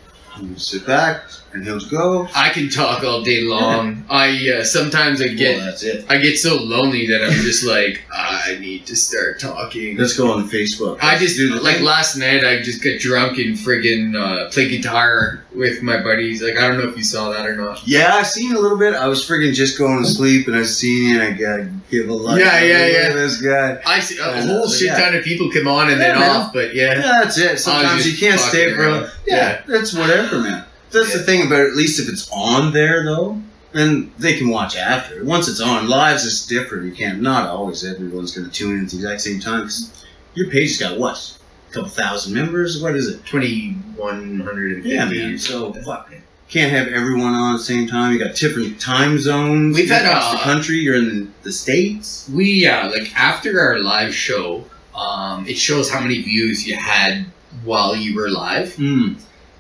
sit 0.58 0.86
back 0.86 1.24
and 1.54 1.64
he'll 1.64 1.80
go. 1.80 2.28
I 2.36 2.50
can 2.50 2.70
talk 2.70 3.04
all 3.04 3.22
day 3.24 3.42
long. 3.42 4.04
I 4.10 4.50
uh, 4.60 4.64
sometimes 4.64 5.22
I 5.22 5.28
get 5.30 5.58
well, 5.58 5.66
that's 5.68 5.84
it. 5.84 6.06
I 6.10 6.18
get 6.18 6.38
so 6.38 6.56
lonely 6.56 7.08
that 7.08 7.24
I'm 7.24 7.32
just 7.42 7.64
like 7.66 8.04
I 8.14 8.58
need 8.60 8.86
to 8.88 8.96
start 8.96 9.40
talking. 9.40 9.98
Let's 9.98 10.18
go 10.18 10.32
on 10.34 10.50
Facebook. 10.50 11.00
I 11.02 11.18
just 11.18 11.38
Do 11.38 11.54
like 11.60 11.78
thing. 11.78 11.86
last 11.86 12.16
night. 12.18 12.44
I 12.46 12.62
just 12.62 12.84
got 12.84 13.00
drunk 13.00 13.38
and 13.38 13.56
friggin' 13.56 14.16
uh, 14.16 14.50
play 14.52 14.68
guitar 14.70 15.44
with 15.56 15.82
my 15.82 16.02
buddies. 16.02 16.42
Like 16.42 16.58
I 16.58 16.68
don't 16.68 16.78
know 16.78 16.90
if 16.90 16.98
you 16.98 17.04
saw 17.04 17.32
that 17.32 17.46
or 17.46 17.56
not. 17.56 17.86
Yeah, 17.88 18.16
I 18.16 18.24
seen 18.24 18.56
a 18.56 18.60
little 18.60 18.78
bit. 18.78 18.94
I 18.96 19.08
was 19.08 19.28
friggin' 19.28 19.54
just 19.54 19.78
going 19.78 20.04
to 20.04 20.10
sleep 20.10 20.48
and 20.48 20.56
I 20.56 20.64
seen 20.64 21.16
and 21.16 21.24
I 21.24 21.32
gotta 21.32 21.70
give 21.90 22.10
a 22.10 22.14
like. 22.14 22.40
Yeah, 22.40 22.62
yeah, 22.62 22.86
yeah. 22.88 23.14
this 23.14 23.42
guy. 23.42 23.80
I 23.86 24.00
see 24.00 24.18
a 24.18 24.24
Uh, 24.24 24.42
whole 24.48 24.68
shit 24.68 24.88
yeah. 24.88 25.00
ton 25.00 25.16
of 25.16 25.24
people 25.24 25.52
come 25.52 25.68
on 25.68 25.90
and 25.90 26.00
Yeah, 26.00 26.14
then 26.14 26.20
man. 26.20 26.36
off, 26.36 26.54
but 26.54 26.74
yeah. 26.74 26.94
Yeah, 26.96 27.02
that's 27.24 27.38
it. 27.38 27.60
Sometimes 27.60 28.10
you 28.10 28.18
can't 28.18 28.40
stay 28.40 28.74
for. 28.74 28.82
Yeah, 28.90 29.10
Yeah. 29.28 29.62
that's 29.68 29.94
whatever, 29.94 30.40
man. 30.40 30.66
That's 30.94 31.14
the 31.14 31.24
thing 31.24 31.46
about 31.46 31.60
it, 31.62 31.68
at 31.68 31.76
least 31.76 32.00
if 32.00 32.08
it's 32.08 32.30
on 32.32 32.72
there 32.72 33.04
though, 33.04 33.42
then 33.74 34.12
they 34.20 34.38
can 34.38 34.50
watch 34.50 34.78
after. 34.78 35.24
Once 35.26 35.48
it's 35.48 35.60
on, 35.60 35.90
lives 35.90 36.24
is 36.24 36.46
different. 36.46 36.86
You 36.86 36.92
can't. 36.94 37.22
Not 37.22 37.50
always 37.50 37.84
everyone's 37.84 38.32
gonna 38.36 38.50
tune 38.50 38.78
in 38.78 38.86
at 38.86 38.92
the 38.92 38.98
exact 38.98 39.22
same 39.22 39.40
time. 39.40 39.64
'cause 39.64 39.92
your 40.36 40.50
page's 40.50 40.78
got 40.80 40.98
what? 40.98 41.38
A 41.70 41.74
couple 41.74 41.90
thousand 41.90 42.34
members. 42.34 42.82
What 42.82 42.96
is 42.96 43.08
it? 43.08 43.26
Twenty 43.26 43.72
one 43.96 44.40
hundred 44.40 44.74
and 44.74 44.84
fifty. 44.84 44.96
Yeah, 44.96 45.06
man. 45.06 45.38
So 45.38 45.74
fuck. 45.84 46.12
Can't 46.50 46.72
have 46.72 46.88
everyone 46.90 47.34
on 47.34 47.56
at 47.56 47.58
the 47.58 47.64
same 47.64 47.88
time. 47.88 48.14
You 48.14 48.20
got 48.20 48.36
different 48.36 48.80
time 48.80 49.18
zones. 49.18 49.76
We've 49.76 49.90
had, 49.90 50.06
across 50.06 50.34
uh, 50.34 50.38
the 50.38 50.44
country. 50.44 50.76
You're 50.78 50.98
in 50.98 51.34
the, 51.42 51.52
states. 51.52 52.30
We 52.32 52.46
yeah, 52.46 52.88
like 52.88 53.12
after 53.20 53.60
our 53.60 53.80
live 53.80 54.14
show, 54.14 54.64
um, 54.94 55.48
it 55.48 55.58
shows 55.58 55.90
how 55.90 56.00
many 56.00 56.22
views 56.22 56.68
you 56.68 56.76
had 56.76 57.26
while 57.64 57.96
you 57.96 58.16
were 58.16 58.30
live. 58.30 58.76
Mm. 58.76 59.16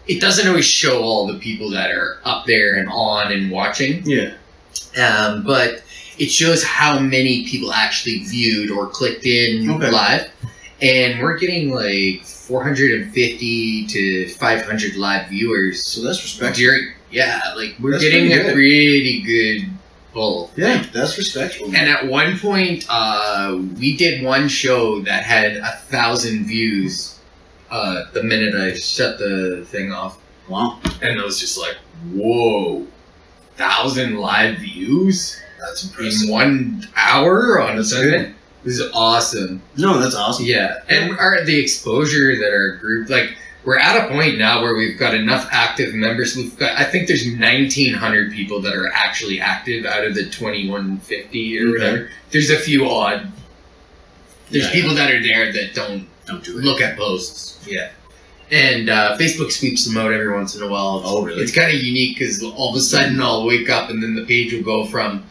It 0.07 0.19
doesn't 0.19 0.47
always 0.47 0.65
show 0.65 1.01
all 1.01 1.27
the 1.27 1.35
people 1.39 1.69
that 1.71 1.91
are 1.91 2.19
up 2.25 2.45
there 2.45 2.75
and 2.75 2.89
on 2.89 3.31
and 3.31 3.49
watching, 3.51 4.03
Yeah. 4.05 4.33
um, 4.97 5.43
but 5.43 5.81
it 6.19 6.29
shows 6.29 6.63
how 6.63 6.99
many 6.99 7.45
people 7.47 7.71
actually 7.73 8.19
viewed 8.25 8.69
or 8.69 8.87
clicked 8.87 9.25
in 9.25 9.69
Okay. 9.69 9.89
live. 9.89 10.27
And 10.81 11.21
we're 11.21 11.37
getting 11.37 11.71
like 11.71 12.25
450 12.25 13.87
to 13.87 14.29
500 14.29 14.95
live 14.95 15.29
viewers 15.29 15.85
So 15.85 16.01
that's 16.03 16.21
respectful. 16.21 16.55
during. 16.61 16.87
Yeah, 17.11 17.39
like 17.55 17.75
we're 17.79 17.91
That's 17.91 18.03
getting 18.03 18.27
pretty 18.31 18.49
a 18.49 18.53
pretty 18.53 19.21
good 19.21 19.69
pull. 20.13 20.51
Yeah, 20.57 20.83
that's 20.91 21.17
respectful. 21.17 21.67
And 21.67 21.89
at 21.89 22.07
one 22.07 22.37
point, 22.39 22.85
uh, 22.89 23.59
we 23.79 23.95
did 23.95 24.23
one 24.23 24.47
show 24.47 24.99
that 25.01 25.23
had 25.23 25.57
a 25.57 25.77
thousand 25.89 26.45
views. 26.47 27.15
Uh, 27.73 28.05
the 28.13 28.21
minute 28.21 28.53
I 28.53 28.75
shut 28.77 29.17
the 29.17 29.65
thing 29.67 29.91
off, 29.91 30.19
wow, 30.47 30.79
and 31.01 31.19
I 31.19 31.23
was 31.25 31.39
just 31.39 31.57
like, 31.57 31.75
"Whoa, 32.13 32.85
thousand 33.57 34.17
live 34.19 34.59
views 34.59 35.41
that's 35.59 35.83
impressive. 35.85 36.27
in 36.27 36.31
one 36.31 36.87
hour 36.95 37.59
on 37.59 37.79
a 37.79 37.83
segment." 37.83 38.35
This 38.63 38.77
is 38.79 38.91
awesome. 38.93 39.59
No, 39.75 39.99
that's 39.99 40.13
awesome. 40.15 40.45
Yeah, 40.45 40.81
and 40.87 41.17
our 41.17 41.43
the 41.45 41.59
exposure 41.59 42.37
that 42.37 42.51
our 42.51 42.77
group 42.77 43.09
like. 43.09 43.35
We're 43.65 43.77
at 43.79 43.95
a 44.05 44.13
point 44.13 44.37
now 44.37 44.61
where 44.61 44.75
we've 44.75 44.99
got 44.99 45.13
enough 45.15 45.47
active 45.49 45.93
members. 45.93 46.35
We've 46.35 46.53
got, 46.59 46.77
I 46.77 46.83
think 46.83 47.07
there's 47.07 47.23
1,900 47.25 48.33
people 48.33 48.59
that 48.61 48.75
are 48.75 48.89
actually 48.93 49.39
active 49.39 49.85
out 49.85 50.03
of 50.03 50.15
the 50.15 50.25
2,150 50.25 51.59
or 51.59 51.61
Okay. 51.61 51.71
whatever. 51.71 52.09
There's 52.31 52.49
a 52.49 52.57
few 52.57 52.89
odd. 52.89 53.31
There's 54.51 54.65
Yeah, 54.65 54.71
people 54.73 54.93
that 54.95 55.09
are 55.11 55.23
there 55.23 55.53
that 55.53 55.73
don't 55.73 56.09
Don't 56.25 56.43
do 56.43 56.57
it. 56.57 56.63
look 56.63 56.81
at 56.81 56.97
posts. 56.97 57.59
Yeah. 57.67 57.91
and 58.51 58.89
uh, 58.89 59.17
Facebook 59.17 59.51
sweeps 59.51 59.85
them 59.85 59.97
out 59.97 60.11
every 60.13 60.31
once 60.31 60.55
in 60.55 60.61
a 60.63 60.67
while. 60.67 60.99
It's, 60.99 61.07
Oh, 61.09 61.23
really? 61.23 61.41
It's 61.41 61.53
kind 61.55 61.75
of 61.75 61.81
unique 61.83 62.17
because 62.19 62.41
all 62.43 62.69
of 62.69 62.75
a 62.75 62.79
sudden 62.81 63.19
I'll 63.21 63.45
wake 63.45 63.69
up 63.69 63.89
and 63.89 64.01
then 64.01 64.15
the 64.15 64.25
page 64.25 64.53
will 64.53 64.63
go 64.63 64.85
from 64.85 65.25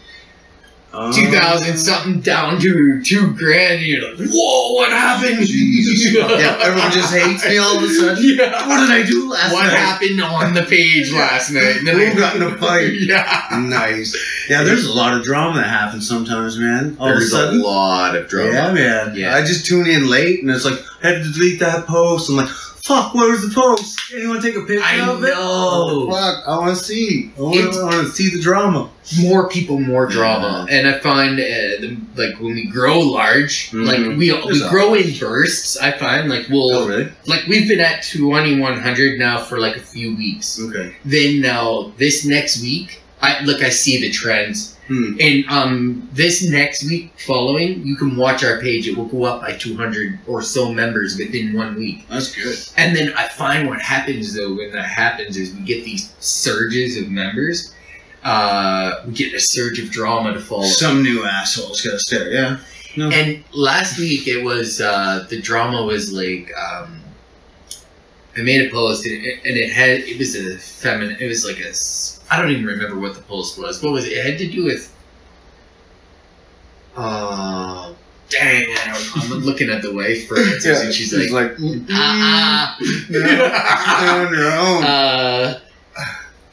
Oh. 0.94 1.10
two 1.10 1.30
thousand 1.30 1.78
something 1.78 2.20
down 2.20 2.60
to 2.60 3.02
two 3.02 3.32
grand. 3.34 3.78
And 3.78 3.86
you're 3.86 4.10
like, 4.14 4.28
whoa, 4.30 4.72
what 4.74 4.90
happened? 4.90 5.46
Jesus. 5.46 6.12
Yeah, 6.14 6.58
everyone 6.60 6.90
just 6.92 7.12
hates 7.14 7.44
me 7.48 7.56
all 7.58 7.76
of 7.78 7.82
a 7.82 7.88
sudden. 7.88 8.22
Yeah. 8.38 8.68
What 8.68 8.80
did 8.86 8.90
I 8.90 9.02
do 9.02 9.30
last 9.30 9.52
What 9.52 9.62
night? 9.62 9.70
What 9.70 9.78
happened 9.78 10.22
on 10.22 10.54
the 10.54 10.62
page 10.62 11.10
last 11.22 11.50
night? 11.50 11.76
And 11.78 11.86
then 11.88 11.96
Who 11.96 12.04
I- 12.12 12.14
got 12.14 12.36
in 12.36 12.42
a 12.42 12.56
fight? 12.58 12.92
Yeah. 12.92 13.48
Nice. 13.52 14.14
Yeah, 14.50 14.64
there's 14.64 14.84
a 14.86 14.92
lot 14.92 15.14
of 15.16 15.22
drama 15.24 15.60
that 15.60 15.68
happens 15.68 16.06
sometimes, 16.06 16.58
man. 16.58 16.96
All 17.00 17.06
There's 17.06 17.32
of 17.32 17.38
a 17.40 17.42
sudden. 17.44 17.60
a 17.60 17.64
lot 17.64 18.14
of 18.16 18.28
drama. 18.28 18.52
Yeah, 18.52 18.72
man. 18.72 19.14
Yeah. 19.16 19.34
I 19.34 19.40
just 19.42 19.64
tune 19.66 19.86
in 19.88 20.08
late 20.10 20.42
and 20.42 20.50
it's 20.50 20.64
like, 20.64 20.78
I 21.02 21.08
had 21.08 21.24
to 21.24 21.32
delete 21.32 21.60
that 21.60 21.86
post. 21.86 22.28
I'm 22.28 22.36
like, 22.36 22.48
fuck, 22.84 23.14
where 23.14 23.30
was 23.30 23.48
the 23.48 23.54
post? 23.54 23.98
Anyone 24.14 24.42
take 24.42 24.56
a 24.56 24.62
picture 24.62 24.84
I 24.84 25.08
of 25.08 25.22
it? 25.24 25.28
know. 25.28 25.34
Oh, 25.38 26.10
fuck, 26.10 26.46
I 26.46 26.58
want 26.58 26.76
to 26.76 26.82
see. 26.84 27.30
I 27.38 27.42
It's- 27.58 27.76
want 27.76 28.06
to 28.06 28.12
see 28.12 28.28
the 28.30 28.40
drama. 28.40 28.88
more 29.20 29.48
people, 29.48 29.80
more 29.80 30.06
drama, 30.06 30.64
and 30.70 30.86
I 30.86 30.98
find 31.00 31.38
uh, 31.38 31.42
the, 31.42 31.96
like 32.14 32.38
when 32.40 32.54
we 32.54 32.66
grow 32.66 33.00
large, 33.00 33.70
Mhm. 33.72 33.84
like 33.86 33.98
we 34.18 34.30
There's 34.30 34.44
we 34.60 34.62
a- 34.64 34.70
grow 34.70 34.94
in 34.94 35.12
bursts. 35.18 35.76
I 35.76 35.90
find 35.92 36.30
like 36.30 36.48
we'll 36.48 36.72
Oh, 36.72 36.86
really? 36.88 37.08
like 37.26 37.44
we've 37.48 37.66
been 37.66 37.80
at 37.80 38.06
twenty 38.08 38.58
one 38.60 38.78
hundred 38.80 39.18
now 39.18 39.38
for 39.38 39.58
like 39.58 39.76
a 39.76 39.80
few 39.80 40.14
weeks. 40.16 40.58
Okay. 40.60 40.92
Then 41.04 41.40
now 41.40 41.92
this 41.98 42.24
next 42.24 42.62
week, 42.62 43.01
I 43.22 43.42
look 43.44 43.62
I 43.62 43.68
see 43.70 44.00
the 44.00 44.10
trends, 44.10 44.76
Hmm. 44.88 45.16
and 45.20 45.44
um 45.48 46.08
this 46.12 46.42
next 46.48 46.84
week 46.90 47.12
following, 47.24 47.86
you 47.86 47.94
can 47.96 48.16
watch 48.16 48.42
our 48.44 48.60
page. 48.60 48.88
It 48.88 48.96
will 48.96 49.06
go 49.06 49.24
up 49.24 49.40
by 49.42 49.52
two 49.52 49.76
hundred 49.76 50.18
or 50.26 50.42
so 50.42 50.72
members 50.72 51.16
within 51.16 51.52
one 51.52 51.76
week. 51.76 52.04
That's 52.08 52.34
good. 52.34 52.56
And 52.76 52.96
then 52.96 53.12
I 53.16 53.28
find 53.28 53.68
what 53.68 53.80
happens 53.80 54.34
though 54.34 54.54
when 54.54 54.72
that 54.72 54.84
happens 54.86 55.36
is 55.36 55.54
we 55.54 55.60
get 55.60 55.84
these 55.84 56.12
surges 56.20 56.96
of 56.96 57.08
members. 57.10 57.72
Uh, 58.24 59.02
we 59.06 59.12
get 59.12 59.34
a 59.34 59.40
surge 59.40 59.78
of 59.80 59.90
drama 59.90 60.32
to 60.32 60.40
follow. 60.40 60.62
Some 60.64 61.02
new 61.02 61.24
assholes 61.24 61.80
gonna 61.80 61.98
stare, 61.98 62.30
yeah. 62.32 62.58
No. 62.96 63.08
and 63.10 63.42
last 63.54 63.98
week 63.98 64.26
it 64.28 64.44
was 64.44 64.80
uh, 64.80 65.26
the 65.30 65.40
drama 65.40 65.82
was 65.82 66.12
like 66.12 66.50
um, 66.58 67.00
I 68.36 68.40
made 68.42 68.66
a 68.66 68.70
post 68.70 69.04
and 69.06 69.24
it, 69.24 69.40
and 69.44 69.56
it 69.56 69.70
had 69.70 69.90
it 70.00 70.18
was 70.18 70.34
a 70.36 70.56
feminine. 70.58 71.16
It 71.20 71.26
was 71.28 71.44
like 71.44 71.60
a 71.60 71.72
I 72.34 72.40
don't 72.40 72.50
even 72.50 72.64
remember 72.64 72.98
what 72.98 73.14
the 73.14 73.20
post 73.22 73.58
was. 73.58 73.82
What 73.82 73.92
was 73.92 74.06
it? 74.06 74.12
It 74.12 74.24
had 74.24 74.38
to 74.38 74.48
do 74.48 74.64
with. 74.64 74.88
Uh, 76.96 77.94
dang! 78.28 78.64
I 78.70 78.86
don't, 79.14 79.32
I'm 79.32 79.38
looking 79.40 79.70
at 79.70 79.80
the 79.82 79.92
wife 79.94 80.26
for 80.28 80.38
answers 80.38 80.80
and 80.80 80.92
she's 80.92 81.12
like, 81.14 81.30
like, 81.30 81.56
ah, 81.90 82.76
You're 83.08 84.26
on 84.26 84.34
your 84.34 84.52
own. 84.52 84.84
Uh, 84.84 85.60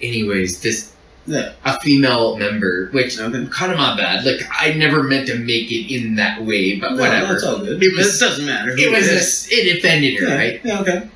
anyways, 0.01 0.61
this 0.61 0.93
Yeah. 1.27 1.53
a 1.65 1.79
female 1.81 2.37
member, 2.37 2.89
which 2.91 3.19
Okay. 3.19 3.47
kind 3.51 3.71
of 3.73 3.77
my 3.77 3.97
bad. 3.97 4.25
Like 4.25 4.41
I 4.49 4.73
never 4.73 5.03
meant 5.03 5.27
to 5.27 5.35
make 5.37 5.71
it 5.71 5.93
in 5.93 6.15
that 6.15 6.41
way, 6.43 6.75
but 6.79 6.93
whatever. 6.93 7.33
That's 7.33 7.43
all 7.43 7.59
good. 7.59 7.83
It 7.83 7.93
was- 7.95 8.15
it 8.21 8.25
doesn't 8.25 8.45
matter. 8.45 8.71
who 8.75 8.81
It 8.81 8.91
was 8.91 9.07
a 9.49 9.53
it 9.53 9.77
offended 9.77 10.19
her, 10.21 10.27
yeah. 10.27 10.35
right? 10.35 10.61
Yeah, 10.63 10.79
okay. 10.81 11.09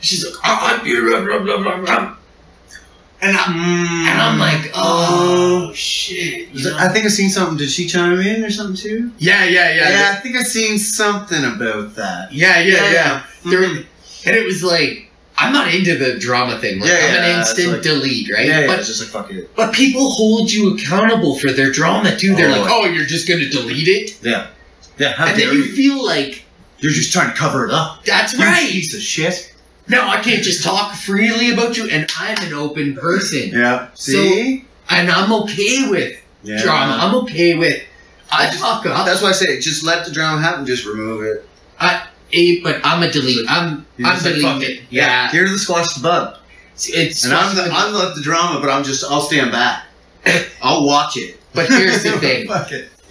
She's 0.00 0.24
like, 0.24 0.34
oh, 0.36 0.40
I'm 0.44 0.80
blah, 0.84 1.20
blah, 1.24 1.38
blah, 1.44 1.62
blah, 1.62 1.76
blah. 1.84 2.16
and 3.22 3.36
I, 3.36 4.06
and 4.10 4.20
I'm 4.20 4.38
like, 4.38 4.70
oh 4.74 5.72
shit. 5.74 6.48
you 6.48 6.64
know? 6.64 6.76
I 6.78 6.88
think 6.88 7.04
I've 7.04 7.12
seen 7.12 7.28
something. 7.28 7.56
Did 7.58 7.70
she 7.70 7.86
chime 7.86 8.18
in 8.20 8.42
or 8.44 8.50
something 8.50 8.76
too? 8.76 9.12
yeah, 9.18 9.44
yeah, 9.44 9.70
yeah, 9.74 9.90
Yeah, 9.90 10.14
I 10.16 10.20
think 10.20 10.36
I've 10.36 10.46
seen 10.46 10.78
something 10.78 11.44
about 11.44 11.94
that. 11.96 12.32
yeah, 12.32 12.60
yeah, 12.60 12.90
yeah. 12.92 13.22
There- 13.44 13.60
Mhm. 13.62 13.86
and 14.26 14.36
it 14.36 14.44
was 14.44 14.62
like, 14.62 15.06
I'm 15.36 15.52
not 15.54 15.72
into 15.74 15.96
the 15.96 16.18
drama 16.18 16.58
thing. 16.58 16.80
Like, 16.80 16.90
Yeah, 16.90 16.96
I'm 16.96 17.14
yeah, 17.14 17.24
an 17.34 17.38
instant 17.40 17.72
like- 17.72 17.82
delete, 17.82 18.30
right? 18.32 18.46
Yeah, 18.46 18.60
yeah, 18.60 18.66
but 18.66 18.78
it's 18.78 18.88
just 18.88 19.00
like 19.00 19.10
fuck 19.10 19.32
it. 19.32 19.54
But 19.56 19.72
people 19.74 20.10
hold 20.10 20.50
you 20.52 20.74
accountable 20.74 21.38
for 21.38 21.50
their 21.52 21.70
drama 21.70 22.16
too. 22.16 22.34
They're 22.34 22.48
Oh. 22.48 22.60
like, 22.60 22.70
"Oh, 22.70 22.84
you're 22.86 23.06
just 23.06 23.26
going 23.28 23.40
to 23.40 23.48
delete 23.48 23.88
it," 23.88 24.16
Yeah, 24.22 24.46
yeah. 24.98 25.12
How 25.12 25.26
and 25.26 25.36
dare 25.38 25.48
then 25.48 25.56
you 25.56 25.64
you? 25.64 25.72
feel 25.72 26.04
like 26.04 26.44
You're 26.78 26.92
just 26.92 27.12
trying 27.12 27.30
to 27.30 27.36
cover 27.36 27.66
it 27.66 27.70
up. 27.72 28.04
that's 28.06 28.32
You 28.34 28.38
right. 28.44 28.68
Piece 28.70 28.94
of 28.94 29.00
shit. 29.02 29.49
Now 29.90 30.08
I 30.08 30.20
can't 30.22 30.42
just 30.42 30.62
talk 30.64 30.94
freely 30.94 31.50
about 31.52 31.76
you, 31.76 31.88
and 31.90 32.08
I'm 32.18 32.40
an 32.46 32.54
open 32.54 32.94
person, 32.96 33.50
Yeah. 33.52 33.88
So- 33.94 34.12
See. 34.12 34.64
and 34.88 35.10
I'm 35.10 35.32
okay 35.42 35.88
with 35.90 36.16
yeah. 36.42 36.62
drama. 36.62 36.96
I'm 37.00 37.14
okay 37.24 37.54
with 37.56 37.82
I 38.32 38.48
fuck 38.52 38.86
up, 38.86 39.04
That's 39.06 39.20
why 39.22 39.30
I 39.30 39.32
say 39.32 39.58
just 39.60 39.84
let 39.84 40.06
the 40.06 40.12
drama 40.12 40.40
happen. 40.40 40.64
Just 40.64 40.86
remove 40.86 41.24
it. 41.24 41.44
eh, 42.32 42.60
but 42.62 42.80
I'm 42.84 43.02
a 43.02 43.10
delete. 43.10 43.44
I'm 43.50 43.84
You're 43.96 44.06
I'm 44.08 44.14
just 44.14 44.26
like, 44.26 44.34
deleting 44.36 44.76
it. 44.76 44.82
Yeah, 44.90 45.28
Here 45.32 45.44
to 45.44 45.50
the 45.50 45.58
squash 45.58 45.94
the 45.94 46.02
bud. 46.02 46.38
it's 46.76 47.24
And 47.24 47.34
I'm 47.34 47.56
the, 47.56 47.64
I'm 47.72 47.92
the, 47.92 48.12
the 48.14 48.22
drama, 48.22 48.60
but 48.60 48.70
I'm 48.70 48.84
just 48.84 49.02
I'll 49.04 49.20
stand 49.20 49.50
back. 49.50 49.86
I'll 50.62 50.84
watch 50.86 51.16
it. 51.16 51.40
But 51.54 51.68
here's 51.68 52.04
the 52.04 52.12
thing. 52.20 52.46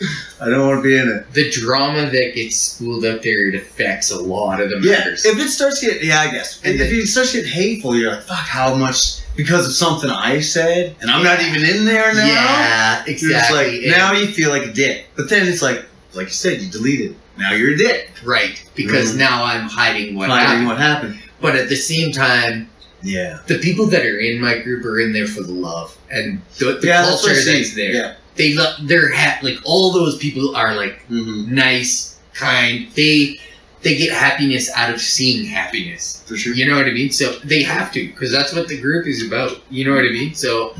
I 0.41 0.49
don't 0.49 0.67
want 0.67 0.79
to 0.79 0.83
be 0.83 0.97
in 0.97 1.09
it. 1.09 1.31
the 1.33 1.49
drama 1.51 2.09
that 2.09 2.31
gets 2.35 2.55
spooled 2.57 3.05
up 3.05 3.21
there. 3.21 3.49
It 3.49 3.55
affects 3.55 4.11
a 4.11 4.19
lot 4.19 4.61
of 4.61 4.69
the 4.69 4.79
Yeah, 4.81 4.99
members. 4.99 5.25
if 5.25 5.37
it 5.39 5.49
starts 5.49 5.81
getting, 5.81 6.07
yeah, 6.07 6.21
I 6.21 6.31
guess. 6.31 6.61
And 6.63 6.79
if 6.79 6.91
it 6.91 7.07
starts 7.07 7.33
getting 7.33 7.49
hateful, 7.51 7.95
you're 7.95 8.11
like, 8.11 8.23
fuck, 8.23 8.37
how 8.37 8.75
much 8.75 9.21
because 9.35 9.65
of 9.67 9.73
something 9.73 10.09
I 10.09 10.39
said, 10.41 10.95
and 11.01 11.09
I'm 11.09 11.23
not 11.23 11.39
even 11.41 11.63
in 11.63 11.85
there 11.85 12.13
now. 12.13 12.25
yeah, 12.27 13.03
exactly. 13.07 13.81
like 13.87 13.97
now 13.97 14.11
you 14.13 14.27
feel 14.27 14.49
like 14.49 14.63
a 14.63 14.71
dick, 14.73 15.07
but 15.15 15.29
then 15.29 15.47
it's 15.47 15.61
like, 15.61 15.85
like 16.13 16.27
you 16.27 16.33
said, 16.33 16.61
you 16.61 16.69
deleted. 16.69 17.15
Now 17.37 17.53
you're 17.53 17.73
a 17.73 17.77
dick. 17.77 18.11
Right, 18.25 18.61
because 18.75 19.13
Mhm. 19.13 19.17
now 19.19 19.43
I'm 19.45 19.69
hiding 19.69 20.15
what 20.15 20.27
Finding 20.27 20.45
happened. 20.47 20.67
what 20.67 20.77
happened. 20.77 21.19
But 21.39 21.55
at 21.55 21.69
the 21.69 21.75
same 21.77 22.11
time, 22.11 22.69
Yeah. 23.01 23.39
the 23.47 23.57
people 23.59 23.85
that 23.87 24.05
are 24.05 24.19
in 24.19 24.41
my 24.41 24.59
group 24.59 24.83
are 24.85 24.99
in 24.99 25.13
there 25.13 25.27
for 25.27 25.41
the 25.41 25.51
love 25.53 25.97
and 26.11 26.41
the, 26.57 26.73
the 26.81 26.87
yeah, 26.87 27.03
culture 27.03 27.31
I 27.31 27.43
that's 27.45 27.75
there. 27.75 27.91
Yeah. 27.93 28.15
They 28.35 28.53
love. 28.55 28.87
their 28.87 29.11
hat. 29.11 29.43
like 29.43 29.57
all 29.65 29.91
those 29.91 30.17
people 30.17 30.55
are 30.55 30.75
like 30.75 31.07
Mm-hmm. 31.09 31.53
nice, 31.53 32.19
kind. 32.33 32.87
They 32.95 33.39
they 33.81 33.95
get 33.97 34.11
happiness 34.11 34.69
out 34.75 34.93
of 34.93 34.99
seeing 35.01 35.45
happiness. 35.45 36.23
For 36.27 36.35
sure. 36.37 36.53
You 36.53 36.65
know 36.67 36.75
what 36.75 36.85
I 36.85 36.91
mean? 36.91 37.11
So 37.11 37.31
they 37.43 37.63
have 37.63 37.91
to 37.93 38.07
because 38.07 38.31
that's 38.31 38.53
what 38.53 38.67
the 38.67 38.79
group 38.79 39.07
is 39.07 39.25
about. 39.25 39.61
You 39.69 39.85
know 39.85 39.95
what 39.95 40.03
I 40.05 40.11
mean? 40.11 40.33
So 40.35 40.75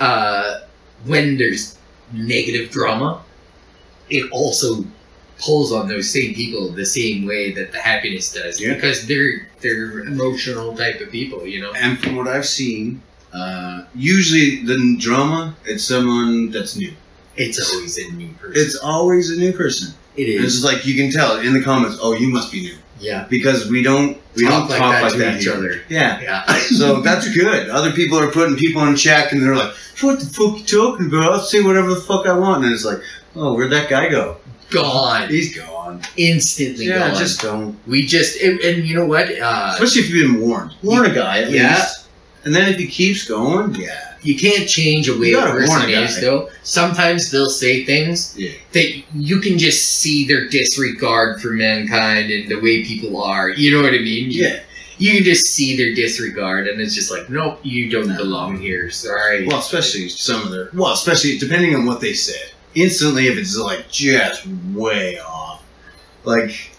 uh, 0.00 0.60
when 1.04 1.36
there's 1.38 1.78
negative 2.12 2.70
drama, 2.70 3.22
it 4.10 4.30
also 4.30 4.84
pulls 5.38 5.72
on 5.72 5.86
those 5.88 6.08
same 6.10 6.34
people 6.34 6.68
the 6.70 6.86
same 6.86 7.26
way 7.26 7.52
that 7.52 7.70
the 7.72 7.78
happiness 7.78 8.32
does 8.32 8.60
Yeah. 8.60 8.74
because 8.74 9.06
they're 9.06 9.48
they're 9.60 10.00
emotional 10.00 10.74
type 10.76 11.00
of 11.00 11.10
people. 11.10 11.46
You 11.46 11.60
know? 11.62 11.72
And 11.74 11.98
from 11.98 12.16
what 12.16 12.28
I've 12.28 12.46
seen, 12.46 13.02
uh, 13.32 13.82
usually 13.94 14.62
the 14.64 14.96
drama, 14.98 15.54
it's 15.64 15.84
someone 15.84 16.50
that's 16.50 16.76
new. 16.76 16.92
It's 17.36 17.58
always 17.74 17.98
a 17.98 18.10
new 18.12 18.28
person. 18.40 18.52
It's 18.62 18.76
always 18.76 19.30
a 19.30 19.36
new 19.38 19.52
person. 19.52 19.94
it 20.16 20.28
And 20.36 20.44
it's 20.44 20.54
is. 20.54 20.64
like 20.64 20.86
you 20.86 20.94
can 20.94 21.10
tell 21.12 21.38
in 21.40 21.52
the 21.52 21.62
comments, 21.62 21.98
oh, 22.00 22.14
you 22.14 22.28
must 22.28 22.50
be 22.50 22.60
new 22.62 22.76
Yeah. 23.00 23.26
because 23.28 23.68
we 23.68 23.82
don't 23.82 24.16
we 24.36 24.44
Talk 24.44 24.52
don't 24.52 24.68
like 24.70 24.78
talk 24.78 24.92
that 24.92 25.02
like 25.02 25.12
to 25.12 25.18
that 25.18 25.40
each 25.40 25.48
other. 25.48 25.82
Yeah. 25.90 26.20
Yeah. 26.20 26.44
So 26.80 27.00
that's 27.08 27.28
good. 27.34 27.68
Other 27.68 27.92
people 27.92 28.18
are 28.18 28.30
putting 28.30 28.56
people 28.56 28.82
in 28.86 28.96
check, 28.96 29.32
and 29.32 29.42
they're 29.42 29.56
like, 29.56 29.72
"What 30.00 30.18
the 30.20 30.26
fuck 30.26 30.58
you 30.58 30.64
talking 30.64 31.06
about? 31.06 31.32
I'll 31.32 31.40
say 31.40 31.60
whatever 31.62 31.90
the 31.94 32.00
fuck 32.00 32.26
I 32.26 32.32
want." 32.32 32.64
And 32.64 32.72
it's 32.74 32.84
like, 32.86 33.00
"Oh, 33.34 33.52
where'd 33.54 33.72
that 33.72 33.88
guy 33.90 34.08
go? 34.08 34.36
Gone. 34.70 35.28
He's 35.28 35.56
gone." 35.56 36.02
Instantly 36.16 36.86
Yeah, 36.86 37.08
gone. 37.08 37.16
just 37.18 37.40
don't. 37.40 37.76
we 37.86 38.04
just 38.04 38.40
and, 38.40 38.58
and 38.60 38.86
you 38.86 38.94
know 38.94 39.06
what? 39.06 39.26
Uh, 39.30 39.70
Especially 39.74 40.02
if 40.02 40.10
you've 40.10 40.32
been 40.32 40.40
warned. 40.40 40.72
Warn 40.82 41.06
a 41.06 41.14
guy 41.14 41.42
at 41.42 41.50
Yeah. 41.50 41.76
least. 41.76 42.02
And 42.44 42.54
then 42.54 42.68
if 42.68 42.76
he 42.78 42.86
keeps 42.86 43.24
going, 43.26 43.74
yeah. 43.74 44.14
you 44.22 44.36
can't 44.38 44.68
change 44.68 45.08
a 45.08 45.18
way 45.18 45.28
You 45.30 45.38
a 45.40 45.50
person 45.50 45.90
is 45.90 46.20
though. 46.20 46.48
Sometimes 46.62 47.30
they'll 47.30 47.50
say 47.50 47.84
things 47.84 48.34
Yeah. 48.36 48.50
that 48.72 49.02
you 49.14 49.40
can 49.40 49.58
just 49.58 49.98
see 50.00 50.26
their 50.26 50.48
disregard 50.48 51.40
for 51.40 51.48
mankind 51.48 52.30
and 52.30 52.48
the 52.48 52.60
way 52.60 52.84
people 52.84 53.20
are. 53.22 53.50
You 53.50 53.72
know 53.72 53.82
what 53.82 53.94
I 53.94 53.98
mean? 53.98 54.30
You- 54.30 54.42
Yeah. 54.44 54.60
You 54.98 55.12
can 55.12 55.24
just 55.24 55.46
see 55.48 55.76
their 55.76 55.94
disregard 55.94 56.68
and 56.68 56.80
it's 56.80 56.94
just 56.94 57.10
like, 57.10 57.28
nope, 57.28 57.58
you 57.62 57.90
don't 57.90 58.08
No. 58.08 58.16
belong 58.16 58.58
here. 58.60 58.90
Sorry. 58.90 59.44
Well, 59.46 59.58
especially 59.58 60.08
some 60.08 60.42
of 60.42 60.50
their. 60.50 60.70
Well, 60.72 60.92
especially 60.92 61.36
depending 61.38 61.74
on 61.74 61.84
what 61.84 62.00
they 62.00 62.14
said. 62.14 62.50
Instantly, 62.76 63.26
if 63.26 63.38
it's 63.38 63.56
like 63.58 63.88
just 63.90 64.46
way 64.74 65.18
off, 65.18 65.64
like 66.24 66.70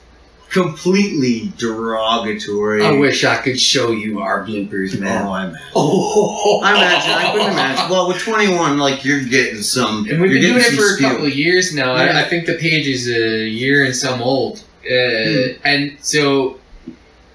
completely 0.49 1.52
derogatory. 1.57 2.86
I 2.86 2.91
wish 2.91 3.24
I 3.24 3.38
could 3.38 3.60
show 3.60 3.91
you 3.91 4.19
our 4.19 4.45
bloopers, 4.45 4.98
man. 4.99 5.26
Oh, 5.26 5.32
I 5.32 5.44
imagine. 5.45 5.68
Oh, 5.76 6.61
I 6.64 6.72
imagine. 6.72 7.11
I 7.11 7.32
couldn't 7.32 7.52
imagine. 7.52 7.90
Well, 7.91 8.07
with 8.07 8.19
21, 8.19 8.78
like 8.78 9.03
you're 9.03 9.24
getting 9.24 9.61
some. 9.61 10.07
And 10.10 10.22
we've 10.22 10.32
been 10.32 10.41
doing 10.41 10.57
it 10.57 10.74
for 10.76 10.95
a 10.95 10.98
couple 10.99 11.26
of 11.26 11.34
years 11.34 11.74
now. 11.74 11.95
Yeah. 11.95 12.18
I, 12.18 12.22
I 12.22 12.24
think 12.26 12.45
the 12.45 12.56
page 12.56 12.88
is 12.88 13.07
a 13.10 13.48
year 13.48 13.86
and 13.86 13.95
some 13.95 14.22
old. 14.22 14.64
Uh, 14.86 15.57
And 15.65 15.98
so 16.02 16.60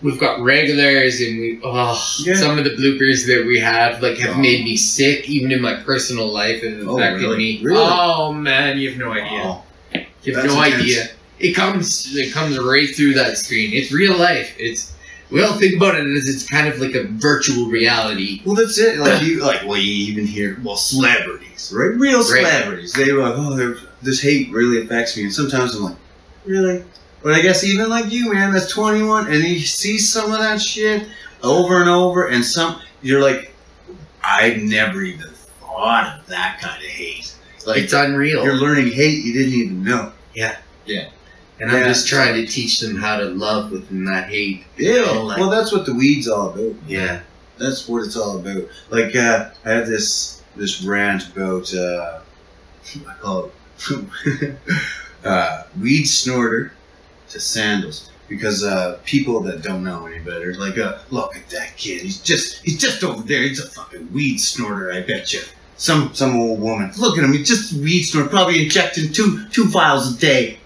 we've 0.02 0.18
got 0.18 0.40
regulars 0.40 1.20
and 1.20 1.38
we, 1.40 1.60
oh, 1.64 2.00
Yeah. 2.24 2.34
some 2.34 2.58
of 2.58 2.64
the 2.64 2.70
bloopers 2.70 3.26
that 3.26 3.44
we 3.46 3.58
have 3.60 4.02
like 4.02 4.18
have 4.18 4.36
Oh. 4.36 4.40
made 4.40 4.64
me 4.64 4.74
oh. 4.74 4.76
sick, 4.76 5.28
even 5.28 5.52
in 5.52 5.60
my 5.62 5.74
personal 5.74 6.26
life, 6.32 6.62
have 6.62 6.86
Oh, 6.86 6.96
affected 6.98 7.22
really? 7.22 7.36
me. 7.38 7.60
Really? 7.62 7.78
Oh 7.82 8.32
man, 8.32 8.78
you 8.78 8.90
have 8.90 8.98
no 8.98 9.12
idea. 9.12 9.42
Oh, 9.44 9.62
You 10.24 10.34
have 10.34 10.42
That's 10.44 10.54
no 10.54 10.62
intense. 10.62 10.82
idea. 10.82 11.08
It 11.40 11.52
comes, 11.54 12.14
it 12.16 12.32
comes 12.32 12.58
right 12.58 12.94
through 12.94 13.14
that 13.14 13.36
screen. 13.36 13.72
It's 13.72 13.90
real 13.92 14.16
life. 14.16 14.54
It's 14.58 14.92
we 15.30 15.42
all 15.42 15.54
think 15.54 15.76
about 15.76 15.94
it 15.94 16.06
as 16.06 16.28
it's 16.28 16.46
kind 16.48 16.68
of 16.68 16.78
like 16.78 16.94
a 16.94 17.04
virtual 17.04 17.66
reality. 17.66 18.42
Well, 18.44 18.54
that's 18.54 18.78
it. 18.78 18.98
Like 18.98 19.22
you, 19.22 19.40
like 19.40 19.62
well, 19.66 19.78
you 19.78 19.92
even 20.12 20.26
hear 20.26 20.58
well, 20.62 20.76
celebrities, 20.76 21.72
right? 21.74 21.86
Real 21.98 22.18
Right. 22.18 22.26
celebrities. 22.46 22.92
They 22.92 23.12
were 23.12 23.22
like, 23.22 23.34
oh, 23.36 23.74
this 24.02 24.20
hate 24.20 24.50
really 24.52 24.82
affects 24.82 25.16
me, 25.16 25.22
and 25.24 25.32
sometimes 25.32 25.74
I'm 25.74 25.84
like, 25.84 25.96
really? 26.44 26.84
But 27.22 27.34
I 27.34 27.40
guess 27.42 27.62
even 27.64 27.88
like 27.88 28.10
you, 28.10 28.32
man, 28.32 28.52
that's 28.52 28.70
21, 28.72 29.28
and 29.32 29.42
you 29.44 29.60
see 29.60 29.98
some 29.98 30.32
of 30.32 30.38
that 30.40 30.60
shit 30.60 31.06
over 31.42 31.80
and 31.80 31.88
over, 31.88 32.28
and 32.28 32.44
some 32.44 32.80
you're 33.00 33.20
like, 33.20 33.54
I've 34.24 34.58
never 34.62 35.02
even 35.02 35.28
thought 35.60 36.18
of 36.20 36.26
that 36.26 36.58
kind 36.60 36.82
of 36.82 36.88
hate. 36.88 37.34
Like 37.66 37.82
it's 37.82 37.92
unreal. 37.92 38.44
you're 38.44 38.54
learning 38.56 38.92
hate 38.92 39.24
you 39.24 39.32
didn't 39.32 39.54
even 39.54 39.84
know. 39.84 40.12
Yeah. 40.34 40.56
Yeah. 40.86 41.10
And 41.60 41.70
I'm 41.70 41.84
just 41.84 42.08
trying 42.08 42.34
to 42.34 42.46
teach 42.50 42.80
them 42.80 42.96
how 42.96 43.18
to 43.18 43.26
love 43.26 43.70
within 43.70 44.04
that 44.06 44.28
hate. 44.28 44.64
Yeah. 44.76 45.02
like- 45.02 45.38
well, 45.38 45.50
that's 45.50 45.70
what 45.72 45.86
the 45.86 45.94
weed's 45.94 46.26
all 46.28 46.50
about. 46.50 46.74
Yeah. 46.88 47.20
That's 47.58 47.86
what 47.86 48.04
it's 48.04 48.16
all 48.16 48.38
about. 48.38 48.64
Like 48.90 49.14
uh, 49.14 49.50
I 49.64 49.70
had 49.70 49.86
this 49.86 50.42
this 50.56 50.82
rant 50.82 51.28
about 51.28 51.72
uh, 51.72 52.20
I 53.08 53.14
call 53.20 53.50
it 53.88 54.56
uh, 55.24 55.62
weed 55.80 56.04
snorter 56.04 56.72
to 57.32 57.40
sandals 57.40 58.10
because 58.28 58.64
uh, 58.64 58.98
people 59.04 59.40
that 59.40 59.62
don't 59.62 59.84
know 59.84 60.06
any 60.06 60.18
better, 60.18 60.54
like 60.54 60.78
uh, 60.78 60.98
look 61.10 61.36
at 61.36 61.48
that 61.50 61.76
kid. 61.76 62.00
He's 62.00 62.20
just 62.20 62.62
he's 62.64 62.78
just 62.78 63.04
over 63.04 63.22
there. 63.22 63.42
He's 63.42 63.60
a 63.62 63.68
fucking 63.68 64.12
weed 64.12 64.38
snorter. 64.38 64.92
I 64.92 65.02
bet 65.02 65.32
you. 65.32 65.42
Some 65.76 66.14
some 66.14 66.38
old 66.38 66.60
woman. 66.60 66.92
Look 66.98 67.18
at 67.18 67.24
him. 67.24 67.32
He's 67.32 67.48
just 67.48 67.72
weed 67.74 68.04
snorter. 68.04 68.28
Probably 68.28 68.62
injecting 68.62 69.12
two 69.12 69.46
two 69.50 69.66
vials 69.66 70.16
a 70.16 70.18
day. 70.18 70.58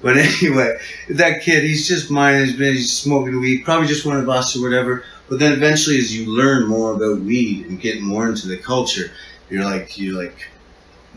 But 0.00 0.16
anyway, 0.16 0.78
that 1.10 1.42
kid, 1.42 1.64
he's 1.64 1.88
just 1.88 2.10
minding 2.10 2.46
his 2.46 2.52
business. 2.56 2.78
He's 2.78 2.92
smoking 2.92 3.40
weed. 3.40 3.64
Probably 3.64 3.86
just 3.88 4.06
one 4.06 4.16
of 4.16 4.28
us 4.28 4.56
or 4.56 4.62
whatever. 4.62 5.04
But 5.28 5.38
then 5.38 5.52
eventually, 5.52 5.98
as 5.98 6.16
you 6.16 6.30
learn 6.30 6.66
more 6.66 6.92
about 6.92 7.20
weed 7.20 7.66
and 7.66 7.80
get 7.80 8.00
more 8.00 8.28
into 8.28 8.48
the 8.48 8.56
culture, 8.56 9.10
you're 9.50 9.64
like 9.64 9.98
you're 9.98 10.16
like 10.16 10.48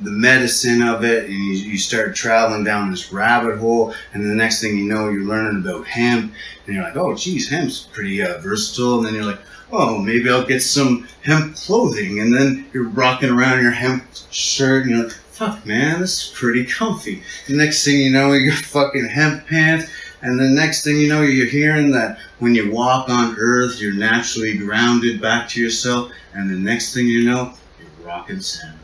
the 0.02 0.12
medicine 0.12 0.82
of 0.82 1.04
it, 1.04 1.26
and 1.26 1.34
you, 1.34 1.54
you 1.54 1.78
start 1.78 2.16
traveling 2.16 2.64
down 2.64 2.92
this 2.92 3.14
rabbit 3.14 3.58
hole. 3.58 3.94
And 4.14 4.24
the 4.24 4.36
next 4.36 4.62
thing 4.62 4.78
you 4.78 4.86
know, 4.86 5.10
you're 5.10 5.26
learning 5.26 5.62
about 5.62 5.88
hemp, 5.88 6.34
and 6.66 6.76
you're 6.76 6.84
like, 6.84 6.98
oh, 6.98 7.16
geez, 7.16 7.50
hemp's 7.50 7.82
pretty 7.82 8.22
uh, 8.22 8.40
versatile. 8.40 8.98
And 8.98 9.08
then 9.08 9.16
you're 9.16 9.26
like, 9.26 9.42
oh, 9.72 9.98
maybe 9.98 10.30
I'll 10.30 10.46
get 10.46 10.62
some 10.62 11.08
hemp 11.24 11.56
clothing. 11.56 12.20
And 12.20 12.34
then 12.34 12.68
you're 12.74 12.90
rocking 12.90 13.30
around 13.30 13.60
in 13.60 13.64
your 13.64 13.72
hemp 13.72 14.04
shirt, 14.32 14.84
and 14.84 14.92
you're 14.92 15.04
like, 15.06 15.14
fuck, 15.14 15.66
man, 15.66 16.00
this 16.00 16.26
is 16.26 16.32
pretty 16.36 16.66
comfy. 16.66 17.24
The 17.48 17.56
next 17.56 17.84
thing 17.84 17.98
you 17.98 18.12
know, 18.12 18.34
you 18.34 18.52
got 18.52 18.60
fucking 18.66 19.08
hemp 19.08 19.48
pants. 19.48 19.90
And 20.24 20.40
the 20.40 20.50
next 20.50 20.84
thing 20.84 20.98
you 20.98 21.10
know, 21.10 21.24
you're 21.24 21.48
hearing 21.48 21.92
that 21.94 22.20
when 22.38 22.54
you 22.54 22.72
walk 22.72 23.10
on 23.10 23.36
earth, 23.40 23.82
you're 23.82 23.94
naturally 23.94 24.56
grounded 24.56 25.20
back 25.20 25.50
to 25.50 25.60
yourself. 25.60 26.12
And 26.36 26.48
the 26.48 26.56
next 26.56 26.94
thing 26.94 27.08
you 27.08 27.24
know, 27.24 27.54
you're 27.80 28.08
rocking 28.08 28.40
sandals. 28.40 28.81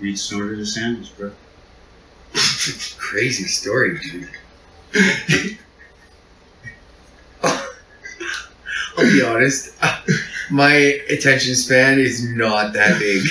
Reed 0.00 0.18
snorted 0.18 0.56
to 0.58 0.66
sandwich, 0.66 1.16
bro. 1.16 1.30
Crazy 2.98 3.44
story, 3.44 3.98
dude. 4.00 4.28
I'll 7.42 9.10
be 9.12 9.22
honest. 9.22 9.70
My 10.50 10.72
attention 11.10 11.54
span 11.54 11.98
is 11.98 12.24
not 12.28 12.72
that 12.74 12.98
big. 12.98 13.22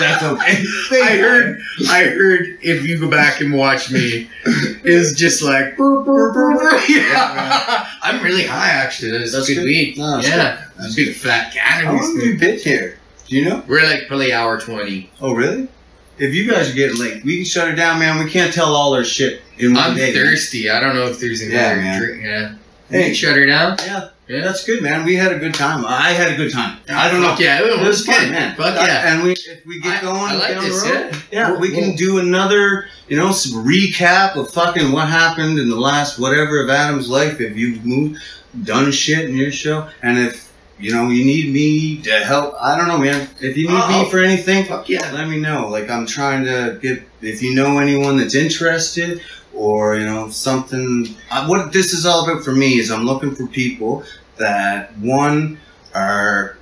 That's 0.00 0.22
okay. 0.22 0.64
I 1.02 1.16
heard. 1.16 1.60
I 1.88 2.04
heard. 2.04 2.58
If 2.60 2.84
you 2.86 2.98
go 2.98 3.08
back 3.10 3.40
and 3.40 3.52
watch 3.52 3.90
me, 3.90 4.28
is 4.84 5.14
just 5.14 5.42
like. 5.42 5.76
"Brr, 5.76 6.02
brr, 6.02 6.32
brr, 6.32 6.54
brr." 6.58 6.80
Yeah, 6.88 7.86
I'm 8.02 8.22
really 8.22 8.44
high 8.44 8.70
actually. 8.70 9.12
That's, 9.12 9.32
That's 9.32 9.46
good, 9.48 9.56
good. 9.56 9.64
weed. 9.64 9.98
No, 9.98 10.18
yeah, 10.18 10.64
That's 10.78 10.94
big 10.96 11.14
fat 11.14 11.54
How 11.54 11.84
long 11.84 11.96
have 11.98 12.04
cannabis. 12.06 12.24
you 12.24 12.38
been 12.38 12.58
here? 12.58 12.98
Do 13.32 13.38
you 13.38 13.46
know? 13.48 13.64
We're 13.66 13.82
like 13.82 14.08
probably 14.08 14.30
hour 14.34 14.60
twenty. 14.60 15.10
Oh, 15.18 15.32
really? 15.34 15.66
If 16.18 16.34
you 16.34 16.50
guys 16.50 16.70
are 16.70 16.74
getting 16.74 16.98
late, 16.98 17.24
we 17.24 17.36
can 17.36 17.46
shut 17.46 17.66
it 17.68 17.76
down, 17.76 17.98
man. 17.98 18.22
We 18.22 18.30
can't 18.30 18.52
tell 18.52 18.76
all 18.76 18.92
our 18.92 19.04
shit 19.04 19.40
in 19.56 19.72
one 19.72 19.82
I'm 19.82 19.96
day. 19.96 20.12
thirsty. 20.12 20.68
I 20.68 20.78
don't 20.80 20.94
know 20.94 21.06
if 21.06 21.18
there's 21.18 21.40
another 21.40 21.56
Yeah, 21.56 21.74
man. 21.76 21.98
drink. 22.02 22.22
Yeah. 22.22 22.54
Hey. 22.90 23.02
Hey, 23.04 23.14
shut 23.14 23.34
her 23.36 23.46
down. 23.46 23.78
Yeah, 23.86 24.08
Yeah. 24.28 24.42
that's 24.42 24.66
good, 24.66 24.82
man. 24.82 25.06
We 25.06 25.16
had 25.16 25.32
a 25.32 25.38
good 25.38 25.54
time. 25.54 25.86
I 25.86 26.10
had 26.10 26.30
a 26.30 26.36
good 26.36 26.52
time. 26.52 26.76
I 26.90 27.10
don't 27.10 27.22
know. 27.22 27.34
Yeah, 27.38 27.60
it 27.62 27.68
It 27.68 27.78
was, 27.78 27.88
was 27.88 28.02
good, 28.04 28.16
fun, 28.16 28.30
man. 28.32 28.54
Fuck 28.54 28.76
uh, 28.78 28.84
yeah. 28.86 29.14
And 29.14 29.22
we, 29.24 29.32
if 29.32 29.64
we 29.64 29.80
get 29.80 30.00
I- 30.00 30.00
going 30.02 30.18
I 30.20 30.34
like 30.34 30.48
down 30.52 30.64
this, 30.64 30.82
the 30.82 30.90
road, 30.92 31.16
yeah. 31.32 31.48
yeah, 31.52 31.56
we 31.58 31.70
can 31.70 31.96
do 31.96 32.18
another, 32.18 32.88
you 33.08 33.16
know, 33.16 33.32
some 33.32 33.64
recap 33.66 34.36
of 34.36 34.50
fucking 34.50 34.92
what 34.92 35.08
happened 35.08 35.58
in 35.58 35.70
the 35.70 35.80
last 35.80 36.18
whatever 36.18 36.62
of 36.62 36.68
Adam's 36.68 37.08
life. 37.08 37.40
If 37.40 37.56
you've 37.56 37.82
moved, 37.86 38.20
done 38.64 38.92
shit 38.92 39.26
in 39.30 39.38
your 39.38 39.50
show, 39.52 39.88
and 40.02 40.18
if 40.18 40.51
you 40.82 40.92
know 40.92 41.08
you 41.10 41.24
need 41.24 41.52
me 41.52 42.02
to 42.02 42.10
help, 42.24 42.54
I 42.60 42.76
don't 42.76 42.88
know, 42.88 42.98
man. 42.98 43.28
If 43.40 43.56
you 43.56 43.68
need 43.68 43.80
Oh. 43.82 44.02
me 44.04 44.10
for 44.10 44.18
anything, 44.18 44.66
Fuck 44.66 44.88
yeah. 44.88 45.10
let 45.12 45.28
me 45.28 45.38
know. 45.38 45.68
Like 45.68 45.88
I'm 45.88 46.06
trying 46.06 46.44
to 46.44 46.78
get 46.82 47.02
if 47.20 47.42
you 47.42 47.54
know 47.54 47.78
anyone 47.78 48.16
that's 48.18 48.34
interested 48.34 49.20
or 49.54 49.96
you 49.96 50.06
know 50.06 50.28
something. 50.30 51.14
Uh, 51.30 51.46
what 51.46 51.72
this 51.72 51.92
is 51.92 52.04
all 52.06 52.24
about 52.28 52.44
for 52.44 52.52
me 52.52 52.78
is 52.78 52.90
I'm 52.90 53.04
looking 53.04 53.34
for 53.34 53.46
people 53.46 54.02
that 54.38 54.96
one 54.98 55.58
are 55.94 56.56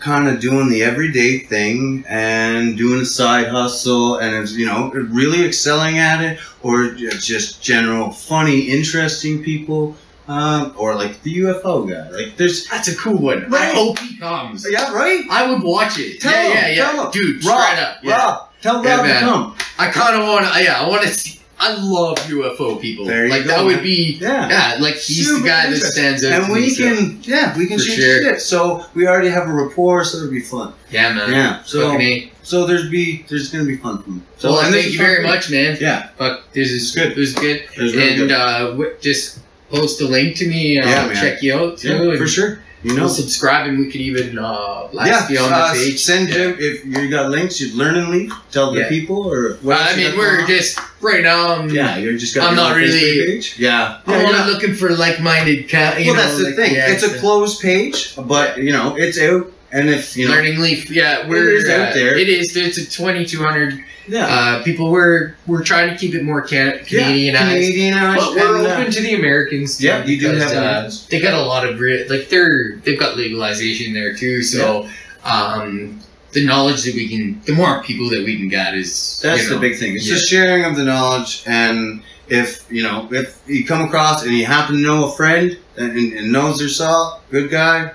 kind 0.00 0.26
of 0.28 0.40
doing 0.40 0.68
the 0.68 0.82
everyday 0.82 1.38
thing 1.38 2.04
and 2.08 2.76
doing 2.76 3.00
a 3.02 3.04
side 3.04 3.46
hustle 3.46 4.16
and 4.18 4.34
is 4.34 4.56
you 4.56 4.66
know 4.66 4.90
really 4.90 5.44
excelling 5.44 5.98
at 5.98 6.20
it 6.20 6.40
or 6.62 6.90
just 6.94 7.62
general 7.62 8.10
funny 8.10 8.62
interesting 8.62 9.42
people 9.44 9.96
um, 10.28 10.72
or 10.76 10.94
like 10.94 11.22
the 11.22 11.38
UFO 11.40 11.88
guy 11.88 12.08
like 12.10 12.36
there's 12.36 12.66
That's 12.68 12.88
a 12.88 12.96
cool 12.96 13.18
one. 13.18 13.44
I 13.46 13.48
Right. 13.48 13.74
hope 13.74 13.98
he 13.98 14.16
comes. 14.18 14.66
yeah 14.70 14.92
right 14.92 15.24
I 15.30 15.50
would 15.50 15.62
watch 15.62 15.98
it. 15.98 16.20
Tell 16.20 16.32
yeah, 16.32 16.42
him, 16.42 16.52
yeah, 16.54 16.68
yeah. 16.68 16.92
tell 16.92 17.04
him. 17.06 17.10
Dude, 17.12 17.44
Rob, 17.44 17.60
straight 17.60 17.82
up. 17.82 17.96
Yeah. 18.02 18.16
Rob 18.16 18.48
tell 18.62 18.84
Yeah, 18.84 18.96
Rob 18.96 19.06
to 19.06 19.18
come 19.20 19.56
I 19.78 19.90
kind 19.90 20.16
of 20.20 20.28
want 20.28 20.46
to. 20.52 20.62
Yeah, 20.62 20.80
I 20.80 20.88
want 20.88 21.02
to 21.02 21.08
see. 21.08 21.40
I 21.58 21.74
love 21.74 22.18
UFO 22.18 22.80
people. 22.80 23.04
There 23.04 23.26
you 23.26 23.30
like 23.30 23.42
go, 23.44 23.48
that 23.50 23.64
would 23.64 23.82
be. 23.84 24.18
yeah 24.20 24.48
Yeah, 24.48 24.76
like 24.82 24.94
he's 24.94 25.26
Super 25.28 25.42
the 25.42 25.48
guy 25.48 25.70
that 25.70 25.76
stands 25.76 26.24
out. 26.24 26.32
and 26.32 26.46
to 26.46 26.52
we 26.52 26.74
can 26.74 27.18
yeah 27.22 27.56
we 27.56 27.66
can 27.66 27.78
For 27.78 27.84
shoot 27.84 28.00
sure. 28.02 28.22
shit 28.22 28.40
so 28.42 28.84
we 28.94 29.06
already 29.06 29.28
have 29.28 29.48
a 29.48 29.52
rapport 29.52 30.04
so 30.04 30.18
it'll 30.18 30.30
be 30.30 30.40
fun 30.40 30.72
Yeah, 30.90 31.12
man. 31.14 31.30
yeah 31.30 31.62
so 31.62 31.96
so 32.42 32.66
there's 32.66 32.88
be 32.90 33.24
there's 33.28 33.52
gonna 33.52 33.64
be 33.64 33.76
fun 33.76 34.22
so 34.38 34.50
well, 34.52 34.60
and 34.64 34.74
thank 34.74 34.90
you 34.92 34.98
very 34.98 35.22
much, 35.22 35.50
man. 35.52 35.76
yeah 35.80 36.08
Fuck, 36.18 36.50
this 36.52 36.70
is 36.72 36.82
It's 36.82 36.94
good. 36.96 37.12
It 37.12 37.16
was 37.18 37.34
good. 37.34 37.56
it 37.76 37.78
was 37.80 37.94
really 37.94 38.08
and 38.10 38.28
good. 38.28 38.32
uh, 38.32 38.90
just 39.00 39.38
post 39.72 40.00
a 40.00 40.06
link 40.16 40.36
to 40.36 40.46
me. 40.46 40.78
Uh, 40.78 40.86
Yeah, 40.88 41.06
man. 41.06 41.16
check 41.16 41.42
you 41.42 41.52
out 41.58 41.78
too. 41.78 41.88
yeah 42.12 42.16
for 42.18 42.28
sure 42.28 42.50
you 42.84 42.94
We'll 42.94 43.02
know 43.04 43.08
subscribe 43.22 43.68
and 43.68 43.78
we 43.78 43.86
could 43.92 44.00
even 44.10 44.36
uh, 44.40 44.88
blast 44.90 45.30
yeah, 45.30 45.38
you 45.38 45.38
on 45.46 45.52
uh, 45.52 45.72
the 45.72 45.78
page. 45.78 46.00
send 46.02 46.28
Yeah. 46.30 46.36
you 46.38 46.56
if 46.58 46.84
you 46.84 47.08
got 47.08 47.30
links. 47.30 47.60
You'd 47.60 47.74
learn 47.74 47.94
and 47.96 48.08
leave. 48.08 48.32
Tell 48.50 48.72
the 48.72 48.80
Yeah. 48.80 48.88
people 48.88 49.18
or 49.32 49.54
what 49.62 49.78
I 49.80 49.94
mean, 49.94 50.18
we're 50.18 50.44
just 50.48 50.80
right 51.00 51.22
now. 51.22 51.54
I'm, 51.54 51.70
yeah. 51.70 51.96
You're 51.96 52.18
just 52.18 52.34
got 52.34 52.48
I'm 52.50 52.56
not 52.56 52.74
really- 52.74 53.24
page. 53.26 53.54
Yeah, 53.56 53.98
I'm 54.04 54.12
yeah. 54.12 54.18
only 54.26 54.32
not- 54.32 54.48
looking 54.48 54.74
for 54.74 54.90
like-minded. 55.04 55.68
Ca- 55.70 55.94
well, 55.96 56.06
know, 56.06 56.14
that's 56.22 56.38
the 56.38 56.44
like, 56.46 56.56
thing. 56.56 56.72
it's 56.74 57.04
a 57.04 57.12
closed 57.20 57.60
page, 57.62 58.16
but 58.16 58.58
you 58.58 58.72
know 58.72 58.96
it's 58.96 59.16
out. 59.20 59.51
And 59.72 59.88
if 59.88 60.16
you 60.16 60.28
know, 60.28 60.34
Learning 60.34 60.60
Leaf, 60.60 60.90
yeah, 60.90 61.26
we're 61.26 61.50
is 61.50 61.68
out 61.68 61.90
uh, 61.90 61.94
there. 61.94 62.16
It 62.16 62.28
is. 62.28 62.54
It's 62.54 62.76
a 62.76 62.84
2,200 62.84 63.82
yeah, 64.06 64.26
uh, 64.26 64.62
people. 64.62 64.90
We're 64.90 65.34
we're 65.46 65.64
trying 65.64 65.88
to 65.90 65.96
keep 65.96 66.14
it 66.14 66.24
more 66.24 66.42
can- 66.42 66.80
Canadianized, 66.80 67.38
Canadian 67.38 67.94
but 67.94 68.34
we're 68.34 68.58
and, 68.58 68.66
uh, 68.66 68.70
open 68.74 68.92
to 68.92 69.00
the 69.00 69.14
Americans. 69.14 69.78
Too 69.78 69.86
yeah, 69.86 70.04
you 70.04 70.20
do 70.20 70.32
have 70.34 70.52
uh, 70.52 70.90
They 71.08 71.20
got 71.20 71.32
a 71.32 71.42
lot 71.42 71.66
of 71.66 71.80
re- 71.80 72.06
like 72.06 72.28
they're 72.28 72.76
they've 72.84 72.98
got 72.98 73.16
legalization 73.16 73.94
there 73.94 74.14
too. 74.14 74.42
So 74.42 74.88
um, 75.24 76.00
the 76.32 76.44
knowledge 76.44 76.84
that 76.84 76.94
we 76.94 77.08
can, 77.08 77.40
the 77.44 77.54
more 77.54 77.82
people 77.82 78.10
that 78.10 78.24
we 78.24 78.36
can 78.36 78.48
get 78.48 78.74
is 78.74 79.20
That's 79.22 79.44
you 79.44 79.48
know, 79.48 79.54
the 79.54 79.60
big 79.60 79.78
thing. 79.78 79.94
It's 79.94 80.06
yeah. 80.06 80.14
the 80.14 80.20
sharing 80.20 80.64
of 80.64 80.76
the 80.76 80.84
knowledge, 80.84 81.44
and 81.46 82.02
if 82.28 82.70
you 82.70 82.82
know, 82.82 83.08
if 83.10 83.40
you 83.46 83.64
come 83.64 83.82
across 83.82 84.22
and 84.24 84.34
you 84.34 84.44
happen 84.44 84.76
to 84.76 84.82
know 84.82 85.06
a 85.06 85.12
friend 85.12 85.56
and, 85.78 85.92
and, 85.92 86.12
and 86.12 86.32
knows 86.32 86.58
their 86.58 86.68
saw, 86.68 87.20
good 87.30 87.50
guy. 87.50 87.92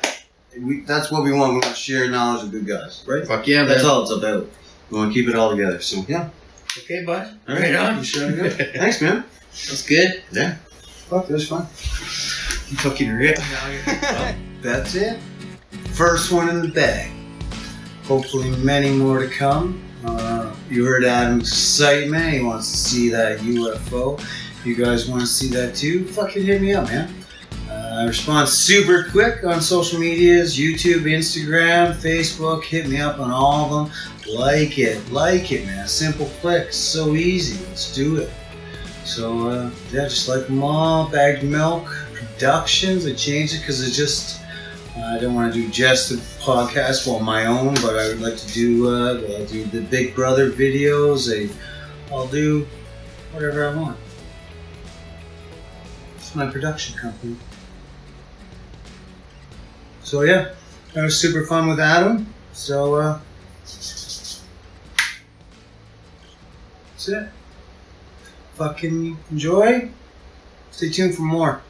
We, 0.60 0.82
that's 0.82 1.12
what 1.12 1.24
we 1.24 1.32
want. 1.32 1.54
We 1.54 1.60
want 1.60 1.66
to 1.66 1.74
share 1.76 2.10
knowledge 2.10 2.44
of 2.44 2.52
good 2.52 2.66
guys, 2.68 3.04
right? 3.08 3.26
Fuck 3.28 3.48
yeah, 3.48 3.64
That's 3.64 3.84
man. 3.84 3.92
all 3.92 4.02
it's 4.04 4.12
about. 4.12 4.50
We 4.90 4.98
want 4.98 5.14
to 5.14 5.20
keep 5.20 5.30
it 5.30 5.36
all 5.36 5.52
together. 5.52 5.80
So 5.82 6.04
yeah, 6.08 6.30
Okay, 6.80 7.04
bud. 7.06 7.38
all 7.48 7.56
Right 7.56 7.76
on. 7.76 7.98
You 7.98 8.04
sure. 8.04 8.32
Thanks, 8.50 9.02
man. 9.02 9.24
That's 9.52 9.86
good. 9.86 10.24
Yeah. 10.32 10.56
Fuck, 11.10 11.28
that 11.28 11.34
was 11.34 11.48
fun. 11.48 11.66
Fucking 12.78 13.12
rip. 13.12 13.38
That's 14.62 14.96
it. 14.96 15.20
First 15.94 16.32
one 16.32 16.50
in 16.50 16.62
the 16.62 16.68
bag. 16.68 17.12
Hopefully, 18.06 18.52
many 18.58 18.92
more 18.92 19.20
to 19.20 19.28
come. 19.28 19.82
Uh, 20.06 20.54
you 20.70 20.86
heard 20.86 21.04
Adam's 21.04 21.50
excitement. 21.50 22.34
He 22.34 22.42
wants 22.42 22.72
to 22.72 22.78
see 22.78 23.10
that 23.10 23.40
UFO. 23.40 24.20
If 24.20 24.66
you 24.66 24.76
guys 24.76 25.08
want 25.08 25.22
to 25.22 25.28
see 25.28 25.48
that 25.50 25.76
too, 25.76 26.06
fucking 26.08 26.46
hit 26.46 26.62
me 26.62 26.74
up, 26.74 26.88
man. 26.88 27.14
Uh, 27.88 28.02
I 28.02 28.04
respond 28.06 28.50
super 28.50 29.08
quick 29.12 29.46
on 29.46 29.62
social 29.62 30.00
medias 30.00 30.58
YouTube, 30.58 31.04
Instagram, 31.04 31.94
Facebook. 31.94 32.64
Hit 32.64 32.88
me 32.88 33.00
up 33.00 33.20
on 33.20 33.32
all 33.32 33.66
of 33.66 33.90
them. 33.90 33.98
Like 34.36 34.78
it, 34.78 35.10
like 35.10 35.52
it, 35.54 35.66
man. 35.66 35.88
Simple 35.88 36.26
click, 36.42 36.74
so 36.74 37.16
easy. 37.16 37.64
Let's 37.68 37.94
do 37.96 38.18
it. 38.18 38.30
So 39.06 39.50
uh, 39.50 39.72
yeah, 39.92 40.04
just 40.04 40.28
like 40.28 40.50
all. 40.62 41.08
Bagged 41.10 41.44
Milk 41.44 41.86
Productions. 42.14 43.06
I 43.06 43.14
changed 43.14 43.56
it 43.56 43.60
because 43.60 43.88
it's 43.88 43.96
just 43.96 44.42
uh, 44.98 45.16
I 45.16 45.20
don't 45.20 45.34
want 45.34 45.54
to 45.54 45.62
do 45.62 45.70
just 45.70 46.12
a 46.12 46.16
podcast 46.44 47.08
well 47.08 47.22
my 47.22 47.46
own, 47.46 47.74
but 47.76 47.98
I 47.98 48.10
would 48.10 48.22
like 48.22 48.36
to 48.38 48.54
do 48.54 48.90
uh, 48.90 49.14
I'll 49.14 49.46
do 49.46 49.64
the 49.66 49.82
Big 49.82 50.14
Brother 50.14 50.52
videos. 50.52 51.50
I'll 52.12 52.28
do 52.28 52.68
whatever 53.32 53.70
I 53.70 53.76
want. 53.76 53.98
It's 56.18 56.36
my 56.36 56.48
production 56.48 56.98
company. 56.98 57.38
So 60.08 60.22
yeah, 60.22 60.54
that 60.94 61.04
was 61.04 61.20
super 61.20 61.46
fun 61.46 61.68
with 61.68 61.82
Adam. 61.82 62.34
So 62.54 62.96
uh, 62.96 63.20
that's 63.66 64.42
it. 67.10 67.28
Fucking 68.54 69.18
enjoy. 69.30 69.90
Stay 70.72 70.92
tuned 70.92 71.14
for 71.14 71.24
more. 71.24 71.62